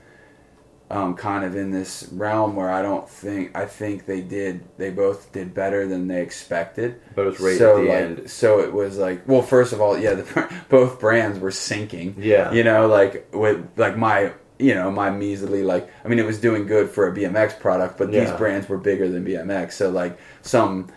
um, 0.90 1.16
kind 1.16 1.44
of 1.44 1.56
in 1.56 1.70
this 1.70 2.08
realm 2.12 2.56
where 2.56 2.70
I 2.70 2.82
don't 2.82 3.08
think 3.08 3.56
I 3.56 3.66
think 3.66 4.06
they 4.06 4.20
did 4.20 4.64
they 4.76 4.90
both 4.90 5.32
did 5.32 5.54
better 5.54 5.86
than 5.86 6.08
they 6.08 6.22
expected. 6.22 7.00
But 7.14 7.22
it 7.22 7.30
was 7.30 7.40
right 7.40 7.58
so 7.58 7.78
at 7.78 7.82
the 7.82 7.88
like, 7.88 7.98
end. 7.98 8.30
So 8.30 8.60
it 8.60 8.72
was 8.72 8.98
like, 8.98 9.26
well, 9.26 9.42
first 9.42 9.72
of 9.72 9.80
all, 9.80 9.98
yeah, 9.98 10.14
the, 10.14 10.62
both 10.68 11.00
brands 11.00 11.38
were 11.38 11.50
sinking. 11.50 12.16
Yeah. 12.18 12.52
You 12.52 12.64
know, 12.64 12.86
like 12.86 13.28
with 13.34 13.66
like 13.76 13.96
my 13.96 14.32
you 14.58 14.74
know 14.74 14.90
my 14.90 15.10
measly 15.10 15.62
like 15.64 15.90
I 16.04 16.08
mean 16.08 16.18
it 16.18 16.26
was 16.26 16.40
doing 16.40 16.66
good 16.66 16.88
for 16.90 17.08
a 17.08 17.12
BMX 17.14 17.58
product, 17.58 17.98
but 17.98 18.10
these 18.12 18.30
brands 18.32 18.68
were 18.68 18.78
bigger 18.78 19.08
than 19.08 19.24
BMX. 19.24 19.72
So 19.72 19.90
like 19.90 20.18
some 20.42 20.88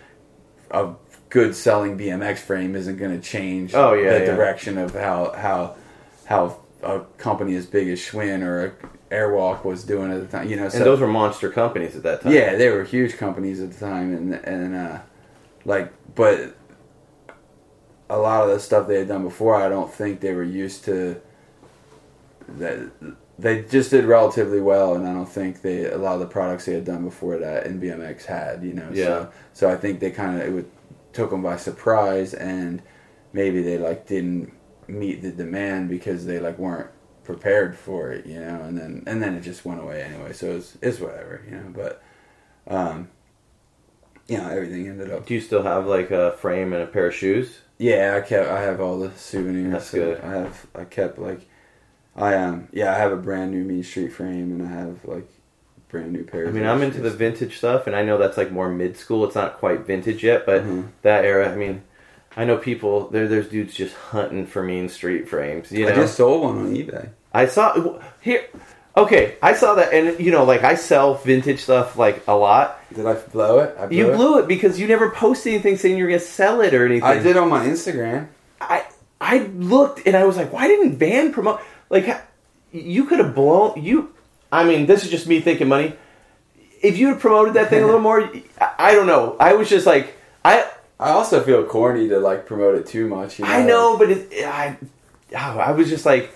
a 0.71 0.93
good 1.29 1.55
selling 1.55 1.97
BMX 1.97 2.37
frame 2.39 2.75
isn't 2.75 2.97
going 2.97 3.19
to 3.19 3.25
change 3.27 3.73
Oh, 3.73 3.93
yeah, 3.93 4.19
the 4.19 4.25
yeah. 4.25 4.35
direction 4.35 4.77
of 4.77 4.93
how 4.93 5.31
how 5.33 5.75
how 6.25 6.59
a 6.83 6.99
company 7.17 7.55
as 7.55 7.65
big 7.65 7.87
as 7.89 7.99
Schwinn 7.99 8.43
or 8.43 8.75
Airwalk 9.09 9.63
was 9.65 9.83
doing 9.83 10.11
at 10.11 10.19
the 10.21 10.27
time. 10.37 10.47
You 10.49 10.57
know, 10.57 10.69
so 10.69 10.77
And 10.77 10.85
those 10.85 10.99
were 10.99 11.07
monster 11.07 11.49
companies 11.49 11.95
at 11.95 12.03
that 12.03 12.21
time. 12.21 12.33
yeah, 12.33 12.55
they 12.55 12.69
were 12.69 12.83
huge 12.83 13.17
companies 13.17 13.59
at 13.61 13.71
the 13.71 13.79
time, 13.79 14.13
and 14.13 14.33
and 14.35 14.75
uh, 14.75 14.99
like, 15.65 15.91
but 16.15 16.55
a 18.09 18.17
lot 18.17 18.43
of 18.43 18.49
the 18.49 18.59
stuff 18.59 18.87
they 18.87 18.99
had 18.99 19.07
done 19.07 19.23
before, 19.23 19.55
I 19.55 19.67
don't 19.69 19.91
think 19.91 20.19
they 20.21 20.33
were 20.33 20.43
used 20.43 20.83
to. 20.85 21.19
That 22.59 22.89
they 23.39 23.63
just 23.63 23.91
did 23.91 24.05
relatively 24.05 24.61
well, 24.61 24.95
and 24.95 25.07
I 25.07 25.13
don't 25.13 25.29
think 25.29 25.61
they 25.61 25.85
a 25.85 25.97
lot 25.97 26.15
of 26.15 26.19
the 26.21 26.27
products 26.27 26.65
they 26.65 26.73
had 26.73 26.85
done 26.85 27.03
before 27.03 27.37
that 27.37 27.67
in 27.67 27.79
BMX 27.79 28.25
had, 28.25 28.63
you 28.63 28.73
know. 28.73 28.89
Yeah. 28.91 29.05
So, 29.05 29.31
so 29.53 29.69
I 29.69 29.75
think 29.75 29.99
they 29.99 30.11
kind 30.11 30.41
of 30.41 30.47
it 30.47 30.51
would, 30.51 30.71
took 31.13 31.29
them 31.29 31.43
by 31.43 31.57
surprise, 31.57 32.33
and 32.33 32.81
maybe 33.33 33.61
they 33.61 33.77
like 33.77 34.07
didn't 34.07 34.53
meet 34.87 35.21
the 35.21 35.31
demand 35.31 35.89
because 35.89 36.25
they 36.25 36.39
like 36.39 36.57
weren't 36.57 36.89
prepared 37.23 37.77
for 37.77 38.11
it, 38.11 38.25
you 38.25 38.39
know. 38.39 38.61
And 38.61 38.77
then 38.77 39.03
and 39.05 39.21
then 39.21 39.35
it 39.35 39.41
just 39.41 39.65
went 39.65 39.81
away 39.81 40.01
anyway. 40.01 40.33
So 40.33 40.55
it's 40.57 40.77
it's 40.81 40.99
whatever, 40.99 41.43
you 41.45 41.57
know. 41.57 41.71
But 41.73 42.03
um, 42.65 43.09
you 44.27 44.37
know, 44.37 44.49
everything 44.49 44.87
ended 44.87 45.11
up. 45.11 45.27
Do 45.27 45.35
you 45.35 45.41
still 45.41 45.63
have 45.63 45.85
like 45.85 46.09
a 46.09 46.31
frame 46.33 46.73
and 46.73 46.81
a 46.81 46.87
pair 46.87 47.07
of 47.07 47.15
shoes? 47.15 47.59
Yeah, 47.77 48.15
I 48.17 48.27
kept. 48.27 48.49
I 48.49 48.61
have 48.61 48.81
all 48.81 48.97
the 48.97 49.11
souvenirs. 49.11 49.71
That's 49.71 49.89
so 49.89 49.97
good. 49.99 50.21
I 50.21 50.31
have. 50.31 50.67
I 50.73 50.85
kept 50.85 51.19
like. 51.19 51.47
I 52.17 52.33
um 52.35 52.67
yeah 52.71 52.93
I 52.93 52.97
have 52.97 53.11
a 53.11 53.17
brand 53.17 53.51
new 53.51 53.63
Mean 53.63 53.83
Street 53.83 54.11
frame 54.11 54.51
and 54.51 54.63
I 54.67 54.71
have 54.71 55.05
like 55.05 55.27
brand 55.89 56.11
new 56.11 56.23
pairs. 56.23 56.49
I 56.49 56.51
mean, 56.51 56.65
I'm 56.65 56.81
into 56.81 56.99
the 56.99 57.09
vintage 57.11 57.57
stuff, 57.57 57.87
and 57.87 57.95
I 57.95 58.03
know 58.03 58.17
that's 58.17 58.35
like 58.37 58.51
more 58.51 58.69
mid 58.69 58.97
school. 58.97 59.23
It's 59.25 59.35
not 59.35 59.57
quite 59.57 59.81
vintage 59.85 60.23
yet, 60.23 60.45
but 60.45 60.63
Mhm. 60.63 60.87
that 61.03 61.23
era. 61.23 61.49
I 61.51 61.55
mean, 61.55 61.83
I 62.35 62.43
know 62.45 62.57
people. 62.57 63.07
There, 63.09 63.27
there's 63.27 63.47
dudes 63.47 63.73
just 63.73 63.95
hunting 63.95 64.45
for 64.47 64.61
Mean 64.63 64.89
Street 64.89 65.29
frames. 65.29 65.71
You 65.71 65.85
know, 65.85 65.91
I 65.93 65.95
just 65.95 66.15
sold 66.17 66.41
one 66.43 66.57
on 66.57 66.75
eBay. 66.75 67.09
I 67.33 67.45
saw 67.45 67.99
here. 68.19 68.43
Okay, 68.97 69.35
I 69.43 69.53
saw 69.53 69.75
that, 69.75 69.93
and 69.93 70.19
you 70.19 70.31
know, 70.31 70.43
like 70.43 70.63
I 70.63 70.73
sell 70.75 71.13
vintage 71.13 71.59
stuff 71.59 71.97
like 71.97 72.23
a 72.27 72.35
lot. 72.35 72.81
Did 72.93 73.05
I 73.05 73.13
blow 73.13 73.59
it? 73.59 73.75
I 73.79 73.85
blew 73.85 73.97
You 73.97 74.11
blew 74.11 74.39
it 74.39 74.47
because 74.47 74.79
you 74.79 74.87
never 74.87 75.11
posted 75.11 75.53
anything 75.53 75.77
saying 75.77 75.97
you're 75.97 76.07
gonna 76.07 76.19
sell 76.19 76.61
it 76.61 76.73
or 76.73 76.83
anything. 76.85 77.03
I 77.07 77.19
did 77.19 77.37
on 77.37 77.47
my 77.47 77.63
Instagram. 77.65 78.27
I 78.59 78.83
I 79.21 79.49
looked 79.55 80.05
and 80.07 80.15
I 80.17 80.25
was 80.25 80.35
like, 80.35 80.51
why 80.51 80.67
didn't 80.67 80.97
Van 80.97 81.31
promote? 81.31 81.61
Like, 81.89 82.21
you 82.71 83.05
could 83.05 83.19
have 83.19 83.35
blown 83.35 83.81
you. 83.81 84.13
I 84.51 84.63
mean, 84.63 84.85
this 84.85 85.03
is 85.03 85.09
just 85.09 85.27
me 85.27 85.41
thinking 85.41 85.67
money. 85.67 85.93
If 86.81 86.97
you 86.97 87.07
had 87.09 87.19
promoted 87.19 87.55
that 87.55 87.69
thing 87.69 87.83
a 87.83 87.85
little 87.85 88.01
more, 88.09 88.29
I, 88.59 88.93
don't 88.93 89.07
know. 89.07 89.35
I 89.39 89.53
was 89.53 89.69
just 89.69 89.85
like, 89.85 90.15
I 90.45 90.69
I 90.99 91.11
also 91.11 91.43
feel 91.43 91.63
corny 91.65 92.09
to 92.09 92.19
like 92.19 92.45
promote 92.45 92.75
it 92.75 92.87
too 92.87 93.07
much. 93.07 93.39
You 93.39 93.45
know? 93.45 93.51
I 93.51 93.63
know, 93.63 93.97
but 93.97 94.09
it, 94.09 94.45
I 94.45 94.77
oh, 95.35 95.59
I 95.59 95.71
was 95.71 95.89
just 95.89 96.05
like, 96.05 96.35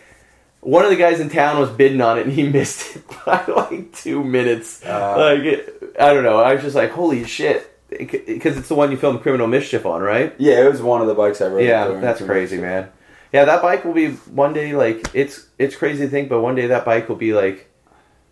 one 0.62 0.84
of 0.84 0.92
the 0.92 0.98
guys 0.98 1.20
in 1.20 1.30
town 1.30 1.60
was 1.60 1.70
bidding 1.70 2.02
on 2.02 2.20
it 2.20 2.26
and 2.26 2.34
he 2.34 2.44
missed 2.50 2.96
it 2.96 3.04
by 3.26 3.44
like 3.46 3.94
two 3.94 4.24
minutes. 4.24 4.84
Uh. 4.86 5.16
like, 5.18 5.96
I 6.00 6.14
don't 6.14 6.24
know. 6.24 6.40
I 6.40 6.54
was 6.54 6.64
just 6.64 6.76
like, 6.76 6.92
holy 6.92 7.26
shit. 7.26 7.68
Because 7.90 8.58
it's 8.58 8.70
the 8.70 8.76
one 8.76 8.90
you 8.90 8.96
filmed 8.96 9.22
Criminal 9.22 9.48
Mischief 9.48 9.86
on, 9.86 10.02
right? 10.02 10.34
Yeah, 10.38 10.64
it 10.66 10.72
was 10.72 10.82
one 10.82 11.02
of 11.02 11.08
the 11.08 11.14
bikes 11.14 11.42
I 11.42 11.48
rode. 11.48 11.66
Yeah, 11.66 12.00
that's 12.00 12.22
crazy, 12.22 12.58
man. 12.58 12.90
Yeah, 13.34 13.46
that 13.46 13.62
bike 13.62 13.86
will 13.86 13.94
be 13.94 14.12
one 14.12 14.54
day 14.54 14.76
like 14.76 15.08
it's 15.14 15.48
it's 15.58 15.76
crazy 15.76 16.06
to 16.06 16.10
think, 16.10 16.30
but 16.30 16.42
one 16.42 16.56
day 16.56 16.68
that 16.68 16.86
bike 16.86 17.08
will 17.08 17.16
be 17.16 17.34
like, 17.34 17.72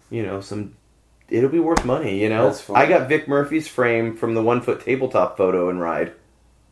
you 0.10 0.24
know, 0.24 0.42
some. 0.42 0.76
It'll 1.30 1.50
be 1.50 1.60
worth 1.60 1.86
money, 1.86 2.20
you 2.20 2.28
know. 2.28 2.48
That's. 2.48 2.68
I 2.72 2.88
got 2.88 3.08
Vic 3.08 3.28
Murphy's 3.28 3.68
frame 3.68 4.18
from 4.18 4.34
the 4.34 4.42
one 4.42 4.62
foot 4.62 4.84
tabletop 4.84 5.38
photo 5.38 5.70
and 5.70 5.80
ride. 5.80 6.14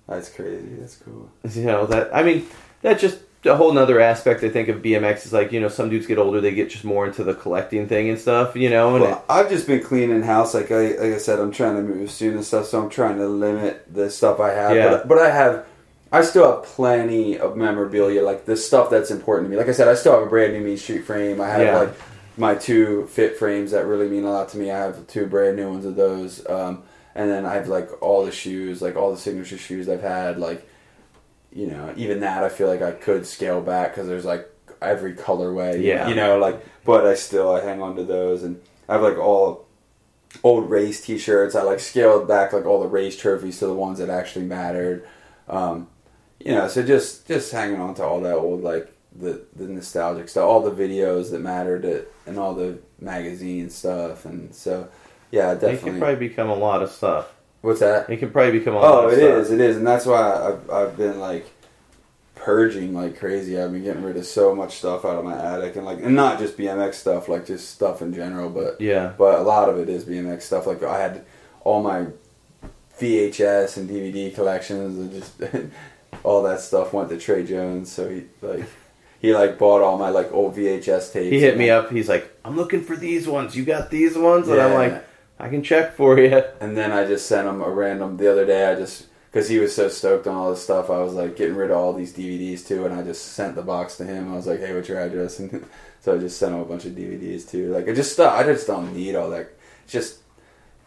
That's 0.07 0.29
crazy. 0.29 0.75
That's 0.79 0.95
cool. 0.95 1.29
You 1.53 1.65
know 1.65 1.85
that. 1.85 2.15
I 2.15 2.23
mean, 2.23 2.47
that's 2.81 3.01
just 3.01 3.19
a 3.45 3.55
whole 3.55 3.71
nother 3.73 3.99
aspect. 3.99 4.43
I 4.43 4.49
think 4.49 4.67
of 4.67 4.81
BMX 4.81 5.25
is 5.25 5.33
like 5.33 5.51
you 5.51 5.59
know 5.59 5.69
some 5.69 5.89
dudes 5.89 6.07
get 6.07 6.17
older, 6.17 6.41
they 6.41 6.53
get 6.53 6.69
just 6.69 6.83
more 6.83 7.05
into 7.05 7.23
the 7.23 7.33
collecting 7.33 7.87
thing 7.87 8.09
and 8.09 8.19
stuff, 8.19 8.55
you 8.55 8.69
know. 8.69 8.95
And 8.95 9.03
Well, 9.03 9.23
I've 9.29 9.49
just 9.49 9.67
been 9.67 9.83
cleaning 9.83 10.23
house. 10.23 10.53
Like 10.53 10.71
I, 10.71 10.89
like 10.89 11.13
I 11.13 11.17
said, 11.17 11.39
I'm 11.39 11.51
trying 11.51 11.75
to 11.75 11.81
move 11.81 12.09
soon 12.09 12.35
and 12.35 12.45
stuff, 12.45 12.67
so 12.67 12.83
I'm 12.83 12.89
trying 12.89 13.17
to 13.17 13.27
limit 13.27 13.93
the 13.93 14.09
stuff 14.09 14.39
I 14.39 14.51
have. 14.51 14.75
Yeah. 14.75 14.89
But, 14.89 15.07
but 15.07 15.17
I 15.19 15.29
have, 15.29 15.65
I 16.11 16.21
still 16.21 16.49
have 16.51 16.63
plenty 16.63 17.37
of 17.37 17.57
memorabilia, 17.57 18.23
like 18.23 18.45
the 18.45 18.55
stuff 18.55 18.89
that's 18.89 19.11
important 19.11 19.47
to 19.47 19.51
me. 19.51 19.57
Like 19.57 19.67
I 19.67 19.73
said, 19.73 19.87
I 19.87 19.95
still 19.95 20.13
have 20.13 20.23
a 20.23 20.29
brand 20.29 20.53
new 20.53 20.61
Mean 20.61 20.77
Street 20.77 21.05
frame. 21.05 21.41
I 21.41 21.49
have 21.49 21.61
Yeah. 21.61 21.77
like 21.79 21.93
my 22.37 22.55
two 22.55 23.07
fit 23.07 23.37
frames 23.37 23.71
that 23.71 23.85
really 23.85 24.07
mean 24.07 24.23
a 24.23 24.31
lot 24.31 24.49
to 24.49 24.57
me. 24.57 24.71
I 24.71 24.77
have 24.77 25.05
two 25.07 25.25
brand 25.25 25.57
new 25.57 25.69
ones 25.69 25.85
of 25.85 25.95
those, 25.95 26.47
um, 26.49 26.83
and 27.15 27.29
then 27.29 27.45
I 27.45 27.55
have 27.55 27.67
like 27.67 28.01
all 28.01 28.25
the 28.25 28.31
shoes, 28.31 28.81
like 28.81 28.95
all 28.95 29.11
the 29.11 29.17
signature 29.17 29.57
shoes 29.57 29.89
I've 29.89 30.01
had, 30.01 30.39
like. 30.39 30.67
You 31.49 31.65
know, 31.67 31.91
even 31.95 32.19
that 32.19 32.43
I 32.43 32.49
feel 32.49 32.67
like 32.67 32.83
I 32.83 32.91
could 32.91 33.25
scale 33.25 33.61
back 33.61 33.91
because 33.95 34.07
there's 34.07 34.25
like 34.25 34.47
every 34.79 35.15
colorway. 35.15 35.81
Yeah. 35.81 36.07
You 36.07 36.13
know, 36.13 36.37
like, 36.37 36.63
but 36.85 37.07
I 37.07 37.15
still 37.15 37.49
I 37.55 37.63
hang 37.63 37.81
on 37.81 37.95
to 37.95 38.03
those, 38.03 38.43
and 38.43 38.61
I 38.87 38.93
have 38.93 39.01
like 39.01 39.17
all 39.17 39.65
old 40.43 40.69
race 40.69 41.01
T-shirts. 41.03 41.55
I 41.55 41.63
like 41.63 41.79
scaled 41.79 42.27
back 42.27 42.53
like 42.53 42.65
all 42.65 42.81
the 42.81 42.87
race 42.87 43.17
trophies 43.17 43.57
to 43.59 43.65
the 43.65 43.73
ones 43.73 43.97
that 43.97 44.09
actually 44.09 44.45
mattered. 44.45 45.07
Um, 45.47 45.87
you 46.47 46.53
know, 46.55 46.67
so 46.69 46.81
just 46.81 47.27
just 47.27 47.51
hanging 47.51 47.79
on 47.81 47.93
to 47.95 48.03
all 48.03 48.21
that 48.21 48.35
old 48.35 48.63
like 48.63 48.89
the 49.19 49.41
the 49.55 49.65
nostalgic 49.67 50.29
stuff, 50.29 50.45
all 50.45 50.61
the 50.61 50.71
videos 50.71 51.31
that 51.31 51.41
mattered, 51.41 51.83
it, 51.83 52.13
and 52.25 52.39
all 52.39 52.53
the 52.53 52.79
magazine 53.01 53.69
stuff, 53.69 54.23
and 54.25 54.55
so 54.55 54.87
yeah, 55.29 55.53
definitely. 55.53 55.75
it 55.75 55.83
can 55.91 55.99
probably 55.99 56.27
become 56.29 56.49
a 56.49 56.55
lot 56.55 56.81
of 56.81 56.89
stuff. 56.89 57.33
What's 57.61 57.81
that? 57.81 58.09
It 58.09 58.17
can 58.17 58.31
probably 58.31 58.59
become 58.59 58.75
a 58.75 58.79
lot. 58.79 58.93
Oh, 59.03 59.07
it 59.09 59.15
stuff. 59.17 59.29
is, 59.41 59.51
it 59.51 59.59
is, 59.59 59.75
and 59.75 59.85
that's 59.85 60.05
why 60.05 60.21
I've 60.47 60.69
I've 60.69 60.95
been 60.95 61.19
like 61.19 61.45
purging 62.35 62.93
like 62.93 63.19
crazy. 63.19 63.59
I've 63.59 63.73
been 63.73 63.83
getting 63.83 64.03
rid 64.03 64.15
of 64.15 64.25
so 64.25 64.55
much 64.55 64.77
stuff 64.77 65.03
out 65.03 65.17
of 65.17 65.25
my 65.25 65.37
attic, 65.37 65.75
and 65.75 65.85
like, 65.85 66.01
and 66.01 66.15
not 66.15 66.39
just 66.39 66.55
BMX 66.57 66.93
stuff, 66.93 67.27
like 67.27 67.45
just 67.45 67.71
stuff 67.71 68.01
in 68.01 68.13
general, 68.13 68.49
but 68.49 68.79
Yeah. 68.79 69.11
but 69.17 69.39
a 69.39 69.43
lot 69.43 69.67
of 69.67 69.77
it 69.79 69.89
is 69.89 70.05
BMX 70.05 70.43
stuff. 70.43 70.65
Like 70.65 70.81
I 70.83 70.97
had 71.01 71.25
all 71.65 71.83
my 71.83 72.05
VHS 72.99 73.75
and 73.77 73.89
DVD 73.89 74.33
collections, 74.33 74.97
and 74.97 75.11
just 75.11 75.33
all 76.23 76.43
that 76.43 76.59
stuff 76.59 76.93
went 76.93 77.09
to 77.09 77.17
Trey 77.17 77.45
Jones. 77.45 77.91
So 77.91 78.09
he 78.09 78.25
like 78.41 78.65
he 79.19 79.33
like 79.33 79.57
bought 79.57 79.81
all 79.81 79.97
my 79.97 80.09
like 80.09 80.31
old 80.31 80.55
VHS 80.55 81.13
tapes. 81.13 81.31
He 81.31 81.39
hit 81.39 81.57
me 81.57 81.69
up. 81.69 81.91
He's 81.91 82.09
like, 82.09 82.37
"I'm 82.45 82.55
looking 82.55 82.81
for 82.83 82.95
these 82.95 83.27
ones. 83.27 83.55
You 83.55 83.65
got 83.65 83.89
these 83.89 84.17
ones?" 84.17 84.47
And 84.47 84.61
I'm 84.61 84.73
like, 84.73 85.05
"I 85.39 85.49
can 85.49 85.63
check 85.63 85.95
for 85.95 86.19
you." 86.19 86.43
And 86.61 86.77
then 86.77 86.91
I 86.91 87.05
just 87.05 87.27
sent 87.27 87.47
him 87.47 87.61
a 87.61 87.69
random 87.69 88.17
the 88.17 88.31
other 88.31 88.45
day. 88.45 88.71
I 88.71 88.75
just 88.75 89.07
because 89.31 89.49
he 89.49 89.59
was 89.59 89.75
so 89.75 89.89
stoked 89.89 90.27
on 90.27 90.35
all 90.35 90.49
this 90.51 90.63
stuff, 90.63 90.89
I 90.89 90.99
was 90.99 91.13
like 91.13 91.35
getting 91.35 91.55
rid 91.55 91.71
of 91.71 91.77
all 91.77 91.93
these 91.93 92.13
DVDs 92.13 92.67
too, 92.67 92.85
and 92.85 92.93
I 92.93 93.03
just 93.03 93.33
sent 93.33 93.55
the 93.55 93.61
box 93.61 93.97
to 93.97 94.05
him. 94.05 94.31
I 94.31 94.35
was 94.35 94.47
like, 94.47 94.59
"Hey, 94.59 94.73
what's 94.73 94.89
your 94.89 94.99
address?" 94.99 95.39
And 95.39 95.65
so 96.01 96.15
I 96.15 96.19
just 96.19 96.37
sent 96.37 96.53
him 96.53 96.61
a 96.61 96.65
bunch 96.65 96.85
of 96.85 96.93
DVDs 96.93 97.49
too. 97.49 97.73
Like 97.73 97.87
I 97.87 97.93
just 97.93 98.13
stuff. 98.13 98.33
I 98.33 98.43
just 98.43 98.67
don't 98.67 98.93
need 98.93 99.15
all 99.15 99.29
that. 99.31 99.49
It's 99.83 99.93
just 99.93 100.19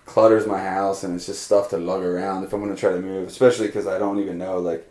clutters 0.07 0.45
my 0.45 0.59
house 0.59 1.05
and 1.05 1.15
it's 1.15 1.27
just 1.27 1.45
stuff 1.45 1.71
to 1.71 1.79
lug 1.79 2.03
around 2.03 2.43
if 2.43 2.53
I'm 2.53 2.61
gonna 2.61 2.77
try 2.77 2.91
to 2.91 3.01
move, 3.01 3.29
especially 3.29 3.69
because 3.69 3.87
I 3.87 3.99
don't 3.99 4.19
even 4.19 4.39
know 4.39 4.59
like 4.59 4.90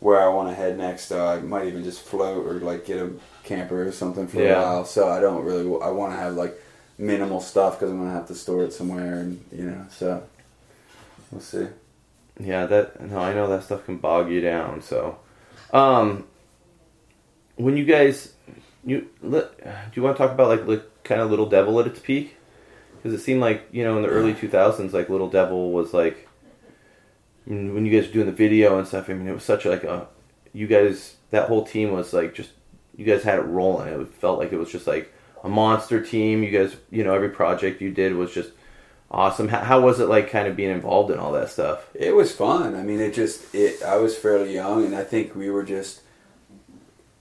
where 0.00 0.20
I 0.20 0.28
want 0.28 0.48
to 0.48 0.54
head 0.54 0.78
next. 0.78 1.06
So 1.06 1.26
I 1.26 1.40
might 1.40 1.66
even 1.66 1.82
just 1.84 2.02
float 2.02 2.46
or 2.46 2.54
like 2.60 2.86
get 2.86 2.98
a 2.98 3.10
camper 3.44 3.82
or 3.86 3.92
something 3.92 4.26
for 4.28 4.40
Yeah. 4.40 4.60
a 4.60 4.62
while. 4.62 4.84
So 4.84 5.08
I 5.08 5.20
don't 5.20 5.44
really 5.44 5.64
I 5.82 5.90
want 5.90 6.12
to 6.12 6.18
have 6.18 6.34
like 6.34 6.58
minimal 6.98 7.40
stuff 7.40 7.78
because 7.78 7.90
I'm 7.90 7.98
gonna 7.98 8.12
have 8.12 8.26
to 8.28 8.34
store 8.34 8.64
it 8.64 8.72
somewhere 8.72 9.14
and 9.20 9.44
you 9.52 9.64
know 9.64 9.86
so 9.90 10.22
we'll 11.30 11.40
see. 11.40 11.66
Yeah, 12.40 12.66
that 12.66 13.00
no, 13.00 13.18
I 13.18 13.34
know 13.34 13.48
that 13.48 13.64
stuff 13.64 13.84
can 13.84 13.96
bog 13.96 14.30
you 14.30 14.40
down. 14.40 14.80
So, 14.82 15.18
um, 15.72 16.24
when 17.56 17.76
you 17.76 17.84
guys, 17.84 18.32
you 18.84 19.08
do 19.22 19.48
you 19.94 20.02
want 20.02 20.16
to 20.16 20.22
talk 20.22 20.30
about 20.30 20.46
like 20.48 20.64
li- 20.66 20.82
kind 21.02 21.20
of 21.20 21.30
Little 21.30 21.46
Devil 21.48 21.80
at 21.80 21.88
its 21.88 21.98
peak? 21.98 22.36
Because 22.96 23.18
it 23.18 23.22
seemed 23.24 23.40
like 23.40 23.66
you 23.72 23.82
know 23.82 23.96
in 23.96 24.02
the 24.04 24.08
early 24.08 24.34
two 24.34 24.48
thousands, 24.48 24.94
like 24.94 25.08
Little 25.08 25.28
Devil 25.28 25.72
was 25.72 25.92
like 25.92 26.27
mean, 27.50 27.74
when 27.74 27.86
you 27.86 27.92
guys 27.98 28.08
were 28.08 28.14
doing 28.14 28.26
the 28.26 28.32
video 28.32 28.78
and 28.78 28.86
stuff. 28.86 29.08
I 29.10 29.14
mean, 29.14 29.28
it 29.28 29.34
was 29.34 29.44
such 29.44 29.64
like 29.64 29.84
a 29.84 30.06
you 30.52 30.66
guys 30.66 31.16
that 31.30 31.48
whole 31.48 31.64
team 31.64 31.92
was 31.92 32.12
like 32.12 32.34
just 32.34 32.50
you 32.96 33.04
guys 33.04 33.22
had 33.22 33.38
it 33.38 33.42
rolling. 33.42 33.88
It 33.88 34.08
felt 34.14 34.38
like 34.38 34.52
it 34.52 34.58
was 34.58 34.70
just 34.72 34.86
like 34.86 35.12
a 35.44 35.48
monster 35.48 36.00
team. 36.04 36.42
You 36.42 36.50
guys, 36.50 36.76
you 36.90 37.04
know, 37.04 37.14
every 37.14 37.28
project 37.30 37.80
you 37.80 37.90
did 37.92 38.14
was 38.14 38.32
just 38.32 38.50
awesome. 39.10 39.48
How, 39.48 39.60
how 39.60 39.80
was 39.80 40.00
it 40.00 40.08
like 40.08 40.30
kind 40.30 40.48
of 40.48 40.56
being 40.56 40.70
involved 40.70 41.10
in 41.10 41.18
all 41.18 41.32
that 41.32 41.48
stuff? 41.50 41.88
It 41.94 42.14
was 42.14 42.32
fun. 42.34 42.74
I 42.74 42.82
mean, 42.82 43.00
it 43.00 43.14
just 43.14 43.54
it. 43.54 43.82
I 43.82 43.96
was 43.96 44.16
fairly 44.16 44.52
young, 44.54 44.84
and 44.84 44.94
I 44.94 45.04
think 45.04 45.34
we 45.34 45.48
were 45.50 45.62
just 45.64 46.02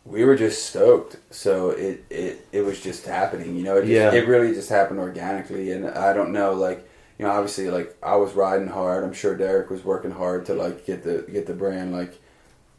we 0.05 0.23
were 0.23 0.35
just 0.35 0.65
stoked. 0.65 1.17
So 1.29 1.69
it 1.71 2.05
it 2.09 2.47
it 2.51 2.61
was 2.61 2.81
just 2.81 3.05
happening. 3.05 3.55
You 3.55 3.63
know, 3.63 3.77
it 3.77 3.81
just, 3.81 3.91
Yeah. 3.91 4.13
it 4.13 4.27
really 4.27 4.53
just 4.53 4.69
happened 4.69 4.99
organically. 4.99 5.71
And 5.71 5.87
I 5.87 6.13
don't 6.13 6.31
know, 6.31 6.53
like 6.53 6.86
you 7.17 7.25
know, 7.25 7.31
obviously, 7.31 7.69
like 7.69 7.95
I 8.03 8.15
was 8.15 8.33
riding 8.33 8.67
hard. 8.67 9.03
I'm 9.03 9.13
sure 9.13 9.35
Derek 9.35 9.69
was 9.69 9.83
working 9.83 10.11
hard 10.11 10.45
to 10.47 10.53
like 10.53 10.85
get 10.85 11.03
the 11.03 11.25
get 11.31 11.47
the 11.47 11.53
brand 11.53 11.91
like 11.93 12.19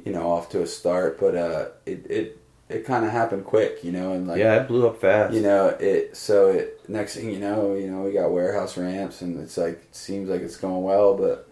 you 0.05 0.13
know 0.13 0.31
off 0.31 0.49
to 0.51 0.63
a 0.63 0.67
start. 0.67 1.19
But 1.19 1.35
uh, 1.37 1.69
it 1.87 2.07
it 2.11 2.39
it 2.69 2.85
kind 2.85 3.05
of 3.05 3.11
happened 3.11 3.45
quick. 3.47 3.83
You 3.83 3.93
know, 3.93 4.13
and 4.13 4.29
like 4.29 4.39
yeah, 4.39 4.63
it 4.63 4.69
blew 4.69 4.87
up 4.87 5.01
fast. 5.01 5.35
you 5.35 5.41
know 5.41 5.69
it 5.81 6.17
so 6.17 6.49
it 6.51 6.89
next 6.89 7.17
thing 7.17 7.31
you 7.31 7.39
know 7.41 7.75
you 7.75 7.91
know 7.91 8.03
we 8.03 8.13
got 8.13 8.31
warehouse 8.31 8.77
ramps 8.77 9.21
and 9.23 9.41
it's 9.41 9.57
like 9.59 9.75
it 9.83 9.95
seems 9.97 10.29
like 10.29 10.41
it's 10.43 10.57
going 10.57 10.83
well 10.85 11.15
but 11.17 11.49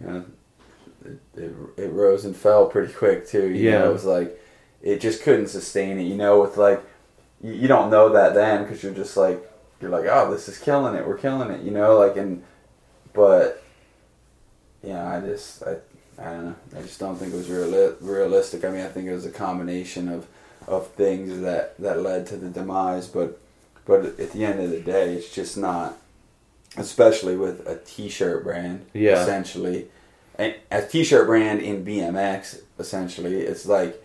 you 0.00 0.06
know 0.06 0.24
it, 1.04 1.18
it, 1.36 1.52
it 1.76 1.92
rose 1.92 2.24
and 2.24 2.34
fell 2.36 2.66
pretty 2.66 2.92
quick 2.92 3.26
too 3.28 3.48
you 3.48 3.70
Yeah. 3.70 3.78
know 3.80 3.90
it 3.90 3.92
was 3.92 4.04
like 4.04 4.40
it 4.82 5.00
just 5.00 5.22
couldn't 5.22 5.48
sustain 5.48 5.98
it 5.98 6.04
you 6.04 6.16
know 6.16 6.40
with 6.40 6.56
like 6.56 6.82
you, 7.42 7.52
you 7.52 7.68
don't 7.68 7.90
know 7.90 8.08
that 8.10 8.34
then 8.34 8.62
because 8.62 8.82
you're 8.82 8.94
just 8.94 9.16
like 9.16 9.48
you're 9.82 9.90
like 9.90 10.06
oh 10.08 10.30
this 10.30 10.48
is 10.48 10.58
killing 10.58 10.94
it. 10.94 11.06
We're 11.06 11.18
killing 11.18 11.50
it 11.50 11.62
you 11.62 11.70
know 11.72 11.98
like 11.98 12.16
and 12.16 12.42
but 13.12 13.62
yeah 14.82 15.16
i 15.16 15.20
just 15.20 15.62
i 15.64 15.76
i 16.18 16.24
don't 16.24 16.44
know. 16.46 16.54
I 16.78 16.82
just 16.82 16.98
don't 16.98 17.16
think 17.16 17.34
it 17.34 17.36
was 17.36 17.48
reali- 17.48 17.96
realistic. 18.00 18.64
I 18.64 18.68
mean 18.70 18.80
i 18.80 18.88
think 18.88 19.06
it 19.08 19.12
was 19.12 19.26
a 19.26 19.30
combination 19.30 20.08
of 20.08 20.26
of 20.66 20.86
things 20.92 21.40
that 21.40 21.76
that 21.78 22.00
led 22.02 22.26
to 22.28 22.36
the 22.36 22.48
demise 22.48 23.08
but 23.08 23.38
but 23.84 24.04
at 24.20 24.30
the 24.32 24.44
end 24.44 24.60
of 24.60 24.70
the 24.70 24.80
day 24.80 25.14
it's 25.14 25.34
just 25.34 25.56
not 25.58 25.96
especially 26.76 27.36
with 27.36 27.66
a 27.68 27.76
t-shirt 27.84 28.44
brand 28.44 28.86
Yeah. 28.94 29.20
essentially. 29.22 29.88
A, 30.38 30.56
a 30.70 30.80
t-shirt 30.86 31.26
brand 31.26 31.60
in 31.60 31.84
bmx 31.84 32.60
essentially 32.78 33.42
it's 33.42 33.66
like 33.66 34.02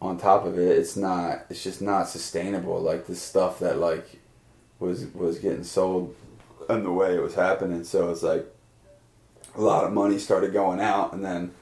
on 0.00 0.16
top 0.18 0.44
of 0.46 0.56
it 0.58 0.78
it's 0.78 0.96
not 0.96 1.46
it's 1.50 1.62
just 1.64 1.80
not 1.82 2.08
sustainable. 2.08 2.80
Like 2.80 3.06
the 3.06 3.16
stuff 3.16 3.58
that 3.60 3.78
like 3.78 4.18
was 4.82 5.06
was 5.14 5.38
getting 5.38 5.64
sold 5.64 6.14
and 6.68 6.84
the 6.84 6.92
way 6.92 7.14
it 7.14 7.22
was 7.22 7.34
happening. 7.34 7.84
So 7.84 8.10
it's 8.10 8.22
like 8.22 8.44
a 9.54 9.60
lot 9.60 9.84
of 9.84 9.92
money 9.92 10.18
started 10.18 10.52
going 10.52 10.80
out 10.80 11.12
and 11.12 11.24
then 11.24 11.52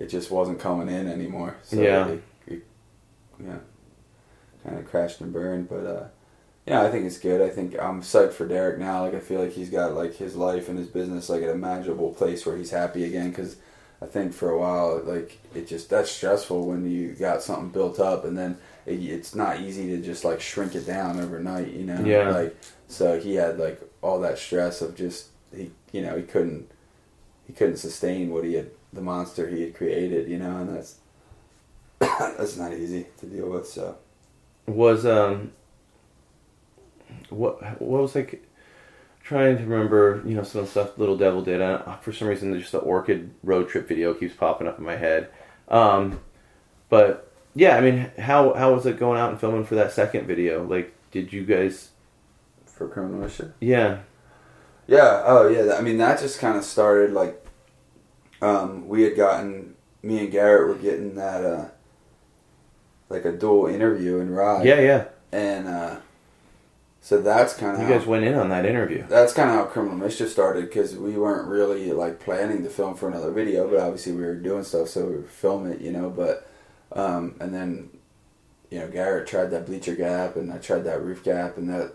it 0.00 0.06
just 0.06 0.30
wasn't 0.30 0.58
coming 0.58 0.88
in 0.88 1.06
anymore. 1.06 1.56
So 1.62 1.80
Yeah. 1.80 2.08
it, 2.08 2.22
it, 2.46 2.66
yeah 3.44 3.58
kind 4.64 4.78
of 4.78 4.88
crashed 4.88 5.20
and 5.20 5.32
burned. 5.32 5.68
But 5.68 5.86
uh 5.86 6.04
yeah 6.66 6.82
i 6.82 6.90
think 6.90 7.04
it's 7.06 7.18
good. 7.18 7.40
I 7.40 7.48
think 7.50 7.76
i'm 7.80 8.02
psyched 8.02 8.32
for 8.32 8.46
derek 8.48 8.78
now. 8.78 9.04
Like 9.04 9.14
i 9.14 9.20
feel 9.20 9.40
like 9.40 9.52
he's 9.52 9.70
got 9.70 9.94
like 9.94 10.14
his 10.16 10.34
life 10.36 10.68
and 10.68 10.78
his 10.78 10.88
business 10.88 11.28
like 11.28 11.42
at 11.42 11.50
a 11.50 11.54
manageable 11.56 12.12
place 12.14 12.44
where 12.46 12.56
he's 12.56 12.70
happy 12.70 13.04
again. 13.04 13.30
Because 13.30 13.56
i 14.00 14.06
think 14.06 14.32
for 14.32 14.50
a 14.50 14.58
while 14.58 15.00
like 15.04 15.38
it 15.54 15.68
just 15.68 15.88
that's 15.88 16.10
stressful 16.10 16.66
when 16.66 16.90
you 16.90 17.12
got 17.12 17.40
something 17.42 17.68
built 17.70 18.00
up 18.00 18.24
and 18.24 18.36
then 18.36 18.56
it, 18.86 19.00
it's 19.02 19.34
not 19.34 19.60
easy 19.60 19.86
to 19.88 20.02
just 20.02 20.24
like 20.24 20.40
shrink 20.40 20.74
it 20.74 20.86
down 20.86 21.20
overnight 21.20 21.68
you 21.72 21.84
know 21.84 22.00
Yeah. 22.04 22.30
like 22.30 22.56
so 22.88 23.18
he 23.20 23.34
had 23.34 23.58
like 23.58 23.80
all 24.02 24.20
that 24.20 24.38
stress 24.38 24.82
of 24.82 24.94
just 24.96 25.28
he 25.54 25.70
you 25.92 26.02
know 26.02 26.16
he 26.16 26.22
couldn't 26.22 26.70
he 27.46 27.52
couldn't 27.52 27.76
sustain 27.76 28.30
what 28.30 28.44
he 28.44 28.54
had 28.54 28.70
the 28.92 29.00
monster 29.00 29.48
he 29.48 29.62
had 29.62 29.74
created 29.74 30.28
you 30.28 30.38
know 30.38 30.56
and 30.58 30.76
that's 30.76 30.96
that's 32.00 32.56
not 32.56 32.72
easy 32.72 33.06
to 33.18 33.26
deal 33.26 33.48
with 33.48 33.66
so 33.66 33.96
was 34.66 35.04
um 35.06 35.52
what 37.30 37.80
what 37.80 38.02
was 38.02 38.14
like 38.14 38.46
trying 39.22 39.56
to 39.56 39.64
remember 39.64 40.22
you 40.26 40.34
know 40.34 40.42
some 40.42 40.60
of 40.62 40.66
the 40.66 40.70
stuff 40.70 40.98
Little 40.98 41.16
Devil 41.16 41.42
did. 41.42 41.62
I, 41.62 41.96
for 42.02 42.12
some 42.12 42.26
reason, 42.28 42.58
just 42.58 42.72
the 42.72 42.78
Orchid 42.78 43.30
road 43.44 43.68
trip 43.68 43.86
video 43.86 44.14
keeps 44.14 44.34
popping 44.34 44.66
up 44.66 44.78
in 44.78 44.84
my 44.84 44.96
head. 44.96 45.28
Um, 45.68 46.20
but 46.88 47.31
yeah, 47.54 47.76
I 47.76 47.80
mean, 47.80 48.10
how 48.18 48.54
how 48.54 48.74
was 48.74 48.86
it 48.86 48.98
going 48.98 49.18
out 49.18 49.30
and 49.30 49.40
filming 49.40 49.64
for 49.64 49.74
that 49.74 49.92
second 49.92 50.26
video? 50.26 50.64
Like, 50.64 50.94
did 51.10 51.32
you 51.32 51.44
guys? 51.44 51.90
for 52.66 52.88
criminal 52.88 53.20
mission 53.20 53.52
Yeah, 53.60 53.98
Yeah. 54.86 55.22
Oh, 55.26 55.46
yeah. 55.48 55.74
I 55.74 55.82
mean, 55.82 55.98
that 55.98 56.18
just 56.18 56.40
kind 56.40 56.56
of 56.56 56.64
started 56.64 57.12
like 57.12 57.44
um, 58.40 58.88
we 58.88 59.02
had 59.02 59.16
gotten 59.16 59.74
me 60.02 60.18
and 60.18 60.32
Garrett 60.32 60.68
were 60.68 60.82
getting 60.82 61.14
that 61.14 61.44
uh, 61.44 61.68
like 63.08 63.24
a 63.24 63.32
dual 63.32 63.66
interview 63.66 64.18
in 64.18 64.30
Ride. 64.30 64.64
yeah, 64.64 64.80
yeah. 64.80 65.04
And 65.30 65.68
uh, 65.68 65.96
so 67.00 67.20
that's 67.20 67.54
kind 67.54 67.76
of 67.76 67.88
You 67.88 67.94
guys 67.94 68.06
went 68.06 68.24
in 68.24 68.34
on 68.34 68.48
that 68.48 68.66
interview. 68.66 69.06
that's 69.06 69.32
kind 69.32 69.50
of 69.50 69.56
how 69.56 69.64
criminal 69.64 69.96
mischief 69.96 70.30
started 70.30 70.64
because 70.64 70.96
we 70.96 71.16
weren't 71.16 71.48
really 71.48 71.92
like 71.92 72.20
planning 72.20 72.62
to 72.64 72.70
film 72.70 72.96
for 72.96 73.08
another 73.08 73.30
video, 73.30 73.68
but 73.68 73.78
obviously 73.78 74.12
we 74.12 74.22
were 74.22 74.34
doing 74.34 74.64
stuff, 74.64 74.88
so 74.88 75.06
we 75.06 75.16
would 75.16 75.30
film 75.30 75.70
it, 75.70 75.80
you 75.80 75.92
know. 75.92 76.10
But 76.10 76.48
um, 76.96 77.36
and 77.40 77.54
then 77.54 77.90
you 78.70 78.78
know 78.78 78.88
Garrett 78.88 79.26
tried 79.26 79.50
that 79.50 79.66
bleacher 79.66 79.94
gap, 79.94 80.36
and 80.36 80.52
I 80.52 80.58
tried 80.58 80.84
that 80.84 81.02
roof 81.02 81.24
gap, 81.24 81.56
and 81.56 81.68
that 81.70 81.92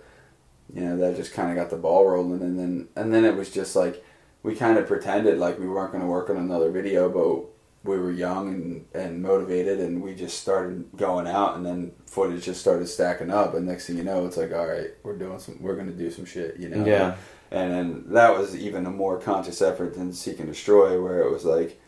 you 0.73 0.81
know 0.81 0.97
that 0.97 1.15
just 1.15 1.33
kind 1.33 1.49
of 1.49 1.55
got 1.55 1.69
the 1.69 1.77
ball 1.77 2.07
rolling, 2.07 2.41
and 2.41 2.59
then 2.59 2.87
and 2.95 3.13
then 3.13 3.25
it 3.25 3.35
was 3.35 3.49
just 3.51 3.75
like 3.75 4.03
we 4.43 4.55
kind 4.55 4.77
of 4.77 4.87
pretended 4.87 5.39
like 5.39 5.59
we 5.59 5.67
weren't 5.67 5.91
going 5.91 6.03
to 6.03 6.09
work 6.09 6.29
on 6.29 6.37
another 6.37 6.71
video, 6.71 7.09
but 7.09 7.49
we 7.83 7.97
were 7.97 8.11
young 8.11 8.47
and, 8.49 8.85
and 8.93 9.21
motivated 9.21 9.79
and 9.79 10.01
we 10.01 10.13
just 10.13 10.39
started 10.39 10.85
going 10.95 11.27
out 11.27 11.55
and 11.55 11.65
then 11.65 11.91
footage 12.05 12.43
just 12.43 12.59
started 12.59 12.87
stacking 12.87 13.31
up. 13.31 13.53
And 13.53 13.65
next 13.65 13.87
thing 13.87 13.97
you 13.97 14.03
know 14.03 14.25
it's 14.25 14.37
like 14.37 14.51
all 14.51 14.67
right 14.67 14.91
we're 15.03 15.17
doing 15.17 15.39
some 15.39 15.61
we're 15.61 15.75
going 15.75 15.87
to 15.87 15.93
do 15.93 16.11
some 16.11 16.25
shit 16.25 16.57
you 16.57 16.69
know? 16.69 16.85
Yeah. 16.85 17.15
and 17.51 17.71
then 17.71 18.03
that 18.13 18.37
was 18.37 18.55
even 18.55 18.85
a 18.85 18.91
more 18.91 19.19
conscious 19.19 19.61
effort 19.61 19.95
than 19.95 20.11
seek 20.13 20.39
and 20.39 20.47
destroy 20.47 21.01
where 21.01 21.21
it 21.21 21.31
was 21.31 21.45
like 21.45 21.79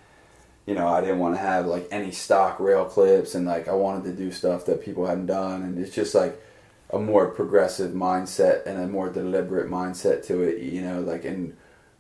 you 0.70 0.76
know 0.76 0.88
i 0.88 1.02
didn't 1.02 1.18
want 1.18 1.34
to 1.34 1.42
have 1.42 1.66
like 1.66 1.88
any 1.90 2.12
stock 2.12 2.60
rail 2.60 2.86
clips 2.86 3.34
and 3.34 3.48
like 3.48 3.68
i 3.68 3.74
wanted 3.74 4.04
to 4.04 4.14
do 4.14 4.32
stuff 4.32 4.66
that 4.68 4.86
people 4.86 5.08
hadn't 5.08 5.26
done 5.26 5.64
and 5.64 5.80
it's 5.80 5.96
just 5.96 6.14
like 6.14 6.40
a 6.92 7.00
more 7.00 7.28
progressive 7.32 7.92
mindset 7.92 8.64
and 8.68 8.80
a 8.80 8.88
more 8.88 9.10
deliberate 9.10 9.68
mindset 9.68 10.24
to 10.24 10.44
it 10.44 10.62
you 10.62 10.82
know 10.82 11.02
like 11.02 11.26
and 11.26 11.58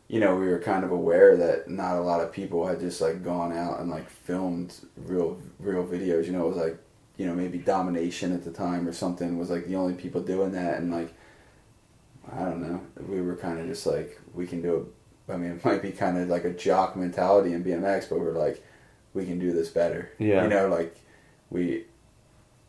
you 0.07 0.19
know 0.19 0.35
we 0.35 0.47
were 0.47 0.59
kind 0.59 0.83
of 0.83 0.91
aware 0.91 1.35
that 1.35 1.67
not 1.67 1.97
a 1.97 2.01
lot 2.01 2.21
of 2.21 2.31
people 2.31 2.67
had 2.67 2.79
just 2.79 3.01
like 3.01 3.23
gone 3.23 3.51
out 3.51 3.79
and 3.79 3.89
like 3.89 4.07
filmed 4.07 4.75
real 4.97 5.41
real 5.59 5.83
videos 5.83 6.27
you 6.27 6.31
know 6.31 6.45
it 6.45 6.49
was 6.49 6.57
like 6.57 6.77
you 7.17 7.25
know 7.25 7.33
maybe 7.33 7.57
domination 7.57 8.31
at 8.33 8.43
the 8.43 8.51
time 8.51 8.87
or 8.87 8.93
something 8.93 9.39
was 9.39 9.49
like 9.49 9.65
the 9.65 9.75
only 9.75 9.95
people 9.95 10.21
doing 10.21 10.51
that 10.51 10.77
and 10.77 10.91
like 10.91 11.11
I 12.31 12.43
don't 12.45 12.61
know. 12.61 12.81
We 13.07 13.21
were 13.21 13.35
kind 13.35 13.59
of 13.59 13.67
just 13.67 13.85
like 13.85 14.19
we 14.33 14.45
can 14.45 14.61
do 14.61 14.75
it. 14.75 14.98
I 15.29 15.37
mean, 15.37 15.51
it 15.51 15.65
might 15.65 15.81
be 15.81 15.91
kind 15.91 16.17
of 16.17 16.27
like 16.27 16.45
a 16.45 16.51
jock 16.51 16.95
mentality 16.95 17.53
in 17.53 17.63
BMX, 17.63 18.09
but 18.09 18.19
we're 18.19 18.31
like 18.31 18.63
we 19.13 19.25
can 19.25 19.39
do 19.39 19.51
this 19.51 19.69
better. 19.69 20.11
Yeah. 20.17 20.43
You 20.43 20.49
know, 20.49 20.67
like 20.67 20.95
we, 21.49 21.85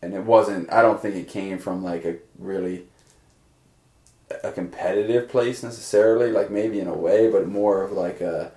and 0.02 0.14
it 0.14 0.24
wasn't. 0.24 0.72
I 0.72 0.82
don't 0.82 1.00
think 1.00 1.16
it 1.16 1.28
came 1.28 1.58
from 1.58 1.82
like 1.82 2.04
a 2.04 2.16
really 2.38 2.84
a 4.44 4.52
competitive 4.52 5.28
place 5.28 5.62
necessarily. 5.62 6.30
Like 6.30 6.50
maybe 6.50 6.80
in 6.80 6.86
a 6.86 6.96
way, 6.96 7.30
but 7.30 7.48
more 7.48 7.82
of 7.82 7.92
like 7.92 8.20
a 8.20 8.52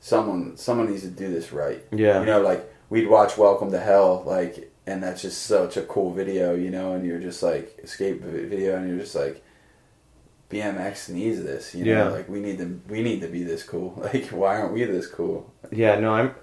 someone. 0.00 0.56
Someone 0.56 0.90
needs 0.90 1.02
to 1.02 1.10
do 1.10 1.30
this 1.30 1.52
right. 1.52 1.84
Yeah. 1.92 2.20
You 2.20 2.26
know, 2.26 2.40
like 2.40 2.72
we'd 2.90 3.08
watch 3.08 3.36
Welcome 3.36 3.70
to 3.72 3.80
Hell, 3.80 4.22
like, 4.26 4.72
and 4.86 5.02
that's 5.02 5.22
just 5.22 5.42
such 5.42 5.76
a 5.76 5.82
cool 5.82 6.12
video, 6.12 6.54
you 6.54 6.70
know, 6.70 6.94
and 6.94 7.04
you're 7.06 7.20
just 7.20 7.42
like 7.42 7.78
escape 7.82 8.22
video, 8.22 8.76
and 8.76 8.88
you're 8.88 8.98
just 8.98 9.14
like, 9.14 9.43
BMX 10.54 11.08
needs 11.08 11.42
this, 11.42 11.74
you 11.74 11.84
know, 11.84 11.90
Yeah. 11.90 12.08
like 12.10 12.28
we 12.28 12.40
need 12.40 12.58
to, 12.58 12.80
we 12.88 13.02
need 13.02 13.20
to 13.22 13.28
be 13.28 13.42
this 13.42 13.62
cool. 13.62 13.94
Like, 14.12 14.26
why 14.26 14.60
aren't 14.60 14.72
we 14.72 14.84
this 14.84 15.06
cool? 15.06 15.52
Yeah, 15.72 15.98
no, 15.98 16.14
I'm. 16.14 16.34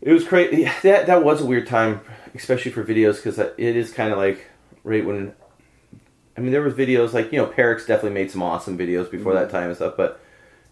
It 0.00 0.12
was 0.12 0.24
crazy. 0.24 0.70
That 0.82 1.06
that 1.06 1.24
was 1.24 1.40
a 1.40 1.46
weird 1.46 1.66
time, 1.66 2.00
especially 2.34 2.70
for 2.70 2.84
videos, 2.84 3.16
because 3.16 3.38
it 3.38 3.54
is 3.58 3.92
kind 3.92 4.12
of 4.12 4.18
like 4.18 4.46
right 4.84 5.04
when 5.04 5.32
I 6.36 6.40
mean, 6.40 6.52
there 6.52 6.62
was 6.62 6.74
videos 6.74 7.12
like 7.12 7.32
you 7.32 7.38
know, 7.38 7.46
Perix 7.46 7.86
definitely 7.86 8.12
made 8.12 8.30
some 8.30 8.42
awesome 8.42 8.78
videos 8.78 9.10
before 9.10 9.34
that 9.34 9.48
mm-hmm. 9.48 9.56
time 9.56 9.68
and 9.68 9.76
stuff, 9.76 9.94
but 9.96 10.20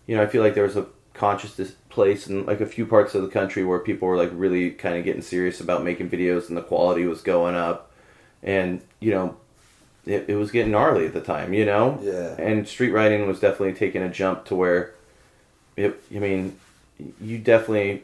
you 0.07 0.16
know, 0.16 0.23
I 0.23 0.27
feel 0.27 0.43
like 0.43 0.55
there 0.55 0.62
was 0.62 0.77
a 0.77 0.86
conscious 1.12 1.59
place 1.89 2.28
in 2.28 2.47
like 2.47 2.61
a 2.61 2.66
few 2.66 2.86
parts 2.86 3.15
of 3.15 3.23
the 3.23 3.28
country 3.28 3.65
where 3.65 3.78
people 3.81 4.07
were 4.07 4.16
like 4.16 4.31
really 4.32 4.70
kind 4.70 4.97
of 4.97 5.05
getting 5.05 5.23
serious 5.23 5.61
about 5.61 5.82
making 5.82 6.09
videos 6.09 6.48
and 6.48 6.57
the 6.57 6.62
quality 6.62 7.05
was 7.05 7.20
going 7.20 7.57
up, 7.57 7.90
and 8.44 8.81
you 9.01 9.11
know, 9.11 9.36
it, 10.07 10.27
it 10.28 10.37
was 10.37 10.51
getting 10.51 10.73
gnarly 10.73 11.07
at 11.07 11.12
the 11.12 11.20
time, 11.20 11.53
you 11.53 11.65
know. 11.65 11.99
Yeah. 12.03 12.37
And 12.39 12.66
street 12.66 12.93
riding 12.93 13.27
was 13.27 13.41
definitely 13.41 13.74
taking 13.74 14.03
a 14.03 14.09
jump 14.09 14.45
to 14.47 14.55
where, 14.55 14.95
it, 15.77 16.01
I 16.15 16.19
mean, 16.19 16.59
you 17.20 17.39
definitely 17.39 18.03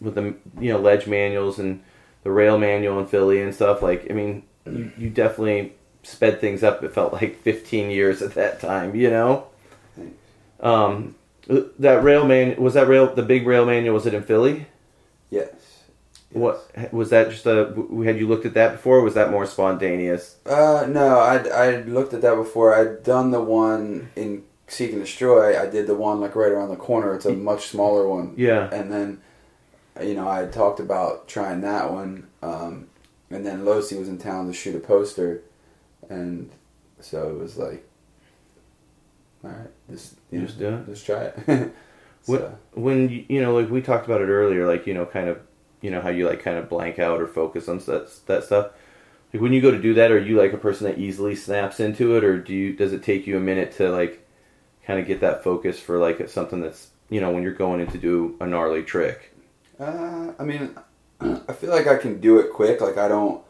with 0.00 0.14
the 0.14 0.34
you 0.58 0.72
know 0.72 0.78
ledge 0.78 1.06
manuals 1.06 1.58
and 1.58 1.82
the 2.22 2.30
rail 2.30 2.58
manual 2.58 2.98
in 2.98 3.06
Philly 3.06 3.42
and 3.42 3.54
stuff 3.54 3.82
like 3.82 4.06
I 4.10 4.14
mean 4.14 4.44
you, 4.64 4.90
you 4.96 5.10
definitely 5.10 5.74
sped 6.02 6.40
things 6.40 6.62
up. 6.62 6.82
It 6.82 6.92
felt 6.92 7.12
like 7.12 7.40
15 7.42 7.90
years 7.90 8.22
at 8.22 8.34
that 8.34 8.60
time, 8.60 8.94
you 8.94 9.10
know. 9.10 9.46
Um, 10.60 11.14
that 11.46 12.02
rail 12.02 12.26
man 12.26 12.60
was 12.60 12.74
that 12.74 12.88
rail 12.88 13.14
the 13.14 13.22
big 13.22 13.46
rail 13.46 13.64
manual 13.66 13.94
was 13.94 14.06
it 14.06 14.14
in 14.14 14.22
Philly? 14.22 14.66
Yes. 15.30 15.52
What 16.32 16.70
was 16.92 17.10
that? 17.10 17.30
Just 17.30 17.46
a 17.46 17.74
had 18.04 18.18
you 18.18 18.28
looked 18.28 18.46
at 18.46 18.54
that 18.54 18.72
before? 18.72 18.98
or 18.98 19.02
Was 19.02 19.14
that 19.14 19.30
more 19.30 19.46
spontaneous? 19.46 20.36
Uh, 20.46 20.86
no, 20.88 21.18
I 21.18 21.38
I 21.48 21.80
looked 21.82 22.14
at 22.14 22.22
that 22.22 22.36
before. 22.36 22.74
I'd 22.74 23.02
done 23.02 23.32
the 23.32 23.40
one 23.40 24.10
in 24.14 24.44
Seek 24.68 24.92
and 24.92 25.00
Destroy. 25.00 25.60
I 25.60 25.66
did 25.66 25.88
the 25.88 25.96
one 25.96 26.20
like 26.20 26.36
right 26.36 26.52
around 26.52 26.68
the 26.68 26.76
corner. 26.76 27.14
It's 27.16 27.26
a 27.26 27.32
much 27.32 27.66
smaller 27.66 28.08
one. 28.08 28.34
Yeah. 28.36 28.72
And 28.72 28.92
then, 28.92 29.20
you 30.00 30.14
know, 30.14 30.28
I 30.28 30.46
talked 30.46 30.78
about 30.78 31.26
trying 31.26 31.62
that 31.62 31.92
one. 31.92 32.28
Um, 32.42 32.86
and 33.28 33.44
then 33.44 33.64
Losi 33.64 33.98
was 33.98 34.08
in 34.08 34.18
town 34.18 34.46
to 34.46 34.52
shoot 34.52 34.76
a 34.76 34.80
poster, 34.80 35.42
and 36.08 36.50
so 37.00 37.28
it 37.30 37.38
was 37.38 37.56
like, 37.56 37.84
all 39.44 39.50
right, 39.50 39.70
just 39.90 40.14
you 40.30 40.42
Just 40.42 40.60
know, 40.60 40.70
do 40.70 40.76
it? 40.76 40.86
Just 40.86 41.06
try 41.06 41.24
it. 41.24 41.72
What 42.26 42.40
So, 42.40 42.58
when 42.72 43.08
you, 43.08 43.24
you 43.28 43.40
know 43.40 43.54
like 43.54 43.70
we 43.70 43.80
talked 43.80 44.04
about 44.06 44.20
it 44.20 44.26
earlier, 44.26 44.66
like 44.66 44.86
you 44.86 44.92
know 44.94 45.06
kind 45.06 45.28
of 45.28 45.40
you 45.80 45.90
know 45.90 46.00
how 46.00 46.10
you 46.10 46.28
like 46.28 46.42
kind 46.42 46.58
of 46.58 46.68
blank 46.68 46.98
out 46.98 47.20
or 47.20 47.26
focus 47.26 47.68
on 47.68 47.78
that 47.78 48.10
that 48.26 48.44
stuff. 48.44 48.70
Like 49.32 49.42
when 49.42 49.52
you 49.52 49.60
go 49.60 49.70
to 49.70 49.80
do 49.80 49.94
that, 49.94 50.10
are 50.10 50.20
you 50.20 50.36
like 50.36 50.52
a 50.52 50.58
person 50.58 50.86
that 50.86 50.98
easily 50.98 51.34
snaps 51.34 51.80
into 51.80 52.16
it, 52.16 52.24
or 52.24 52.38
do 52.38 52.52
you 52.52 52.74
does 52.74 52.92
it 52.92 53.02
take 53.02 53.26
you 53.26 53.36
a 53.36 53.40
minute 53.40 53.72
to 53.72 53.90
like 53.90 54.26
kind 54.84 54.98
of 54.98 55.06
get 55.06 55.20
that 55.20 55.44
focus 55.44 55.78
for 55.78 55.98
like 55.98 56.28
something 56.28 56.60
that's 56.60 56.90
you 57.08 57.20
know 57.20 57.30
when 57.30 57.42
you're 57.42 57.52
going 57.52 57.80
in 57.80 57.86
to 57.88 57.98
do 57.98 58.36
a 58.40 58.46
gnarly 58.46 58.82
trick? 58.82 59.34
Uh, 59.78 60.32
I 60.38 60.44
mean, 60.44 60.76
I 61.20 61.52
feel 61.52 61.70
like 61.70 61.86
I 61.86 61.96
can 61.96 62.20
do 62.20 62.38
it 62.38 62.52
quick. 62.52 62.80
Like 62.80 62.98
I 62.98 63.08
don't. 63.08 63.42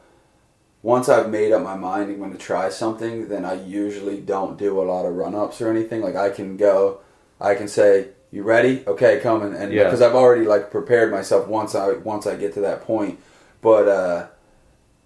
Once 0.82 1.10
I've 1.10 1.28
made 1.28 1.52
up 1.52 1.62
my 1.62 1.76
mind 1.76 2.10
I'm 2.10 2.18
going 2.18 2.32
to 2.32 2.38
try 2.38 2.70
something, 2.70 3.28
then 3.28 3.44
I 3.44 3.52
usually 3.52 4.18
don't 4.18 4.58
do 4.58 4.80
a 4.80 4.84
lot 4.84 5.04
of 5.04 5.14
run 5.14 5.34
ups 5.34 5.60
or 5.60 5.68
anything. 5.68 6.00
Like 6.00 6.16
I 6.16 6.30
can 6.30 6.56
go, 6.56 7.00
I 7.38 7.54
can 7.54 7.68
say, 7.68 8.08
"You 8.30 8.42
ready? 8.42 8.82
Okay, 8.86 9.20
come." 9.20 9.42
And, 9.42 9.54
and 9.54 9.72
Yeah. 9.72 9.84
because 9.84 10.02
I've 10.02 10.14
already 10.14 10.44
like 10.44 10.70
prepared 10.70 11.10
myself 11.10 11.46
once 11.48 11.74
I 11.74 11.92
once 11.92 12.26
I 12.26 12.36
get 12.36 12.54
to 12.54 12.60
that 12.60 12.82
point. 12.82 13.18
But 13.62 13.88
uh, 13.88 14.26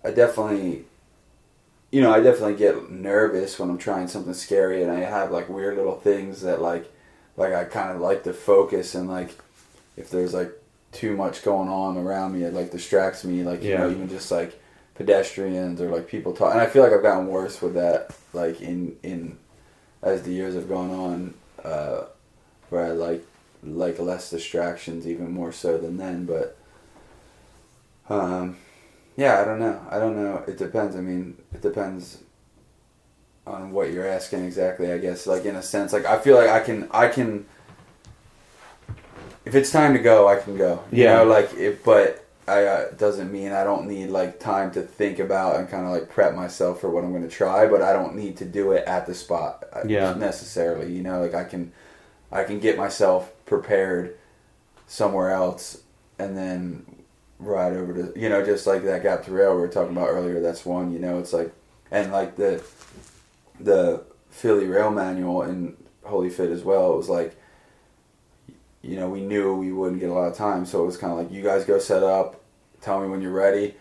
I 0.04 0.10
definitely, 0.10 0.84
you 1.90 2.00
know, 2.00 2.12
I 2.12 2.20
definitely 2.20 2.56
get 2.56 2.90
nervous 2.90 3.58
when 3.58 3.70
I'm 3.70 3.78
trying 3.78 4.08
something 4.08 4.34
scary, 4.34 4.82
and 4.82 4.90
I 4.92 5.00
have 5.00 5.30
like 5.30 5.48
weird 5.48 5.76
little 5.76 5.98
things 5.98 6.42
that 6.42 6.60
like, 6.60 6.92
like 7.36 7.52
I 7.52 7.64
kind 7.64 7.90
of 7.92 8.00
like 8.00 8.22
to 8.24 8.32
focus 8.32 8.94
and 8.94 9.08
like, 9.08 9.30
if 9.96 10.10
there's 10.10 10.34
like 10.34 10.52
too 10.92 11.16
much 11.16 11.42
going 11.42 11.68
on 11.68 11.96
around 11.96 12.32
me, 12.32 12.44
it 12.44 12.54
like 12.54 12.70
distracts 12.70 13.24
me. 13.24 13.42
Like 13.42 13.62
you 13.62 13.76
know, 13.76 13.90
even 13.90 14.08
just 14.08 14.30
like 14.30 14.60
pedestrians 14.94 15.80
or 15.80 15.90
like 15.90 16.06
people 16.06 16.32
talk. 16.32 16.52
And 16.52 16.60
I 16.60 16.66
feel 16.66 16.82
like 16.82 16.92
I've 16.92 17.02
gotten 17.02 17.26
worse 17.26 17.60
with 17.60 17.74
that. 17.74 18.14
Like 18.32 18.60
in 18.60 18.96
in 19.02 19.38
as 20.02 20.22
the 20.22 20.32
years 20.32 20.54
have 20.54 20.68
gone 20.68 20.90
on, 20.90 21.34
uh, 21.64 22.02
where 22.74 22.84
I 22.86 22.90
like 22.90 23.24
like 23.62 23.98
less 23.98 24.28
distractions 24.30 25.06
even 25.06 25.30
more 25.32 25.52
so 25.52 25.78
than 25.78 25.96
then. 25.96 26.26
But 26.26 26.56
um, 28.08 28.56
yeah, 29.16 29.40
I 29.40 29.44
don't 29.44 29.60
know. 29.60 29.80
I 29.90 29.98
don't 29.98 30.16
know. 30.16 30.42
It 30.46 30.58
depends. 30.58 30.96
I 30.96 31.00
mean, 31.00 31.36
it 31.54 31.62
depends 31.62 32.18
on 33.46 33.72
what 33.72 33.92
you're 33.92 34.06
asking 34.08 34.44
exactly. 34.44 34.92
I 34.92 34.98
guess 34.98 35.26
like 35.26 35.44
in 35.44 35.56
a 35.56 35.62
sense, 35.62 35.92
like 35.92 36.04
I 36.04 36.18
feel 36.18 36.36
like 36.36 36.48
I 36.50 36.60
can 36.60 36.88
I 36.90 37.08
can. 37.08 37.46
If 39.44 39.54
it's 39.54 39.70
time 39.70 39.92
to 39.92 39.98
go, 39.98 40.26
I 40.28 40.36
can 40.36 40.56
go. 40.56 40.82
You 40.90 41.04
Yeah. 41.04 41.16
know, 41.18 41.24
like 41.26 41.52
it, 41.54 41.84
but 41.84 42.24
I 42.48 42.64
uh, 42.64 42.90
doesn't 42.92 43.30
mean 43.32 43.52
I 43.52 43.62
don't 43.64 43.86
need 43.86 44.08
like 44.08 44.40
time 44.40 44.70
to 44.72 44.82
think 44.82 45.18
about 45.18 45.56
and 45.56 45.68
kind 45.68 45.84
of 45.86 45.92
like 45.92 46.08
prep 46.10 46.34
myself 46.34 46.80
for 46.80 46.90
what 46.90 47.04
I'm 47.04 47.10
going 47.10 47.28
to 47.28 47.34
try. 47.34 47.66
But 47.66 47.82
I 47.82 47.92
don't 47.92 48.14
need 48.16 48.36
to 48.38 48.44
do 48.44 48.72
it 48.72 48.84
at 48.86 49.06
the 49.06 49.14
spot. 49.14 49.64
uh, 49.72 49.82
Yeah. 49.86 50.14
necessarily. 50.14 50.92
You 50.92 51.02
know, 51.02 51.20
like 51.20 51.34
I 51.34 51.44
can, 51.44 51.72
I 52.34 52.44
can 52.44 52.58
get 52.58 52.76
myself 52.76 53.32
prepared 53.46 54.18
somewhere 54.86 55.30
else, 55.30 55.82
and 56.18 56.36
then 56.36 56.84
ride 57.38 57.72
over 57.74 57.92
to 57.94 58.20
you 58.20 58.28
know 58.28 58.44
just 58.44 58.66
like 58.66 58.82
that 58.84 59.02
gap 59.02 59.24
to 59.24 59.32
rail 59.32 59.54
we 59.54 59.60
were 59.62 59.68
talking 59.68 59.96
about 59.96 60.08
earlier. 60.08 60.40
That's 60.40 60.66
one. 60.66 60.92
You 60.92 60.98
know, 60.98 61.18
it's 61.18 61.32
like 61.32 61.52
and 61.90 62.12
like 62.12 62.36
the 62.36 62.62
the 63.60 64.02
Philly 64.30 64.66
rail 64.66 64.90
manual 64.90 65.42
and 65.42 65.76
Holy 66.04 66.28
Fit 66.28 66.50
as 66.50 66.62
well. 66.62 66.92
It 66.92 66.96
was 66.96 67.08
like 67.08 67.36
you 68.82 68.96
know 68.96 69.08
we 69.08 69.20
knew 69.20 69.54
we 69.54 69.72
wouldn't 69.72 70.00
get 70.00 70.10
a 70.10 70.12
lot 70.12 70.28
of 70.28 70.36
time, 70.36 70.66
so 70.66 70.82
it 70.82 70.86
was 70.86 70.96
kind 70.96 71.12
of 71.12 71.18
like 71.18 71.32
you 71.32 71.42
guys 71.42 71.64
go 71.64 71.78
set 71.78 72.02
up, 72.02 72.40
tell 72.80 73.00
me 73.00 73.08
when 73.08 73.22
you're 73.22 73.32
ready. 73.32 73.76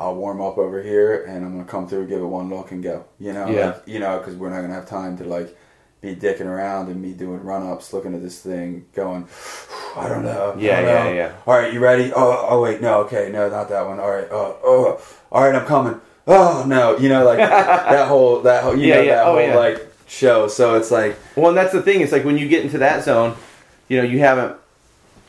I'll 0.00 0.14
warm 0.14 0.40
up 0.40 0.58
over 0.58 0.80
here, 0.82 1.24
and 1.24 1.44
I'm 1.44 1.52
gonna 1.52 1.64
come 1.64 1.88
through, 1.88 2.06
give 2.06 2.20
it 2.22 2.26
one 2.26 2.48
look, 2.48 2.70
and 2.70 2.82
go. 2.82 3.04
You 3.18 3.32
know, 3.32 3.48
Yeah. 3.48 3.66
like, 3.66 3.82
you 3.86 3.98
know, 3.98 4.18
because 4.18 4.36
we're 4.36 4.48
not 4.50 4.60
gonna 4.60 4.74
have 4.74 4.86
time 4.88 5.16
to 5.18 5.24
like 5.24 5.56
be 6.00 6.14
dicking 6.14 6.46
around 6.46 6.88
and 6.88 7.00
me 7.02 7.12
doing 7.12 7.42
run 7.42 7.66
ups, 7.66 7.92
looking 7.92 8.14
at 8.14 8.22
this 8.22 8.40
thing, 8.40 8.86
going, 8.94 9.26
I 9.96 10.08
don't 10.08 10.24
know. 10.24 10.54
Yeah, 10.58 10.80
don't 10.80 10.88
yeah, 10.88 11.04
know. 11.04 11.12
yeah. 11.12 11.32
All 11.46 11.54
right, 11.58 11.72
you 11.72 11.80
ready? 11.80 12.12
Oh, 12.14 12.46
oh 12.50 12.62
wait, 12.62 12.80
no, 12.80 13.00
okay, 13.00 13.30
no, 13.32 13.48
not 13.48 13.68
that 13.70 13.86
one. 13.86 13.98
All 13.98 14.10
right, 14.10 14.28
oh, 14.30 14.58
oh, 14.62 15.02
all 15.32 15.42
right, 15.44 15.54
I'm 15.54 15.66
coming. 15.66 16.00
Oh 16.26 16.64
no, 16.66 16.96
you 16.98 17.08
know, 17.08 17.24
like 17.24 17.38
that 17.38 18.06
whole 18.06 18.42
that 18.42 18.62
whole 18.62 18.76
you 18.76 18.86
Yeah, 18.88 18.94
know 18.96 19.00
yeah, 19.02 19.14
that 19.16 19.26
oh, 19.26 19.32
whole 19.32 19.40
yeah. 19.42 19.56
like 19.56 19.92
show. 20.06 20.46
So 20.46 20.74
it's 20.76 20.90
like 20.90 21.18
Well, 21.36 21.48
and 21.48 21.56
that's 21.56 21.72
the 21.72 21.82
thing. 21.82 22.00
It's 22.02 22.12
like 22.12 22.24
when 22.24 22.36
you 22.38 22.48
get 22.48 22.62
into 22.64 22.78
that 22.78 23.02
zone, 23.04 23.36
you 23.88 23.96
know, 23.96 24.04
you 24.04 24.18
haven't 24.20 24.56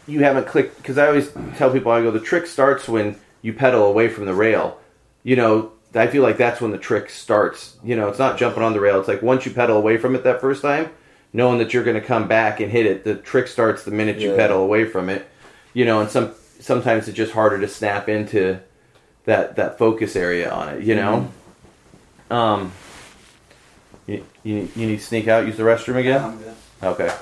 you 0.08 0.24
haven't 0.24 0.48
clicked 0.48 0.78
because 0.78 0.98
I 0.98 1.08
always 1.08 1.32
tell 1.56 1.72
people 1.72 1.92
I 1.92 2.02
go 2.02 2.12
the 2.12 2.20
trick 2.20 2.48
starts 2.48 2.88
when 2.88 3.16
you 3.42 3.54
pedal 3.54 3.86
away 3.86 4.10
from 4.10 4.26
the 4.26 4.34
rail. 4.34 4.78
You 5.24 5.36
know, 5.38 5.72
I 5.96 6.08
feel 6.08 6.22
like 6.24 6.38
that's 6.38 6.62
when 6.62 6.72
the 6.72 6.78
trick 6.78 7.10
starts. 7.10 7.78
You 7.84 7.96
know, 7.96 8.10
it's 8.10 8.20
not 8.20 8.38
jumping 8.38 8.64
on 8.64 8.74
the 8.74 8.80
rail. 8.80 9.00
It's 9.00 9.08
like 9.08 9.22
once 9.22 9.46
you 9.46 9.52
pedal 9.52 9.78
away 9.78 9.98
from 9.98 10.16
it 10.16 10.24
that 10.24 10.40
first 10.42 10.62
time, 10.62 10.90
knowing 11.34 11.58
that 11.60 11.74
you're 11.74 11.84
going 11.84 12.00
to 12.00 12.06
come 12.06 12.28
back 12.28 12.60
and 12.60 12.72
hit 12.72 12.86
it, 12.86 13.04
the 13.04 13.16
trick 13.16 13.48
starts 13.48 13.84
the 13.84 13.92
minute 13.92 14.20
you 14.20 14.32
Yeah. 14.32 14.36
pedal 14.38 14.62
away 14.62 14.86
from 14.86 15.10
it. 15.10 15.28
You 15.74 15.86
know, 15.86 16.00
and 16.02 16.10
some 16.10 16.34
sometimes 16.60 17.08
it's 17.08 17.16
just 17.18 17.32
harder 17.34 17.60
to 17.60 17.68
snap 17.68 18.08
into 18.10 18.60
that 19.26 19.56
that 19.56 19.78
focus 19.78 20.16
area 20.16 20.52
on 20.52 20.70
it. 20.70 20.84
You 20.84 20.96
know. 20.96 21.32
Um. 22.30 22.72
You, 24.08 24.26
you, 24.42 24.68
you 24.76 24.88
need 24.88 24.98
to 24.98 25.06
sneak 25.06 25.28
out, 25.28 25.46
use 25.46 25.58
the 25.58 25.62
restroom 25.62 25.98
again? 25.98 26.24
I'm 26.24 26.38
good. 26.40 26.56
Okay. 26.82 27.16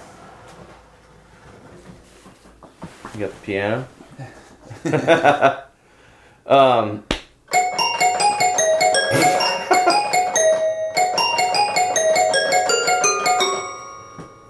You 3.14 3.20
got 3.20 3.32
the 3.32 3.42
piano? 3.44 3.88
um, 6.48 7.04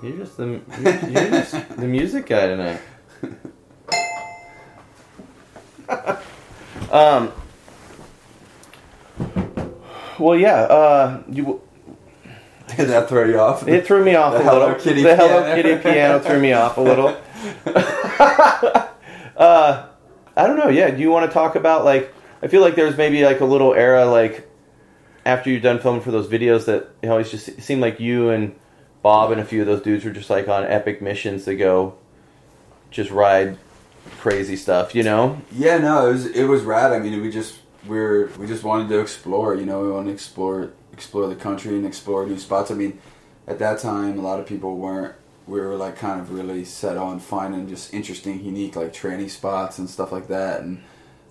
you're 0.08 0.18
just 0.18 0.38
the 0.38 0.62
you're, 0.82 1.10
you're 1.10 1.30
just 1.30 1.52
the 1.76 1.88
music 1.88 2.26
guy 2.28 2.48
tonight. 2.48 2.82
um. 6.92 7.32
Well, 10.20 10.36
yeah. 10.38 10.62
Uh, 10.62 11.24
you 11.30 11.62
Did 12.76 12.90
that 12.90 13.08
throw 13.08 13.26
you 13.26 13.40
off? 13.40 13.68
it 13.68 13.88
threw 13.88 14.04
me 14.04 14.16
off 14.16 14.34
The 14.34 14.40
a 14.40 14.44
Hello 14.44 14.68
little. 14.68 14.76
Kitty 14.76 15.04
the 15.04 15.16
Hello 15.16 15.42
piano. 15.42 15.62
Kitty 15.62 15.82
piano 15.82 16.20
threw 16.20 16.40
me 16.40 16.54
off 16.54 16.78
a 16.78 16.82
little. 16.82 17.08
uh, 19.38 19.88
I 20.36 20.48
don't 20.48 20.58
know. 20.58 20.70
Yeah, 20.70 20.92
do 20.92 21.02
you 21.02 21.10
want 21.10 21.30
to 21.30 21.34
talk 21.34 21.56
about 21.56 21.86
like? 21.86 22.14
I 22.42 22.48
feel 22.48 22.62
like 22.62 22.76
there's 22.76 22.98
maybe 22.98 23.24
like 23.26 23.40
a 23.40 23.46
little 23.46 23.74
era 23.74 24.06
like 24.06 24.50
after 25.26 25.50
you're 25.50 25.60
done 25.60 25.80
filming 25.80 26.02
for 26.02 26.12
those 26.12 26.28
videos 26.28 26.66
that 26.66 26.90
it 27.02 27.08
always 27.08 27.32
just 27.32 27.62
seemed 27.62 27.82
like 27.82 28.00
you 28.00 28.30
and 28.30 28.56
Bob 29.02 29.32
and 29.32 29.40
a 29.40 29.46
few 29.46 29.62
of 29.62 29.68
those 29.68 29.82
dudes 29.82 30.04
were 30.06 30.12
just 30.12 30.30
like 30.30 30.48
on 30.48 30.64
epic 30.66 31.02
missions 31.02 31.46
to 31.46 31.56
go 31.56 31.96
just 32.92 33.12
ride 33.12 33.58
crazy 34.20 34.56
stuff. 34.56 34.96
You 34.96 35.04
know? 35.04 35.42
Yeah, 35.52 35.78
no, 35.78 36.08
it 36.10 36.12
was 36.14 36.26
it 36.28 36.46
was 36.46 36.64
rad. 36.64 36.92
I 36.94 37.00
mean, 37.00 37.22
we 37.22 37.32
just 37.32 37.60
we 37.88 37.98
are 38.00 38.28
we 38.38 38.48
just 38.48 38.64
wanted 38.64 38.90
to 38.90 39.00
explore. 39.00 39.56
You 39.56 39.66
know, 39.66 39.82
we 39.84 39.92
wanted 39.92 40.08
to 40.08 40.14
explore 40.14 40.72
explore 40.94 41.28
the 41.28 41.36
country 41.36 41.76
and 41.76 41.86
explore 41.86 42.26
new 42.26 42.40
spots. 42.40 42.72
I 42.72 42.74
mean, 42.74 43.00
at 43.48 43.60
that 43.60 43.80
time, 43.80 44.18
a 44.18 44.22
lot 44.22 44.40
of 44.40 44.46
people 44.46 44.78
weren't. 44.78 45.16
We 45.46 45.62
were 45.62 45.76
like 45.76 45.96
kind 45.96 46.20
of 46.20 46.34
really 46.34 46.66
set 46.66 46.98
on 46.98 47.20
finding 47.20 47.70
just 47.70 47.94
interesting, 47.94 48.44
unique 48.44 48.76
like 48.76 48.92
training 48.92 49.30
spots 49.30 49.78
and 49.78 49.90
stuff 49.90 50.12
like 50.12 50.28
that. 50.28 50.60
And 50.62 50.84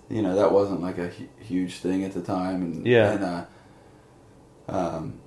you 0.09 0.21
know, 0.23 0.35
that 0.35 0.51
wasn't 0.51 0.81
like 0.81 0.97
a 0.97 1.09
hu- 1.09 1.27
huge 1.39 1.75
thing 1.79 2.03
at 2.03 2.13
the 2.13 2.21
time. 2.21 2.61
And 2.63 2.87
Yeah. 2.87 3.11
and 3.11 3.23
uh, 3.23 3.45
um, 4.69 5.19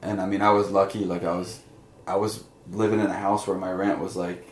and 0.00 0.20
I 0.20 0.26
mean, 0.26 0.40
I 0.42 0.50
was 0.50 0.70
lucky. 0.70 1.04
Like 1.04 1.24
I 1.24 1.36
was, 1.36 1.60
I 2.08 2.16
was 2.16 2.44
living 2.70 3.00
in 3.00 3.06
a 3.06 3.12
house 3.26 3.46
where 3.46 3.56
my 3.56 3.70
rent 3.72 3.98
was 4.00 4.16
like 4.16 4.46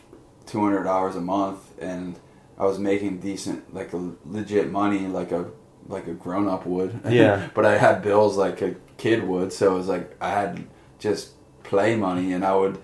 two 0.45 0.61
hundred 0.61 0.83
dollars 0.83 1.15
a 1.15 1.21
month, 1.21 1.59
and 1.79 2.17
I 2.57 2.65
was 2.65 2.79
making 2.79 3.19
decent, 3.19 3.73
like 3.73 3.93
a 3.93 4.11
legit 4.25 4.71
money, 4.71 5.07
like 5.07 5.31
a 5.31 5.45
like 5.87 6.07
a 6.07 6.13
grown 6.13 6.47
up 6.47 6.65
would. 6.65 6.99
Yeah. 7.09 7.49
but 7.53 7.65
I 7.65 7.77
had 7.77 8.01
bills 8.01 8.37
like 8.37 8.61
a 8.61 8.75
kid 8.97 9.23
would, 9.23 9.51
so 9.53 9.73
it 9.73 9.77
was 9.77 9.87
like 9.87 10.15
I 10.21 10.29
had 10.29 10.65
just 10.99 11.31
play 11.63 11.95
money, 11.95 12.33
and 12.33 12.43
I 12.45 12.55
would. 12.55 12.77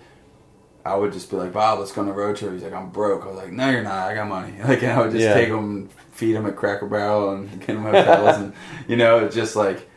I 0.85 0.97
would 0.97 1.13
just 1.13 1.29
be 1.29 1.37
like, 1.37 1.53
Bob, 1.53 1.79
let's 1.79 1.93
go 1.93 2.01
on 2.01 2.09
a 2.09 2.11
road 2.11 2.35
trip. 2.35 2.51
He's 2.51 2.61
like, 2.61 2.73
I'm 2.73 2.89
broke. 2.89 3.23
I 3.23 3.27
was 3.27 3.37
like, 3.37 3.53
No, 3.53 3.69
you're 3.69 3.83
not. 3.83 4.09
I 4.09 4.15
got 4.15 4.27
money. 4.27 4.53
Like, 4.67 4.83
and 4.83 4.91
I 4.91 5.01
would 5.01 5.11
just 5.11 5.23
Yeah. 5.23 5.33
take 5.33 5.47
him, 5.47 5.87
feed 6.11 6.35
him 6.35 6.45
at 6.45 6.57
Cracker 6.57 6.87
Barrel, 6.87 7.31
and 7.35 7.49
get 7.65 7.69
him 7.69 7.83
hotels, 7.83 8.35
and 8.37 8.53
you 8.89 8.97
know, 8.97 9.19
it's 9.19 9.33
just 9.33 9.55
like 9.55 9.89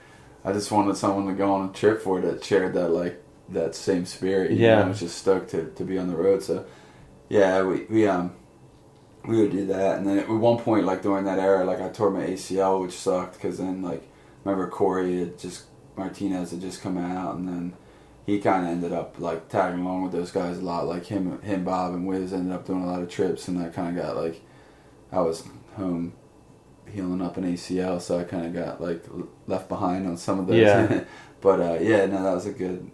I 0.44 0.52
just 0.52 0.70
wanted 0.70 0.96
someone 0.96 1.26
to 1.26 1.32
go 1.32 1.52
on 1.54 1.70
a 1.70 1.72
trip 1.72 2.00
for 2.02 2.20
that 2.20 2.44
shared 2.44 2.74
that 2.74 2.90
like 2.90 3.20
that 3.50 3.74
same 3.74 4.06
spirit. 4.06 4.52
Yeah. 4.52 4.76
know, 4.76 4.82
I 4.82 4.88
was 4.88 5.00
just 5.00 5.18
stoked 5.18 5.50
to, 5.50 5.70
to 5.70 5.84
be 5.84 5.98
on 5.98 6.08
the 6.08 6.16
road. 6.16 6.42
So 6.42 6.66
yeah, 7.28 7.62
we, 7.62 7.84
we 7.84 8.06
um 8.06 8.34
we 9.26 9.40
would 9.40 9.50
do 9.50 9.66
that, 9.66 9.98
and 9.98 10.06
then 10.06 10.18
at 10.18 10.28
one 10.28 10.58
point, 10.58 10.84
like 10.84 11.02
during 11.02 11.24
that 11.24 11.38
era, 11.38 11.64
like 11.64 11.80
I 11.80 11.88
tore 11.88 12.10
my 12.10 12.26
ACL, 12.26 12.82
which 12.82 12.92
sucked 12.92 13.34
because 13.34 13.58
then 13.58 13.82
like 13.82 14.02
remember 14.44 14.68
Corey 14.68 15.18
had 15.18 15.38
just 15.38 15.64
Martinez 15.96 16.52
had 16.52 16.60
just 16.60 16.80
come 16.80 16.96
out, 16.98 17.36
and 17.36 17.48
then 17.48 17.72
he 18.24 18.40
kind 18.40 18.64
of 18.64 18.72
ended 18.72 18.92
up 18.92 19.18
like 19.18 19.48
tagging 19.48 19.80
along 19.80 20.02
with 20.02 20.12
those 20.12 20.30
guys 20.30 20.58
a 20.58 20.62
lot. 20.62 20.86
Like 20.86 21.06
him, 21.06 21.40
him, 21.42 21.64
Bob, 21.64 21.94
and 21.94 22.06
Wiz 22.06 22.32
ended 22.32 22.52
up 22.52 22.66
doing 22.66 22.82
a 22.82 22.86
lot 22.86 23.02
of 23.02 23.08
trips, 23.08 23.48
and 23.48 23.58
I 23.60 23.68
kind 23.68 23.96
of 23.96 24.04
got 24.04 24.16
like 24.16 24.42
I 25.10 25.20
was 25.20 25.44
home 25.74 26.12
healing 26.88 27.22
up 27.22 27.36
an 27.36 27.44
ACL, 27.44 28.00
so 28.00 28.18
I 28.18 28.24
kind 28.24 28.46
of 28.46 28.54
got 28.54 28.80
like 28.80 29.04
left 29.46 29.68
behind 29.68 30.06
on 30.06 30.16
some 30.16 30.38
of 30.38 30.46
those. 30.46 30.58
Yeah. 30.58 31.04
but 31.40 31.60
uh, 31.60 31.78
yeah, 31.80 32.06
no, 32.06 32.22
that 32.22 32.34
was 32.34 32.46
a 32.46 32.52
good. 32.52 32.90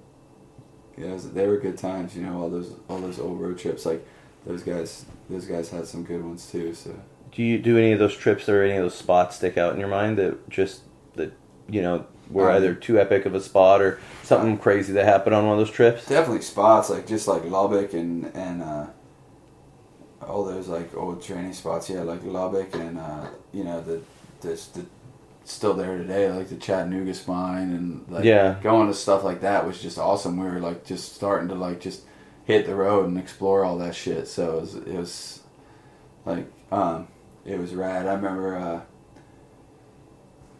Yeah, 0.97 1.12
was, 1.12 1.32
they 1.32 1.47
were 1.47 1.56
good 1.59 1.78
times. 1.78 2.14
You 2.16 2.23
know, 2.23 2.40
all 2.43 2.51
those 2.51 2.74
all 2.89 2.98
those 2.98 3.19
old 3.19 3.40
road 3.40 3.59
trips. 3.59 3.86
Like 3.86 4.06
those 4.47 4.62
guys, 4.62 5.05
those 5.31 5.47
guys 5.47 5.70
had 5.70 5.86
some 5.86 6.05
good 6.05 6.24
ones 6.24 6.51
too. 6.51 6.74
So 6.74 6.94
Do 7.32 7.43
you 7.43 7.59
do 7.59 7.78
any 7.78 7.93
of 7.93 7.98
those 7.98 8.16
trips 8.16 8.48
or 8.48 8.62
any 8.62 8.77
of 8.77 8.82
those 8.82 8.94
spots 8.94 9.36
stick 9.36 9.56
out 9.56 9.73
in 9.74 9.81
your 9.81 9.89
mind 9.89 10.19
that 10.19 10.48
just 10.51 10.82
that 11.14 11.32
you 11.69 11.81
know 11.82 12.05
were 12.31 12.51
Um, 12.51 12.56
either 12.56 12.74
too 12.74 12.98
epic 12.98 13.27
of 13.27 13.35
a 13.35 13.40
spot 13.40 13.81
or 13.82 13.98
something 14.23 14.56
crazy 14.59 14.93
that 14.94 15.05
happened 15.05 15.35
on 15.35 15.44
one 15.47 15.59
of 15.59 15.64
those 15.66 15.74
trips? 15.74 16.06
definitely 16.06 16.43
spots 16.43 16.89
like 16.90 17.06
just 17.06 17.27
like 17.28 17.44
Lubbock 17.44 17.93
and 17.94 18.31
and 18.35 18.62
uh, 18.62 18.86
all 20.27 20.44
those 20.44 20.69
like 20.69 20.94
old 20.97 21.23
training 21.23 21.52
spots. 21.52 21.89
Yeah, 21.90 22.02
like 22.02 22.23
Lubbock 22.24 22.74
and 22.74 22.98
uh, 22.98 23.27
you 23.52 23.64
know 23.64 23.81
the 23.81 24.01
this 24.40 24.66
the 24.66 24.85
still 25.44 25.74
there 25.74 25.98
today, 25.98 26.31
like 26.31 26.48
the 26.48 26.56
Chattanooga 26.56 27.14
spine 27.14 27.73
and 27.73 28.05
like 28.09 28.24
Yeah. 28.24 28.56
going 28.62 28.89
to 28.89 28.94
stuff 28.94 29.24
like 29.24 29.40
that 29.40 29.66
was 29.66 29.81
just 29.82 29.98
awesome. 29.98 30.39
We 30.39 30.47
were 30.48 30.60
like 30.60 30.85
just 30.85 31.14
starting 31.14 31.48
to 31.48 31.55
like 31.55 31.81
just 31.81 32.02
hit 32.44 32.66
the 32.66 32.74
road 32.74 33.06
and 33.06 33.19
explore 33.19 33.64
all 33.64 33.78
that 33.78 33.94
shit. 33.94 34.28
So 34.28 34.59
it 34.59 34.60
was, 34.60 34.74
it 34.74 34.94
was 34.94 35.40
like 36.24 36.47
um, 36.70 37.09
it 37.44 37.59
was 37.59 37.74
rad. 37.74 38.06
I 38.06 38.14
remember 38.14 38.56
uh, 38.56 38.81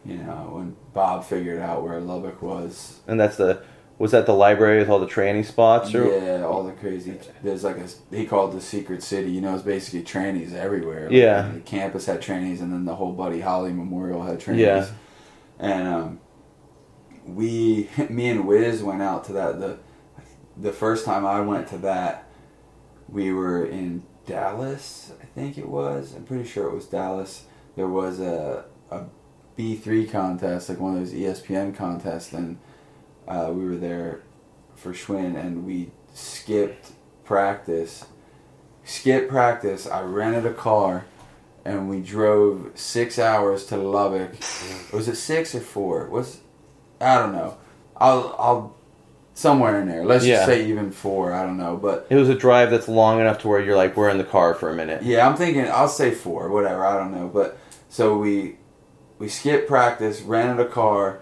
you 0.05 0.17
know 0.17 0.51
when 0.53 0.75
Bob 0.93 1.23
figured 1.25 1.59
out 1.61 1.83
where 1.83 1.99
Lubbock 1.99 2.41
was 2.41 2.99
And 3.07 3.19
that's 3.19 3.37
the 3.37 3.63
was 3.99 4.11
that 4.11 4.25
the 4.25 4.33
library 4.33 4.79
with 4.79 4.89
all 4.89 4.99
the 4.99 5.07
training 5.07 5.43
spots 5.43 5.93
or 5.93 6.05
yeah, 6.05 6.43
all 6.43 6.63
the 6.63 6.71
crazy. 6.73 7.17
There's 7.43 7.63
like 7.63 7.77
a 7.77 7.87
he 8.15 8.25
called 8.25 8.53
the 8.53 8.61
secret 8.61 9.03
city. 9.03 9.31
You 9.31 9.41
know, 9.41 9.53
it's 9.53 9.63
basically 9.63 10.03
trannies 10.03 10.53
everywhere. 10.53 11.03
Like, 11.03 11.11
Yeah. 11.13 11.49
the 11.53 11.59
campus 11.61 12.05
had 12.07 12.21
trannies, 12.21 12.59
and 12.61 12.73
then 12.73 12.85
the 12.85 12.95
whole 12.95 13.11
Buddy 13.13 13.41
Holly 13.41 13.71
Memorial 13.71 14.23
had 14.23 14.39
trannies. 14.39 14.57
Yeah. 14.59 14.87
and 15.59 15.87
um, 15.87 16.19
we, 17.25 17.89
me 18.09 18.29
and 18.29 18.47
Wiz 18.47 18.83
went 18.83 19.01
out 19.01 19.23
to 19.25 19.33
that. 19.33 19.59
the 19.59 19.77
The 20.57 20.73
first 20.73 21.05
time 21.05 21.25
I 21.25 21.39
went 21.41 21.67
to 21.69 21.77
that, 21.79 22.27
we 23.07 23.31
were 23.31 23.65
in 23.65 24.03
Dallas. 24.25 25.11
I 25.21 25.25
think 25.25 25.57
it 25.57 25.67
was. 25.69 26.13
I'm 26.15 26.23
pretty 26.23 26.45
sure 26.45 26.67
it 26.67 26.73
was 26.73 26.85
Dallas. 26.87 27.43
There 27.75 27.87
was 27.87 28.19
a 28.19 28.65
a 28.91 29.03
B 29.55 29.75
three 29.75 30.05
contest, 30.07 30.69
like 30.69 30.79
one 30.79 30.93
of 30.95 30.99
those 30.99 31.13
ESPN 31.13 31.75
contests, 31.75 32.33
and 32.33 32.57
uh, 33.27 33.51
we 33.53 33.65
were 33.65 33.77
there 33.77 34.21
for 34.75 34.93
Schwinn, 34.93 35.35
and 35.39 35.65
we 35.65 35.91
skipped 36.13 36.91
practice. 37.23 38.05
Skipped 38.83 39.29
practice. 39.29 39.87
I 39.87 40.01
rented 40.01 40.45
a 40.45 40.53
car, 40.53 41.05
and 41.63 41.89
we 41.89 42.01
drove 42.01 42.71
six 42.75 43.17
hours 43.17 43.65
to 43.67 43.77
Lubbock. 43.77 44.31
Was 44.91 45.07
it 45.07 45.15
six 45.15 45.55
or 45.55 45.61
four? 45.61 46.07
Was 46.09 46.39
I 46.99 47.17
don't 47.17 47.31
know. 47.31 47.57
I'll 47.95 48.35
I'll 48.37 48.75
somewhere 49.35 49.79
in 49.79 49.87
there. 49.87 50.03
Let's 50.05 50.25
Yeah. 50.25 50.35
just 50.35 50.47
say 50.47 50.65
even 50.67 50.91
four. 50.91 51.31
I 51.33 51.43
don't 51.43 51.57
know, 51.57 51.77
but 51.77 52.07
it 52.09 52.15
was 52.15 52.27
a 52.29 52.35
drive 52.35 52.69
that's 52.71 52.87
long 52.89 53.19
enough 53.21 53.39
to 53.39 53.47
where 53.47 53.61
you're 53.61 53.77
like 53.77 53.95
we're 53.95 54.09
in 54.09 54.17
the 54.17 54.23
car 54.25 54.53
for 54.53 54.69
a 54.69 54.75
minute. 54.75 55.01
yeah, 55.03 55.27
I'm 55.27 55.35
thinking 55.37 55.65
I'll 55.69 55.87
say 55.87 56.11
four, 56.11 56.49
whatever. 56.49 56.85
I 56.85 56.97
don't 56.97 57.11
know, 57.13 57.29
but 57.29 57.57
so 57.89 58.17
we 58.17 58.57
we 59.17 59.29
skipped 59.29 59.67
practice, 59.69 60.21
rented 60.21 60.65
a 60.65 60.69
car, 60.69 61.19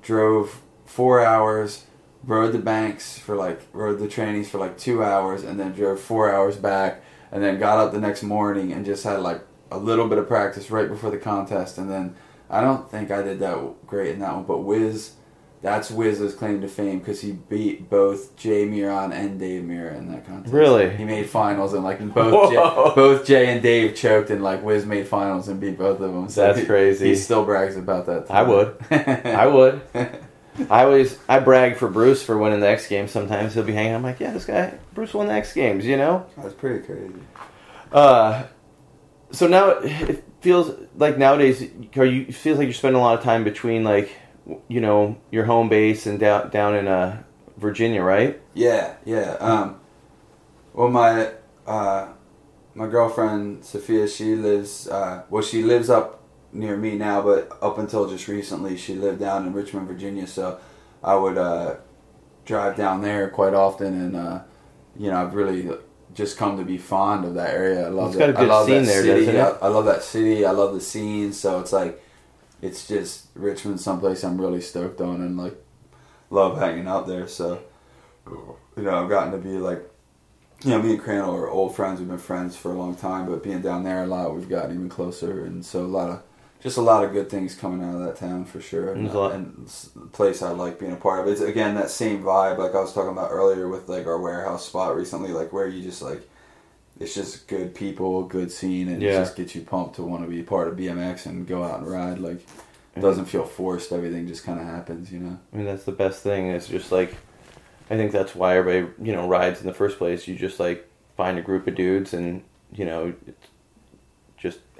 drove 0.00 0.61
four 0.92 1.24
hours, 1.24 1.86
rode 2.22 2.52
the 2.52 2.58
banks 2.58 3.18
for 3.18 3.34
like 3.34 3.62
rode 3.72 3.98
the 3.98 4.08
trainees 4.08 4.50
for 4.50 4.58
like 4.58 4.76
two 4.76 5.02
hours, 5.02 5.42
and 5.42 5.58
then 5.58 5.72
drove 5.72 5.98
four 5.98 6.32
hours 6.32 6.56
back, 6.56 7.02
and 7.30 7.42
then 7.42 7.58
got 7.58 7.78
up 7.78 7.92
the 7.92 8.00
next 8.00 8.22
morning 8.22 8.72
and 8.72 8.84
just 8.84 9.04
had 9.04 9.20
like 9.20 9.42
a 9.70 9.78
little 9.78 10.06
bit 10.06 10.18
of 10.18 10.28
practice 10.28 10.70
right 10.70 10.88
before 10.88 11.10
the 11.10 11.16
contest, 11.16 11.78
and 11.78 11.90
then 11.90 12.14
I 12.50 12.60
don't 12.60 12.90
think 12.90 13.10
I 13.10 13.22
did 13.22 13.38
that 13.40 13.86
great 13.86 14.12
in 14.12 14.20
that 14.20 14.34
one, 14.34 14.44
but 14.44 14.58
Wiz. 14.58 15.12
That's 15.62 15.92
Wiz's 15.92 16.34
claim 16.34 16.60
to 16.62 16.66
fame 16.66 16.98
because 16.98 17.20
he 17.20 17.30
beat 17.30 17.88
both 17.88 18.34
Jay 18.34 18.66
Miron 18.66 19.12
and 19.12 19.38
Dave 19.38 19.62
Mirra 19.62 19.96
in 19.96 20.10
that 20.10 20.26
contest. 20.26 20.52
Really? 20.52 20.90
He 20.96 21.04
made 21.04 21.30
finals 21.30 21.72
and 21.72 21.84
like 21.84 22.00
both 22.12 22.50
Jay, 22.50 22.56
both 22.96 23.24
Jay 23.24 23.46
and 23.46 23.62
Dave 23.62 23.94
choked 23.94 24.30
and 24.30 24.42
like 24.42 24.64
Wiz 24.64 24.84
made 24.84 25.06
finals 25.06 25.46
and 25.46 25.60
beat 25.60 25.78
both 25.78 26.00
of 26.00 26.12
them. 26.12 26.26
That's 26.26 26.58
he, 26.58 26.66
crazy. 26.66 27.10
He 27.10 27.14
still 27.14 27.44
brags 27.44 27.76
about 27.76 28.06
that. 28.06 28.28
I 28.28 28.42
would. 28.42 28.76
I 28.90 29.46
would. 29.46 29.82
I 30.68 30.84
always 30.84 31.18
I 31.28 31.38
brag 31.38 31.76
for 31.76 31.88
Bruce 31.88 32.22
for 32.22 32.36
winning 32.36 32.60
the 32.60 32.68
X 32.68 32.86
Games. 32.88 33.10
Sometimes 33.10 33.54
he'll 33.54 33.64
be 33.64 33.72
hanging. 33.72 33.94
I'm 33.94 34.02
like, 34.02 34.20
yeah, 34.20 34.32
this 34.32 34.44
guy 34.44 34.78
Bruce 34.94 35.14
won 35.14 35.26
the 35.26 35.32
X 35.32 35.52
Games. 35.52 35.86
You 35.86 35.96
know. 35.96 36.26
That's 36.36 36.54
pretty 36.54 36.84
crazy. 36.84 37.14
Uh, 37.90 38.44
so 39.30 39.46
now 39.46 39.70
it 39.70 40.24
feels 40.40 40.74
like 40.96 41.18
nowadays, 41.18 41.62
are 41.96 42.04
you? 42.04 42.26
It 42.28 42.34
feels 42.34 42.58
like 42.58 42.66
you're 42.66 42.74
spending 42.74 43.00
a 43.00 43.04
lot 43.04 43.18
of 43.18 43.24
time 43.24 43.44
between 43.44 43.84
like, 43.84 44.12
you 44.68 44.80
know, 44.80 45.18
your 45.30 45.44
home 45.44 45.68
base 45.68 46.06
and 46.06 46.18
down 46.18 46.50
down 46.50 46.74
in 46.74 46.86
uh, 46.86 47.22
Virginia, 47.56 48.02
right? 48.02 48.40
Yeah, 48.54 48.96
yeah. 49.04 49.36
Um, 49.40 49.80
well, 50.74 50.88
my 50.88 51.32
uh, 51.66 52.08
my 52.74 52.86
girlfriend 52.86 53.64
Sophia, 53.64 54.06
she 54.06 54.34
lives. 54.34 54.88
Uh, 54.88 55.22
well, 55.30 55.42
she 55.42 55.62
lives 55.62 55.88
up 55.88 56.21
near 56.52 56.76
me 56.76 56.96
now, 56.96 57.22
but 57.22 57.56
up 57.62 57.78
until 57.78 58.08
just 58.08 58.28
recently, 58.28 58.76
she 58.76 58.94
lived 58.94 59.20
down 59.20 59.46
in 59.46 59.52
Richmond, 59.52 59.88
Virginia. 59.88 60.26
So 60.26 60.58
I 61.02 61.14
would 61.14 61.38
uh, 61.38 61.76
drive 62.44 62.76
down 62.76 63.02
there 63.02 63.28
quite 63.30 63.54
often, 63.54 63.94
and 63.94 64.16
uh, 64.16 64.40
you 64.96 65.10
know, 65.10 65.22
I've 65.22 65.34
really 65.34 65.70
just 66.14 66.36
come 66.36 66.58
to 66.58 66.64
be 66.64 66.76
fond 66.78 67.24
of 67.24 67.34
that 67.34 67.50
area. 67.50 67.86
I 67.86 67.88
love 67.88 68.08
It's 68.08 68.18
that. 68.18 68.18
got 68.18 68.30
a 68.30 68.32
good 68.44 68.50
I 68.50 68.54
love 68.54 68.66
scene 68.66 68.82
that 68.82 68.86
there, 68.86 69.02
city. 69.02 69.26
it? 69.26 69.40
I, 69.40 69.48
I 69.66 69.68
love 69.68 69.86
that 69.86 70.02
city. 70.02 70.44
I 70.44 70.50
love 70.50 70.74
the 70.74 70.80
scene. 70.80 71.32
So 71.32 71.60
it's 71.60 71.72
like, 71.72 72.02
it's 72.60 72.86
just 72.86 73.26
Richmond, 73.34 73.80
someplace 73.80 74.22
I'm 74.22 74.40
really 74.40 74.60
stoked 74.60 75.00
on, 75.00 75.16
and 75.22 75.38
like 75.38 75.56
love 76.30 76.58
hanging 76.58 76.86
out 76.86 77.06
there. 77.06 77.26
So 77.26 77.62
you 78.76 78.82
know, 78.82 79.02
I've 79.02 79.08
gotten 79.08 79.32
to 79.32 79.38
be 79.38 79.56
like, 79.58 79.88
you 80.64 80.70
know, 80.70 80.82
me 80.82 80.92
and 80.92 81.02
Crandall 81.02 81.34
are 81.34 81.48
old 81.50 81.74
friends. 81.74 81.98
We've 81.98 82.08
been 82.08 82.18
friends 82.18 82.56
for 82.56 82.70
a 82.70 82.74
long 82.74 82.94
time, 82.94 83.26
but 83.26 83.42
being 83.42 83.62
down 83.62 83.82
there 83.84 84.04
a 84.04 84.06
lot, 84.06 84.34
we've 84.34 84.48
gotten 84.48 84.72
even 84.74 84.88
closer, 84.88 85.44
and 85.44 85.64
so 85.64 85.84
a 85.84 85.86
lot 85.86 86.08
of, 86.10 86.22
just 86.62 86.76
a 86.76 86.80
lot 86.82 87.04
of 87.04 87.12
good 87.12 87.28
things 87.28 87.54
coming 87.54 87.86
out 87.86 87.96
of 87.96 88.04
that 88.04 88.16
town 88.16 88.44
for 88.44 88.60
sure, 88.60 88.92
and, 88.92 89.12
lot- 89.12 89.32
and 89.32 89.68
place 90.12 90.42
I 90.42 90.50
like 90.50 90.78
being 90.78 90.92
a 90.92 90.96
part 90.96 91.20
of. 91.20 91.26
It's 91.32 91.40
again 91.40 91.74
that 91.74 91.90
same 91.90 92.22
vibe, 92.22 92.58
like 92.58 92.74
I 92.74 92.80
was 92.80 92.92
talking 92.92 93.10
about 93.12 93.30
earlier 93.32 93.68
with 93.68 93.88
like 93.88 94.06
our 94.06 94.18
warehouse 94.20 94.66
spot 94.66 94.94
recently, 94.96 95.32
like 95.32 95.52
where 95.52 95.66
you 95.66 95.82
just 95.82 96.02
like, 96.02 96.28
it's 97.00 97.14
just 97.14 97.48
good 97.48 97.74
people, 97.74 98.22
good 98.24 98.52
scene, 98.52 98.88
and 98.88 99.02
Yeah. 99.02 99.10
it 99.10 99.14
just 99.14 99.36
gets 99.36 99.54
you 99.54 99.62
pumped 99.62 99.96
to 99.96 100.02
want 100.02 100.22
to 100.24 100.28
be 100.30 100.42
part 100.42 100.68
of 100.68 100.76
BMX 100.76 101.26
and 101.26 101.46
go 101.46 101.64
out 101.64 101.80
and 101.80 101.90
ride. 101.90 102.18
Like, 102.18 102.46
it 102.94 103.00
doesn't 103.00 103.24
feel 103.24 103.44
forced. 103.44 103.90
Everything 103.90 104.26
just 104.28 104.44
kind 104.44 104.60
of 104.60 104.66
happens, 104.66 105.10
you 105.10 105.18
know. 105.18 105.38
I 105.52 105.56
mean, 105.56 105.64
that's 105.66 105.84
the 105.84 105.92
best 105.92 106.22
thing. 106.22 106.48
It's 106.48 106.68
just 106.68 106.92
like, 106.92 107.16
I 107.90 107.96
think 107.96 108.12
that's 108.12 108.34
why 108.34 108.56
everybody 108.56 108.92
you 109.04 109.12
know 109.16 109.26
rides 109.26 109.60
in 109.60 109.66
the 109.66 109.74
first 109.74 109.98
place. 109.98 110.28
You 110.28 110.36
just 110.36 110.60
like 110.60 110.88
find 111.16 111.38
a 111.38 111.42
group 111.42 111.66
of 111.66 111.74
dudes 111.74 112.14
and 112.14 112.42
you 112.74 112.84
know, 112.84 113.12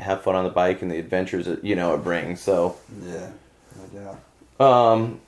have 0.02 0.22
fun 0.22 0.34
on 0.34 0.44
the 0.44 0.50
bike 0.50 0.82
and 0.82 0.90
the 0.90 0.98
adventures 0.98 1.46
that 1.46 1.64
you 1.64 1.74
know 1.74 1.94
it 1.94 2.04
brings. 2.04 2.40
So. 2.40 2.76
Yeah, 3.04 3.30
no 3.76 4.16
doubt. 4.58 4.60
Um, 4.60 5.20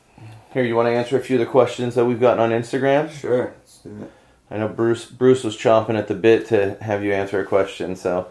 here, 0.53 0.63
you 0.65 0.77
want 0.77 0.87
to 0.87 0.93
answer 0.93 1.17
a 1.17 1.21
few 1.21 1.37
of 1.37 1.41
the 1.41 1.51
questions 1.51 1.95
that 1.95 2.05
we've 2.05 2.21
gotten 2.21 2.41
on 2.41 2.51
Instagram? 2.51 3.11
Sure, 3.11 3.55
let's 3.59 3.79
do 3.79 3.91
it. 4.03 4.11
I 4.51 4.59
know 4.59 4.69
Bruce. 4.69 5.07
Bruce 5.07 5.43
was 5.43 5.57
chomping 5.57 5.99
at 5.99 6.09
the 6.09 6.15
bit 6.15 6.47
to 6.49 6.77
have 6.81 7.03
you 7.03 7.13
answer 7.13 7.41
a 7.41 7.45
question. 7.45 7.97
So, 7.97 8.29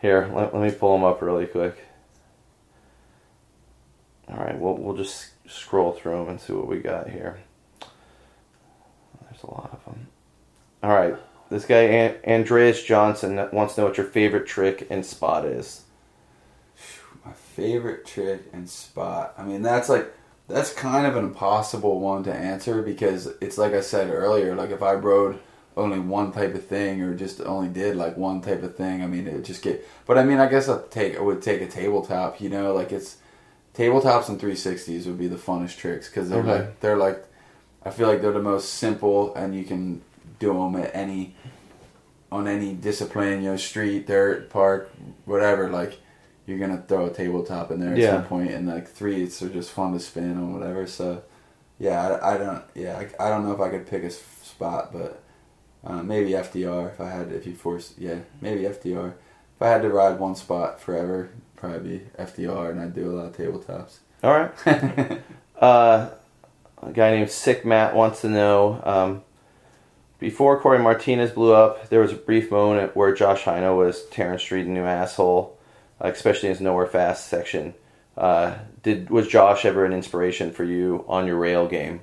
here, 0.00 0.30
let, 0.32 0.54
let 0.54 0.62
me 0.62 0.70
pull 0.76 0.96
them 0.96 1.04
up 1.04 1.22
really 1.22 1.46
quick. 1.46 1.76
All 4.28 4.36
right, 4.36 4.58
we'll 4.58 4.76
we'll 4.76 4.96
just 4.96 5.28
scroll 5.46 5.92
through 5.92 6.18
them 6.18 6.28
and 6.30 6.40
see 6.40 6.52
what 6.52 6.66
we 6.66 6.78
got 6.78 7.08
here. 7.08 7.38
There's 9.22 9.42
a 9.44 9.50
lot 9.50 9.70
of 9.72 9.84
them. 9.84 10.08
All 10.82 10.90
right, 10.90 11.16
this 11.50 11.64
guy 11.64 11.82
An- 11.82 12.16
Andreas 12.26 12.82
Johnson 12.82 13.36
wants 13.52 13.74
to 13.74 13.80
know 13.82 13.86
what 13.88 13.96
your 13.96 14.06
favorite 14.06 14.46
trick 14.46 14.86
and 14.90 15.04
spot 15.04 15.44
is. 15.44 15.82
My 17.24 17.32
favorite 17.32 18.06
trick 18.06 18.42
and 18.52 18.68
spot. 18.68 19.34
I 19.36 19.42
mean, 19.42 19.62
that's 19.62 19.88
like 19.88 20.12
that's 20.48 20.72
kind 20.72 21.06
of 21.06 21.16
an 21.16 21.24
impossible 21.24 21.98
one 22.00 22.22
to 22.24 22.32
answer 22.32 22.82
because 22.82 23.26
it's 23.40 23.58
like 23.58 23.72
I 23.72 23.80
said 23.80 24.10
earlier. 24.10 24.54
Like 24.54 24.70
if 24.70 24.82
I 24.82 24.92
rode 24.94 25.40
only 25.76 25.98
one 25.98 26.32
type 26.32 26.54
of 26.54 26.64
thing 26.64 27.02
or 27.02 27.14
just 27.14 27.40
only 27.40 27.68
did 27.68 27.96
like 27.96 28.16
one 28.16 28.40
type 28.40 28.62
of 28.62 28.76
thing, 28.76 29.02
I 29.02 29.06
mean, 29.06 29.26
it 29.26 29.42
just 29.44 29.62
get. 29.62 29.84
But 30.06 30.18
I 30.18 30.24
mean, 30.24 30.38
I 30.38 30.48
guess 30.48 30.68
I'd 30.68 30.90
take 30.90 31.16
I 31.16 31.20
would 31.20 31.42
take 31.42 31.60
a 31.62 31.66
tabletop. 31.66 32.40
You 32.40 32.48
know, 32.48 32.72
like 32.72 32.92
it's 32.92 33.16
tabletops 33.74 34.28
and 34.28 34.40
360s 34.40 35.06
would 35.06 35.18
be 35.18 35.28
the 35.28 35.36
funnest 35.36 35.78
tricks 35.78 36.08
because 36.08 36.28
they're 36.30 36.40
Okay. 36.42 36.50
like 36.60 36.80
they're 36.80 36.96
like 36.96 37.24
I 37.84 37.90
feel 37.90 38.08
like 38.08 38.22
they're 38.22 38.32
the 38.32 38.40
most 38.42 38.74
simple 38.74 39.34
and 39.34 39.54
you 39.54 39.64
can 39.64 40.02
do 40.38 40.52
them 40.54 40.76
at 40.76 40.94
any 40.94 41.34
on 42.32 42.48
any 42.48 42.72
discipline, 42.74 43.42
you 43.42 43.50
know, 43.50 43.56
street, 43.56 44.06
dirt, 44.06 44.50
park, 44.50 44.90
whatever. 45.24 45.68
Like 45.70 45.98
you're 46.46 46.58
gonna 46.58 46.82
throw 46.86 47.06
a 47.06 47.10
tabletop 47.10 47.70
in 47.70 47.80
there 47.80 47.92
at 47.92 47.98
Yeah. 47.98 48.10
some 48.12 48.24
point, 48.24 48.50
and 48.50 48.66
like 48.68 48.88
threes 48.88 49.40
are 49.42 49.48
just 49.48 49.70
fun 49.70 49.92
to 49.92 50.00
spin 50.00 50.38
or 50.38 50.58
whatever. 50.58 50.86
So 50.86 51.22
yeah, 51.78 52.18
I, 52.22 52.34
I 52.34 52.38
don't 52.38 52.62
yeah 52.74 52.98
I, 53.20 53.26
I 53.26 53.28
don't 53.30 53.44
know 53.44 53.52
if 53.52 53.60
I 53.60 53.68
could 53.70 53.86
pick 53.86 54.02
a 54.04 54.10
spot, 54.10 54.92
but 54.92 55.22
uh, 55.84 56.02
maybe 56.02 56.30
FDR 56.30 56.92
if 56.92 57.00
I 57.00 57.08
had 57.10 57.30
if 57.32 57.46
you 57.46 57.54
force 57.54 57.94
yeah 57.98 58.16
maybe 58.40 58.62
FDR. 58.62 59.12
If 59.56 59.62
I 59.62 59.68
had 59.68 59.82
to 59.82 59.88
ride 59.88 60.18
one 60.18 60.34
spot 60.34 60.80
forever, 60.80 61.30
probably 61.56 61.98
be 61.98 62.04
FDR, 62.18 62.70
and 62.72 62.80
I'd 62.80 62.94
do 62.94 63.10
a 63.10 63.14
lot 63.14 63.26
of 63.26 63.36
tabletops. 63.36 63.98
All 64.22 64.32
right. 64.32 65.20
Uh, 65.58 66.10
a 66.82 66.92
guy 66.92 67.12
named 67.12 67.30
Sick 67.30 67.64
Matt 67.64 67.94
wants 67.96 68.20
to 68.20 68.28
know 68.28 68.78
um, 68.84 69.22
before 70.18 70.60
Corey 70.60 70.78
Martinez 70.78 71.30
blew 71.30 71.52
up, 71.52 71.88
there 71.88 72.00
was 72.00 72.12
a 72.12 72.16
brief 72.16 72.50
moment 72.50 72.96
where 72.96 73.14
Josh 73.14 73.44
Heino 73.44 73.76
was 73.76 74.04
tearing 74.06 74.38
street 74.38 74.66
a 74.66 74.70
new 74.70 74.84
asshole, 74.84 75.58
especially 76.00 76.48
in 76.48 76.54
his 76.54 76.62
nowhere 76.62 76.86
fast 76.86 77.28
section. 77.28 77.74
Uh, 78.16 78.56
did 78.82 79.10
was 79.10 79.28
Josh 79.28 79.64
ever 79.64 79.84
an 79.84 79.92
inspiration 79.92 80.52
for 80.52 80.64
you 80.64 81.04
on 81.06 81.26
your 81.26 81.36
rail 81.36 81.68
game? 81.68 82.00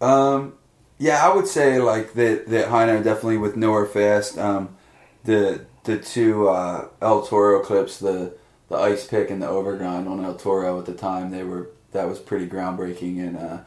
Um, 0.00 0.54
yeah, 0.98 1.26
I 1.26 1.34
would 1.34 1.48
say 1.48 1.80
like 1.80 2.14
that 2.14 2.48
that 2.48 2.68
Heino 2.68 3.02
definitely 3.02 3.38
with 3.38 3.56
nowhere 3.56 3.86
fast. 3.86 4.38
Um, 4.38 4.76
the 5.24 5.64
the 5.84 5.98
two 5.98 6.48
uh, 6.48 6.88
El 7.02 7.26
Toro 7.26 7.60
clips, 7.62 7.98
the 7.98 8.34
the 8.68 8.76
ice 8.76 9.06
pick 9.06 9.30
and 9.30 9.42
the 9.42 9.46
overgrind 9.46 10.08
on 10.08 10.24
El 10.24 10.36
Toro 10.36 10.78
at 10.78 10.86
the 10.86 10.94
time, 10.94 11.30
they 11.30 11.42
were 11.42 11.70
that 11.92 12.08
was 12.08 12.18
pretty 12.20 12.46
groundbreaking 12.46 13.18
and 13.18 13.36
uh, 13.36 13.58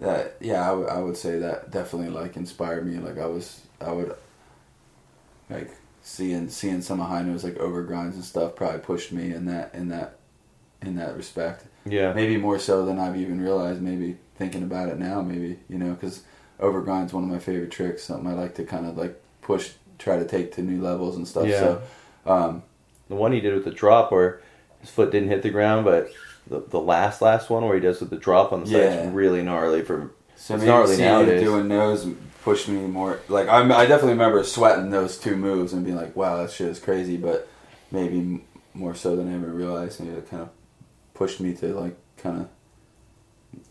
that 0.00 0.36
yeah, 0.40 0.68
I 0.70 0.98
would- 1.00 1.16
say 1.16 1.38
that 1.38 1.70
definitely 1.70 2.10
like 2.10 2.36
inspired 2.36 2.86
me. 2.86 2.98
Like 2.98 3.18
I 3.18 3.26
was 3.26 3.60
I 3.80 3.92
would 3.92 4.14
like 5.48 5.70
seeing 6.02 6.48
seeing 6.48 6.80
some 6.82 7.00
of 7.00 7.08
Heino's 7.08 7.44
like 7.44 7.54
overgrinds 7.56 8.14
and 8.14 8.24
stuff 8.24 8.56
probably 8.56 8.80
pushed 8.80 9.12
me 9.12 9.32
in 9.32 9.46
that 9.46 9.74
in 9.74 9.88
that 9.88 10.16
in 10.82 10.96
that 10.96 11.14
respect 11.16 11.66
Yeah. 11.84 12.12
maybe 12.14 12.36
more 12.38 12.58
so 12.58 12.86
than 12.86 12.98
I've 12.98 13.16
even 13.16 13.40
realized. 13.40 13.82
Maybe 13.82 14.16
thinking 14.36 14.62
about 14.62 14.88
it 14.88 14.98
now, 14.98 15.20
maybe 15.22 15.58
you 15.68 15.78
know, 15.78 15.92
because 15.92 16.22
overgrind's 16.58 17.12
one 17.12 17.24
of 17.24 17.30
my 17.30 17.38
favorite 17.38 17.70
tricks. 17.70 18.02
Something 18.04 18.28
I 18.30 18.34
like 18.34 18.54
to 18.56 18.64
kind 18.64 18.86
of 18.86 18.96
like 18.96 19.20
push, 19.42 19.72
try 19.98 20.18
to 20.18 20.24
take 20.26 20.52
to 20.52 20.62
new 20.62 20.80
levels 20.80 21.16
and 21.16 21.26
stuff. 21.28 21.46
Yeah. 21.46 21.58
So, 21.60 21.82
um, 22.26 22.62
The 23.08 23.16
one 23.16 23.32
he 23.32 23.40
did 23.40 23.54
with 23.54 23.64
the 23.64 23.70
drop 23.72 24.12
where 24.12 24.40
his 24.80 24.88
foot 24.90 25.10
didn't 25.10 25.28
hit 25.28 25.42
the 25.42 25.50
ground, 25.50 25.84
but 25.84 26.10
the, 26.50 26.60
the 26.68 26.80
last 26.80 27.22
last 27.22 27.48
one 27.48 27.64
where 27.64 27.74
he 27.74 27.80
does 27.80 28.00
with 28.00 28.10
the 28.10 28.16
drop 28.16 28.52
on 28.52 28.60
the 28.60 28.66
side 28.66 28.76
Yeah. 28.76 29.02
is 29.04 29.12
really 29.12 29.42
gnarly 29.42 29.82
for 29.82 30.10
so 30.36 30.56
It's 30.56 30.64
gnarly 30.64 30.96
him 30.96 31.00
nowadays. 31.04 31.42
doing 31.42 31.68
those 31.68 32.06
pushed 32.44 32.68
me 32.68 32.80
more. 32.86 33.20
Like 33.28 33.48
I, 33.48 33.60
I 33.62 33.86
definitely 33.86 34.12
remember 34.12 34.42
sweating 34.44 34.90
those 34.90 35.16
two 35.18 35.36
moves 35.36 35.72
and 35.72 35.84
being 35.84 35.96
like, 35.96 36.16
"Wow, 36.16 36.38
that 36.38 36.50
shit 36.50 36.68
is 36.68 36.78
crazy." 36.78 37.16
But 37.16 37.48
maybe 37.90 38.44
more 38.74 38.94
so 38.94 39.16
than 39.16 39.30
I 39.30 39.34
ever 39.36 39.46
realized. 39.48 40.00
Maybe 40.00 40.16
it 40.16 40.28
kind 40.30 40.42
of 40.42 40.48
pushed 41.14 41.40
me 41.40 41.54
to 41.54 41.66
like 41.78 41.96
kind 42.16 42.40
of 42.40 42.48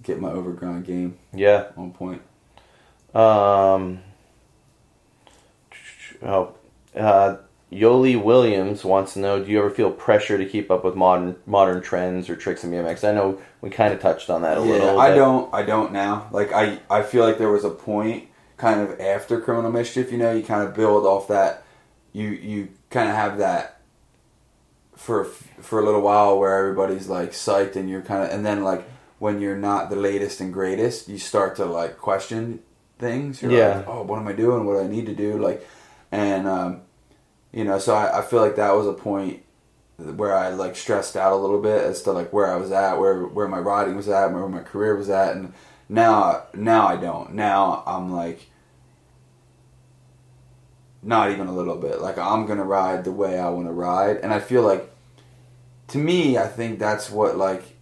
get 0.03 0.19
my 0.21 0.29
overgrind 0.29 0.85
game 0.85 1.17
yeah. 1.33 1.67
on 1.77 1.91
point. 1.91 2.21
Um, 3.15 3.99
oh, 6.21 6.53
uh, 6.95 7.37
Yoli 7.71 8.21
Williams 8.21 8.83
wants 8.83 9.13
to 9.13 9.19
know: 9.19 9.43
Do 9.43 9.51
you 9.51 9.59
ever 9.59 9.69
feel 9.69 9.91
pressure 9.91 10.37
to 10.37 10.45
keep 10.45 10.71
up 10.71 10.83
with 10.83 10.95
modern 10.95 11.35
modern 11.45 11.81
trends 11.81 12.29
or 12.29 12.35
tricks 12.35 12.63
in 12.63 12.71
BMX? 12.71 13.07
I 13.07 13.13
know 13.13 13.39
we 13.61 13.69
kind 13.69 13.93
of 13.93 13.99
touched 13.99 14.29
on 14.29 14.41
that 14.41 14.57
a 14.57 14.61
yeah, 14.61 14.67
little. 14.67 14.99
I 14.99 15.13
don't. 15.13 15.53
I 15.53 15.63
don't 15.63 15.91
now. 15.91 16.27
Like 16.31 16.51
I, 16.51 16.79
I 16.89 17.03
feel 17.03 17.23
like 17.23 17.37
there 17.37 17.51
was 17.51 17.63
a 17.63 17.69
point, 17.69 18.27
kind 18.57 18.79
of 18.79 18.99
after 18.99 19.39
criminal 19.39 19.71
mischief. 19.71 20.11
You 20.11 20.17
know, 20.17 20.31
you 20.31 20.43
kind 20.43 20.67
of 20.67 20.73
build 20.75 21.05
off 21.05 21.27
that. 21.27 21.63
You 22.11 22.29
you 22.29 22.69
kind 22.89 23.07
of 23.07 23.15
have 23.15 23.37
that 23.37 23.81
for 24.95 25.25
for 25.25 25.79
a 25.79 25.85
little 25.85 26.01
while 26.01 26.39
where 26.39 26.57
everybody's 26.57 27.07
like 27.07 27.31
psyched 27.31 27.75
and 27.75 27.89
you're 27.89 28.01
kind 28.01 28.23
of 28.23 28.31
and 28.31 28.45
then 28.45 28.63
like 28.63 28.83
when 29.19 29.39
you're 29.41 29.57
not 29.57 29.89
the 29.89 29.95
latest 29.95 30.39
and 30.41 30.51
greatest, 30.53 31.07
you 31.07 31.17
start 31.17 31.55
to 31.57 31.65
like 31.65 31.97
question 31.97 32.59
things. 32.97 33.41
You're 33.41 33.51
Yeah. 33.51 33.77
like, 33.77 33.87
oh, 33.87 34.01
what 34.03 34.17
am 34.17 34.27
I 34.27 34.33
doing? 34.33 34.65
What 34.65 34.73
do 34.73 34.79
I 34.79 34.87
need 34.87 35.05
to 35.07 35.13
do? 35.15 35.37
Like, 35.37 35.67
and 36.11 36.47
um, 36.47 36.81
you 37.51 37.63
know, 37.63 37.79
so 37.79 37.95
I, 37.95 38.19
I 38.19 38.21
feel 38.21 38.41
like 38.41 38.55
that 38.55 38.75
was 38.75 38.87
a 38.87 38.93
point 38.93 39.43
where 39.97 40.35
I 40.35 40.49
like 40.49 40.75
stressed 40.75 41.17
out 41.17 41.33
a 41.33 41.35
little 41.35 41.61
bit 41.61 41.83
as 41.83 42.01
to 42.03 42.11
like 42.11 42.31
where 42.31 42.47
I 42.47 42.55
was 42.55 42.71
at, 42.71 42.99
where 42.99 43.23
where 43.23 43.47
my 43.47 43.59
riding 43.59 43.95
was 43.95 44.07
at, 44.07 44.31
where 44.31 44.47
my 44.47 44.61
career 44.61 44.95
was 44.95 45.09
at, 45.09 45.35
and 45.35 45.53
now 45.87 46.43
now 46.53 46.87
I 46.87 46.95
don't. 46.95 47.33
Now 47.33 47.83
I'm 47.85 48.11
like 48.11 48.49
not 51.01 51.31
even 51.31 51.47
a 51.47 51.53
little 51.53 51.75
bit. 51.75 52.01
Like 52.01 52.17
I'm 52.17 52.45
gonna 52.45 52.63
ride 52.63 53.03
the 53.03 53.11
way 53.11 53.39
I 53.39 53.49
want 53.49 53.67
to 53.67 53.73
ride, 53.73 54.17
and 54.17 54.33
I 54.33 54.39
feel 54.39 54.61
like 54.61 54.89
to 55.89 55.97
me, 55.97 56.37
I 56.37 56.47
think 56.47 56.79
that's 56.79 57.09
what 57.09 57.37
like 57.37 57.75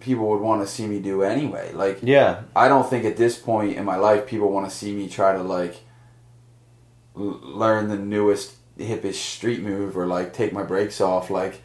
people 0.00 0.28
would 0.28 0.40
want 0.40 0.62
to 0.62 0.72
see 0.72 0.86
me 0.86 1.00
do 1.00 1.22
anyway. 1.22 1.72
Like 1.72 2.00
Yeah, 2.02 2.42
I 2.54 2.68
don't 2.68 2.88
think 2.88 3.04
at 3.04 3.16
this 3.16 3.38
point 3.38 3.76
in 3.76 3.84
my 3.84 3.96
life 3.96 4.26
people 4.26 4.50
want 4.52 4.68
to 4.70 4.76
see 4.76 4.94
me 4.94 5.08
try 5.08 5.32
to 5.32 5.42
like 5.42 5.80
learn 7.18 7.88
the 7.88 7.96
newest 7.96 8.54
hippest 8.78 9.14
street 9.14 9.60
move 9.62 9.96
or 9.96 10.06
like 10.06 10.32
take 10.32 10.52
my 10.52 10.62
brakes 10.62 11.00
off 11.00 11.30
like 11.30 11.60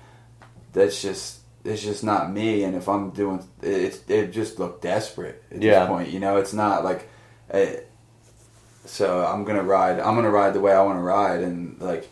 that's 0.73 1.01
just 1.01 1.39
it's 1.63 1.81
just 1.81 2.03
not 2.03 2.31
me. 2.31 2.63
And 2.63 2.75
if 2.75 2.89
I'm 2.89 3.11
doing 3.11 3.45
it 3.61 4.03
it 4.09 4.31
just 4.31 4.59
looked 4.59 4.81
desperate 4.81 5.43
at 5.51 5.61
Yeah. 5.61 5.81
this 5.81 5.87
point 5.89 6.09
you 6.09 6.19
know? 6.19 6.37
It's 6.37 6.53
not 6.53 6.83
like 6.83 7.07
eh, 7.51 7.77
so 8.85 9.23
I'm 9.25 9.43
gonna 9.45 9.63
ride 9.63 9.99
I'm 9.99 10.15
gonna 10.15 10.31
ride 10.31 10.53
the 10.53 10.59
way 10.59 10.73
I 10.73 10.81
want 10.81 10.97
to 10.97 11.03
ride. 11.03 11.41
And 11.41 11.79
like 11.79 12.09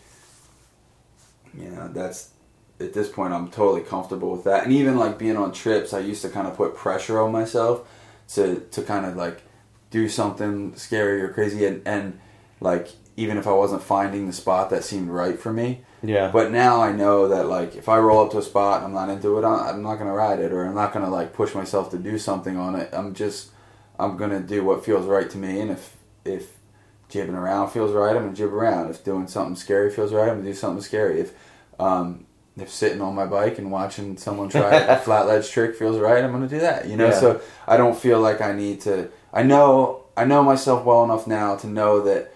you 1.58 1.70
know 1.70 1.88
that's 1.90 2.30
at 2.80 2.94
this 2.94 3.10
point 3.10 3.34
I'm 3.34 3.50
totally 3.50 3.82
comfortable 3.82 4.32
with 4.32 4.44
that. 4.46 4.64
And 4.64 4.74
even 4.74 4.98
like 4.98 5.18
being 5.18 5.36
on 5.38 5.52
trips 5.52 5.94
I 5.94 6.00
used 6.00 6.22
to 6.22 6.30
kind 6.30 6.48
of 6.48 6.56
put 6.56 6.76
pressure 6.76 7.20
on 7.20 7.32
myself 7.32 7.88
to 8.36 8.60
to 8.72 8.82
kind 8.84 9.06
of 9.06 9.16
like 9.16 9.42
do 9.90 10.08
something 10.08 10.74
scary 10.76 11.22
or 11.22 11.30
crazy. 11.34 11.66
And, 11.66 11.82
and 11.86 12.20
like 12.62 12.90
even 13.18 13.38
if 13.38 13.46
I 13.48 13.52
wasn't 13.52 13.84
finding 13.84 14.28
the 14.28 14.34
spot 14.34 14.70
that 14.70 14.84
seemed 14.84 15.10
right 15.10 15.40
for 15.40 15.52
me 15.54 15.82
yeah, 16.04 16.32
but 16.32 16.52
now 16.52 16.82
I 16.82 16.92
know 16.92 17.28
that 17.28 17.46
like 17.48 17.76
if 17.76 17.88
I 17.88 18.00
roll 18.00 18.26
up 18.26 18.32
to 18.32 18.40
a 18.40 18.42
spot 18.42 18.78
and 18.78 18.86
I'm 18.88 18.94
not 18.94 19.14
into 19.14 19.38
it 19.38 19.46
I'm 19.46 19.84
not 19.84 19.96
gonna 19.96 20.14
ride 20.14 20.40
it 20.40 20.52
or 20.52 20.66
I'm 20.66 20.74
not 20.76 20.94
gonna 20.94 21.10
like 21.10 21.34
push 21.34 21.54
myself 21.54 21.92
to 21.92 21.98
do 21.98 22.18
something 22.18 22.58
on 22.58 22.76
it 22.76 22.90
I'm 22.94 23.14
just 23.14 23.52
I'm 24.00 24.18
gonna 24.18 24.40
do 24.40 24.64
what 24.64 24.84
feels 24.84 25.06
right 25.06 25.30
to 25.30 25.38
me 25.38 25.60
and 25.62 25.72
if 25.72 25.96
if 26.26 26.58
jibbing 27.10 27.36
around 27.36 27.70
feels 27.70 27.92
right 27.92 28.16
I'm 28.16 28.24
gonna 28.24 28.36
jib 28.36 28.54
around 28.54 28.90
if 28.90 29.04
doing 29.04 29.28
something 29.28 29.56
scary 29.56 29.92
feels 29.92 30.12
right 30.14 30.30
I'm 30.30 30.38
gonna 30.38 30.50
do 30.50 30.54
something 30.54 30.82
scary 30.82 31.20
if 31.20 31.34
um, 31.80 32.26
if 32.58 32.70
sitting 32.70 33.02
on 33.02 33.16
my 33.16 33.26
bike 33.26 33.58
and 33.58 33.72
watching 33.72 34.18
someone 34.18 34.50
try 34.50 34.76
a 34.76 34.98
flat 34.98 35.26
ledge 35.26 35.50
trick 35.50 35.76
feels 35.76 35.98
right, 35.98 36.24
I'm 36.24 36.32
gonna 36.32 36.48
do 36.48 36.60
that. 36.60 36.88
You 36.88 36.96
know, 36.98 37.08
Yeah. 37.08 37.20
so 37.20 37.42
I 37.68 37.78
don't 37.78 37.98
feel 37.98 38.20
like 38.20 38.42
I 38.42 38.52
need 38.54 38.82
to. 38.82 39.10
I 39.34 39.42
know 39.44 40.04
I 40.16 40.26
know 40.26 40.44
myself 40.44 40.86
well 40.86 41.04
enough 41.04 41.26
now 41.26 41.56
to 41.58 41.68
know 41.68 42.02
that 42.02 42.31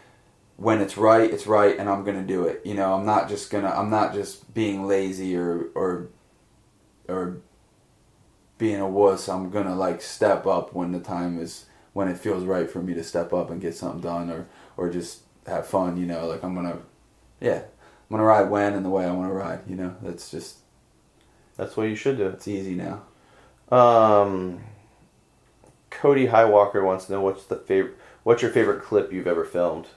when 0.57 0.81
it's 0.81 0.97
right, 0.97 1.31
it's 1.31 1.47
right, 1.47 1.77
and 1.77 1.89
I'm 1.89 2.03
gonna 2.03 2.23
do 2.23 2.45
it. 2.45 2.61
You 2.65 2.73
know, 2.73 2.93
I'm 2.93 3.05
not 3.05 3.29
just 3.29 3.49
gonna. 3.49 3.69
I'm 3.69 3.89
not 3.89 4.13
just 4.13 4.53
being 4.53 4.87
lazy 4.87 5.35
or 5.35 5.69
or 5.75 6.09
or 7.07 7.37
being 8.57 8.79
a 8.79 8.87
wuss. 8.87 9.27
I'm 9.27 9.49
gonna 9.49 9.75
like 9.75 10.01
step 10.01 10.45
up 10.45 10.73
when 10.73 10.91
the 10.91 10.99
time 10.99 11.39
is 11.39 11.65
when 11.93 12.07
it 12.07 12.17
feels 12.17 12.45
right 12.45 12.69
for 12.69 12.81
me 12.81 12.93
to 12.93 13.03
step 13.03 13.33
up 13.33 13.49
and 13.49 13.61
get 13.61 13.75
something 13.75 14.01
done 14.01 14.29
or 14.29 14.47
or 14.77 14.89
just 14.89 15.21
have 15.47 15.67
fun. 15.67 15.97
You 15.97 16.05
know, 16.05 16.27
like 16.27 16.43
I'm 16.43 16.55
gonna 16.55 16.79
yeah. 17.41 17.63
I'm 18.09 18.17
gonna 18.17 18.23
ride 18.23 18.49
when 18.49 18.73
and 18.73 18.85
the 18.85 18.89
way 18.89 19.05
I 19.05 19.11
want 19.11 19.29
to 19.29 19.33
ride. 19.33 19.61
You 19.67 19.75
know, 19.75 19.95
that's 20.01 20.29
just 20.29 20.57
that's 21.57 21.75
what 21.75 21.89
you 21.89 21.95
should 21.95 22.17
do. 22.17 22.27
it's 22.27 22.47
easy 22.47 22.75
now. 22.75 23.03
Um, 23.75 24.63
Cody 25.89 26.27
Highwalker 26.27 26.83
wants 26.83 27.05
to 27.05 27.13
know 27.13 27.21
what's 27.21 27.45
the 27.45 27.55
favorite, 27.55 27.97
what's 28.23 28.41
your 28.41 28.51
favorite 28.51 28.83
clip 28.83 29.11
you've 29.11 29.27
ever 29.27 29.43
filmed? 29.43 29.87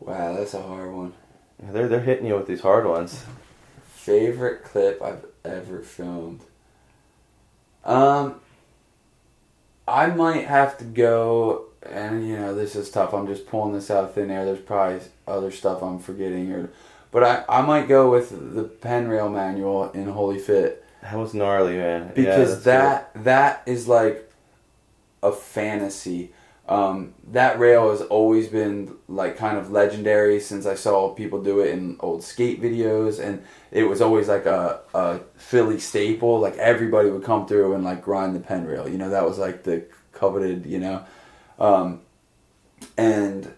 Wow, 0.00 0.34
that's 0.34 0.54
a 0.54 0.62
hard 0.62 0.92
one. 0.92 1.14
They're 1.58 1.88
they're 1.88 2.00
hitting 2.00 2.26
you 2.26 2.36
with 2.36 2.46
these 2.46 2.60
hard 2.60 2.86
ones. 2.86 3.24
Favorite 3.84 4.64
clip 4.64 5.02
I've 5.02 5.24
ever 5.44 5.80
filmed. 5.80 6.42
Um, 7.84 8.40
I 9.88 10.08
might 10.08 10.46
have 10.46 10.76
to 10.78 10.84
go, 10.84 11.66
and 11.82 12.26
you 12.26 12.36
know 12.36 12.54
this 12.54 12.76
is 12.76 12.90
tough. 12.90 13.14
I'm 13.14 13.26
just 13.26 13.46
pulling 13.46 13.72
this 13.72 13.90
out 13.90 14.04
of 14.04 14.14
thin 14.14 14.30
air. 14.30 14.44
There's 14.44 14.60
probably 14.60 15.00
other 15.26 15.50
stuff 15.50 15.82
I'm 15.82 15.98
forgetting, 15.98 16.52
or 16.52 16.70
but 17.10 17.22
I, 17.22 17.44
I 17.48 17.62
might 17.62 17.88
go 17.88 18.10
with 18.10 18.54
the 18.54 18.64
pen 18.64 19.08
Rail 19.08 19.28
manual 19.28 19.90
in 19.92 20.08
Holy 20.08 20.38
Fit 20.38 20.84
That 21.02 21.16
was 21.16 21.34
gnarly, 21.34 21.76
man. 21.76 22.12
Because 22.14 22.62
that's 22.62 23.12
that 23.14 23.24
that 23.24 23.62
is 23.66 23.86
like 23.86 24.30
a 25.22 25.32
fantasy. 25.32 26.32
Um, 26.68 27.14
that 27.30 27.60
rail 27.60 27.90
has 27.90 28.02
always 28.02 28.48
been 28.48 28.96
like 29.06 29.36
kind 29.36 29.56
of 29.56 29.70
legendary 29.70 30.40
since 30.40 30.66
I 30.66 30.74
saw 30.74 31.14
people 31.14 31.40
do 31.40 31.60
it 31.60 31.70
in 31.70 31.96
old 32.00 32.24
skate 32.24 32.60
videos, 32.60 33.20
and 33.20 33.44
it 33.70 33.84
was 33.84 34.00
always 34.00 34.26
like 34.26 34.46
a, 34.46 34.80
a 34.92 35.20
Philly 35.36 35.78
staple. 35.78 36.40
Like 36.40 36.56
everybody 36.56 37.08
would 37.08 37.22
come 37.22 37.46
through 37.46 37.74
and 37.74 37.84
like 37.84 38.02
grind 38.02 38.34
the 38.34 38.40
pen 38.40 38.66
rail. 38.66 38.88
You 38.88 38.98
know, 38.98 39.10
that 39.10 39.24
was 39.24 39.38
like 39.38 39.62
the 39.62 39.84
coveted. 40.12 40.66
You 40.66 40.80
know, 40.80 41.04
um, 41.60 42.00
and 42.96 43.54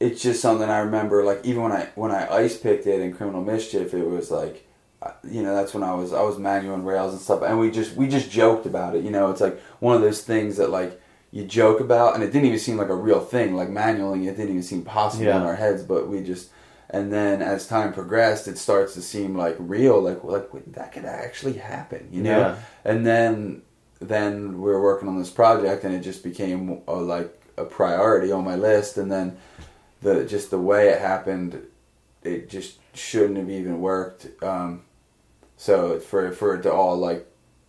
it's 0.00 0.22
just 0.22 0.40
something 0.40 0.68
I 0.68 0.78
remember. 0.78 1.22
Like 1.22 1.44
even 1.44 1.62
when 1.62 1.72
I 1.72 1.88
when 1.94 2.10
I 2.10 2.34
ice 2.34 2.56
picked 2.56 2.86
it 2.86 3.00
in 3.00 3.12
Criminal 3.12 3.42
Mischief, 3.42 3.92
it 3.92 4.06
was 4.06 4.30
like, 4.30 4.66
uh, 5.02 5.12
you 5.24 5.42
know, 5.42 5.54
that's 5.54 5.74
when 5.74 5.82
I 5.82 5.92
was 5.92 6.14
I 6.14 6.22
was 6.22 6.38
manual 6.38 6.78
rails 6.78 7.12
and 7.12 7.20
stuff, 7.20 7.42
and 7.42 7.58
we 7.58 7.70
just 7.70 7.94
we 7.94 8.08
just 8.08 8.30
joked 8.30 8.64
about 8.64 8.96
it. 8.96 9.04
You 9.04 9.10
know, 9.10 9.30
it's 9.30 9.42
like 9.42 9.60
one 9.80 9.94
of 9.94 10.00
those 10.00 10.22
things 10.22 10.56
that 10.56 10.70
like 10.70 10.98
you 11.30 11.44
joke 11.44 11.80
about, 11.80 12.14
and 12.14 12.22
it 12.24 12.32
didn't 12.32 12.46
even 12.46 12.58
seem 12.58 12.76
like 12.78 12.88
a 12.88 12.94
real 12.94 13.20
thing. 13.20 13.54
Like 13.54 13.68
manualing, 13.68 14.22
it 14.26 14.36
didn't 14.36 14.50
even 14.50 14.62
seem 14.62 14.82
possible 14.82 15.26
Yeah. 15.26 15.36
in 15.36 15.42
our 15.42 15.56
heads, 15.56 15.82
but 15.82 16.08
we 16.08 16.22
just. 16.22 16.50
And 16.90 17.12
then 17.12 17.42
as 17.42 17.66
time 17.66 17.92
progressed, 17.92 18.48
it 18.48 18.56
starts 18.56 18.94
to 18.94 19.02
seem 19.02 19.36
like 19.36 19.56
real, 19.58 20.00
like 20.00 20.24
like 20.24 20.54
wait, 20.54 20.72
that 20.72 20.92
could 20.92 21.04
actually 21.04 21.54
happen, 21.54 22.08
you 22.10 22.22
know. 22.22 22.38
Yeah. 22.38 22.56
And 22.84 23.06
then 23.06 23.62
then 24.00 24.54
we 24.60 24.70
were 24.70 24.80
working 24.80 25.06
on 25.08 25.18
this 25.18 25.28
project, 25.28 25.84
and 25.84 25.94
it 25.94 26.00
just 26.00 26.22
became 26.24 26.80
a, 26.88 26.94
like 26.94 27.30
a 27.58 27.64
priority 27.64 28.32
on 28.32 28.42
my 28.44 28.54
list. 28.56 28.96
And 28.96 29.12
then 29.12 29.36
the 30.00 30.24
just 30.24 30.50
the 30.50 30.58
way 30.58 30.88
it 30.88 30.98
happened, 31.00 31.60
it 32.22 32.48
just 32.48 32.78
shouldn't 32.94 33.36
have 33.36 33.50
even 33.50 33.80
worked. 33.82 34.26
Um, 34.42 34.82
so 35.58 35.98
for 36.00 36.30
for 36.32 36.54
it 36.54 36.62
to 36.62 36.72
all 36.72 36.96
like 36.96 37.26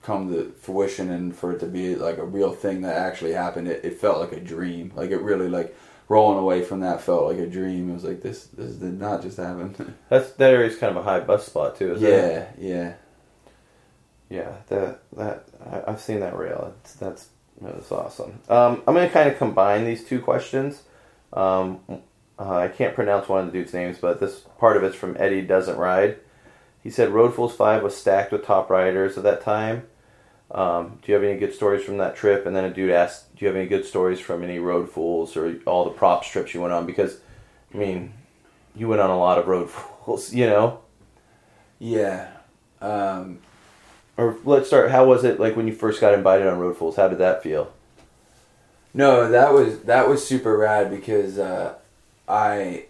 come 0.09 0.33
to 0.33 0.51
fruition 0.59 1.11
and 1.11 1.35
for 1.35 1.51
it 1.51 1.59
to 1.59 1.67
be 1.67 1.95
like 1.95 2.17
a 2.17 2.25
real 2.25 2.51
thing 2.51 2.81
that 2.81 2.97
actually 2.97 3.33
happened, 3.33 3.67
it, 3.67 3.85
it 3.85 4.01
felt 4.01 4.19
like 4.19 4.31
a 4.31 4.39
dream. 4.39 4.91
Like 4.95 5.11
it 5.11 5.21
really 5.21 5.47
like 5.47 5.77
rolling 6.07 6.39
away 6.39 6.63
from 6.63 6.79
that 6.79 7.01
felt 7.01 7.25
like 7.25 7.37
a 7.37 7.45
dream. 7.45 7.91
It 7.91 7.93
was 7.93 8.03
like 8.03 8.21
this 8.23 8.45
this 8.45 8.73
did 8.75 8.99
not 8.99 9.21
just 9.21 9.37
happen. 9.37 9.95
That's 10.09 10.31
that 10.31 10.51
area's 10.51 10.77
kind 10.77 10.97
of 10.97 10.97
a 10.97 11.07
high 11.07 11.19
bus 11.19 11.45
spot 11.45 11.77
too. 11.77 11.93
Isn't 11.93 12.07
it? 12.07 12.11
yeah, 12.11 12.47
yeah. 12.59 12.93
Yeah, 14.29 14.51
that 14.67 15.01
that 15.15 15.45
I, 15.63 15.91
I've 15.91 16.01
seen 16.01 16.19
that 16.21 16.37
rail. 16.37 16.73
It's, 16.81 16.93
that's 16.93 17.29
that's 17.61 17.91
awesome. 17.91 18.39
Um, 18.47 18.83
I'm 18.87 18.93
gonna 18.93 19.09
kind 19.09 19.29
of 19.29 19.37
combine 19.37 19.85
these 19.85 20.03
two 20.03 20.21
questions. 20.21 20.83
Um, 21.33 21.79
uh, 22.39 22.57
I 22.57 22.67
can't 22.67 22.95
pronounce 22.95 23.27
one 23.27 23.41
of 23.41 23.45
the 23.47 23.59
dude's 23.59 23.73
names, 23.73 23.97
but 23.99 24.19
this 24.19 24.41
part 24.59 24.77
of 24.77 24.83
it's 24.83 24.95
from 24.95 25.17
Eddie 25.19 25.41
Doesn't 25.41 25.77
Ride. 25.77 26.17
He 26.81 26.89
said 26.89 27.09
Road 27.09 27.33
Fools 27.33 27.55
Five 27.55 27.83
was 27.83 27.97
stacked 27.97 28.31
with 28.31 28.45
top 28.45 28.69
riders 28.69 29.17
at 29.17 29.23
that 29.23 29.41
time. 29.41 29.87
Um, 30.51 30.99
do 31.03 31.11
you 31.11 31.13
have 31.13 31.23
any 31.23 31.37
good 31.39 31.53
stories 31.53 31.83
from 31.83 31.97
that 31.97 32.15
trip? 32.15 32.45
And 32.45 32.55
then 32.55 32.65
a 32.65 32.71
dude 32.73 32.89
asked, 32.91 33.35
"Do 33.35 33.45
you 33.45 33.47
have 33.47 33.55
any 33.57 33.67
good 33.67 33.85
stories 33.85 34.19
from 34.19 34.43
any 34.43 34.59
Road 34.59 34.89
Fools 34.89 35.37
or 35.37 35.55
all 35.65 35.85
the 35.85 35.91
props 35.91 36.27
trips 36.27 36.53
you 36.53 36.61
went 36.61 36.73
on?" 36.73 36.85
Because, 36.85 37.19
I 37.73 37.77
mean, 37.77 38.13
you 38.75 38.87
went 38.87 39.01
on 39.01 39.09
a 39.11 39.17
lot 39.17 39.37
of 39.37 39.47
Road 39.47 39.69
Fools, 39.71 40.33
you 40.33 40.47
know. 40.47 40.79
Yeah. 41.79 42.29
Um, 42.81 43.39
Or 44.17 44.35
let's 44.43 44.67
start. 44.67 44.91
How 44.91 45.05
was 45.05 45.23
it 45.23 45.39
like 45.39 45.55
when 45.55 45.67
you 45.67 45.73
first 45.73 46.01
got 46.01 46.13
invited 46.13 46.47
on 46.47 46.59
Road 46.59 46.77
Fools? 46.77 46.95
How 46.97 47.07
did 47.07 47.19
that 47.19 47.41
feel? 47.43 47.71
No, 48.93 49.29
that 49.29 49.53
was 49.53 49.81
that 49.81 50.09
was 50.09 50.25
super 50.27 50.57
rad 50.57 50.89
because 50.91 51.37
uh, 51.39 51.75
I 52.27 52.85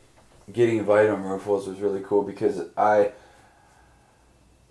getting 0.52 0.78
invited 0.78 1.12
on 1.12 1.24
Road 1.24 1.42
Fools 1.42 1.68
was 1.68 1.80
really 1.80 2.02
cool 2.02 2.24
because 2.24 2.62
I 2.78 3.12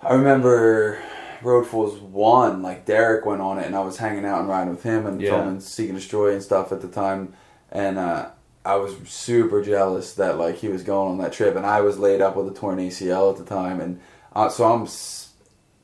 I 0.01 0.15
remember 0.15 1.01
Road 1.43 1.67
Fools 1.67 1.99
one 2.01 2.63
like 2.63 2.85
Derek 2.85 3.25
went 3.27 3.41
on 3.41 3.59
it 3.59 3.67
and 3.67 3.77
I 3.77 3.81
was 3.81 3.97
hanging 3.99 4.25
out 4.25 4.41
and 4.41 4.49
riding 4.49 4.71
with 4.71 4.83
him 4.83 5.07
and 5.07 5.21
Yeah. 5.21 5.31
filming 5.31 5.61
Seek 5.61 5.89
and 5.91 5.99
Destroy 5.99 6.33
and 6.33 6.43
stuff 6.43 6.73
at 6.73 6.81
the 6.81 6.89
time 6.89 7.35
and 7.71 7.99
uh, 7.99 8.27
I 8.65 8.77
was 8.77 8.95
super 9.07 9.63
jealous 9.63 10.15
that 10.15 10.37
like 10.39 10.57
he 10.57 10.69
was 10.69 10.83
going 10.83 11.13
on 11.13 11.19
that 11.19 11.33
trip 11.33 11.55
and 11.57 11.65
I 11.67 11.81
was 11.81 11.99
laid 11.99 12.21
up 12.21 12.37
with 12.37 12.49
a 12.49 12.55
torn 12.55 12.79
ACL 12.79 13.31
at 13.33 13.39
the 13.39 13.45
time 13.45 13.81
and 13.81 14.01
uh, 14.35 14.49
so 14.49 14.65
I'm 14.73 14.87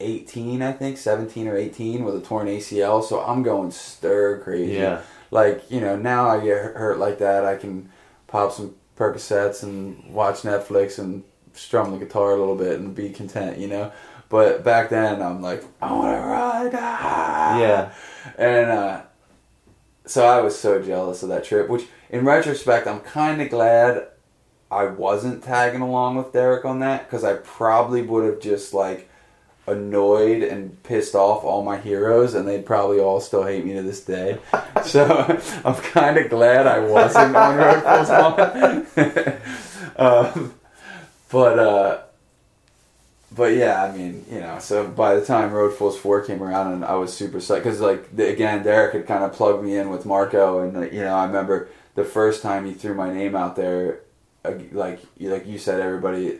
18 0.00 0.60
I 0.62 0.72
think 0.72 0.98
17 0.98 1.46
or 1.48 1.56
18 1.56 2.04
with 2.04 2.16
a 2.16 2.20
torn 2.20 2.48
ACL 2.48 3.02
so 3.02 3.20
I'm 3.20 3.42
going 3.42 3.70
stir 3.70 4.40
crazy 4.42 4.72
Yeah. 4.74 5.02
like 5.30 5.70
you 5.70 5.80
know 5.80 5.96
now 5.96 6.28
I 6.28 6.40
get 6.40 6.58
hurt 6.74 6.98
like 6.98 7.18
that 7.18 7.44
I 7.44 7.56
can 7.56 7.90
pop 8.26 8.52
some 8.52 8.74
Percocets 8.98 9.62
and 9.62 10.12
watch 10.12 10.42
Netflix 10.42 10.98
and 10.98 11.22
strum 11.52 11.92
the 11.92 11.98
guitar 12.04 12.32
a 12.32 12.36
little 12.36 12.56
bit 12.56 12.78
and 12.80 12.94
be 12.94 13.10
content 13.10 13.58
you 13.58 13.68
know 13.68 13.92
but 14.34 14.64
back 14.64 14.90
then 14.90 15.22
I'm 15.22 15.40
like 15.40 15.62
I 15.80 15.92
want 15.92 16.16
to 16.16 16.26
ride 16.26 16.74
ah. 16.74 17.56
Yeah. 17.60 17.92
and 18.36 18.68
uh, 18.68 19.02
so 20.06 20.26
I 20.26 20.40
was 20.40 20.58
so 20.58 20.82
jealous 20.82 21.22
of 21.22 21.28
that 21.28 21.44
trip 21.44 21.68
which 21.68 21.84
in 22.10 22.24
retrospect 22.24 22.88
I'm 22.88 22.98
kind 22.98 23.40
of 23.40 23.48
glad 23.48 24.08
I 24.72 24.86
wasn't 24.86 25.44
tagging 25.44 25.82
along 25.82 26.16
with 26.16 26.32
Derek 26.32 26.64
on 26.64 26.80
that 26.80 27.06
because 27.06 27.22
I 27.22 27.34
probably 27.34 28.02
would 28.02 28.24
have 28.24 28.40
just 28.40 28.74
like 28.74 29.08
annoyed 29.68 30.42
and 30.42 30.82
pissed 30.82 31.14
off 31.14 31.44
all 31.44 31.62
my 31.62 31.76
heroes 31.76 32.34
and 32.34 32.48
they'd 32.48 32.66
probably 32.66 32.98
all 32.98 33.20
still 33.20 33.44
hate 33.44 33.64
me 33.64 33.74
to 33.74 33.82
this 33.82 34.04
day. 34.04 34.40
so 34.84 35.40
I'm 35.64 35.76
kind 35.76 36.18
of 36.18 36.28
glad 36.28 36.66
I 36.66 36.80
wasn't 36.80 37.36
on 37.36 37.56
Road 37.56 37.84
Fools 38.96 38.96
1. 39.96 39.96
um, 39.96 40.54
but 41.30 41.58
uh, 41.60 42.03
but 43.34 43.52
yeah, 43.54 43.82
I 43.82 43.96
mean, 43.96 44.24
you 44.30 44.40
know, 44.40 44.58
so 44.58 44.86
by 44.86 45.14
the 45.14 45.24
time 45.24 45.52
Road 45.52 45.74
Fools 45.74 45.98
4 45.98 46.22
came 46.24 46.42
around 46.42 46.72
and 46.72 46.84
I 46.84 46.94
was 46.94 47.12
super 47.12 47.38
psyched 47.38 47.56
because 47.64 47.80
like 47.80 48.14
the, 48.16 48.28
again 48.28 48.62
Derek 48.62 48.92
had 48.94 49.06
kind 49.06 49.24
of 49.24 49.32
plugged 49.32 49.64
me 49.64 49.76
in 49.76 49.90
with 49.90 50.04
Marco 50.06 50.60
and 50.60 50.76
uh, 50.76 50.80
you 50.82 51.00
know, 51.02 51.14
I 51.16 51.26
remember 51.26 51.68
the 51.94 52.04
first 52.04 52.42
time 52.42 52.64
he 52.66 52.72
threw 52.74 52.94
my 52.94 53.12
name 53.12 53.34
out 53.34 53.56
there 53.56 54.00
uh, 54.44 54.52
like 54.72 55.00
you- 55.16 55.30
like 55.30 55.46
you 55.46 55.58
said 55.58 55.80
everybody 55.80 56.38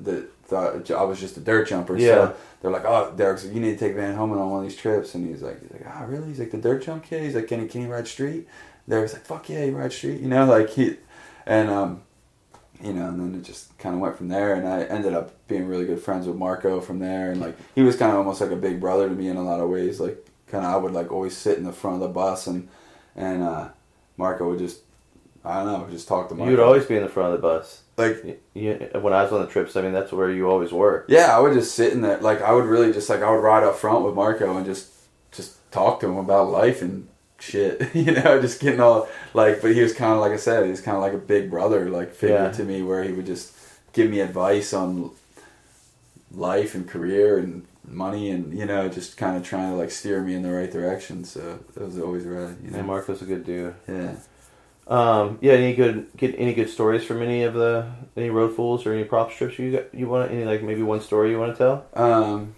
that 0.00 0.28
thought 0.44 0.90
I 0.90 1.02
was 1.04 1.18
just 1.18 1.36
a 1.36 1.40
dirt 1.40 1.68
jumper. 1.68 1.96
Yeah. 1.96 2.06
So 2.28 2.34
they're 2.62 2.70
like, 2.70 2.84
"Oh, 2.84 3.12
Derek's 3.16 3.44
like, 3.44 3.54
you 3.54 3.60
need 3.60 3.78
to 3.78 3.84
take 3.84 3.94
Van 3.96 4.14
Homan 4.14 4.38
on 4.38 4.50
one 4.50 4.64
of 4.64 4.68
these 4.70 4.78
trips," 4.78 5.14
and 5.14 5.26
he's 5.28 5.42
like, 5.42 5.60
"He's 5.60 5.70
like, 5.72 5.84
ah, 5.86 6.04
really?" 6.06 6.28
He's 6.28 6.38
like, 6.38 6.50
"The 6.52 6.58
dirt 6.58 6.84
jump 6.84 7.04
kid." 7.04 7.22
He's 7.24 7.34
like, 7.34 7.48
"Can 7.48 7.60
he 7.62 7.66
can 7.68 7.80
he 7.82 7.86
ride 7.88 8.06
street?" 8.06 8.46
Derek's 8.88 9.12
like, 9.12 9.24
"Fuck 9.26 9.48
yeah, 9.48 9.64
he 9.64 9.70
rides 9.70 9.96
street," 9.96 10.20
you 10.20 10.28
know, 10.28 10.44
like 10.46 10.70
he, 10.70 10.96
and 11.46 11.68
um, 11.68 12.02
you 12.82 12.92
know, 12.92 13.08
and 13.08 13.18
then 13.20 13.40
it 13.40 13.44
just 13.44 13.76
kind 13.78 13.94
of 13.94 14.00
went 14.00 14.16
from 14.16 14.28
there, 14.28 14.54
and 14.54 14.68
I 14.68 14.84
ended 14.84 15.14
up 15.14 15.32
being 15.48 15.66
really 15.66 15.86
good 15.86 16.00
friends 16.00 16.26
with 16.26 16.36
Marco 16.36 16.80
from 16.80 16.98
there, 16.98 17.30
and 17.32 17.40
like 17.40 17.56
he 17.74 17.82
was 17.82 17.96
kind 17.96 18.12
of 18.12 18.18
almost 18.18 18.40
like 18.40 18.50
a 18.50 18.56
big 18.56 18.80
brother 18.80 19.08
to 19.08 19.14
me 19.14 19.28
in 19.28 19.36
a 19.36 19.42
lot 19.42 19.60
of 19.60 19.68
ways. 19.68 19.98
Like, 20.00 20.24
kind 20.46 20.64
of, 20.64 20.72
I 20.72 20.76
would 20.76 20.92
like 20.92 21.10
always 21.10 21.36
sit 21.36 21.58
in 21.58 21.64
the 21.64 21.72
front 21.72 21.96
of 21.96 22.00
the 22.02 22.08
bus, 22.08 22.46
and 22.46 22.68
and 23.16 23.42
uh, 23.42 23.68
Marco 24.16 24.48
would 24.50 24.58
just, 24.58 24.80
I 25.44 25.64
don't 25.64 25.72
know, 25.72 25.88
just 25.90 26.06
talk 26.08 26.28
to 26.28 26.34
Marco. 26.34 26.50
You'd 26.50 26.60
always 26.60 26.84
be 26.86 26.96
in 26.96 27.02
the 27.02 27.08
front 27.08 27.34
of 27.34 27.40
the 27.40 27.48
bus. 27.48 27.82
like 27.96 28.20
Y- 28.24 28.36
You, 28.54 28.74
when 29.00 29.12
I 29.12 29.22
was 29.24 29.32
on 29.32 29.40
the 29.40 29.46
trips, 29.48 29.74
I 29.76 29.82
mean, 29.82 29.92
that's 29.92 30.12
where 30.12 30.30
you 30.30 30.48
always 30.48 30.70
were. 30.72 31.04
Yeah, 31.08 31.36
I 31.36 31.40
would 31.40 31.54
just 31.54 31.74
sit 31.74 31.92
in 31.92 32.02
there. 32.02 32.18
Like 32.18 32.42
I 32.42 32.52
would 32.52 32.66
really 32.66 32.92
just 32.92 33.08
like 33.08 33.22
I 33.22 33.30
would 33.30 33.42
ride 33.42 33.64
up 33.64 33.74
front 33.76 34.04
with 34.04 34.14
Marco 34.14 34.56
and 34.56 34.66
just 34.66 34.92
just 35.32 35.56
talk 35.72 36.00
to 36.00 36.06
him 36.08 36.16
about 36.18 36.50
life 36.50 36.82
and 36.82 37.08
shit. 37.38 37.90
you 37.94 38.12
know, 38.12 38.40
just 38.40 38.60
getting 38.60 38.80
all 38.80 39.08
like. 39.34 39.62
But 39.62 39.72
he 39.72 39.80
was 39.80 39.94
kind 39.94 40.12
of 40.12 40.20
like 40.20 40.32
I 40.32 40.36
said, 40.36 40.64
he 40.64 40.70
was 40.70 40.80
kind 40.82 40.96
of 40.96 41.02
like 41.02 41.14
a 41.14 41.18
big 41.18 41.50
brother 41.50 41.88
like 41.90 42.12
figure 42.12 42.36
Yeah. 42.36 42.52
to 42.52 42.64
me, 42.64 42.82
where 42.82 43.02
he 43.02 43.12
would 43.12 43.26
just 43.26 43.54
give 43.94 44.10
me 44.10 44.20
advice 44.20 44.72
on 44.74 45.10
life 46.30 46.74
and 46.74 46.86
career 46.86 47.38
and 47.38 47.66
money 47.86 48.30
and 48.30 48.56
you 48.56 48.66
know 48.66 48.86
just 48.88 49.16
kind 49.16 49.36
of 49.36 49.42
trying 49.42 49.70
to 49.70 49.76
like 49.76 49.90
steer 49.90 50.22
me 50.22 50.34
in 50.34 50.42
the 50.42 50.52
right 50.52 50.70
direction. 50.70 51.24
So 51.24 51.58
that 51.74 51.84
was 51.84 51.98
always 51.98 52.24
right. 52.24 52.54
You 52.62 52.70
know. 52.70 52.78
And 52.78 52.88
was 52.88 53.22
a 53.22 53.24
good 53.24 53.44
dude. 53.44 53.74
yeah. 53.86 54.16
Um, 54.86 55.38
yeah, 55.42 55.52
any 55.52 55.74
good 55.74 56.08
get 56.16 56.34
any 56.38 56.54
good 56.54 56.70
stories 56.70 57.04
from 57.04 57.20
any 57.20 57.42
of 57.42 57.52
the 57.52 57.90
any 58.16 58.30
road 58.30 58.56
fools 58.56 58.86
or 58.86 58.94
any 58.94 59.04
prop 59.04 59.30
strips 59.30 59.58
you 59.58 59.72
got, 59.72 59.94
you 59.94 60.08
want 60.08 60.30
any 60.30 60.44
like 60.46 60.62
maybe 60.62 60.82
one 60.82 61.02
story 61.02 61.30
you 61.30 61.38
want 61.38 61.54
to 61.54 61.58
tell? 61.58 61.86
Um, 61.92 62.54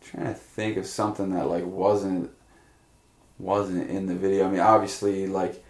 trying 0.00 0.26
to 0.26 0.34
think 0.34 0.76
of 0.76 0.86
something 0.86 1.30
that 1.34 1.46
like 1.46 1.64
wasn't 1.64 2.32
wasn't 3.38 3.88
in 3.88 4.06
the 4.06 4.16
video. 4.16 4.48
I 4.48 4.50
mean, 4.50 4.60
obviously, 4.60 5.28
like 5.28 5.64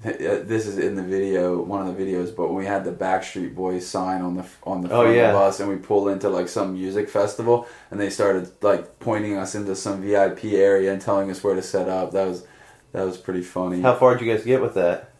this 0.02 0.66
is 0.66 0.78
in 0.78 0.94
the 0.94 1.02
video, 1.02 1.60
one 1.62 1.86
of 1.86 1.94
the 1.96 2.02
videos. 2.02 2.34
But 2.34 2.46
when 2.48 2.56
we 2.56 2.66
had 2.66 2.84
the 2.84 2.92
Backstreet 2.92 3.54
Boys 3.54 3.86
sign 3.86 4.22
on 4.22 4.36
the 4.36 4.46
on 4.64 4.80
the 4.80 4.88
Oh, 4.90 5.02
front 5.02 5.16
yeah. 5.16 5.28
of 5.28 5.32
the 5.34 5.38
bus, 5.38 5.60
and 5.60 5.68
we 5.68 5.76
pulled 5.76 6.08
into 6.08 6.28
like 6.30 6.48
some 6.48 6.72
music 6.74 7.08
festival, 7.08 7.66
and 7.90 8.00
they 8.00 8.08
started 8.10 8.50
like 8.62 8.98
pointing 8.98 9.36
us 9.36 9.54
into 9.54 9.76
some 9.76 10.00
VIP 10.00 10.44
area 10.44 10.92
and 10.92 11.02
telling 11.02 11.30
us 11.30 11.44
where 11.44 11.54
to 11.54 11.62
set 11.62 11.88
up. 11.88 12.12
That 12.12 12.26
was 12.26 12.46
that 12.92 13.04
was 13.04 13.18
pretty 13.18 13.42
funny. 13.42 13.80
How 13.82 13.94
far 13.94 14.16
did 14.16 14.24
you 14.26 14.32
guys 14.34 14.44
get 14.44 14.62
with 14.62 14.74
that? 14.74 15.10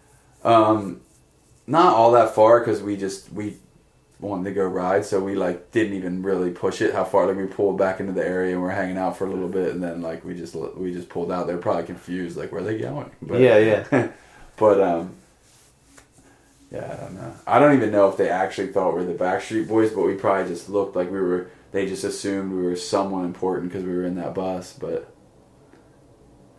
Um, 0.44 1.02
not 1.66 1.94
all 1.94 2.12
that 2.12 2.34
far 2.34 2.60
because 2.60 2.82
we 2.82 2.96
just 2.96 3.30
we 3.32 3.58
wanted 4.18 4.44
to 4.44 4.52
go 4.52 4.64
ride, 4.64 5.04
so 5.04 5.20
we 5.20 5.34
like 5.34 5.70
didn't 5.72 5.94
even 5.94 6.22
really 6.22 6.50
push 6.50 6.80
it 6.80 6.94
how 6.94 7.04
far. 7.04 7.26
Like 7.26 7.36
we 7.36 7.46
pulled 7.46 7.76
back 7.76 8.00
into 8.00 8.12
the 8.12 8.26
area 8.26 8.52
and 8.54 8.62
we're 8.62 8.70
hanging 8.70 8.96
out 8.96 9.16
for 9.18 9.26
a 9.26 9.30
little 9.30 9.48
bit, 9.48 9.74
and 9.74 9.82
then 9.82 10.00
like 10.00 10.24
we 10.24 10.34
just 10.34 10.54
we 10.54 10.92
just 10.92 11.10
pulled 11.10 11.30
out. 11.30 11.46
They're 11.46 11.58
probably 11.58 11.84
confused, 11.84 12.38
like 12.38 12.50
where 12.50 12.62
are 12.62 12.64
they 12.64 12.78
going? 12.78 13.10
But, 13.20 13.40
Yeah, 13.40 13.58
yeah. 13.58 14.08
but 14.60 14.78
um, 14.78 15.16
yeah, 16.70 16.84
I 16.84 17.02
don't 17.02 17.14
know. 17.14 17.34
I 17.46 17.58
don't 17.58 17.74
even 17.74 17.90
know 17.90 18.10
if 18.10 18.18
they 18.18 18.28
actually 18.28 18.68
thought 18.68 18.94
we 18.94 19.00
were 19.00 19.12
the 19.12 19.14
Backstreet 19.14 19.66
Boys, 19.66 19.90
but 19.90 20.02
we 20.02 20.14
probably 20.14 20.52
just 20.52 20.68
looked 20.68 20.94
like 20.94 21.10
we 21.10 21.18
were. 21.18 21.50
They 21.72 21.86
just 21.86 22.04
assumed 22.04 22.52
we 22.52 22.62
were 22.62 22.76
someone 22.76 23.24
important 23.24 23.72
because 23.72 23.84
we 23.84 23.92
were 23.92 24.04
in 24.04 24.16
that 24.16 24.34
bus, 24.34 24.74
but. 24.74 25.12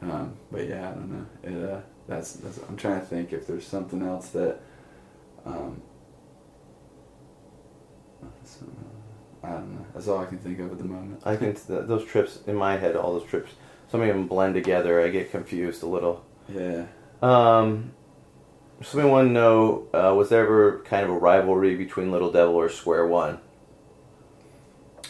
Um, 0.01 0.33
but 0.51 0.67
yeah, 0.67 0.89
I 0.89 0.93
don't 0.93 1.11
know. 1.11 1.25
It, 1.43 1.69
uh, 1.69 1.81
that's, 2.07 2.33
that's 2.33 2.57
I'm 2.67 2.75
trying 2.75 2.99
to 2.99 3.05
think 3.05 3.33
if 3.33 3.45
there's 3.45 3.67
something 3.67 4.01
else 4.01 4.29
that. 4.29 4.59
Um, 5.45 5.81
I 9.43 9.49
don't 9.49 9.73
know. 9.73 9.85
That's 9.93 10.07
all 10.07 10.19
I 10.19 10.25
can 10.25 10.39
think 10.39 10.59
of 10.59 10.71
at 10.71 10.77
the 10.79 10.85
moment. 10.85 11.21
I 11.23 11.35
think 11.35 11.55
th- 11.67 11.85
those 11.85 12.05
trips 12.05 12.39
in 12.47 12.55
my 12.55 12.77
head, 12.77 12.95
all 12.95 13.17
those 13.17 13.29
trips, 13.29 13.51
some 13.89 14.01
of 14.01 14.07
them 14.07 14.27
blend 14.27 14.55
together. 14.55 15.01
I 15.01 15.09
get 15.09 15.31
confused 15.31 15.83
a 15.83 15.87
little. 15.87 16.25
Yeah. 16.51 16.85
Um, 17.21 17.91
somebody 18.81 19.09
want 19.09 19.27
to 19.29 19.31
know: 19.31 19.87
uh, 19.93 20.13
Was 20.15 20.29
there 20.29 20.43
ever 20.43 20.79
kind 20.85 21.03
of 21.03 21.09
a 21.11 21.17
rivalry 21.17 21.75
between 21.75 22.11
Little 22.11 22.31
Devil 22.31 22.55
or 22.55 22.69
Square 22.69 23.07
One? 23.07 23.39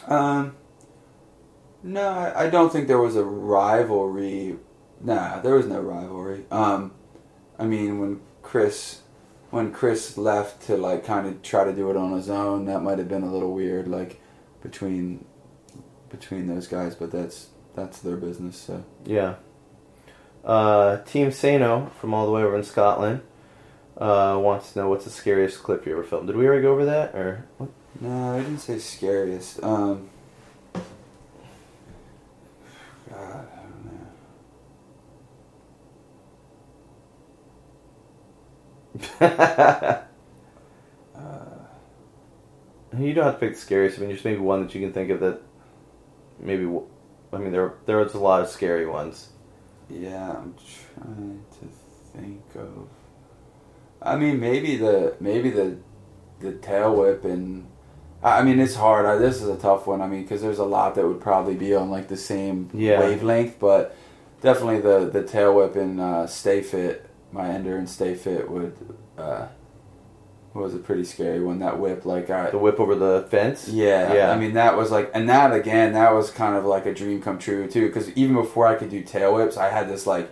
Um. 0.08 0.56
No, 1.84 2.08
I, 2.10 2.44
I 2.46 2.50
don't 2.50 2.72
think 2.72 2.88
there 2.88 3.00
was 3.00 3.16
a 3.16 3.24
rivalry. 3.24 4.58
Nah, 5.00 5.40
there 5.42 5.56
was 5.56 5.66
no 5.66 5.80
rivalry. 5.80 6.46
Um, 6.52 6.94
I 7.58 7.66
mean, 7.66 8.00
when 8.00 8.22
Chris, 8.44 9.02
when 9.50 9.72
Chris 9.72 10.18
left 10.18 10.62
to 10.68 10.78
like 10.78 11.04
kind 11.04 11.28
of 11.28 11.42
try 11.42 11.64
to 11.64 11.74
do 11.74 11.90
it 11.90 11.98
on 11.98 12.12
his 12.14 12.30
own, 12.30 12.66
that 12.66 12.82
might 12.82 13.00
have 13.00 13.10
been 13.10 13.24
a 13.24 13.32
little 13.32 13.54
weird, 13.54 13.88
like 13.88 14.22
between 14.62 15.26
between 16.10 16.48
those 16.48 16.68
guys. 16.68 16.94
But 16.96 17.12
that's 17.12 17.48
that's 17.76 18.00
their 18.00 18.18
business. 18.18 18.58
So 18.58 18.84
Yeah. 19.06 19.36
Uh, 20.44 20.98
Team 21.04 21.32
Sano 21.32 21.92
from 22.00 22.14
all 22.14 22.26
the 22.26 22.32
way 22.32 22.42
over 22.42 22.56
in 22.56 22.64
Scotland 22.64 23.22
uh, 23.98 24.40
wants 24.42 24.74
to 24.74 24.80
know 24.80 24.90
what's 24.90 25.06
the 25.06 25.12
scariest 25.12 25.62
clip 25.62 25.86
you 25.86 25.94
ever 25.94 26.04
filmed. 26.04 26.28
Did 26.28 26.36
we 26.36 26.48
already 26.48 26.64
go 26.64 26.72
over 26.72 26.86
that, 26.86 27.14
or 27.14 27.46
what? 27.58 27.70
no, 28.00 28.36
I 28.36 28.40
didn't 28.40 28.60
say 28.60 28.80
scariest. 28.80 29.64
Um. 29.64 30.10
God, 30.74 30.84
I 33.20 33.44
don't 39.20 39.20
know. 39.20 40.02
you 42.98 43.14
don't 43.14 43.26
have 43.26 43.36
to 43.36 43.40
pick 43.40 43.54
the 43.54 43.62
scariest. 43.62 44.00
I 44.00 44.02
mean, 44.02 44.12
just 44.12 44.26
maybe 44.26 44.40
one 44.40 44.64
that 44.64 44.74
you 44.74 44.82
can 44.82 44.94
think 44.94 45.12
of 45.12 45.20
that 45.20 45.42
maybe. 46.40 46.68
I 47.34 47.38
mean, 47.38 47.52
there 47.52 47.74
there's 47.86 48.14
a 48.14 48.20
lot 48.20 48.42
of 48.42 48.50
scary 48.50 48.88
ones. 48.88 49.30
Yeah, 49.92 50.32
I'm 50.32 50.56
trying 50.96 51.44
to 51.60 52.18
think 52.18 52.42
of. 52.56 52.88
I 54.02 54.16
mean, 54.16 54.40
maybe 54.40 54.78
the 54.78 55.16
maybe 55.20 55.50
the 55.50 55.78
the 56.40 56.54
tail 56.54 56.96
whip 56.96 57.26
and. 57.26 57.68
I 58.24 58.44
mean, 58.44 58.60
it's 58.60 58.76
hard. 58.76 59.08
I, 59.08 59.16
this 59.16 59.42
is 59.42 59.48
a 59.50 59.58
tough 59.58 59.88
one. 59.88 60.00
I 60.00 60.06
mean, 60.08 60.22
because 60.22 60.44
there's 60.44 60.60
a 60.60 60.64
lot 60.64 60.94
that 60.94 61.08
would 61.08 61.20
probably 61.20 61.56
be 61.56 61.74
on 61.74 61.90
like 61.90 62.08
the 62.08 62.18
same 62.18 62.70
Yeah. 62.72 63.00
wavelength, 63.00 63.58
but 63.60 63.96
definitely 64.42 64.80
the 64.80 65.10
the 65.10 65.24
tail 65.24 65.56
whip 65.56 65.76
and 65.76 66.00
uh, 66.00 66.28
Stay 66.28 66.62
Fit, 66.62 67.10
my 67.32 67.50
ender 67.50 67.76
and 67.78 67.90
Stay 67.90 68.14
Fit 68.14 68.48
would 68.50 68.76
uh, 69.18 69.48
was 70.54 70.76
a 70.76 70.80
pretty 70.80 71.06
scary 71.06 71.42
one. 71.42 71.60
That 71.60 71.80
whip, 71.80 72.06
like 72.06 72.30
I, 72.30 72.50
The 72.52 72.58
whip 72.58 72.80
over 72.80 72.96
the 72.96 73.26
fence. 73.30 73.68
yeah, 73.68 74.14
Yeah. 74.14 74.32
I 74.32 74.38
mean 74.38 74.54
that 74.54 74.76
was 74.76 74.92
like, 74.92 75.10
and 75.14 75.30
that 75.30 75.54
again, 75.54 75.94
that 75.94 76.14
was 76.14 76.30
kind 76.32 76.56
of 76.56 76.66
like 76.66 76.86
a 76.86 76.94
dream 76.94 77.22
come 77.22 77.40
true 77.40 77.68
too. 77.70 77.88
Because 77.88 78.10
even 78.12 78.36
before 78.36 78.68
I 78.68 78.76
could 78.76 78.90
do 78.90 79.02
tail 79.04 79.36
whips, 79.36 79.58
I 79.58 79.70
had 79.70 79.88
this 79.90 80.06
like 80.06 80.30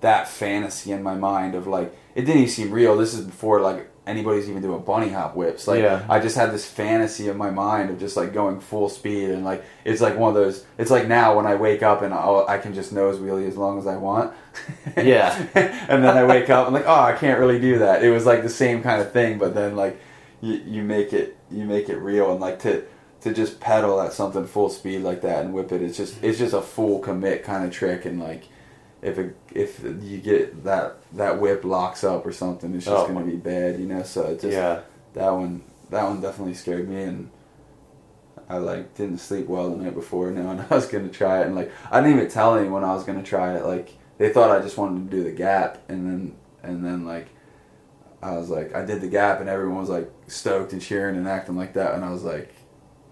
that 0.00 0.28
fantasy 0.28 0.92
in 0.92 1.02
my 1.02 1.14
mind 1.14 1.54
of 1.54 1.66
like 1.66 1.96
it 2.14 2.22
didn't 2.22 2.42
even 2.42 2.48
seem 2.48 2.70
real. 2.70 2.96
This 2.96 3.14
is 3.14 3.24
before 3.24 3.60
like 3.60 3.90
anybody's 4.06 4.48
even 4.48 4.62
doing 4.62 4.80
bunny 4.82 5.08
hop 5.08 5.34
whips. 5.34 5.66
Like 5.66 5.80
Yeah. 5.80 6.04
I 6.08 6.20
just 6.20 6.36
had 6.36 6.52
this 6.52 6.64
fantasy 6.64 7.28
in 7.28 7.36
my 7.36 7.50
mind 7.50 7.90
of 7.90 7.98
just 7.98 8.16
like 8.16 8.32
going 8.32 8.60
full 8.60 8.88
speed 8.88 9.30
and 9.30 9.44
like 9.44 9.64
it's 9.84 10.00
like 10.00 10.16
one 10.16 10.28
of 10.28 10.34
those. 10.34 10.64
It's 10.78 10.90
like 10.90 11.08
now 11.08 11.36
when 11.36 11.46
I 11.46 11.56
wake 11.56 11.82
up 11.82 12.02
and 12.02 12.14
I'll, 12.14 12.46
I 12.48 12.58
can 12.58 12.72
just 12.72 12.92
nose 12.92 13.18
wheelie 13.18 13.48
as 13.48 13.56
long 13.56 13.78
as 13.78 13.86
I 13.86 13.96
want. 13.96 14.32
Yeah. 14.96 15.36
and 15.54 16.02
then 16.02 16.16
I 16.16 16.24
wake 16.24 16.48
up, 16.48 16.66
I'm 16.66 16.72
like, 16.72 16.86
oh, 16.86 17.00
I 17.02 17.12
can't 17.12 17.38
really 17.38 17.60
do 17.60 17.80
that. 17.80 18.02
It 18.02 18.10
was 18.10 18.24
like 18.24 18.42
the 18.42 18.48
same 18.48 18.82
kind 18.82 19.02
of 19.02 19.12
thing, 19.12 19.38
but 19.38 19.54
then 19.54 19.76
like 19.76 20.00
you, 20.40 20.54
you 20.54 20.82
make 20.82 21.12
it 21.12 21.36
you 21.50 21.64
make 21.64 21.88
it 21.88 21.96
real 21.98 22.30
and 22.32 22.40
like 22.40 22.58
to 22.60 22.84
to 23.22 23.34
just 23.34 23.58
pedal 23.60 24.00
at 24.00 24.12
something 24.12 24.46
full 24.46 24.68
speed 24.68 25.00
like 25.02 25.20
that 25.22 25.44
and 25.44 25.52
whip 25.52 25.72
it. 25.72 25.82
It's 25.82 25.96
just 25.96 26.22
it's 26.22 26.38
just 26.38 26.54
a 26.54 26.62
full 26.62 27.00
commit 27.00 27.42
kind 27.44 27.64
of 27.64 27.70
trick 27.72 28.04
and 28.04 28.20
like 28.20 28.44
if 29.06 29.18
it, 29.18 29.36
if 29.54 29.80
you 30.02 30.18
get 30.18 30.64
that 30.64 30.96
that 31.12 31.40
whip 31.40 31.64
locks 31.64 32.02
up 32.02 32.26
or 32.26 32.32
something, 32.32 32.74
it's 32.74 32.84
just 32.86 32.96
Oh. 32.96 33.06
gonna 33.06 33.24
be 33.24 33.36
bad, 33.36 33.78
you 33.78 33.86
know. 33.86 34.02
So 34.02 34.22
it 34.24 34.40
just 34.40 34.52
yeah. 34.52 34.80
that 35.14 35.30
one 35.30 35.62
that 35.90 36.02
one 36.04 36.20
definitely 36.20 36.54
scared 36.54 36.88
me 36.88 37.02
and 37.04 37.30
I 38.48 38.58
like 38.58 38.94
didn't 38.96 39.18
sleep 39.18 39.46
well 39.46 39.70
the 39.70 39.76
night 39.84 39.94
before 39.94 40.30
knowing 40.32 40.60
I 40.70 40.74
was 40.74 40.86
gonna 40.86 41.08
try 41.08 41.40
it 41.42 41.46
and 41.46 41.54
like 41.54 41.70
I 41.90 42.00
didn't 42.00 42.16
even 42.18 42.30
tell 42.30 42.56
anyone 42.56 42.82
I 42.84 42.94
was 42.94 43.04
gonna 43.04 43.22
try 43.22 43.56
it 43.56 43.64
like 43.64 43.90
they 44.18 44.32
thought 44.32 44.50
I 44.50 44.60
just 44.60 44.76
wanted 44.76 45.08
to 45.10 45.16
do 45.16 45.22
the 45.24 45.30
gap 45.30 45.78
and 45.88 46.06
then 46.06 46.36
and 46.64 46.84
then 46.84 47.04
like 47.06 47.28
I 48.22 48.32
was 48.36 48.50
like 48.50 48.74
I 48.74 48.84
did 48.84 49.00
the 49.00 49.08
gap 49.08 49.40
and 49.40 49.48
everyone 49.48 49.78
was 49.78 49.88
like 49.88 50.10
stoked 50.26 50.72
and 50.72 50.82
cheering 50.82 51.16
and 51.16 51.28
acting 51.28 51.56
like 51.56 51.74
that 51.74 51.94
and 51.94 52.04
I 52.04 52.10
was 52.10 52.24
like 52.24 52.52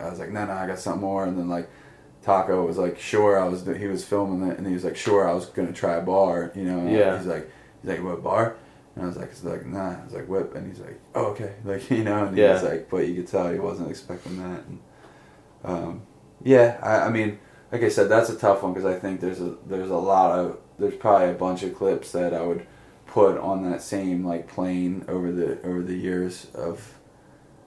I 0.01 0.09
was 0.11 0.19
like 0.19 0.31
no 0.31 0.45
no 0.45 0.53
I 0.53 0.67
got 0.67 0.79
something 0.81 1.01
more 1.03 1.25
and 1.25 1.39
then 1.39 1.49
like 1.49 1.71
Taco 2.25 2.65
was 2.67 2.79
like 2.79 2.99
sure 2.99 3.39
I 3.39 3.47
was 3.47 3.67
he 3.67 3.87
was 3.87 4.05
filming 4.05 4.49
it 4.51 4.59
and 4.59 4.67
he 4.67 4.73
was 4.73 4.85
like 4.85 4.97
sure 4.97 5.29
I 5.29 5.33
was 5.35 5.47
gonna 5.47 5.73
try 5.73 5.95
a 5.97 6.03
bar 6.03 6.51
you 6.55 6.65
know 6.65 6.79
and 6.81 6.91
Yeah. 6.91 7.17
he's 7.17 7.27
like 7.27 7.51
he's 7.83 7.91
like 7.91 8.03
what 8.03 8.23
bar 8.23 8.57
and 8.95 9.05
I 9.05 9.09
was 9.09 9.17
like, 9.17 9.31
it's 9.31 9.43
like, 9.43 9.67
nah. 9.67 10.01
I 10.01 10.05
was 10.05 10.15
like, 10.15 10.29
whip. 10.29 10.55
And 10.55 10.69
he's 10.69 10.79
like, 10.81 11.01
oh, 11.15 11.27
okay. 11.33 11.55
Like, 11.65 11.91
you 11.91 12.05
know, 12.05 12.27
and 12.27 12.37
he 12.37 12.43
Yeah. 12.43 12.53
was 12.53 12.63
like, 12.63 12.89
but 12.89 13.09
you 13.09 13.17
could 13.17 13.27
tell 13.27 13.51
he 13.53 13.59
wasn't 13.59 13.91
expecting 13.91 14.39
that. 14.39 14.63
And, 14.67 14.79
um, 15.65 16.03
yeah, 16.43 16.79
I, 16.83 17.07
I 17.07 17.09
mean, 17.09 17.39
like 17.73 17.83
I 17.83 17.89
said, 17.89 18.09
that's 18.09 18.31
a 18.31 18.37
tough 18.37 18.63
one 18.63 18.73
because 18.73 18.85
I 18.89 18.99
think 18.99 19.21
there's 19.21 19.41
a, 19.41 19.57
there's 19.67 19.91
a 19.91 19.97
lot 19.97 20.39
of, 20.39 20.59
there's 20.79 20.95
probably 20.95 21.31
a 21.31 21.35
bunch 21.35 21.63
of 21.65 21.75
clips 21.75 22.13
that 22.13 22.33
I 22.33 22.43
would 22.43 22.67
put 23.07 23.37
on 23.39 23.69
that 23.69 23.83
same, 23.83 24.25
like, 24.25 24.47
plane 24.47 25.05
over 25.09 25.33
the, 25.33 25.61
over 25.67 25.83
the 25.83 25.97
years 25.97 26.47
of, 26.55 26.95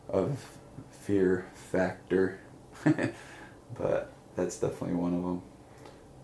of 0.09 0.45
fear 0.91 1.45
factor. 1.53 2.39
but 3.77 4.13
that's 4.37 4.57
definitely 4.59 4.95
one 4.95 5.13
of 5.13 5.23
them. 5.23 5.41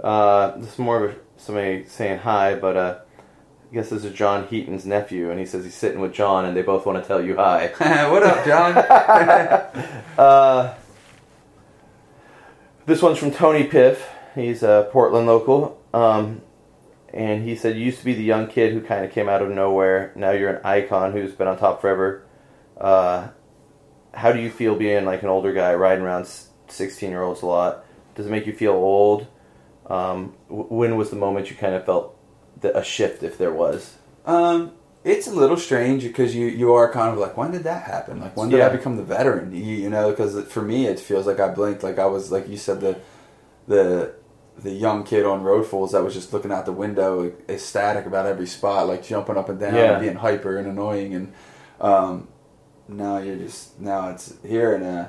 Uh, 0.02 0.58
this 0.58 0.74
is 0.74 0.80
more 0.80 1.04
of 1.04 1.12
a, 1.12 1.16
somebody 1.36 1.86
saying 1.86 2.20
hi, 2.20 2.56
but 2.56 2.78
uh, 2.78 3.00
I 3.70 3.74
guess 3.74 3.90
this 3.90 4.06
is 4.06 4.14
John 4.14 4.48
Heaton's 4.48 4.86
nephew, 4.86 5.32
and 5.32 5.40
he 5.40 5.46
says 5.46 5.66
he's 5.66 5.74
sitting 5.74 6.00
with 6.00 6.14
John, 6.14 6.46
and 6.46 6.56
they 6.56 6.62
both 6.62 6.86
want 6.86 7.02
to 7.02 7.08
tell 7.08 7.22
you 7.22 7.36
hi. 7.36 7.74
what 8.10 8.24
up, 8.24 8.46
John? 8.46 10.00
Uh, 10.14 10.76
this 12.86 13.02
one's 13.02 13.18
from 13.18 13.32
Tony 13.32 13.64
Piff. 13.64 14.08
He's 14.36 14.62
a 14.62 14.88
Portland 14.92 15.26
local. 15.26 15.82
Um, 15.92 16.44
and 17.12 17.44
he 17.44 17.56
said, 17.56 17.76
You 17.76 17.86
used 17.86 17.98
to 17.98 18.06
be 18.06 18.14
the 18.14 18.24
young 18.24 18.46
kid 18.46 18.74
who 18.74 18.82
kind 18.82 19.04
of 19.04 19.12
came 19.12 19.28
out 19.28 19.42
of 19.42 19.50
nowhere. 19.50 20.12
Now 20.16 20.30
you're 20.30 20.52
an 20.52 20.64
icon 20.64 21.14
who's 21.14 21.32
been 21.34 21.48
on 21.48 21.58
top 21.58 21.82
forever. 21.82 22.24
Uh, 22.80 23.30
how 24.14 24.32
do 24.32 24.40
you 24.40 24.52
feel 24.52 24.76
being 24.76 25.04
like 25.04 25.24
an 25.24 25.30
older 25.30 25.52
guy 25.52 25.74
riding 25.74 26.04
around 26.04 26.28
16 26.68 27.10
year 27.10 27.24
olds 27.24 27.42
a 27.42 27.48
lot? 27.48 27.84
Does 28.16 28.26
it 28.28 28.30
make 28.32 28.46
you 28.46 28.54
feel 28.54 28.74
old? 28.74 29.28
Um, 29.88 30.34
w- 30.50 30.68
when 30.70 30.96
was 30.98 31.10
the 31.10 31.16
moment 31.16 31.50
you 31.50 31.56
kind 31.56 31.76
of 31.76 31.86
felt 31.86 32.16
the, 32.62 32.78
a 32.78 32.84
shift, 32.84 33.24
if 33.24 33.38
there 33.38 33.52
was? 33.54 33.98
Um, 34.26 34.72
it's 35.04 35.28
a 35.28 35.32
little 35.32 35.58
strange 35.58 36.04
because 36.04 36.34
you 36.34 36.46
you 36.48 36.74
are 36.74 36.90
kind 36.92 37.12
of 37.12 37.18
like, 37.20 37.36
when 37.36 37.52
did 37.52 37.64
that 37.64 37.84
happen? 37.84 38.22
Like, 38.22 38.38
when 38.38 38.50
did 38.50 38.62
I 38.62 38.70
become 38.70 38.96
the 38.96 39.04
veteran? 39.04 39.52
You, 39.54 39.62
you 39.62 39.90
know, 39.90 40.12
because 40.12 40.42
for 40.48 40.62
me, 40.62 40.86
it 40.88 41.00
feels 41.00 41.28
like 41.28 41.40
I 41.42 41.50
blinked. 41.50 41.84
Like 41.84 42.00
I 42.00 42.06
was, 42.06 42.32
like 42.32 42.48
you 42.48 42.56
said, 42.58 42.80
the 42.80 42.98
the 43.68 44.14
the 44.58 44.72
young 44.72 45.04
kid 45.04 45.26
on 45.26 45.44
Road 45.44 45.66
Fools 45.66 45.92
that 45.92 46.04
was 46.04 46.14
just 46.14 46.32
looking 46.32 46.52
out 46.52 46.66
the 46.66 46.72
window, 46.72 47.34
ecstatic 47.50 48.06
about 48.06 48.26
every 48.28 48.46
spot, 48.48 48.88
like 48.88 49.04
jumping 49.04 49.36
up 49.36 49.50
and 49.50 49.60
down, 49.60 49.74
Yeah. 49.76 49.94
and 49.94 50.02
being 50.02 50.16
hyper 50.16 50.58
and 50.58 50.68
annoying. 50.68 51.14
And 51.16 51.34
um, 51.82 52.28
now 52.88 53.18
you're 53.18 53.36
just 53.36 53.80
now 53.82 54.10
it's 54.12 54.36
here 54.46 54.76
and 54.76 54.84
uh. 54.86 55.08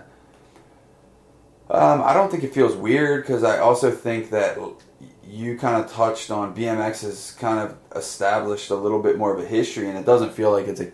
Um, 1.70 2.02
I 2.02 2.12
don't 2.12 2.30
think 2.30 2.44
it 2.44 2.52
feels 2.52 2.76
weird 2.76 3.22
because 3.22 3.42
I 3.42 3.58
also 3.58 3.90
think 3.90 4.30
that 4.30 4.58
you 5.26 5.58
kind 5.58 5.82
of 5.82 5.90
touched 5.90 6.30
on 6.30 6.54
BMX 6.54 7.02
has 7.02 7.36
kind 7.38 7.58
of 7.58 7.76
established 7.96 8.70
a 8.70 8.74
little 8.74 9.02
bit 9.02 9.16
more 9.16 9.34
of 9.34 9.42
a 9.42 9.46
history, 9.46 9.88
and 9.88 9.96
it 9.96 10.04
doesn't 10.04 10.32
feel 10.32 10.50
like 10.50 10.68
it's 10.68 10.80
a 10.80 10.92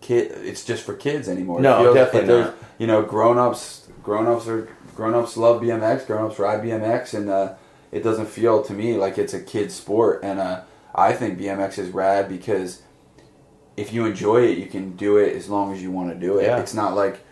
kid. 0.00 0.32
It's 0.44 0.64
just 0.64 0.84
for 0.84 0.94
kids 0.94 1.28
anymore. 1.28 1.60
No, 1.60 1.92
definitely 1.92 2.34
like 2.34 2.46
not. 2.46 2.56
You 2.78 2.86
know, 2.86 3.02
grown 3.02 3.38
ups, 3.38 3.88
grown 4.02 4.26
ups 4.26 4.46
are 4.46 4.68
grown 4.94 5.14
ups 5.14 5.36
love 5.36 5.60
BMX. 5.60 6.06
Grown 6.06 6.30
ups 6.30 6.38
ride 6.38 6.62
BMX, 6.62 7.14
and 7.14 7.28
uh, 7.28 7.54
it 7.90 8.02
doesn't 8.02 8.26
feel 8.26 8.62
to 8.62 8.72
me 8.72 8.94
like 8.94 9.18
it's 9.18 9.34
a 9.34 9.40
kid 9.40 9.72
sport. 9.72 10.20
And 10.22 10.38
uh, 10.38 10.62
I 10.94 11.12
think 11.12 11.38
BMX 11.38 11.78
is 11.78 11.90
rad 11.90 12.28
because 12.28 12.82
if 13.76 13.92
you 13.92 14.06
enjoy 14.06 14.44
it, 14.44 14.58
you 14.58 14.66
can 14.66 14.96
do 14.96 15.16
it 15.16 15.34
as 15.34 15.48
long 15.48 15.72
as 15.72 15.82
you 15.82 15.90
want 15.90 16.10
to 16.10 16.18
do 16.18 16.38
it. 16.38 16.44
Yeah. 16.44 16.58
It's 16.58 16.74
not 16.74 16.94
like 16.94 17.24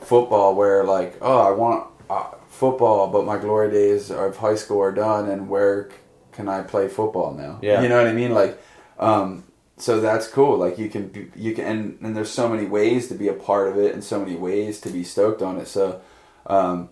football 0.00 0.54
where 0.54 0.82
like 0.84 1.18
oh 1.20 1.38
I 1.40 1.50
want 1.50 1.89
uh, 2.10 2.34
football, 2.48 3.06
but 3.06 3.24
my 3.24 3.38
glory 3.38 3.70
days 3.70 4.10
of 4.10 4.36
high 4.36 4.56
school 4.56 4.80
are 4.80 4.90
done, 4.90 5.30
and 5.30 5.48
where 5.48 5.88
can 6.32 6.48
I 6.48 6.62
play 6.62 6.88
football 6.88 7.32
now? 7.32 7.60
Yeah. 7.62 7.82
you 7.82 7.88
know 7.88 7.98
what 7.98 8.08
I 8.08 8.12
mean. 8.12 8.32
Like, 8.32 8.60
um, 8.98 9.44
so 9.76 10.00
that's 10.00 10.26
cool. 10.26 10.58
Like 10.58 10.76
you 10.76 10.90
can 10.90 11.06
be- 11.08 11.30
you 11.36 11.54
can 11.54 11.64
and, 11.64 11.98
and 12.02 12.16
there's 12.16 12.30
so 12.30 12.48
many 12.48 12.66
ways 12.66 13.06
to 13.08 13.14
be 13.14 13.28
a 13.28 13.32
part 13.32 13.68
of 13.68 13.78
it, 13.78 13.94
and 13.94 14.02
so 14.02 14.18
many 14.18 14.34
ways 14.34 14.80
to 14.80 14.90
be 14.90 15.04
stoked 15.04 15.40
on 15.40 15.58
it. 15.58 15.68
So, 15.68 16.00
um, 16.46 16.88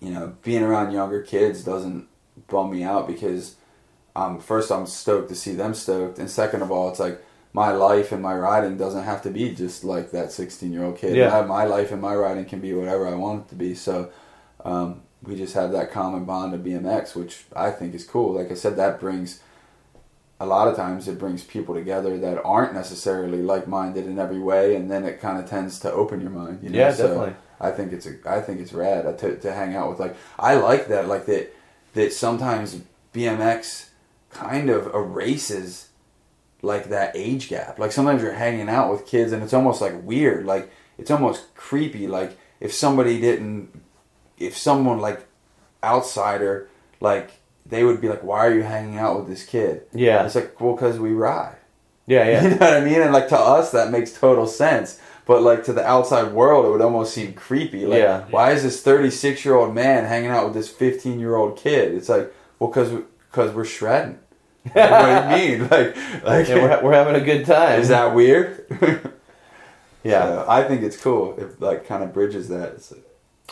you 0.00 0.10
know, 0.10 0.34
being 0.42 0.62
around 0.62 0.92
younger 0.92 1.22
kids 1.22 1.64
doesn't 1.64 2.06
bum 2.48 2.70
me 2.70 2.82
out 2.82 3.06
because 3.06 3.56
um, 4.14 4.38
first 4.38 4.70
I'm 4.70 4.86
stoked 4.86 5.30
to 5.30 5.34
see 5.34 5.54
them 5.54 5.72
stoked, 5.72 6.18
and 6.18 6.30
second 6.30 6.60
of 6.60 6.70
all, 6.70 6.90
it's 6.90 7.00
like 7.00 7.24
my 7.52 7.72
life 7.72 8.12
and 8.12 8.22
my 8.22 8.34
riding 8.34 8.76
doesn't 8.76 9.04
have 9.04 9.22
to 9.22 9.30
be 9.30 9.54
just 9.54 9.82
like 9.82 10.12
that 10.12 10.32
16 10.32 10.72
year 10.72 10.84
old 10.84 10.98
kid. 10.98 11.16
Yeah. 11.16 11.42
My, 11.42 11.64
life 11.64 11.90
and 11.90 12.00
my 12.00 12.14
riding 12.14 12.44
can 12.44 12.60
be 12.60 12.72
whatever 12.72 13.08
I 13.08 13.14
want 13.14 13.46
it 13.46 13.48
to 13.50 13.54
be. 13.56 13.74
So 13.74 14.10
um, 14.64 15.02
we 15.22 15.36
just 15.36 15.54
have 15.54 15.72
that 15.72 15.90
common 15.90 16.24
bond 16.24 16.54
of 16.54 16.60
BMX, 16.60 17.16
which 17.16 17.44
I 17.54 17.70
think 17.70 17.94
is 17.94 18.04
cool. 18.04 18.34
Like 18.34 18.50
I 18.50 18.54
said, 18.54 18.76
that 18.76 19.00
brings 19.00 19.40
a 20.38 20.46
lot 20.46 20.68
of 20.68 20.76
times 20.76 21.06
it 21.06 21.18
brings 21.18 21.44
people 21.44 21.74
together 21.74 22.16
that 22.18 22.42
aren't 22.44 22.72
necessarily 22.72 23.42
like 23.42 23.68
minded 23.68 24.06
in 24.06 24.18
every 24.18 24.38
way, 24.38 24.74
and 24.74 24.90
then 24.90 25.04
it 25.04 25.20
kind 25.20 25.38
of 25.38 25.48
tends 25.48 25.78
to 25.80 25.92
open 25.92 26.20
your 26.22 26.30
mind. 26.30 26.60
You 26.62 26.70
know? 26.70 26.78
Yeah, 26.78 26.92
So 26.92 27.08
definitely. 27.08 27.34
I 27.60 27.70
think 27.70 27.92
it's 27.92 28.06
a, 28.06 28.16
I 28.24 28.40
think 28.40 28.60
it's 28.60 28.72
rad 28.72 29.04
uh, 29.04 29.12
to, 29.12 29.36
to 29.36 29.52
hang 29.52 29.76
out 29.76 29.90
with 29.90 30.00
like 30.00 30.16
I 30.38 30.54
like 30.54 30.88
that 30.88 31.08
like 31.08 31.26
that 31.26 31.54
that 31.92 32.12
sometimes 32.14 32.80
BMX 33.12 33.90
kind 34.30 34.70
of 34.70 34.86
erases 34.86 35.89
like 36.62 36.90
that 36.90 37.12
age 37.14 37.48
gap. 37.48 37.78
Like 37.78 37.92
sometimes 37.92 38.22
you're 38.22 38.32
hanging 38.32 38.68
out 38.68 38.90
with 38.90 39.06
kids 39.06 39.32
and 39.32 39.42
it's 39.42 39.54
almost 39.54 39.80
like 39.80 39.94
weird. 40.02 40.44
Like 40.46 40.70
it's 40.98 41.10
almost 41.10 41.54
creepy. 41.54 42.06
Like 42.06 42.36
if 42.60 42.72
somebody 42.74 43.20
didn't, 43.20 43.70
if 44.38 44.56
someone 44.56 44.98
like 45.00 45.26
outsider, 45.82 46.68
like 47.00 47.30
they 47.66 47.84
would 47.84 48.00
be 48.00 48.08
like, 48.08 48.22
"Why 48.22 48.46
are 48.46 48.54
you 48.54 48.62
hanging 48.62 48.98
out 48.98 49.18
with 49.18 49.28
this 49.28 49.44
kid?" 49.44 49.82
Yeah. 49.92 50.24
It's 50.24 50.34
like, 50.34 50.60
well, 50.60 50.74
because 50.74 50.98
we 50.98 51.12
ride. 51.12 51.56
Yeah, 52.06 52.24
Yeah. 52.28 52.42
You 52.44 52.50
know 52.50 52.56
what 52.56 52.74
I 52.74 52.80
mean? 52.80 53.00
And 53.00 53.12
like 53.12 53.28
to 53.28 53.38
us, 53.38 53.70
that 53.72 53.90
makes 53.90 54.12
total 54.12 54.46
sense. 54.46 54.98
But 55.26 55.42
like 55.42 55.64
to 55.64 55.72
the 55.72 55.86
outside 55.86 56.32
world, 56.32 56.66
it 56.66 56.70
would 56.70 56.80
almost 56.80 57.14
seem 57.14 57.34
creepy. 57.34 57.86
Like, 57.86 57.98
Yeah. 58.00 58.24
why 58.30 58.50
is 58.52 58.64
this 58.64 58.82
36 58.82 59.44
year 59.44 59.54
old 59.54 59.74
man 59.74 60.04
hanging 60.04 60.30
out 60.30 60.44
with 60.46 60.54
this 60.54 60.68
15 60.68 61.20
year 61.20 61.36
old 61.36 61.56
kid? 61.56 61.94
It's 61.94 62.08
like, 62.08 62.32
well, 62.58 62.70
because 62.70 62.90
because 63.30 63.54
we're 63.54 63.64
shredding. 63.64 64.18
What 64.72 64.74
do 64.74 65.36
you 65.44 65.58
mean? 65.58 65.68
Like, 65.70 65.96
like 66.24 66.48
Yeah, 66.48 66.54
we're, 66.62 66.82
we're 66.82 66.92
having 66.92 67.14
a 67.20 67.24
good 67.24 67.46
time. 67.46 67.80
is 67.80 67.88
that 67.88 68.14
weird? 68.14 68.66
yeah. 70.04 70.22
So, 70.24 70.46
I 70.48 70.64
think 70.64 70.82
it's 70.82 70.96
cool. 70.96 71.36
It 71.38 71.60
like 71.60 71.86
kind 71.86 72.02
of 72.02 72.12
bridges 72.12 72.48
that. 72.48 72.74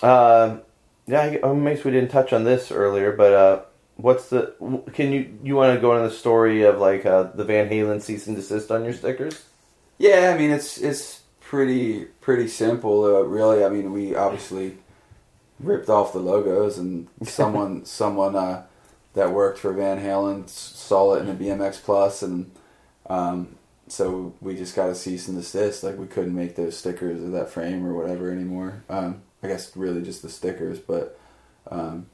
Um, 0.02 0.62
yeah, 1.06 1.20
I- 1.22 1.40
I'm 1.42 1.58
amazed 1.58 1.84
we 1.84 1.90
didn't 1.90 2.10
touch 2.10 2.32
on 2.32 2.44
this 2.44 2.70
earlier, 2.70 3.12
but 3.12 3.32
uh, 3.32 3.60
what's 3.96 4.28
the? 4.28 4.54
Can 4.92 5.12
you 5.12 5.38
you 5.42 5.56
want 5.56 5.74
to 5.74 5.80
go 5.80 5.96
into 5.96 6.08
the 6.08 6.14
story 6.14 6.62
of 6.62 6.78
like 6.78 7.06
uh, 7.06 7.24
the 7.34 7.44
Van 7.44 7.68
Halen 7.68 8.00
cease 8.02 8.26
and 8.26 8.36
desist 8.36 8.70
on 8.70 8.84
your 8.84 8.92
stickers? 8.92 9.44
Yeah, 9.98 10.32
I 10.34 10.38
mean 10.38 10.50
it's 10.50 10.78
it's 10.78 11.22
pretty 11.40 12.04
pretty 12.20 12.48
simple. 12.48 13.04
Uh, 13.04 13.22
really, 13.22 13.64
I 13.64 13.68
mean 13.70 13.92
we 13.92 14.14
obviously 14.14 14.76
ripped 15.58 15.88
off 15.88 16.12
the 16.12 16.20
logos, 16.20 16.78
and 16.78 17.08
someone 17.22 17.84
someone 18.00 18.36
uh, 18.36 18.64
that 19.14 19.32
worked 19.32 19.58
for 19.58 19.72
Van 19.72 20.00
Halen 20.00 20.48
saw 20.48 21.14
it 21.14 21.20
in 21.20 21.26
the 21.26 21.44
BMX 21.44 21.82
Plus, 21.82 22.22
and 22.22 22.50
um, 23.06 23.56
so 23.88 24.34
we 24.40 24.56
just 24.56 24.76
got 24.76 24.90
a 24.90 24.94
cease 24.94 25.28
and 25.28 25.36
desist. 25.36 25.82
Like 25.82 25.98
we 25.98 26.06
couldn't 26.06 26.34
make 26.34 26.56
those 26.56 26.76
stickers 26.76 27.22
or 27.22 27.30
that 27.30 27.50
frame 27.50 27.86
or 27.86 27.94
whatever 27.94 28.30
anymore. 28.30 28.84
Um, 28.88 29.22
I 29.42 29.48
guess 29.48 29.76
really 29.76 30.02
just 30.02 30.22
the 30.22 30.28
stickers, 30.28 30.78
but. 30.78 31.18
Um, 31.70 32.06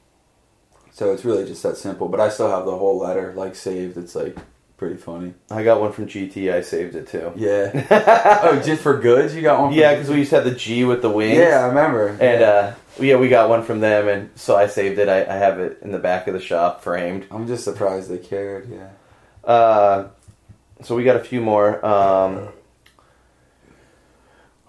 so 0.95 1.11
it's 1.11 1.25
really 1.25 1.45
just 1.45 1.61
that 1.63 1.75
simple, 1.75 2.07
but 2.07 2.21
I 2.21 2.29
still 2.29 2.49
have 2.49 2.65
the 2.65 2.77
whole 2.77 2.97
letter 2.97 3.33
like 3.33 3.53
saved. 3.53 3.97
It's 3.97 4.15
like 4.15 4.37
pretty 4.77 4.95
funny. 4.95 5.33
I 5.51 5.61
got 5.61 5.81
one 5.81 5.91
from 5.91 6.07
GT. 6.07 6.53
I 6.53 6.61
saved 6.61 6.95
it 6.95 7.09
too. 7.09 7.33
Yeah. 7.35 8.39
oh, 8.43 8.61
just 8.61 8.81
for 8.81 8.97
goods, 8.97 9.35
you 9.35 9.41
got 9.41 9.59
one. 9.59 9.71
From 9.71 9.77
Yeah, 9.77 9.93
because 9.93 10.09
we 10.09 10.19
used 10.19 10.29
to 10.29 10.37
have 10.37 10.45
the 10.45 10.55
G 10.55 10.85
with 10.85 11.01
the 11.01 11.09
wings. 11.09 11.37
Yeah, 11.37 11.59
I 11.59 11.67
remember. 11.67 12.17
And 12.21 12.43
uh, 12.43 12.73
yeah, 12.99 13.17
we 13.17 13.29
got 13.29 13.49
one 13.49 13.63
from 13.63 13.79
them, 13.79 14.07
and 14.07 14.29
so 14.35 14.55
I 14.55 14.67
saved 14.67 14.99
it. 14.99 15.09
I, 15.09 15.21
I 15.21 15.37
have 15.37 15.59
it 15.59 15.79
in 15.81 15.91
the 15.91 15.99
back 15.99 16.27
of 16.27 16.33
the 16.33 16.39
shop, 16.39 16.81
framed. 16.81 17.25
I'm 17.31 17.47
just 17.47 17.63
surprised 17.63 18.09
they 18.09 18.17
cared. 18.17 18.69
Yeah. 18.69 18.89
Uh, 19.49 20.07
so 20.81 20.95
we 20.95 21.03
got 21.03 21.15
a 21.15 21.23
few 21.23 21.41
more. 21.41 21.85
Um, 21.85 22.49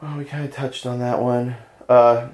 well, 0.00 0.18
we 0.18 0.24
kind 0.24 0.44
of 0.44 0.52
touched 0.52 0.86
on 0.86 0.98
that 1.00 1.20
one. 1.20 1.56
Uh, 1.88 2.28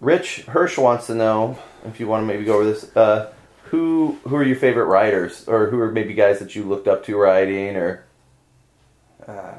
Rich 0.00 0.42
Hirsch 0.42 0.78
wants 0.78 1.06
to 1.08 1.14
know 1.14 1.58
if 1.84 2.00
you 2.00 2.06
want 2.06 2.22
to 2.22 2.26
maybe 2.26 2.44
go 2.44 2.54
over 2.56 2.64
this. 2.64 2.96
Uh, 2.96 3.32
who 3.64 4.18
who 4.24 4.34
are 4.36 4.42
your 4.42 4.56
favorite 4.56 4.86
riders, 4.86 5.46
or 5.46 5.68
who 5.68 5.78
are 5.80 5.92
maybe 5.92 6.14
guys 6.14 6.38
that 6.38 6.54
you 6.54 6.64
looked 6.64 6.88
up 6.88 7.04
to 7.04 7.16
riding, 7.16 7.76
or 7.76 8.04
Uh, 9.26 9.56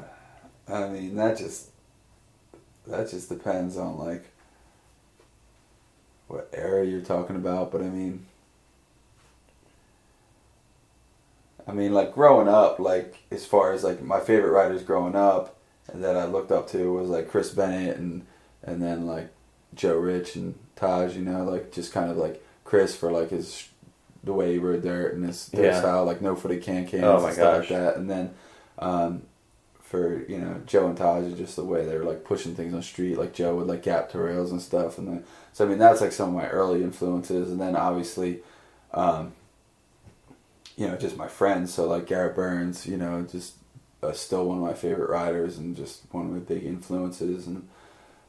I 0.68 0.88
mean, 0.88 1.14
that 1.16 1.38
just 1.38 1.68
that 2.88 3.08
just 3.10 3.28
depends 3.28 3.76
on 3.76 3.98
like 3.98 4.24
what 6.30 6.50
era 6.54 6.84
you're 6.86 7.02
talking 7.02 7.36
about, 7.36 7.72
but 7.72 7.82
I 7.82 7.88
mean, 7.88 8.26
I 11.66 11.72
mean, 11.72 11.92
like 11.92 12.14
growing 12.14 12.48
up, 12.48 12.78
like 12.78 13.18
as 13.30 13.44
far 13.46 13.72
as 13.72 13.84
like 13.84 14.02
my 14.02 14.20
favorite 14.20 14.50
writers 14.50 14.82
growing 14.82 15.14
up, 15.14 15.56
that 15.92 16.16
I 16.16 16.24
looked 16.24 16.52
up 16.52 16.68
to 16.70 16.92
was 16.92 17.08
like 17.08 17.28
Chris 17.28 17.50
Bennett 17.52 17.96
and 17.96 18.26
and 18.62 18.82
then 18.82 19.06
like 19.06 19.30
Joe 19.74 19.96
Rich 19.98 20.36
and 20.36 20.54
Taj, 20.76 21.16
you 21.16 21.22
know, 21.22 21.44
like 21.44 21.72
just 21.72 21.92
kind 21.92 22.10
of 22.10 22.16
like 22.16 22.44
Chris 22.64 22.94
for 22.96 23.10
like 23.10 23.30
his 23.30 23.68
the 24.24 24.32
way 24.32 24.52
he 24.52 24.58
rode 24.58 24.82
dirt 24.82 25.14
and 25.14 25.24
his 25.24 25.48
dirt 25.48 25.74
Yeah. 25.74 25.76
style, 25.76 26.04
like 26.04 26.20
no 26.22 26.34
footed 26.36 26.62
can 26.62 26.86
cans 26.86 27.04
Oh 27.04 27.20
my 27.22 27.28
and 27.28 27.34
stuff 27.34 27.52
gosh. 27.52 27.68
like 27.68 27.68
that, 27.68 27.96
and 27.96 28.10
then. 28.10 28.34
Um, 28.78 29.22
for 29.90 30.24
you 30.28 30.38
know 30.38 30.62
Joe 30.66 30.86
and 30.86 30.96
Taj 30.96 31.36
just 31.36 31.56
the 31.56 31.64
way 31.64 31.84
they 31.84 31.98
were 31.98 32.04
like 32.04 32.22
pushing 32.22 32.54
things 32.54 32.72
on 32.72 32.80
street. 32.80 33.18
Like 33.18 33.32
Joe 33.32 33.56
would 33.56 33.66
like 33.66 33.82
gap 33.82 34.08
to 34.10 34.20
rails 34.20 34.52
and 34.52 34.62
stuff, 34.62 34.98
and 34.98 35.08
then 35.08 35.24
so 35.52 35.64
I 35.64 35.68
mean 35.68 35.78
that's 35.78 36.00
like 36.00 36.12
some 36.12 36.28
of 36.28 36.34
my 36.36 36.48
early 36.48 36.84
influences, 36.84 37.50
and 37.50 37.60
then 37.60 37.74
obviously, 37.74 38.38
um, 38.94 39.32
you 40.76 40.86
know, 40.86 40.96
just 40.96 41.16
my 41.16 41.26
friends. 41.26 41.74
So 41.74 41.88
like 41.88 42.06
Garrett 42.06 42.36
Byrnes, 42.36 42.86
you 42.86 42.96
know, 42.96 43.26
just 43.28 43.54
uh, 44.00 44.12
still 44.12 44.46
one 44.46 44.58
of 44.58 44.62
my 44.62 44.74
favorite 44.74 45.10
riders 45.10 45.58
and 45.58 45.76
just 45.76 46.02
one 46.12 46.26
of 46.26 46.30
my 46.30 46.38
big 46.38 46.62
influences, 46.62 47.48
and 47.48 47.68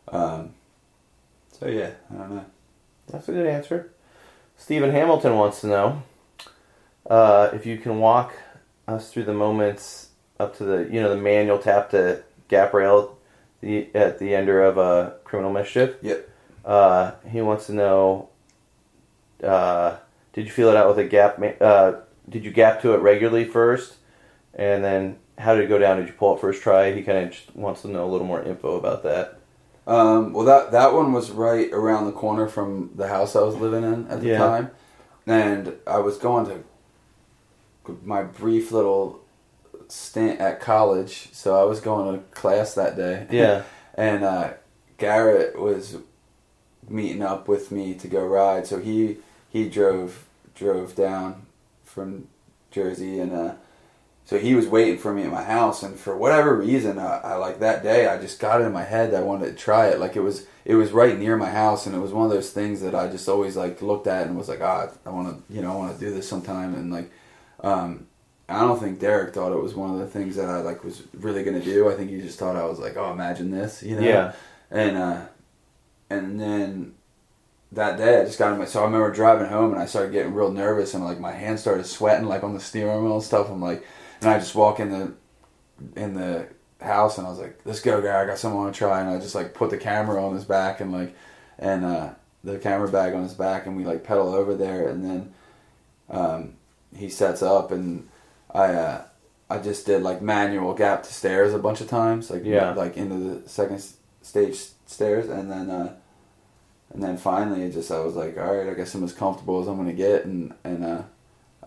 um, 0.08 0.56
so 1.52 1.68
yeah, 1.68 1.92
I 2.10 2.18
don't 2.18 2.36
know. 2.38 2.46
that's 3.08 3.30
a 3.30 3.34
good 3.34 3.46
answer. 3.46 3.92
Stephen 4.58 4.90
Hamilton 4.90 5.36
wants 5.36 5.62
to 5.62 5.68
know 5.68 6.02
uh, 7.08 7.52
if 7.54 7.68
you 7.68 7.78
can 7.78 8.00
walk 8.00 8.34
us 8.88 9.14
through 9.14 9.26
the 9.26 9.34
moments 9.34 10.11
up 10.42 10.58
to 10.58 10.64
the 10.64 10.78
you 10.92 11.02
know 11.02 11.10
the 11.10 11.18
manual 11.22 11.60
tap 11.60 11.90
to 11.92 12.24
gap 12.48 12.74
rail 12.74 13.18
the, 13.62 13.88
at 13.96 14.20
the 14.20 14.34
ender 14.36 14.62
of 14.64 14.78
a 14.78 15.16
criminal 15.24 15.52
mischief. 15.54 15.96
Yep. 16.02 16.30
Uh, 16.66 17.12
he 17.30 17.42
wants 17.42 17.68
to 17.68 17.74
know: 17.74 18.30
uh, 19.44 19.98
Did 20.34 20.46
you 20.46 20.52
feel 20.52 20.70
it 20.70 20.76
out 20.78 20.88
with 20.88 21.00
a 21.00 21.08
gap? 21.08 21.40
ma- 21.40 21.58
Uh, 21.66 22.02
did 22.30 22.46
you 22.46 22.52
gap 22.52 22.82
to 22.82 22.94
it 22.94 22.98
regularly 22.98 23.46
first, 23.46 23.96
and 24.54 24.84
then 24.84 25.18
how 25.38 25.56
did 25.56 25.64
it 25.66 25.68
go 25.68 25.78
down? 25.80 25.98
Did 25.98 26.08
you 26.08 26.14
pull 26.14 26.36
it 26.36 26.42
first 26.42 26.62
try? 26.62 26.92
He 26.94 27.02
kind 27.04 27.18
of 27.18 27.32
just 27.32 27.56
wants 27.56 27.82
to 27.82 27.88
know 27.88 28.06
a 28.06 28.10
little 28.12 28.28
more 28.28 28.42
info 28.44 28.78
about 28.78 29.04
that. 29.04 29.40
Um, 29.88 30.34
well, 30.34 30.46
that 30.46 30.72
that 30.72 30.94
one 30.94 31.12
was 31.14 31.32
right 31.32 31.72
around 31.74 32.06
the 32.06 32.12
corner 32.12 32.48
from 32.48 32.92
the 32.96 33.08
house 33.08 33.36
I 33.36 33.42
was 33.42 33.56
living 33.56 33.84
in 33.84 34.08
at 34.08 34.22
the 34.22 34.28
Yeah. 34.30 34.38
time, 34.38 34.72
and 35.26 35.74
I 35.88 35.98
was 36.00 36.18
going 36.18 36.46
to 36.46 36.64
my 38.04 38.22
brief 38.24 38.72
little 38.72 39.21
stint 39.92 40.40
at 40.40 40.60
college. 40.62 41.30
So 41.34 41.60
I 41.60 41.64
was 41.66 41.80
going 41.82 42.18
to 42.18 42.24
class 42.30 42.74
that 42.76 42.96
day. 42.96 43.28
Yeah. 43.32 43.64
and 43.96 44.24
uh, 44.24 44.54
Garrett 44.98 45.60
was 45.60 45.98
meeting 46.88 47.22
up 47.22 47.48
with 47.48 47.72
me 47.72 47.94
to 47.96 48.08
go 48.08 48.26
ride. 48.26 48.68
So 48.68 48.80
he 48.80 49.18
he 49.50 49.68
drove 49.70 50.26
drove 50.56 50.96
down 50.96 51.46
from 51.84 52.28
Jersey, 52.72 53.20
and 53.20 53.34
uh, 53.34 53.54
so 54.26 54.38
he 54.38 54.56
was 54.56 54.68
waiting 54.68 54.98
for 54.98 55.14
me 55.14 55.24
at 55.24 55.32
my 55.32 55.44
house. 55.44 55.84
And 55.84 56.00
for 56.00 56.16
whatever 56.16 56.56
reason, 56.56 56.98
I, 57.00 57.18
I 57.20 57.36
like 57.36 57.60
that 57.60 57.84
day, 57.84 58.08
I 58.08 58.18
just 58.18 58.40
got 58.40 58.62
it 58.62 58.66
in 58.66 58.72
my 58.72 58.84
head 58.84 59.12
that 59.12 59.24
I 59.24 59.26
wanted 59.26 59.48
to 59.48 59.54
try 59.64 59.88
it. 59.88 60.00
Like 60.00 60.16
it 60.16 60.22
was 60.22 60.46
it 60.64 60.76
was 60.76 60.92
right 60.92 61.18
near 61.18 61.36
my 61.36 61.50
house, 61.50 61.86
and 61.86 61.96
it 61.96 62.00
was 62.00 62.14
one 62.14 62.26
of 62.26 62.32
those 62.32 62.52
things 62.52 62.82
that 62.82 62.96
I 62.96 63.08
just 63.10 63.28
always 63.28 63.58
like 63.58 63.82
looked 63.82 64.08
at 64.08 64.28
and 64.28 64.38
was 64.38 64.48
like, 64.50 64.62
ah, 64.62 64.90
I 65.06 65.10
want 65.10 65.28
to 65.48 65.54
you 65.54 65.62
know 65.62 65.72
I 65.74 65.76
want 65.76 65.94
to 65.94 66.06
do 66.06 66.14
this 66.14 66.28
sometime, 66.28 66.74
and 66.76 66.92
like. 66.94 67.12
Um, 67.64 68.08
I 68.52 68.62
don't 68.62 68.80
think 68.80 69.00
Derek 69.00 69.34
thought 69.34 69.52
it 69.52 69.62
was 69.62 69.74
one 69.76 69.92
of 69.92 70.00
the 70.00 70.08
things 70.08 70.36
that 70.36 70.50
I 70.50 70.60
like 70.60 70.84
was 70.84 71.04
really 71.14 71.44
gonna 71.44 71.64
do. 71.64 71.90
I 71.90 71.96
think 71.96 72.10
he 72.10 72.22
just 72.22 72.38
thought 72.38 72.56
I 72.56 72.66
was 72.66 72.80
like, 72.80 72.98
oh, 72.98 73.12
imagine 73.12 73.52
this, 73.52 73.82
you 73.82 73.96
know. 73.96 74.02
Yeah. 74.02 74.34
And 74.70 74.98
uh, 74.98 75.26
and 76.10 76.40
then 76.40 76.96
that 77.72 77.98
day 77.98 78.20
I 78.20 78.26
just 78.26 78.38
got 78.38 78.54
in 78.54 78.60
my. 78.60 78.66
So 78.66 78.82
I 78.82 78.86
remember 78.86 79.12
driving 79.12 79.48
home 79.48 79.72
and 79.72 79.82
I 79.82 79.86
started 79.86 80.12
getting 80.12 80.34
real 80.34 80.52
nervous 80.52 80.94
and 80.94 81.04
like 81.04 81.20
my 81.20 81.32
hands 81.32 81.62
started 81.62 81.86
sweating 81.86 82.28
like 82.28 82.44
on 82.44 82.54
the 82.54 82.60
steering 82.60 83.04
wheel 83.04 83.16
and 83.16 83.24
stuff. 83.24 83.50
I'm 83.50 83.62
like, 83.62 83.86
and 84.22 84.30
I 84.30 84.40
just 84.40 84.56
walk 84.56 84.80
in 84.80 84.92
the 84.92 85.14
in 85.96 86.14
the 86.14 86.48
house 86.82 87.18
and 87.18 87.26
I 87.26 87.30
was 87.30 87.40
like, 87.40 87.60
"Let's 87.66 87.80
go, 87.80 88.02
guy! 88.02 88.22
I 88.22 88.26
got 88.26 88.38
something 88.38 88.60
I 88.60 88.64
want 88.64 88.76
to 88.76 88.78
try." 88.78 89.02
And 89.02 89.10
I 89.10 89.20
just 89.20 89.36
like 89.36 89.54
put 89.54 89.70
the 89.70 89.78
camera 89.78 90.24
on 90.24 90.34
his 90.34 90.46
back 90.46 90.82
and 90.82 90.92
like, 90.92 91.16
and 91.58 91.86
uh, 91.86 92.10
the 92.44 92.60
camera 92.60 92.90
bag 92.90 93.14
on 93.14 93.24
his 93.24 93.34
back, 93.34 93.66
and 93.66 93.78
we 93.78 93.86
like 93.86 94.04
pedal 94.04 94.34
over 94.34 94.56
there, 94.56 94.90
and 94.90 95.04
then 95.04 95.34
um, 96.10 96.54
he 96.96 97.10
sets 97.10 97.42
up, 97.42 97.72
and 97.72 98.10
I 98.54 98.74
uh, 98.74 99.02
I 99.50 99.58
just 99.60 99.86
did 99.86 100.02
like 100.04 100.22
manual 100.22 100.74
gap 100.74 101.04
to 101.04 101.14
stairs 101.14 101.54
a 101.54 101.60
bunch 101.60 101.82
of 101.82 101.90
times, 101.90 102.30
like 102.30 102.44
Yeah. 102.46 102.72
like 102.74 102.98
into 102.98 103.16
the 103.18 103.50
second 103.50 103.84
stage 104.22 104.60
stairs, 104.86 105.30
and 105.30 105.52
then 105.52 105.70
uh, 105.70 105.94
and 106.94 107.02
then 107.04 107.18
finally 107.18 107.64
it 107.64 107.72
just 107.74 107.92
I 107.92 108.00
was 108.00 108.16
like, 108.16 108.38
all 108.38 108.56
right, 108.56 108.70
I 108.70 108.74
guess 108.74 108.94
I'm 108.96 109.04
as 109.04 109.14
comfortable 109.14 109.62
as 109.62 109.68
I'm 109.68 109.78
gonna 109.78 109.94
get, 109.94 110.26
and 110.26 110.54
and 110.64 110.84
uh, 110.86 111.02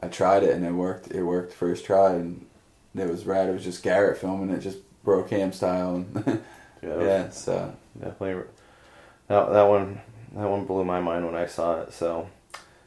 I 0.02 0.08
tried 0.08 0.42
it, 0.42 0.54
and 0.54 0.64
it 0.64 0.72
worked. 0.72 1.10
It 1.10 1.22
worked 1.22 1.52
first 1.54 1.84
try, 1.84 2.12
and 2.12 2.46
it 2.94 3.08
was 3.08 3.24
rad. 3.26 3.48
It 3.48 3.52
was 3.52 3.64
just 3.64 3.82
Garrett 3.82 4.18
filming 4.18 4.50
it, 4.54 4.60
just 4.60 4.78
bro 5.02 5.22
cam 5.22 5.52
style, 5.52 5.96
and 5.96 6.42
Yeah, 6.82 7.00
yeah, 7.02 7.30
so 7.30 7.74
definitely. 7.98 8.44
That, 9.28 9.50
that 9.52 9.62
one, 9.62 10.02
that 10.36 10.46
one 10.46 10.66
blew 10.66 10.84
my 10.84 11.00
mind 11.00 11.24
when 11.24 11.34
I 11.34 11.46
saw 11.46 11.80
it. 11.80 11.94
So 11.94 12.28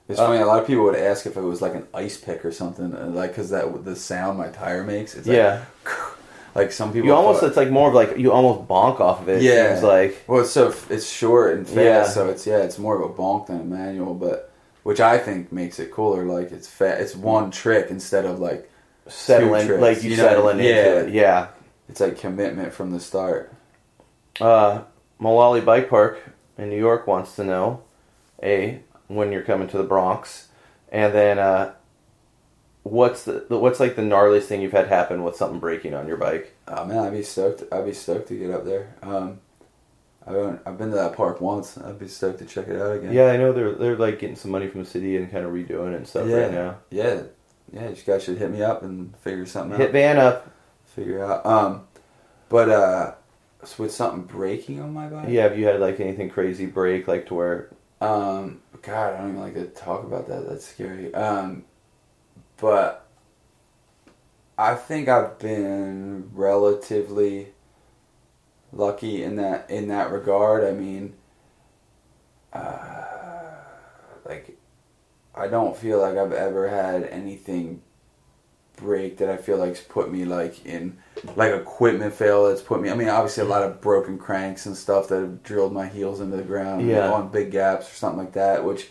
it's 0.09 0.19
Uh, 0.19 0.27
funny. 0.27 0.41
A 0.41 0.45
lot 0.45 0.59
of 0.61 0.67
people 0.67 0.83
would 0.85 0.95
ask 0.95 1.25
if 1.25 1.35
it 1.37 1.41
was 1.41 1.61
like 1.61 1.75
an 1.75 1.87
ice 1.93 2.17
pick 2.17 2.43
or 2.45 2.51
something, 2.51 3.13
like 3.15 3.31
because 3.31 3.49
that 3.49 3.83
the 3.85 3.95
sound 3.95 4.37
my 4.37 4.47
tire 4.49 4.83
makes. 4.83 5.15
It's 5.15 5.27
like, 5.27 5.35
yeah, 5.37 5.65
like 6.55 6.71
some 6.71 6.91
people. 6.93 7.07
you 7.07 7.13
almost 7.13 7.39
thought- 7.41 7.47
it's 7.47 7.57
like 7.57 7.69
more 7.69 7.89
of 7.89 7.93
like 7.95 8.17
you 8.17 8.31
almost 8.31 8.67
bonk 8.67 8.99
off 8.99 9.21
of 9.21 9.29
it. 9.29 9.41
Yeah. 9.41 9.73
it's 9.73 9.83
like 9.83 10.23
Well, 10.27 10.41
it's 10.41 10.51
so 10.51 10.73
it's 10.89 11.07
short 11.09 11.55
and 11.57 11.65
fast, 11.67 11.77
Yeah. 11.77 12.03
so 12.05 12.29
it's 12.29 12.45
yeah, 12.47 12.57
it's 12.59 12.77
more 12.79 12.95
of 13.01 13.09
a 13.09 13.13
bonk 13.13 13.47
than 13.47 13.61
a 13.61 13.63
manual, 13.63 14.13
but 14.13 14.51
which 14.83 14.99
I 15.01 15.17
think 15.17 15.51
makes 15.51 15.79
it 15.79 15.91
cooler. 15.91 16.23
Like 16.23 16.51
it's 16.51 16.67
fat, 16.67 17.01
it's 17.01 17.15
one 17.15 17.51
trick 17.51 17.87
instead 17.89 18.25
of 18.25 18.39
like 18.39 18.69
settling, 19.07 19.67
tricks, 19.67 19.81
like 19.81 20.03
you, 20.03 20.11
you 20.11 20.17
know? 20.17 20.23
settling 20.23 20.59
Yeah. 20.59 20.65
into 20.75 21.07
it. 21.07 21.13
Yeah. 21.13 21.47
it's 21.89 21.99
like 22.01 22.17
commitment 22.17 22.73
from 22.73 22.91
the 22.91 22.99
start. 22.99 23.51
Uh, 24.41 24.81
Mullaly 25.21 25.63
Bike 25.63 25.89
Park 25.89 26.19
in 26.57 26.69
New 26.69 26.77
York 26.77 27.07
wants 27.07 27.35
to 27.37 27.43
know, 27.43 27.81
a 28.43 28.79
when 29.07 29.31
you're 29.31 29.41
coming 29.43 29.67
to 29.69 29.77
the 29.77 29.83
Bronx, 29.83 30.47
and 30.91 31.13
then 31.13 31.39
uh, 31.39 31.73
what's 32.83 33.23
the 33.23 33.45
the- 33.49 33.57
what's 33.59 33.79
like 33.79 33.95
the 33.95 34.01
gnarliest 34.01 34.43
thing 34.43 34.61
you've 34.61 34.71
had 34.71 34.87
happen 34.87 35.23
with 35.23 35.35
something 35.35 35.59
breaking 35.59 35.93
on 35.93 36.07
your 36.07 36.17
bike? 36.17 36.53
Oh 36.67 36.85
man, 36.85 36.99
I'd 36.99 37.11
be 37.13 37.23
stoked. 37.23 37.63
I'd 37.71 37.85
be 37.85 37.93
stoked 37.93 38.27
to 38.29 38.37
get 38.39 38.51
up 38.51 38.65
there. 38.65 38.95
Um, 39.01 39.39
I 40.25 40.31
haven't, 40.31 40.61
I've 40.65 40.77
been 40.77 40.89
to 40.89 40.95
that 40.97 41.13
park 41.15 41.39
once. 41.39 41.77
I'd 41.77 41.99
be 41.99 42.07
stoked 42.09 42.39
to 42.39 42.45
check 42.45 42.67
it 42.67 42.75
out 42.81 42.97
again. 42.97 43.13
Yeah, 43.13 43.27
I 43.27 43.37
know 43.37 43.53
they're 43.53 43.71
they're 43.73 43.95
like 43.97 44.19
getting 44.19 44.35
some 44.35 44.51
money 44.51 44.67
from 44.67 44.83
the 44.83 44.89
city 44.89 45.15
and 45.17 45.31
kind 45.31 45.45
of 45.45 45.51
redoing 45.51 45.93
it 45.93 45.97
and 45.97 46.07
stuff 46.07 46.27
Yeah. 46.27 46.37
right 46.37 46.51
now. 46.51 46.77
yeah, 46.89 47.21
yeah. 47.71 47.89
You 47.89 47.95
guys 48.05 48.23
should 48.23 48.37
hit 48.37 48.51
me 48.51 48.61
up 48.61 48.83
and 48.83 49.15
figure 49.17 49.45
something 49.45 49.71
Hit 49.77 49.89
out. 49.89 49.93
Hit 49.93 49.93
Van 49.93 50.17
up. 50.17 50.51
Figure 50.85 51.23
out. 51.23 51.45
Um, 51.45 51.87
but 52.49 52.69
uh, 52.69 53.13
so 53.63 53.83
with 53.83 53.93
something 53.93 54.23
breaking 54.23 54.81
on 54.81 54.93
my 54.93 55.07
bike. 55.07 55.27
Yeah, 55.29 55.43
have 55.43 55.57
you 55.57 55.65
had 55.65 55.79
like 55.79 55.99
anything 55.99 56.29
crazy 56.29 56.65
break 56.65 57.07
like 57.07 57.27
to 57.27 57.33
where? 57.35 57.69
Um, 58.01 58.61
God, 58.87 59.15
I 59.15 59.17
don't 59.17 59.31
even 59.31 59.41
like 59.41 59.55
to 59.55 59.65
talk 59.65 60.05
about 60.05 60.29
that. 60.29 60.47
That's 60.47 60.65
scary. 60.65 61.13
Um, 61.13 61.65
but 62.55 63.05
I 64.57 64.75
think 64.75 65.09
I've 65.09 65.37
been 65.39 66.29
relatively 66.33 67.49
lucky 68.71 69.23
in 69.23 69.35
that 69.35 69.69
in 69.69 69.89
that 69.89 70.09
regard. 70.09 70.63
I 70.63 70.71
mean, 70.71 71.15
uh, 72.53 73.05
like 74.25 74.57
I 75.35 75.47
don't 75.47 75.75
feel 75.75 75.99
like 75.99 76.15
I've 76.17 76.31
ever 76.31 76.69
had 76.69 77.03
anything 77.03 77.81
break 78.77 79.17
that 79.17 79.29
I 79.29 79.35
feel 79.37 79.57
like's 79.57 79.81
put 79.81 80.09
me 80.11 80.23
like 80.23 80.65
in 80.65 80.97
like 81.35 81.51
equipment 81.53 82.13
fail 82.13 82.47
that's 82.47 82.61
put 82.61 82.81
me. 82.81 82.89
I 82.89 82.95
mean, 82.95 83.09
obviously 83.09 83.43
a 83.43 83.47
lot 83.47 83.63
of 83.63 83.81
broken 83.81 84.17
cranks 84.17 84.65
and 84.65 84.77
stuff 84.77 85.09
that 85.09 85.19
have 85.19 85.43
drilled 85.43 85.73
my 85.73 85.87
heels 85.87 86.21
into 86.21 86.37
the 86.37 86.43
ground 86.43 86.87
Yeah. 86.87 87.11
on 87.11 87.29
big 87.29 87.51
gaps 87.51 87.91
or 87.91 87.95
something 87.95 88.19
like 88.19 88.33
that, 88.33 88.63
which 88.63 88.89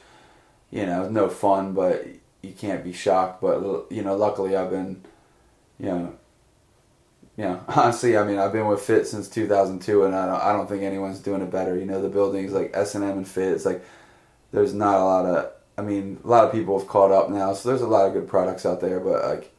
you 0.71 0.85
know 0.85 1.09
no 1.09 1.29
fun, 1.29 1.73
but 1.73 2.05
you 2.43 2.53
can't 2.53 2.85
be 2.85 2.93
shocked. 2.93 3.41
But 3.41 3.87
you 3.91 4.03
know, 4.03 4.17
luckily 4.17 4.55
I've 4.57 4.71
been, 4.71 5.03
you 5.81 5.87
know. 5.87 6.13
You 7.39 7.45
know, 7.45 7.61
honestly, 7.69 8.17
I 8.17 8.25
mean, 8.25 8.39
I've 8.39 8.53
been 8.53 8.67
with 8.67 8.81
Fit 8.81 9.07
since 9.07 9.29
2002, 9.29 10.05
and 10.05 10.15
I 10.15 10.25
don't, 10.27 10.41
I 10.41 10.53
don't 10.55 10.67
think 10.67 10.83
anyone's 10.83 11.19
doing 11.21 11.43
it 11.43 11.51
better. 11.51 11.77
You 11.79 11.85
know, 11.85 12.01
the 12.01 12.09
buildings 12.09 12.53
like 12.53 12.71
S 12.75 12.95
and 12.95 13.05
M 13.05 13.19
and 13.19 13.29
Fit, 13.29 13.53
it's 13.53 13.67
like 13.67 13.85
there's 14.53 14.73
not 14.75 14.99
a 15.01 15.05
lot 15.05 15.27
of. 15.27 15.53
I 15.79 15.83
mean, 15.83 16.19
a 16.25 16.27
lot 16.27 16.45
of 16.47 16.53
people 16.53 16.79
have 16.79 16.89
caught 16.89 17.11
up 17.13 17.29
now, 17.29 17.53
so 17.53 17.69
there's 17.69 17.83
a 17.83 17.87
lot 17.87 18.07
of 18.07 18.15
good 18.15 18.27
products 18.27 18.65
out 18.65 18.81
there. 18.81 19.01
But 19.01 19.23
like, 19.29 19.53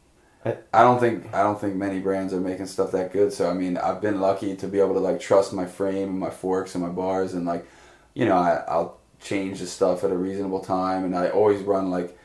I- 0.74 0.82
don't 0.84 1.00
think 1.00 1.34
I 1.34 1.44
don't 1.44 1.60
think 1.60 1.76
many 1.76 2.00
brands 2.00 2.34
are 2.34 2.40
making 2.40 2.68
stuff 2.68 2.92
that 2.92 3.12
good. 3.14 3.34
So 3.34 3.50
I 3.50 3.54
mean, 3.54 3.78
I've 3.78 4.02
been 4.02 4.22
lucky 4.22 4.56
to 4.56 4.68
be 4.68 4.80
able 4.80 4.94
to 4.94 5.00
like 5.00 5.20
trust 5.20 5.54
my 5.54 5.66
frame 5.66 6.10
and 6.10 6.20
my 6.20 6.30
forks 6.30 6.76
and 6.76 6.84
my 6.84 6.90
bars, 6.92 7.34
and 7.34 7.46
like, 7.46 7.66
you 8.14 8.26
know, 8.26 8.38
I, 8.38 8.64
I'll 8.68 8.98
change 9.20 9.60
the 9.60 9.68
stuff 9.68 10.04
at 10.04 10.12
a 10.12 10.18
reasonable 10.18 10.60
time, 10.60 11.04
and 11.06 11.16
I 11.16 11.30
always 11.30 11.62
run 11.62 11.90
like 11.92 12.18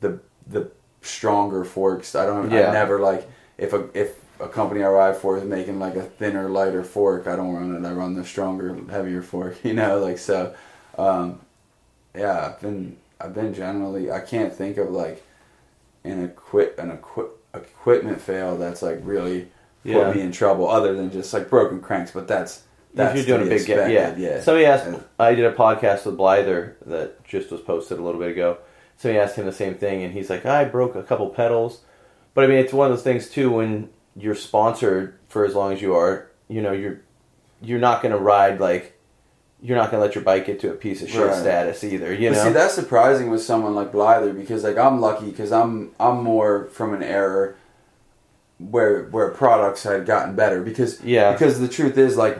the 0.00 0.20
the 0.46 0.70
stronger 1.02 1.64
forks. 1.64 2.14
I 2.14 2.26
don't. 2.26 2.50
Yeah. 2.50 2.68
I 2.70 2.72
never 2.72 2.98
like 3.00 3.28
if 3.58 3.72
a 3.72 3.88
if 3.94 4.18
a 4.40 4.48
company 4.48 4.82
I 4.82 4.88
ride 4.88 5.16
for 5.16 5.36
is 5.36 5.44
making 5.44 5.78
like 5.78 5.96
a 5.96 6.02
thinner, 6.02 6.48
lighter 6.48 6.82
fork. 6.84 7.26
I 7.26 7.36
don't 7.36 7.54
run 7.54 7.76
it. 7.84 7.86
I 7.88 7.92
run 7.92 8.14
the 8.14 8.24
stronger, 8.24 8.74
heavier 8.90 9.22
fork. 9.22 9.58
You 9.64 9.74
know, 9.74 9.98
like 9.98 10.18
so. 10.18 10.54
Um, 10.98 11.40
yeah, 12.14 12.46
I've 12.46 12.60
been 12.60 12.96
I've 13.20 13.34
been 13.34 13.54
generally. 13.54 14.10
I 14.10 14.20
can't 14.20 14.52
think 14.54 14.76
of 14.78 14.90
like 14.90 15.22
an 16.04 16.24
equip 16.24 16.78
an 16.78 16.90
equi- 16.92 17.30
equipment 17.54 18.20
fail 18.20 18.56
that's 18.56 18.82
like 18.82 19.00
really 19.02 19.48
Yeah. 19.82 20.04
put 20.04 20.16
me 20.16 20.22
in 20.22 20.32
trouble, 20.32 20.68
other 20.68 20.94
than 20.94 21.10
just 21.10 21.32
like 21.32 21.48
broken 21.50 21.80
cranks. 21.80 22.10
But 22.10 22.28
that's 22.28 22.62
that's 22.94 23.18
if 23.18 23.28
you're 23.28 23.38
doing 23.38 23.48
a 23.48 23.50
big 23.50 23.66
gap, 23.66 23.76
yeah. 23.76 23.84
expected, 24.08 24.22
yeah. 24.22 24.40
Somebody 24.40 24.66
asked. 24.66 24.86
And- 24.86 25.04
I 25.18 25.34
did 25.34 25.44
a 25.44 25.52
podcast 25.52 26.06
with 26.06 26.16
Blyther 26.16 26.74
that 26.86 27.22
just 27.24 27.50
was 27.50 27.60
posted 27.60 27.98
a 27.98 28.02
little 28.02 28.20
bit 28.20 28.30
ago. 28.32 28.58
Somebody 28.96 29.18
asked 29.20 29.36
him 29.36 29.46
the 29.46 29.52
same 29.52 29.74
thing, 29.74 30.02
and 30.02 30.12
he's 30.12 30.28
like, 30.28 30.44
"I 30.44 30.64
broke 30.64 30.94
a 30.94 31.02
couple 31.02 31.28
pedals," 31.30 31.80
but 32.34 32.44
I 32.44 32.46
mean, 32.48 32.58
it's 32.58 32.72
one 32.72 32.90
of 32.90 32.96
those 32.96 33.04
things 33.04 33.30
too. 33.30 33.50
When 33.50 33.88
you're 34.16 34.34
sponsored 34.34 35.14
for 35.28 35.44
as 35.44 35.54
long 35.54 35.72
as 35.72 35.80
you 35.80 35.94
are, 35.94 36.28
you 36.48 36.60
know, 36.60 36.72
you're 36.72 37.00
you're 37.62 37.78
not 37.78 38.02
going 38.02 38.12
to 38.12 38.18
ride 38.18 38.58
like 38.60 38.98
you're 39.62 39.76
not 39.76 39.90
going 39.90 40.00
to 40.00 40.06
let 40.06 40.14
your 40.14 40.24
bike 40.24 40.46
get 40.46 40.58
to 40.60 40.70
a 40.70 40.74
piece 40.74 41.02
of 41.02 41.10
shit 41.10 41.26
Right. 41.26 41.34
status 41.34 41.84
either. 41.84 42.12
You 42.14 42.30
But 42.30 42.36
know, 42.36 42.44
see, 42.44 42.52
that's 42.52 42.74
surprising 42.74 43.30
with 43.30 43.42
someone 43.42 43.74
like 43.74 43.92
Blyther 43.92 44.32
because 44.36 44.64
like 44.64 44.78
I'm 44.78 45.00
lucky 45.00 45.26
because 45.30 45.52
I'm 45.52 45.90
I'm 46.00 46.22
more 46.24 46.66
from 46.72 46.94
an 46.94 47.02
era 47.02 47.54
where 48.58 49.04
where 49.04 49.30
products 49.30 49.82
had 49.84 50.06
gotten 50.06 50.34
better 50.34 50.62
because 50.62 51.02
Yeah. 51.02 51.32
because 51.32 51.60
the 51.60 51.68
truth 51.68 51.96
is 51.98 52.16
like 52.16 52.38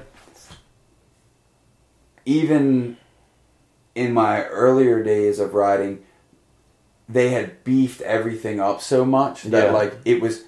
even 2.26 2.96
in 3.94 4.12
my 4.12 4.44
earlier 4.46 5.02
days 5.02 5.38
of 5.38 5.54
riding 5.54 6.04
they 7.08 7.30
had 7.30 7.64
beefed 7.64 8.00
everything 8.02 8.60
up 8.60 8.80
so 8.80 9.04
much 9.04 9.42
that 9.44 9.66
Yeah. 9.66 9.72
like 9.72 9.94
it 10.04 10.20
was 10.20 10.44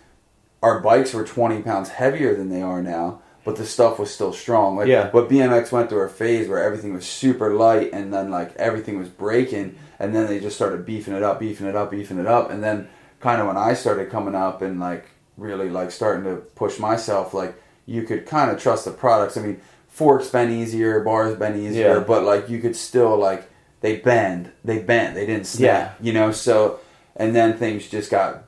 our 0.62 0.78
bikes 0.80 1.12
were 1.12 1.24
20 1.24 1.62
pounds 1.62 1.88
heavier 1.88 2.34
than 2.36 2.50
they 2.50 2.62
are 2.62 2.82
now 2.82 3.20
but 3.44 3.56
the 3.56 3.66
stuff 3.66 3.98
was 3.98 4.12
still 4.12 4.32
strong 4.32 4.76
like 4.76 4.86
Yeah. 4.88 5.10
but 5.12 5.28
bmx 5.28 5.72
went 5.72 5.88
through 5.90 6.02
a 6.02 6.08
phase 6.08 6.48
where 6.48 6.62
everything 6.62 6.92
was 6.94 7.04
super 7.06 7.54
light 7.54 7.90
and 7.92 8.12
then 8.12 8.30
like 8.30 8.54
everything 8.56 8.98
was 8.98 9.08
breaking 9.08 9.76
and 9.98 10.14
then 10.14 10.26
they 10.26 10.38
just 10.40 10.56
started 10.56 10.84
beefing 10.86 11.14
it 11.14 11.22
up 11.22 11.40
beefing 11.40 11.66
it 11.66 11.74
up 11.76 11.90
beefing 11.90 12.18
it 12.18 12.26
up 12.26 12.50
and 12.50 12.62
then 12.62 12.88
kind 13.20 13.40
of 13.40 13.46
when 13.46 13.56
i 13.56 13.74
started 13.74 14.10
coming 14.10 14.34
up 14.34 14.62
and 14.62 14.78
like 14.80 15.06
really 15.36 15.68
like 15.70 15.90
starting 15.90 16.24
to 16.24 16.36
push 16.54 16.78
myself 16.78 17.34
like 17.34 17.54
you 17.86 18.02
could 18.02 18.26
kind 18.26 18.50
of 18.50 18.60
trust 18.62 18.84
the 18.84 18.90
products 18.90 19.36
i 19.36 19.40
mean 19.42 19.60
forks 19.88 20.28
bend 20.28 20.52
easier 20.52 21.00
bars 21.00 21.34
bend 21.36 21.56
easier 21.56 21.98
Yeah. 21.98 22.04
but 22.04 22.22
like 22.24 22.48
you 22.48 22.60
could 22.60 22.76
still 22.76 23.16
like 23.16 23.48
they 23.80 23.96
bend 23.96 24.50
they 24.64 24.78
bent 24.78 25.14
they 25.14 25.26
didn't 25.26 25.46
snap 25.46 25.96
yeah. 26.00 26.06
you 26.06 26.12
know 26.12 26.30
so 26.32 26.78
and 27.16 27.34
then 27.34 27.56
things 27.58 27.88
just 27.88 28.10
got 28.10 28.44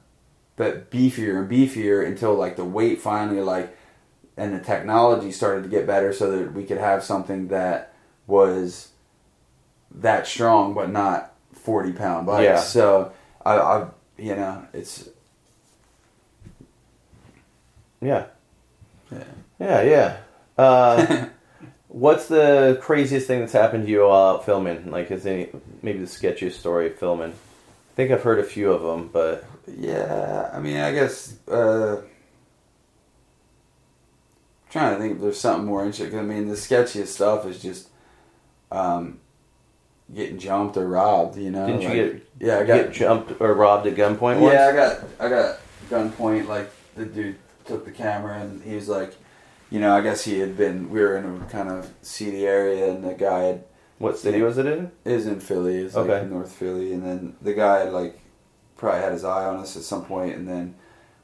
but 0.56 0.90
beefier 0.90 1.38
and 1.38 1.50
beefier 1.50 2.06
until 2.06 2.34
like 2.34 2.54
the 2.56 2.64
weight 2.64 3.00
finally 3.00 3.40
like 3.40 3.76
and 4.36 4.54
the 4.54 4.58
technology 4.60 5.30
started 5.32 5.62
to 5.62 5.68
get 5.68 5.86
better 5.86 6.12
so 6.12 6.30
that 6.30 6.52
we 6.52 6.64
could 6.64 6.78
have 6.78 7.02
something 7.04 7.48
that 7.48 7.94
was 8.26 8.88
that 9.90 10.26
strong 10.26 10.74
but 10.74 10.90
not 10.90 11.32
40 11.52 11.92
pound 11.92 12.26
bikes 12.26 12.44
Yeah. 12.44 12.56
so 12.60 13.12
I, 13.44 13.56
I 13.58 13.86
you 14.18 14.34
know 14.36 14.66
it's 14.72 15.08
yeah, 18.00 18.26
yeah. 19.10 19.24
yeah, 19.58 19.82
yeah. 19.82 20.16
Uh, 20.58 21.26
what's 21.88 22.28
the 22.28 22.78
craziest 22.82 23.26
thing 23.26 23.40
that's 23.40 23.52
happened 23.52 23.86
to 23.86 23.90
you 23.90 24.00
while 24.06 24.34
out 24.36 24.44
filming? 24.44 24.90
Like, 24.90 25.10
is 25.10 25.24
any 25.24 25.48
maybe 25.82 26.00
the 26.00 26.04
sketchiest 26.06 26.52
story 26.58 26.88
of 26.88 26.96
filming? 26.98 27.30
I 27.30 27.94
think 27.96 28.10
I've 28.10 28.22
heard 28.22 28.40
a 28.40 28.44
few 28.44 28.72
of 28.72 28.82
them, 28.82 29.08
but 29.12 29.44
Yeah, 29.66 30.50
I 30.52 30.58
mean, 30.60 30.76
I 30.76 30.92
guess 30.92 31.34
uh, 31.48 32.02
trying 34.74 34.92
to 34.96 35.00
think 35.00 35.14
if 35.14 35.20
there's 35.22 35.38
something 35.38 35.66
more 35.66 35.82
interesting. 35.84 36.10
'cause, 36.10 36.18
I 36.18 36.22
mean, 36.22 36.48
the 36.48 36.56
sketchiest 36.56 37.06
stuff 37.06 37.46
is 37.46 37.62
just 37.62 37.90
um, 38.72 39.20
getting 40.12 40.36
jumped 40.36 40.76
or 40.76 40.88
robbed. 40.88 41.36
You 41.36 41.52
know, 41.52 41.64
didn't 41.66 41.82
you 41.82 41.88
get 42.12 42.26
Yeah, 42.40 42.58
I 42.58 42.64
got 42.64 42.74
get 42.76 42.92
jumped 42.92 43.40
or 43.40 43.54
robbed 43.54 43.86
at 43.86 43.94
gunpoint 43.94 44.40
once? 44.40 44.52
Yeah, 44.52 44.66
I 44.68 44.72
got 44.74 44.98
I 45.20 45.28
got 45.28 45.58
gunpoint. 45.88 46.48
Like 46.48 46.70
the 46.96 47.04
dude 47.04 47.36
took 47.64 47.84
the 47.84 47.92
camera 47.92 48.40
and 48.40 48.60
he 48.62 48.74
was 48.74 48.88
like, 48.88 49.14
you 49.70 49.78
know, 49.78 49.94
I 49.96 50.00
guess 50.00 50.24
he 50.24 50.40
had 50.40 50.56
been. 50.56 50.90
We 50.90 51.00
were 51.00 51.16
in 51.18 51.24
a 51.40 51.44
kind 51.46 51.68
of 51.68 51.88
seedy 52.02 52.44
area, 52.44 52.90
and 52.90 53.04
the 53.04 53.14
guy 53.14 53.42
had, 53.44 53.64
What 53.98 54.18
city 54.18 54.42
was 54.42 54.58
it 54.58 54.66
in? 54.66 54.90
is 55.04 55.26
in 55.26 55.38
Philly. 55.38 55.76
It's 55.84 55.94
like 55.94 56.10
Okay. 56.10 56.26
North 56.28 56.50
Philly, 56.50 56.92
and 56.92 57.06
then 57.06 57.36
the 57.40 57.54
guy 57.54 57.78
had 57.84 57.92
like 57.92 58.18
probably 58.76 59.00
had 59.02 59.12
his 59.12 59.24
eye 59.24 59.44
on 59.44 59.56
us 59.60 59.76
at 59.76 59.84
some 59.84 60.04
point, 60.04 60.34
and 60.34 60.48
then 60.48 60.74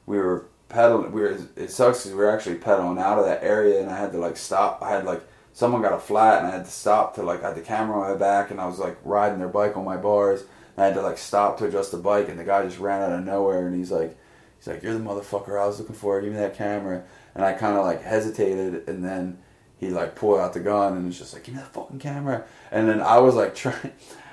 we 0.05 0.17
were 0.17 0.45
pedaling. 0.71 1.11
We 1.11 1.21
were. 1.21 1.37
It 1.55 1.71
sucks 1.71 1.99
because 1.99 2.11
we 2.11 2.17
were 2.17 2.31
actually 2.31 2.55
pedaling 2.55 2.97
out 2.97 3.19
of 3.19 3.25
that 3.25 3.43
area, 3.43 3.81
and 3.81 3.89
I 3.89 3.97
had 3.97 4.11
to 4.13 4.17
like 4.17 4.37
stop. 4.37 4.81
I 4.81 4.89
had 4.89 5.05
like 5.05 5.21
someone 5.53 5.81
got 5.81 5.93
a 5.93 5.99
flat, 5.99 6.39
and 6.39 6.47
I 6.47 6.51
had 6.51 6.65
to 6.65 6.71
stop 6.71 7.15
to 7.15 7.23
like 7.23 7.43
I 7.43 7.47
had 7.47 7.57
the 7.57 7.61
camera 7.61 7.99
on 7.99 8.11
my 8.11 8.17
back, 8.17 8.51
and 8.51 8.59
I 8.59 8.65
was 8.65 8.79
like 8.79 8.97
riding 9.03 9.39
their 9.39 9.47
bike 9.47 9.77
on 9.77 9.85
my 9.85 9.97
bars. 9.97 10.41
And 10.75 10.83
I 10.83 10.87
had 10.87 10.95
to 10.95 11.01
like 11.01 11.17
stop 11.17 11.57
to 11.57 11.65
adjust 11.65 11.91
the 11.91 11.97
bike, 11.97 12.29
and 12.29 12.39
the 12.39 12.43
guy 12.43 12.63
just 12.63 12.79
ran 12.79 13.01
out 13.01 13.17
of 13.17 13.25
nowhere, 13.25 13.67
and 13.67 13.75
he's 13.75 13.91
like, 13.91 14.17
he's 14.57 14.67
like, 14.67 14.81
"You're 14.81 14.93
the 14.93 14.99
motherfucker 14.99 15.61
I 15.61 15.67
was 15.67 15.79
looking 15.79 15.95
for. 15.95 16.19
Give 16.21 16.31
me 16.31 16.39
that 16.39 16.55
camera." 16.55 17.03
And 17.35 17.45
I 17.45 17.53
kind 17.53 17.77
of 17.77 17.85
like 17.85 18.01
hesitated, 18.01 18.87
and 18.87 19.03
then 19.03 19.37
he 19.77 19.89
like 19.89 20.15
pulled 20.15 20.39
out 20.39 20.53
the 20.53 20.59
gun, 20.59 20.97
and 20.97 21.05
was 21.07 21.17
just 21.17 21.33
like, 21.33 21.43
"Give 21.43 21.55
me 21.55 21.61
that 21.61 21.73
fucking 21.73 21.99
camera." 21.99 22.45
And 22.71 22.87
then 22.87 23.01
I 23.01 23.19
was 23.19 23.35
like 23.35 23.55
trying. 23.63 23.91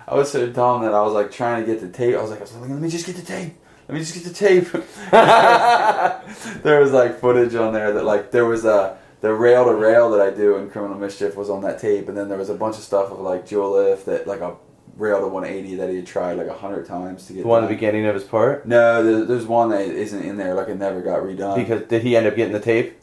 I 0.09 0.15
was 0.15 0.31
so 0.31 0.47
dumb 0.48 0.82
that 0.82 0.94
I 0.94 1.02
was 1.02 1.12
like 1.12 1.31
trying 1.31 1.65
to 1.65 1.70
get 1.70 1.82
the 1.82 1.89
tape. 1.89 2.16
I 2.16 2.23
was 2.23 2.31
like, 2.31 2.40
I 2.40 2.43
was 2.43 2.55
like, 2.55 2.70
let 2.70 2.81
me 2.81 2.89
just 2.89 3.05
get 3.05 3.16
the 3.16 3.23
tape. 3.23 3.52
Let 3.89 3.94
me 3.94 4.01
just 4.01 4.15
get 4.15 4.24
the 4.24 4.35
tape. 4.35 4.70
there 6.62 6.81
was 6.81 6.93
like 6.93 7.20
footage 7.20 7.55
on 7.55 7.73
there 7.73 7.93
that 7.94 8.05
like 8.05 8.31
there 8.31 8.44
was 8.44 8.65
a 8.65 8.98
the 9.20 9.32
rail 9.32 9.65
to 9.65 9.74
rail 9.74 10.10
that 10.10 10.20
I 10.20 10.31
do 10.31 10.56
in 10.56 10.70
Criminal 10.70 10.97
Mischief 10.98 11.35
was 11.36 11.51
on 11.51 11.62
that 11.62 11.81
tape, 11.81 12.09
and 12.09 12.16
then 12.16 12.28
there 12.28 12.39
was 12.39 12.51
a 12.51 12.55
bunch 12.55 12.77
of 12.77 12.82
stuff 12.82 13.10
of 13.10 13.19
like 13.20 13.47
Joe 13.47 13.73
Lift 13.73 14.06
that 14.06 14.27
like 14.27 14.40
a 14.40 14.56
rail 14.97 15.20
to 15.20 15.27
180 15.28 15.77
that 15.77 15.90
he 15.90 15.97
had 15.97 16.06
tried 16.06 16.35
like 16.39 16.48
a 16.48 16.55
hundred 16.55 16.86
times 16.86 17.27
to 17.27 17.32
get. 17.32 17.43
The 17.43 17.48
one 17.48 17.65
at 17.65 17.69
the 17.69 17.74
beginning 17.74 18.06
of 18.06 18.15
his 18.15 18.24
part? 18.24 18.66
No, 18.66 19.02
there, 19.02 19.24
there's 19.24 19.47
one 19.47 19.70
that 19.70 19.82
isn't 19.89 20.23
in 20.23 20.36
there. 20.36 20.55
Like 20.55 20.69
it 20.69 20.77
never 20.77 21.01
got 21.01 21.20
redone. 21.23 21.56
Because 21.56 21.82
did 21.89 22.02
he 22.02 22.16
end 22.16 22.27
up 22.27 22.36
getting 22.36 22.52
the 22.52 22.60
tape? 22.60 22.98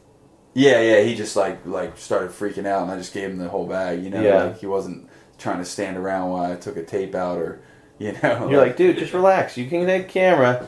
Yeah, 0.53 0.79
yeah, 0.81 1.01
he 1.01 1.15
just 1.15 1.35
like 1.35 1.65
like 1.65 1.97
started 1.97 2.31
freaking 2.31 2.65
out, 2.65 2.83
and 2.83 2.91
I 2.91 2.97
just 2.97 3.13
gave 3.13 3.29
him 3.29 3.37
the 3.37 3.49
whole 3.49 3.65
bag. 3.67 4.03
You 4.03 4.09
know, 4.11 4.21
Yeah. 4.21 4.43
like 4.43 4.59
he 4.59 4.67
wasn't 4.67 5.09
trying 5.37 5.57
to 5.59 5.65
stand 5.65 5.97
around 5.97 6.29
while 6.29 6.51
I 6.51 6.55
took 6.55 6.77
a 6.77 6.83
tape 6.83 7.13
out, 7.15 7.37
or 7.39 7.59
you 7.99 8.13
know. 8.23 8.49
You're 8.49 8.61
like, 8.61 8.77
dude, 8.77 8.97
just 8.97 9.13
relax. 9.13 9.57
You 9.57 9.67
can 9.67 9.85
take 9.85 10.03
a 10.05 10.07
camera. 10.07 10.65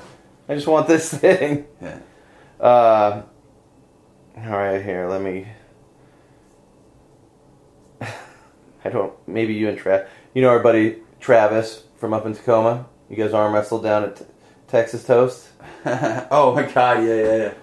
I 0.49 0.55
just 0.55 0.67
want 0.67 0.87
this 0.87 1.13
thing. 1.17 1.67
Yeah. 1.81 1.99
Uh, 2.59 3.23
all 4.37 4.49
right, 4.49 4.83
here. 4.83 5.07
Let 5.07 5.21
me. 5.21 5.47
I 8.01 8.89
don't. 8.89 9.13
Maybe 9.27 9.53
you 9.53 9.69
and 9.69 9.77
Trav. 9.77 10.07
You 10.33 10.41
know 10.41 10.49
our 10.49 10.59
buddy 10.59 10.97
Travis 11.19 11.83
from 11.97 12.13
up 12.13 12.25
in 12.25 12.33
Tacoma. 12.33 12.87
You 13.09 13.15
guys 13.15 13.33
arm 13.33 13.53
wrestled 13.53 13.83
down 13.83 14.03
at 14.03 14.17
T- 14.17 14.25
Texas 14.67 15.05
Toast. 15.05 15.47
oh 15.85 16.53
my 16.55 16.63
god, 16.71 17.03
yeah, 17.03 17.15
yeah, 17.15 17.53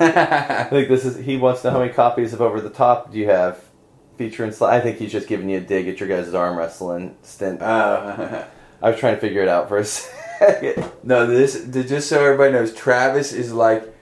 yeah. 0.00 0.60
I 0.62 0.64
think 0.64 0.88
this 0.88 1.04
is. 1.04 1.16
He 1.24 1.36
wants 1.36 1.62
to 1.62 1.68
know 1.68 1.74
how 1.74 1.80
many 1.80 1.92
copies 1.92 2.32
of 2.32 2.40
Over 2.40 2.60
the 2.60 2.70
Top 2.70 3.12
do 3.12 3.18
you 3.18 3.26
have, 3.28 3.62
featuring. 4.16 4.52
I 4.62 4.80
think 4.80 4.98
he's 4.98 5.12
just 5.12 5.28
giving 5.28 5.48
you 5.50 5.58
a 5.58 5.60
dig 5.60 5.88
at 5.88 6.00
your 6.00 6.08
guys' 6.08 6.32
arm 6.32 6.56
wrestling 6.56 7.16
stint. 7.22 7.60
uh, 7.60 8.44
I 8.82 8.90
was 8.90 8.98
trying 8.98 9.16
to 9.16 9.20
figure 9.20 9.42
it 9.42 9.48
out 9.48 9.68
for 9.68 9.78
a 9.78 9.84
second. 9.84 10.29
no, 11.02 11.26
this 11.26 11.64
just 11.64 12.08
so 12.08 12.24
everybody 12.24 12.52
knows, 12.52 12.74
Travis 12.74 13.32
is 13.32 13.52
like 13.52 13.94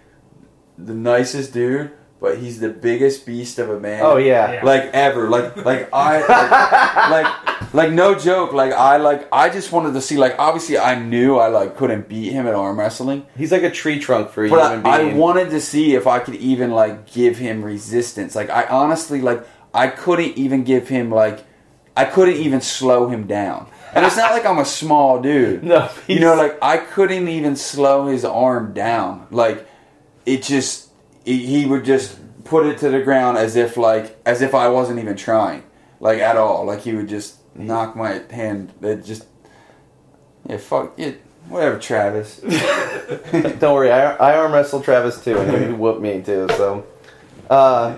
the 0.77 0.95
nicest 0.95 1.53
dude, 1.53 1.91
but 2.21 2.39
he's 2.39 2.61
the 2.61 2.69
biggest 2.69 3.27
beast 3.27 3.59
of 3.59 3.71
a 3.71 3.79
man. 3.79 4.03
Oh 4.05 4.17
yeah. 4.17 4.53
Yeah. 4.53 4.65
like 4.65 4.85
ever. 4.93 5.29
Like 5.29 5.57
like 5.57 5.89
I 5.93 6.21
like, 7.11 7.11
like 7.11 7.75
like 7.75 7.93
no 7.93 8.15
joke. 8.15 8.53
Like 8.53 8.73
I 8.73 8.97
like 8.97 9.29
I 9.33 9.49
just 9.51 9.73
wanted 9.73 9.95
to 9.95 10.01
see. 10.01 10.17
Like 10.17 10.37
obviously 10.39 10.79
I 10.79 10.99
knew 10.99 11.37
I 11.37 11.49
like 11.49 11.77
couldn't 11.77 12.09
beat 12.09 12.33
him 12.33 12.47
at 12.47 12.55
arm 12.55 12.79
wrestling. 12.79 13.27
He's 13.37 13.53
like 13.53 13.63
a 13.63 13.71
tree 13.71 13.99
trunk 13.99 14.31
for 14.31 14.45
a 14.45 14.51
But 14.51 14.71
human 14.71 14.87
I, 14.87 15.11
I 15.11 15.15
wanted 15.15 15.51
to 15.51 15.61
see 15.61 15.95
if 15.95 16.07
I 16.07 16.21
could 16.21 16.37
even 16.37 16.71
like 16.71 17.11
give 17.11 17.39
him 17.39 17.65
resistance. 17.65 18.35
Like 18.35 18.51
I 18.51 18.67
honestly 18.67 19.21
like 19.21 19.47
I 19.75 19.89
couldn't 19.89 20.37
even 20.39 20.65
give 20.65 20.89
him 20.89 21.11
like 21.11 21.45
I 21.97 22.05
couldn't 22.05 22.37
even 22.37 22.61
slow 22.61 23.09
him 23.09 23.27
down. 23.27 23.69
And 23.95 24.05
it's 24.05 24.17
not 24.17 24.33
like 24.33 24.45
I'm 24.45 24.59
a 24.59 24.65
small 24.65 25.21
dude. 25.21 25.63
no, 25.65 25.91
You 26.07 26.21
know, 26.21 26.35
like 26.35 26.59
I 26.63 26.79
couldn't 26.79 27.29
even 27.29 27.57
slow 27.57 28.07
his 28.07 28.25
arm 28.25 28.73
down. 28.75 29.27
Like 29.31 29.67
it 30.27 30.43
just 30.43 30.91
he 31.25 31.45
he 31.47 31.67
would 31.67 31.85
just 31.85 32.19
put 32.45 32.67
it 32.67 32.79
to 32.79 32.91
the 32.91 33.03
ground 33.03 33.39
as 33.39 33.57
if 33.57 33.77
like 33.77 34.17
as 34.27 34.43
if 34.43 34.55
I 34.55 34.69
wasn't 34.69 34.99
even 34.99 35.17
trying, 35.17 35.63
like 36.01 36.19
at 36.19 36.37
all. 36.37 36.65
Like 36.65 36.81
he 36.81 36.95
would 36.95 37.09
just 37.09 37.39
knock 37.55 37.97
my 37.97 38.23
hand. 38.31 38.73
It 38.83 39.05
just 39.05 39.27
yeah, 40.49 40.57
fuck 40.57 40.99
it. 40.99 41.23
Whatever, 41.49 41.79
Travis. 41.79 42.41
Don't 43.59 43.75
worry, 43.75 43.91
I, 43.91 44.15
I 44.17 44.37
arm 44.37 44.53
wrestled 44.53 44.85
Travis 44.85 45.23
too, 45.23 45.39
and 45.39 45.65
he 45.67 45.73
whooped 45.73 46.01
me 46.01 46.21
too. 46.21 46.47
So, 46.51 46.87
uh, 47.49 47.97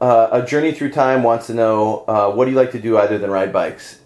uh, 0.00 0.28
a 0.32 0.44
journey 0.44 0.72
through 0.72 0.92
time 0.92 1.22
wants 1.22 1.46
to 1.46 1.54
know 1.54 2.04
uh, 2.06 2.30
what 2.30 2.44
do 2.44 2.50
you 2.50 2.56
like 2.56 2.72
to 2.72 2.80
do 2.80 2.96
other 2.96 3.18
than 3.18 3.30
ride 3.30 3.52
bikes? 3.52 4.00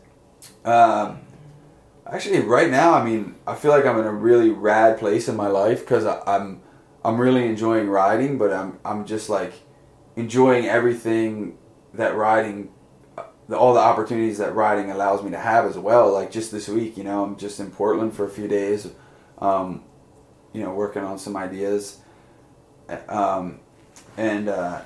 Um, 0.64 1.20
actually, 2.06 2.40
right 2.40 2.70
now, 2.70 2.94
I 2.94 3.04
mean, 3.04 3.34
I 3.46 3.54
feel 3.54 3.70
like 3.70 3.84
I'm 3.84 3.98
in 3.98 4.06
a 4.06 4.12
really 4.12 4.50
rad 4.50 4.98
place 4.98 5.28
in 5.28 5.36
my 5.36 5.48
life 5.48 5.80
because 5.80 6.06
I'm 6.06 6.62
I'm 7.04 7.18
really 7.18 7.46
enjoying 7.46 7.88
riding, 7.88 8.38
but 8.38 8.52
I'm 8.52 8.78
I'm 8.84 9.04
just 9.04 9.28
like 9.28 9.52
enjoying 10.16 10.66
everything 10.66 11.58
that 11.94 12.14
riding, 12.14 12.70
uh, 13.18 13.24
all 13.56 13.74
the 13.74 13.80
opportunities 13.80 14.38
that 14.38 14.54
riding 14.54 14.90
allows 14.90 15.24
me 15.24 15.30
to 15.30 15.38
have 15.38 15.64
as 15.64 15.76
well. 15.76 16.12
Like 16.12 16.30
just 16.30 16.52
this 16.52 16.68
week, 16.68 16.96
you 16.96 17.04
know, 17.04 17.24
I'm 17.24 17.36
just 17.36 17.58
in 17.58 17.70
Portland 17.70 18.14
for 18.14 18.24
a 18.24 18.30
few 18.30 18.46
days, 18.46 18.88
um, 19.38 19.82
you 20.52 20.62
know, 20.62 20.72
working 20.72 21.02
on 21.02 21.18
some 21.18 21.36
ideas, 21.36 21.98
um, 23.08 23.58
and. 24.16 24.48
Uh, 24.48 24.82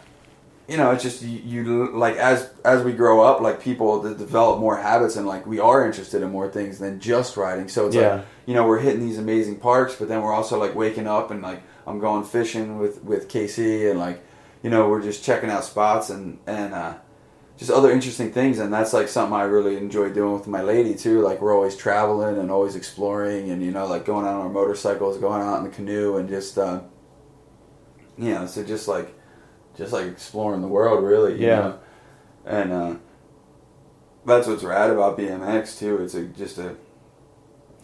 you 0.69 0.77
know, 0.78 0.93
it's 0.93 1.03
just 1.03 1.20
you, 1.23 1.41
you 1.45 1.97
like 1.97 2.16
as 2.16 2.51
as 2.65 2.82
we 2.82 2.93
grow 2.93 3.20
up, 3.20 3.41
like 3.41 3.61
people 3.61 4.01
develop 4.03 4.61
more 4.61 4.77
habits, 4.77 5.16
and 5.16 5.27
like 5.27 5.47
we 5.47 5.61
are 5.61 5.85
interested 5.85 6.23
in 6.23 6.31
more 6.31 6.49
things 6.49 6.78
than 6.78 7.01
just 7.01 7.36
riding. 7.36 7.69
So 7.69 7.86
it's 7.86 7.95
Yeah. 7.97 8.15
like 8.16 8.24
you 8.47 8.55
know 8.55 8.66
we're 8.66 8.78
hitting 8.81 9.01
these 9.01 9.19
amazing 9.19 9.57
parks, 9.57 9.95
but 9.95 10.09
then 10.09 10.23
we're 10.23 10.32
also 10.32 10.59
like 10.59 10.74
waking 10.74 11.07
up 11.07 11.31
and 11.31 11.43
like 11.43 11.62
I'm 11.86 11.99
going 11.99 12.24
fishing 12.24 12.78
with 12.78 13.05
with 13.05 13.28
KC, 13.28 13.91
and 13.91 13.99
like 14.01 14.23
you 14.62 14.70
know 14.70 14.89
we're 14.89 15.03
just 15.03 15.23
checking 15.23 15.51
out 15.51 15.65
spots 15.65 16.09
and 16.09 16.39
and 16.47 16.73
uh, 16.73 16.95
just 17.59 17.70
other 17.70 17.91
interesting 17.91 18.32
things, 18.32 18.59
and 18.59 18.73
that's 18.73 18.95
like 18.95 19.09
something 19.09 19.36
I 19.36 19.43
really 19.43 19.77
enjoy 19.77 20.09
doing 20.11 20.32
with 20.32 20.47
my 20.47 20.62
lady 20.62 20.95
too. 20.95 21.20
Like 21.20 21.43
we're 21.43 21.55
always 21.55 21.77
traveling 21.77 22.39
and 22.39 22.51
always 22.51 22.74
exploring, 22.74 23.51
and 23.51 23.62
you 23.62 23.70
know 23.70 23.86
like 23.86 24.07
going 24.07 24.24
out 24.24 24.36
on 24.36 24.41
our 24.41 24.49
motorcycles, 24.49 25.19
going 25.19 25.43
out 25.43 25.59
in 25.59 25.65
the 25.65 25.70
canoe, 25.70 26.16
and 26.16 26.27
just 26.27 26.57
uh, 26.57 26.81
you 28.16 28.31
know 28.32 28.47
so 28.47 28.65
just 28.65 28.89
like 28.89 29.15
just 29.77 29.93
like 29.93 30.07
exploring 30.07 30.61
the 30.63 30.69
world 30.69 31.05
really 31.05 31.35
you 31.41 31.47
Yeah. 31.47 31.57
know? 31.61 31.79
and 32.47 32.73
uh, 32.73 32.95
that's 34.27 34.47
what's 34.47 34.63
rad 34.63 34.91
about 34.91 35.19
BMX 35.19 35.79
too 35.79 36.03
it's 36.03 36.15
a, 36.15 36.25
just 36.25 36.59
a 36.59 36.77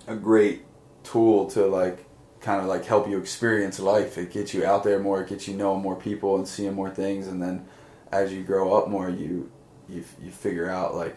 a 0.06 0.16
great 0.16 0.64
tool 1.04 1.46
to 1.50 1.66
like 1.66 2.06
kind 2.40 2.60
of 2.60 2.66
like 2.66 2.84
help 2.86 3.08
you 3.08 3.18
experience 3.18 3.78
life 3.78 4.16
it 4.18 4.30
gets 4.32 4.54
you 4.54 4.64
out 4.64 4.82
there 4.84 4.98
more 4.98 5.20
it 5.22 5.28
gets 5.28 5.46
you 5.46 5.54
knowing 5.54 5.82
more 5.82 5.96
people 5.96 6.36
and 6.36 6.48
seeing 6.48 6.72
more 6.74 6.90
things 6.90 7.26
and 7.28 7.40
then 7.42 7.66
as 8.10 8.32
you 8.32 8.42
grow 8.42 8.72
up 8.74 8.88
more 8.88 9.08
you 9.10 9.50
you, 9.88 10.02
you 10.22 10.30
figure 10.30 10.68
out 10.70 10.94
like 10.94 11.16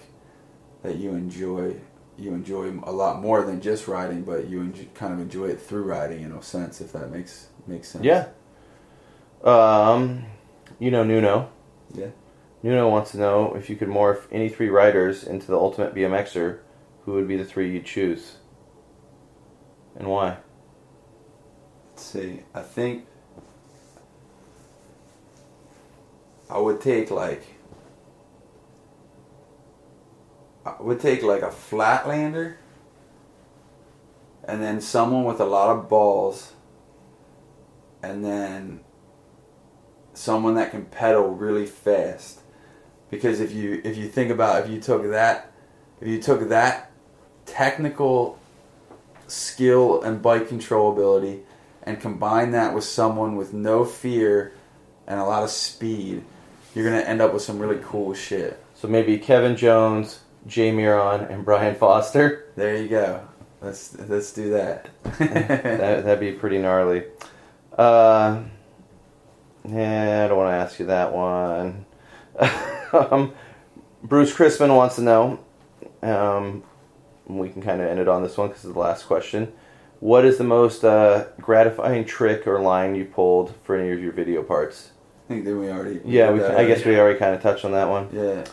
that 0.81 0.97
you 0.97 1.11
enjoy 1.11 1.73
you 2.17 2.33
enjoy 2.33 2.71
a 2.83 2.91
lot 2.91 3.21
more 3.21 3.41
than 3.43 3.61
just 3.61 3.87
riding 3.87 4.21
but 4.23 4.47
you 4.47 4.59
enjoy, 4.61 4.85
kind 4.93 5.13
of 5.13 5.19
enjoy 5.19 5.45
it 5.45 5.61
through 5.61 5.83
riding 5.83 6.21
in 6.23 6.31
a 6.31 6.41
sense 6.43 6.81
if 6.81 6.91
that 6.91 7.09
makes 7.09 7.47
makes 7.67 7.87
sense 7.89 8.03
Yeah. 8.03 8.27
Um, 9.43 10.25
you 10.79 10.91
know 10.91 11.03
Nuno. 11.03 11.49
Yeah. 11.93 12.09
Nuno 12.61 12.89
wants 12.89 13.11
to 13.11 13.17
know 13.17 13.53
if 13.55 13.69
you 13.69 13.75
could 13.75 13.89
morph 13.89 14.23
any 14.31 14.49
three 14.49 14.69
riders 14.69 15.23
into 15.23 15.47
the 15.47 15.57
ultimate 15.57 15.93
BMXer, 15.93 16.59
who 17.03 17.13
would 17.13 17.27
be 17.27 17.35
the 17.35 17.45
three 17.45 17.71
you'd 17.71 17.85
choose, 17.85 18.37
and 19.97 20.07
why? 20.07 20.37
Let's 21.91 22.03
see. 22.03 22.39
I 22.53 22.61
think 22.61 23.05
I 26.49 26.57
would 26.57 26.79
take 26.81 27.11
like 27.11 27.43
I 30.65 30.75
would 30.79 30.99
take 30.99 31.23
like 31.23 31.41
a 31.41 31.49
flatlander 31.49 32.55
and 34.45 34.61
then 34.61 34.79
someone 34.79 35.23
with 35.23 35.39
a 35.39 35.45
lot 35.45 35.75
of 35.75 35.89
balls 35.89 36.53
and 38.01 38.23
then 38.23 38.81
someone 40.23 40.55
that 40.55 40.71
can 40.71 40.85
pedal 40.85 41.27
really 41.27 41.65
fast 41.65 42.39
because 43.11 43.41
if 43.41 43.51
you 43.51 43.81
if 43.83 43.97
you 43.97 44.07
think 44.07 44.31
about 44.31 44.63
if 44.63 44.69
you 44.71 44.79
took 44.79 45.03
that 45.11 45.51
if 45.99 46.07
you 46.07 46.21
took 46.21 46.47
that 46.47 46.89
technical 47.45 48.39
skill 49.27 50.01
and 50.01 50.21
bike 50.21 50.47
control 50.47 50.93
ability 50.93 51.41
and 51.83 51.99
combine 51.99 52.51
that 52.51 52.73
with 52.73 52.85
someone 52.85 53.35
with 53.35 53.51
no 53.51 53.83
fear 53.83 54.53
and 55.05 55.19
a 55.19 55.23
lot 55.25 55.43
of 55.43 55.49
speed, 55.49 56.23
you're 56.73 56.85
gonna 56.85 57.03
end 57.03 57.21
up 57.21 57.33
with 57.33 57.41
some 57.41 57.59
really 57.59 57.81
cool 57.83 58.13
shit. 58.13 58.63
So 58.75 58.87
maybe 58.87 59.17
Kevin 59.17 59.57
Jones, 59.57 60.21
Jay 60.47 60.71
Miron, 60.71 61.29
and 61.29 61.43
Brian 61.43 61.75
Foster. 61.75 62.45
There 62.55 62.77
you 62.77 62.87
go. 62.87 63.27
Let's 63.61 63.97
let's 63.99 64.31
do 64.31 64.51
that. 64.51 64.89
that 65.19 66.05
that'd 66.05 66.19
be 66.21 66.31
pretty 66.31 66.59
gnarly. 66.59 67.03
Uh, 67.77 68.43
Yeah, 69.67 70.25
I 70.25 70.27
don't 70.27 70.37
want 70.37 70.49
to 70.49 70.55
ask 70.55 70.79
you 70.79 70.87
that 70.87 71.13
one. 71.13 71.85
um, 72.93 73.33
Bruce 74.03 74.33
Crispin 74.33 74.73
wants 74.75 74.95
to 74.95 75.01
know. 75.01 75.39
Um, 76.01 76.63
we 77.27 77.49
can 77.49 77.61
kind 77.61 77.81
of 77.81 77.87
end 77.87 77.99
it 77.99 78.07
on 78.07 78.23
this 78.23 78.37
one 78.37 78.49
because 78.49 78.65
it's 78.65 78.73
the 78.73 78.79
last 78.79 79.05
question. 79.05 79.53
What 79.99 80.25
is 80.25 80.37
the 80.37 80.43
most 80.43 80.83
uh, 80.83 81.27
gratifying 81.39 82.03
trick 82.03 82.45
or 82.45 82.59
line 82.59 82.93
you 82.95 83.05
pulled 83.05 83.55
for 83.63 83.77
any 83.77 83.91
of 83.91 84.01
your 84.01 84.11
video 84.11 84.43
parts? 84.43 84.91
I 85.25 85.33
think 85.33 85.45
we 85.45 85.69
already. 85.69 86.01
Yeah, 86.03 86.31
we, 86.31 86.39
that 86.39 86.57
I 86.57 86.65
guess 86.65 86.83
we 86.83 86.99
already 86.99 87.17
kind 87.17 87.33
of 87.33 87.41
touched 87.41 87.63
on 87.63 87.71
that 87.71 87.87
one. 87.87 88.09
Yeah. 88.11 88.43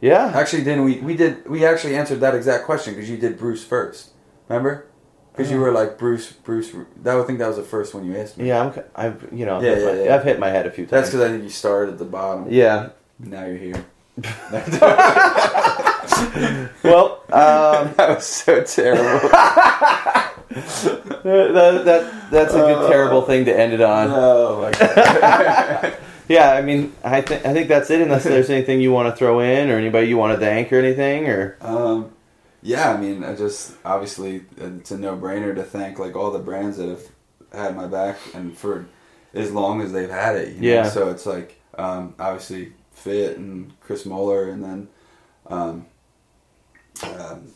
Yeah. 0.00 0.32
Actually, 0.34 0.62
didn't 0.62 0.84
we? 0.84 1.00
We 1.00 1.16
did. 1.16 1.48
We 1.48 1.66
actually 1.66 1.96
answered 1.96 2.20
that 2.20 2.36
exact 2.36 2.64
question 2.64 2.94
because 2.94 3.10
you 3.10 3.16
did 3.16 3.36
Bruce 3.36 3.64
first. 3.64 4.10
Remember? 4.48 4.86
Because 5.34 5.50
you 5.50 5.58
Oh. 5.58 5.62
were 5.62 5.72
like 5.72 5.96
Bruce. 5.98 6.30
Bruce. 6.32 6.70
That 7.02 7.16
I 7.16 7.22
think 7.24 7.38
that 7.38 7.48
was 7.48 7.56
the 7.56 7.62
first 7.62 7.94
one 7.94 8.04
you 8.04 8.16
asked 8.16 8.36
me. 8.38 8.48
Yeah, 8.48 8.60
I'm. 8.64 8.72
I've 8.94 9.28
you 9.32 9.46
know, 9.46 9.60
Yeah, 9.60 9.76
yeah, 9.78 9.84
my- 9.86 10.02
yeah. 10.04 10.14
I've 10.14 10.24
hit 10.24 10.38
my 10.38 10.48
head 10.50 10.66
a 10.66 10.70
few 10.70 10.84
times. 10.84 10.90
That's 10.90 11.08
because 11.10 11.22
I 11.26 11.28
think 11.30 11.42
you 11.44 11.48
started 11.50 11.92
at 11.92 11.98
the 11.98 12.04
bottom. 12.04 12.46
yeah. 12.50 12.90
Now 13.18 13.44
you're 13.46 13.56
here. 13.56 13.84
Well, 16.84 17.22
um, 17.32 17.92
that 17.96 18.08
was 18.16 18.24
so 18.26 18.62
terrible. 18.62 19.28
that, 20.52 21.82
that 21.84 22.30
that's 22.30 22.54
a 22.54 22.58
good 22.58 22.88
terrible 22.90 23.22
thing 23.22 23.44
to 23.46 23.58
end 23.58 23.72
it 23.72 23.80
on. 23.80 24.08
oh 24.10 24.60
my 24.62 24.70
god. 24.72 25.96
Yeah, 26.28 26.52
I 26.52 26.62
mean, 26.62 26.92
I 27.04 27.20
think 27.20 27.44
I 27.46 27.52
think 27.52 27.68
that's 27.68 27.90
it. 27.90 28.00
Unless 28.00 28.24
there's 28.24 28.50
anything 28.50 28.80
you 28.80 28.92
want 28.92 29.08
to 29.12 29.16
throw 29.16 29.40
in, 29.40 29.70
or 29.70 29.76
anybody 29.78 30.06
you 30.08 30.16
want 30.16 30.38
to 30.38 30.44
thank, 30.44 30.72
or 30.72 30.78
anything, 30.78 31.28
or 31.28 31.56
Um, 31.60 32.10
yeah, 32.62 32.92
I 32.92 32.96
mean, 32.96 33.24
I 33.24 33.34
just 33.34 33.74
obviously 33.84 34.44
it's 34.56 34.90
a 34.90 34.98
no-brainer 34.98 35.54
to 35.54 35.62
thank 35.64 35.98
like 35.98 36.14
all 36.16 36.30
the 36.30 36.38
brands 36.38 36.76
that 36.78 36.88
have 36.88 37.02
had 37.52 37.76
my 37.76 37.86
back 37.86 38.18
and 38.34 38.56
for 38.56 38.86
as 39.34 39.50
long 39.52 39.80
as 39.82 39.92
they've 39.92 40.10
had 40.10 40.36
it. 40.36 40.54
You 40.54 40.60
know? 40.60 40.68
Yeah. 40.68 40.88
So 40.88 41.10
it's 41.10 41.26
like 41.26 41.60
um, 41.76 42.14
obviously 42.18 42.72
Fit 42.92 43.36
and 43.38 43.72
Chris 43.80 44.06
Moeller, 44.06 44.48
and 44.50 44.62
then 44.62 44.88
um, 45.48 45.86
um, 47.02 47.50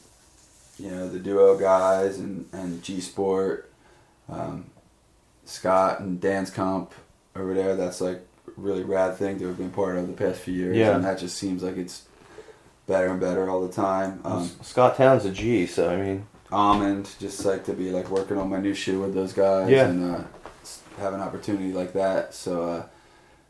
you 0.78 0.90
know 0.90 1.08
the 1.08 1.18
Duo 1.18 1.56
guys 1.58 2.18
and 2.18 2.48
and 2.52 2.82
G 2.82 3.00
Sport, 3.00 3.70
um, 4.28 4.66
Scott 5.44 6.00
and 6.00 6.20
Dan's 6.20 6.50
Comp 6.50 6.92
over 7.34 7.54
there. 7.54 7.76
That's 7.76 8.00
like 8.00 8.16
a 8.48 8.50
really 8.60 8.82
rad 8.82 9.16
thing 9.16 9.38
to 9.38 9.46
have 9.48 9.58
been 9.58 9.70
part 9.70 9.96
of 9.98 10.06
the 10.06 10.14
past 10.14 10.40
few 10.40 10.54
years, 10.54 10.76
Yeah. 10.76 10.96
and 10.96 11.04
that 11.04 11.18
just 11.18 11.36
seems 11.36 11.62
like 11.62 11.76
it's 11.76 12.05
better 12.86 13.08
and 13.08 13.20
better 13.20 13.48
all 13.50 13.66
the 13.66 13.72
time. 13.72 14.20
Um, 14.24 14.50
Scott 14.62 14.96
Towne's 14.96 15.24
a 15.24 15.30
G. 15.30 15.66
So 15.66 15.90
I 15.90 15.96
mean, 15.96 16.26
Almond, 16.52 17.10
just 17.18 17.44
like 17.44 17.64
to 17.64 17.72
be 17.72 17.90
like 17.90 18.08
working 18.10 18.38
on 18.38 18.48
my 18.48 18.58
new 18.60 18.74
shoe 18.74 19.00
with 19.00 19.14
those 19.14 19.32
guys 19.32 19.68
Yeah. 19.70 19.86
and 19.86 20.16
uh, 20.16 20.22
have 20.98 21.12
an 21.14 21.20
opportunity 21.20 21.72
like 21.72 21.92
that. 21.94 22.34
So, 22.34 22.62
uh, 22.68 22.82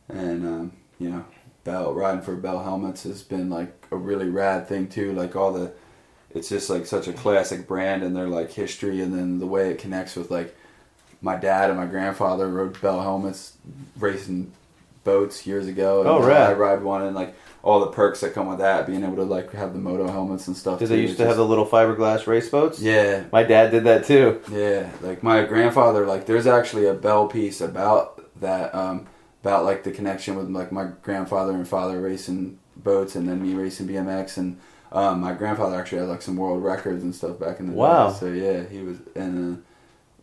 and 0.08 0.46
um, 0.46 0.72
you 0.98 1.10
know, 1.10 1.24
Bell 1.64 1.92
riding 1.92 2.22
for 2.22 2.34
Bell 2.36 2.62
helmets 2.62 3.02
has 3.04 3.22
been 3.22 3.50
like 3.50 3.72
a 3.90 3.96
really 3.96 4.28
rad 4.28 4.68
thing 4.68 4.88
too. 4.88 5.12
Like 5.12 5.36
all 5.36 5.52
the, 5.52 5.72
it's 6.34 6.48
just 6.48 6.70
like 6.70 6.86
such 6.86 7.08
a 7.08 7.12
classic 7.12 7.66
brand 7.66 8.02
and 8.02 8.14
their 8.16 8.28
like 8.28 8.52
history 8.52 9.00
and 9.02 9.12
then 9.16 9.38
the 9.40 9.46
way 9.46 9.70
it 9.70 9.78
connects 9.78 10.16
with 10.16 10.30
like 10.30 10.56
my 11.22 11.34
dad 11.36 11.70
and 11.70 11.78
my 11.78 11.86
grandfather 11.86 12.48
rode 12.48 12.80
Bell 12.80 13.00
helmets 13.02 13.54
racing 13.98 14.52
boats 15.04 15.46
years 15.46 15.66
ago. 15.66 16.00
And 16.00 16.08
Oh, 16.08 16.20
now 16.20 16.26
rad. 16.26 16.50
I 16.50 16.52
ride 16.54 16.82
one 16.82 17.02
and 17.02 17.14
like 17.16 17.34
all 17.66 17.80
the 17.80 17.88
perks 18.00 18.20
that 18.20 18.32
come 18.32 18.46
with 18.46 18.58
that, 18.58 18.86
being 18.86 19.02
able 19.02 19.16
to 19.16 19.24
like 19.24 19.50
have 19.52 19.72
the 19.72 19.78
moto 19.80 20.06
helmets 20.10 20.46
and 20.46 20.56
stuff. 20.56 20.78
did 20.78 20.88
they 20.88 21.00
used 21.00 21.16
to 21.18 21.26
have 21.26 21.36
the 21.36 21.44
little 21.44 21.66
fiberglass 21.66 22.26
race 22.28 22.48
boats? 22.48 22.80
yeah, 22.80 23.24
My 23.32 23.42
dad 23.42 23.70
did 23.72 23.84
that 23.84 24.04
too. 24.04 24.40
yeah, 24.50 24.88
like 25.02 25.22
my 25.22 25.44
grandfather, 25.44 26.06
like 26.06 26.26
there's 26.26 26.46
actually 26.46 26.86
a 26.86 26.94
bell 26.94 27.26
piece 27.26 27.60
about 27.60 28.22
that, 28.40 28.72
um, 28.74 29.06
about 29.42 29.64
like 29.64 29.82
the 29.82 29.90
connection 29.90 30.36
with 30.36 30.48
like 30.48 30.70
my 30.70 30.84
grandfather 31.02 31.52
and 31.52 31.66
father 31.66 32.00
racing 32.00 32.58
boats, 32.76 33.16
and 33.16 33.28
then 33.28 33.42
me 33.42 33.54
racing 33.54 33.88
BMX, 33.88 34.36
and 34.36 34.60
um, 34.92 35.20
my 35.20 35.32
grandfather 35.32 35.76
actually 35.80 35.98
had 35.98 36.08
like 36.08 36.22
some 36.22 36.36
world 36.36 36.62
records 36.62 37.02
and 37.02 37.12
stuff 37.14 37.38
back 37.40 37.58
in 37.58 37.66
the 37.66 37.72
day. 37.72 37.78
Wow. 37.78 38.10
day. 38.10 38.16
So 38.20 38.26
yeah, 38.28 38.62
he 38.68 38.82
was, 38.82 38.98
and 39.16 39.64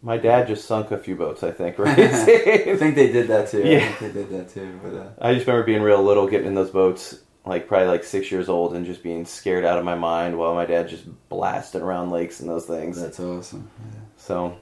My 0.02 0.18
dad 0.18 0.48
just 0.48 0.66
sunk 0.66 0.92
a 0.92 0.98
few 0.98 1.16
boats, 1.18 1.44
I 1.44 1.52
think. 1.52 1.78
right? 1.84 1.98
I 2.00 2.78
think 2.78 2.96
they 2.96 3.12
did 3.12 3.28
that 3.28 3.50
too. 3.50 3.64
Yeah. 3.66 3.80
I 3.80 3.92
think 3.94 4.14
they 4.14 4.22
did 4.24 4.30
that 4.32 4.50
too. 4.54 4.80
But 4.84 4.94
uh, 4.96 5.10
I 5.20 5.34
just 5.34 5.46
remember 5.46 5.66
being 5.66 5.82
real 5.82 6.02
little, 6.04 6.28
getting 6.28 6.48
in 6.48 6.56
those 6.56 6.72
boats, 6.72 7.20
like 7.46 7.68
probably 7.68 7.88
like 7.88 8.04
six 8.04 8.32
years 8.32 8.50
old, 8.50 8.74
and 8.76 8.86
just 8.86 9.04
being 9.04 9.26
scared 9.26 9.66
out 9.66 9.78
of 9.78 9.86
my 9.86 9.96
mind 9.96 10.38
while 10.38 10.54
my 10.56 10.66
dad 10.66 10.88
just 10.88 11.06
blasted 11.30 11.82
around 11.82 12.10
lakes 12.10 12.40
and 12.40 12.50
those 12.50 12.66
things. 12.66 13.02
that's 13.02 13.20
awesome. 13.20 13.70
So, 14.18 14.58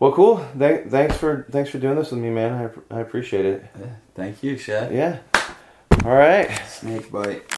well, 0.00 0.12
cool. 0.12 0.44
Th- 0.58 0.86
thanks 0.88 1.16
for 1.16 1.46
thanks 1.50 1.70
for 1.70 1.78
doing 1.78 1.96
this 1.96 2.10
with 2.10 2.20
me, 2.20 2.30
man. 2.30 2.70
I, 2.90 2.96
I 2.96 3.00
appreciate 3.00 3.46
it. 3.46 3.66
Yeah. 3.78 3.86
Thank 4.14 4.42
you, 4.42 4.56
Shaq. 4.56 4.92
Yeah. 4.92 5.18
All 6.04 6.16
right. 6.16 6.48
Snakebite. 6.48 7.56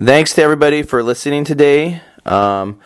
Thanks 0.00 0.32
to 0.34 0.42
everybody 0.42 0.84
for 0.84 1.02
listening 1.02 1.42
today. 1.42 2.00
Um, 2.24 2.78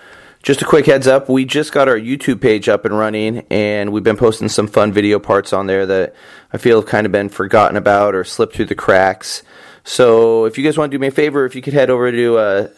just 0.43 0.63
a 0.63 0.65
quick 0.65 0.87
heads 0.87 1.07
up 1.07 1.29
we 1.29 1.45
just 1.45 1.71
got 1.71 1.87
our 1.87 1.99
YouTube 1.99 2.41
page 2.41 2.71
up 2.71 2.87
and 2.87 2.99
running, 2.99 3.45
and 3.51 3.93
we've 3.93 4.03
been 4.03 4.17
posting 4.17 4.49
some 4.49 4.67
fun 4.67 4.93
video 4.93 5.19
parts 5.19 5.53
on 5.53 5.67
there 5.67 5.85
that 5.85 6.15
I 6.55 6.57
feel 6.57 6.81
have 6.81 6.89
kind 6.89 7.05
of 7.05 7.13
been 7.13 7.29
forgotten 7.29 7.77
about 7.77 8.15
or 8.15 8.25
slipped 8.25 8.57
through 8.57 8.65
the 8.65 8.75
cracks. 8.75 9.43
So 9.85 10.47
if 10.47 10.57
you 10.57 10.65
guys 10.65 10.79
want 10.79 10.91
to 10.91 10.97
do 10.97 11.01
me 11.01 11.09
a 11.09 11.11
favor, 11.11 11.45
if 11.45 11.55
you 11.55 11.61
could 11.61 11.75
head 11.75 11.91
over 11.91 12.11
to 12.11 12.37
uh, 12.39 12.69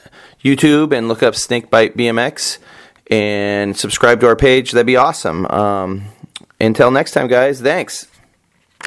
YouTube 0.43 0.93
and 0.93 1.07
look 1.07 1.23
up 1.23 1.35
Snakebite 1.35 1.97
BMX 1.97 2.59
and 3.13 3.77
subscribe 3.77 4.19
to 4.19 4.27
our 4.27 4.35
page, 4.35 4.73
that'd 4.73 4.85
be 4.85 4.97
awesome. 4.97 5.47
Um, 5.47 6.07
until 6.61 6.91
next 6.91 7.13
time, 7.13 7.29
guys, 7.29 7.61
thanks. 7.61 8.09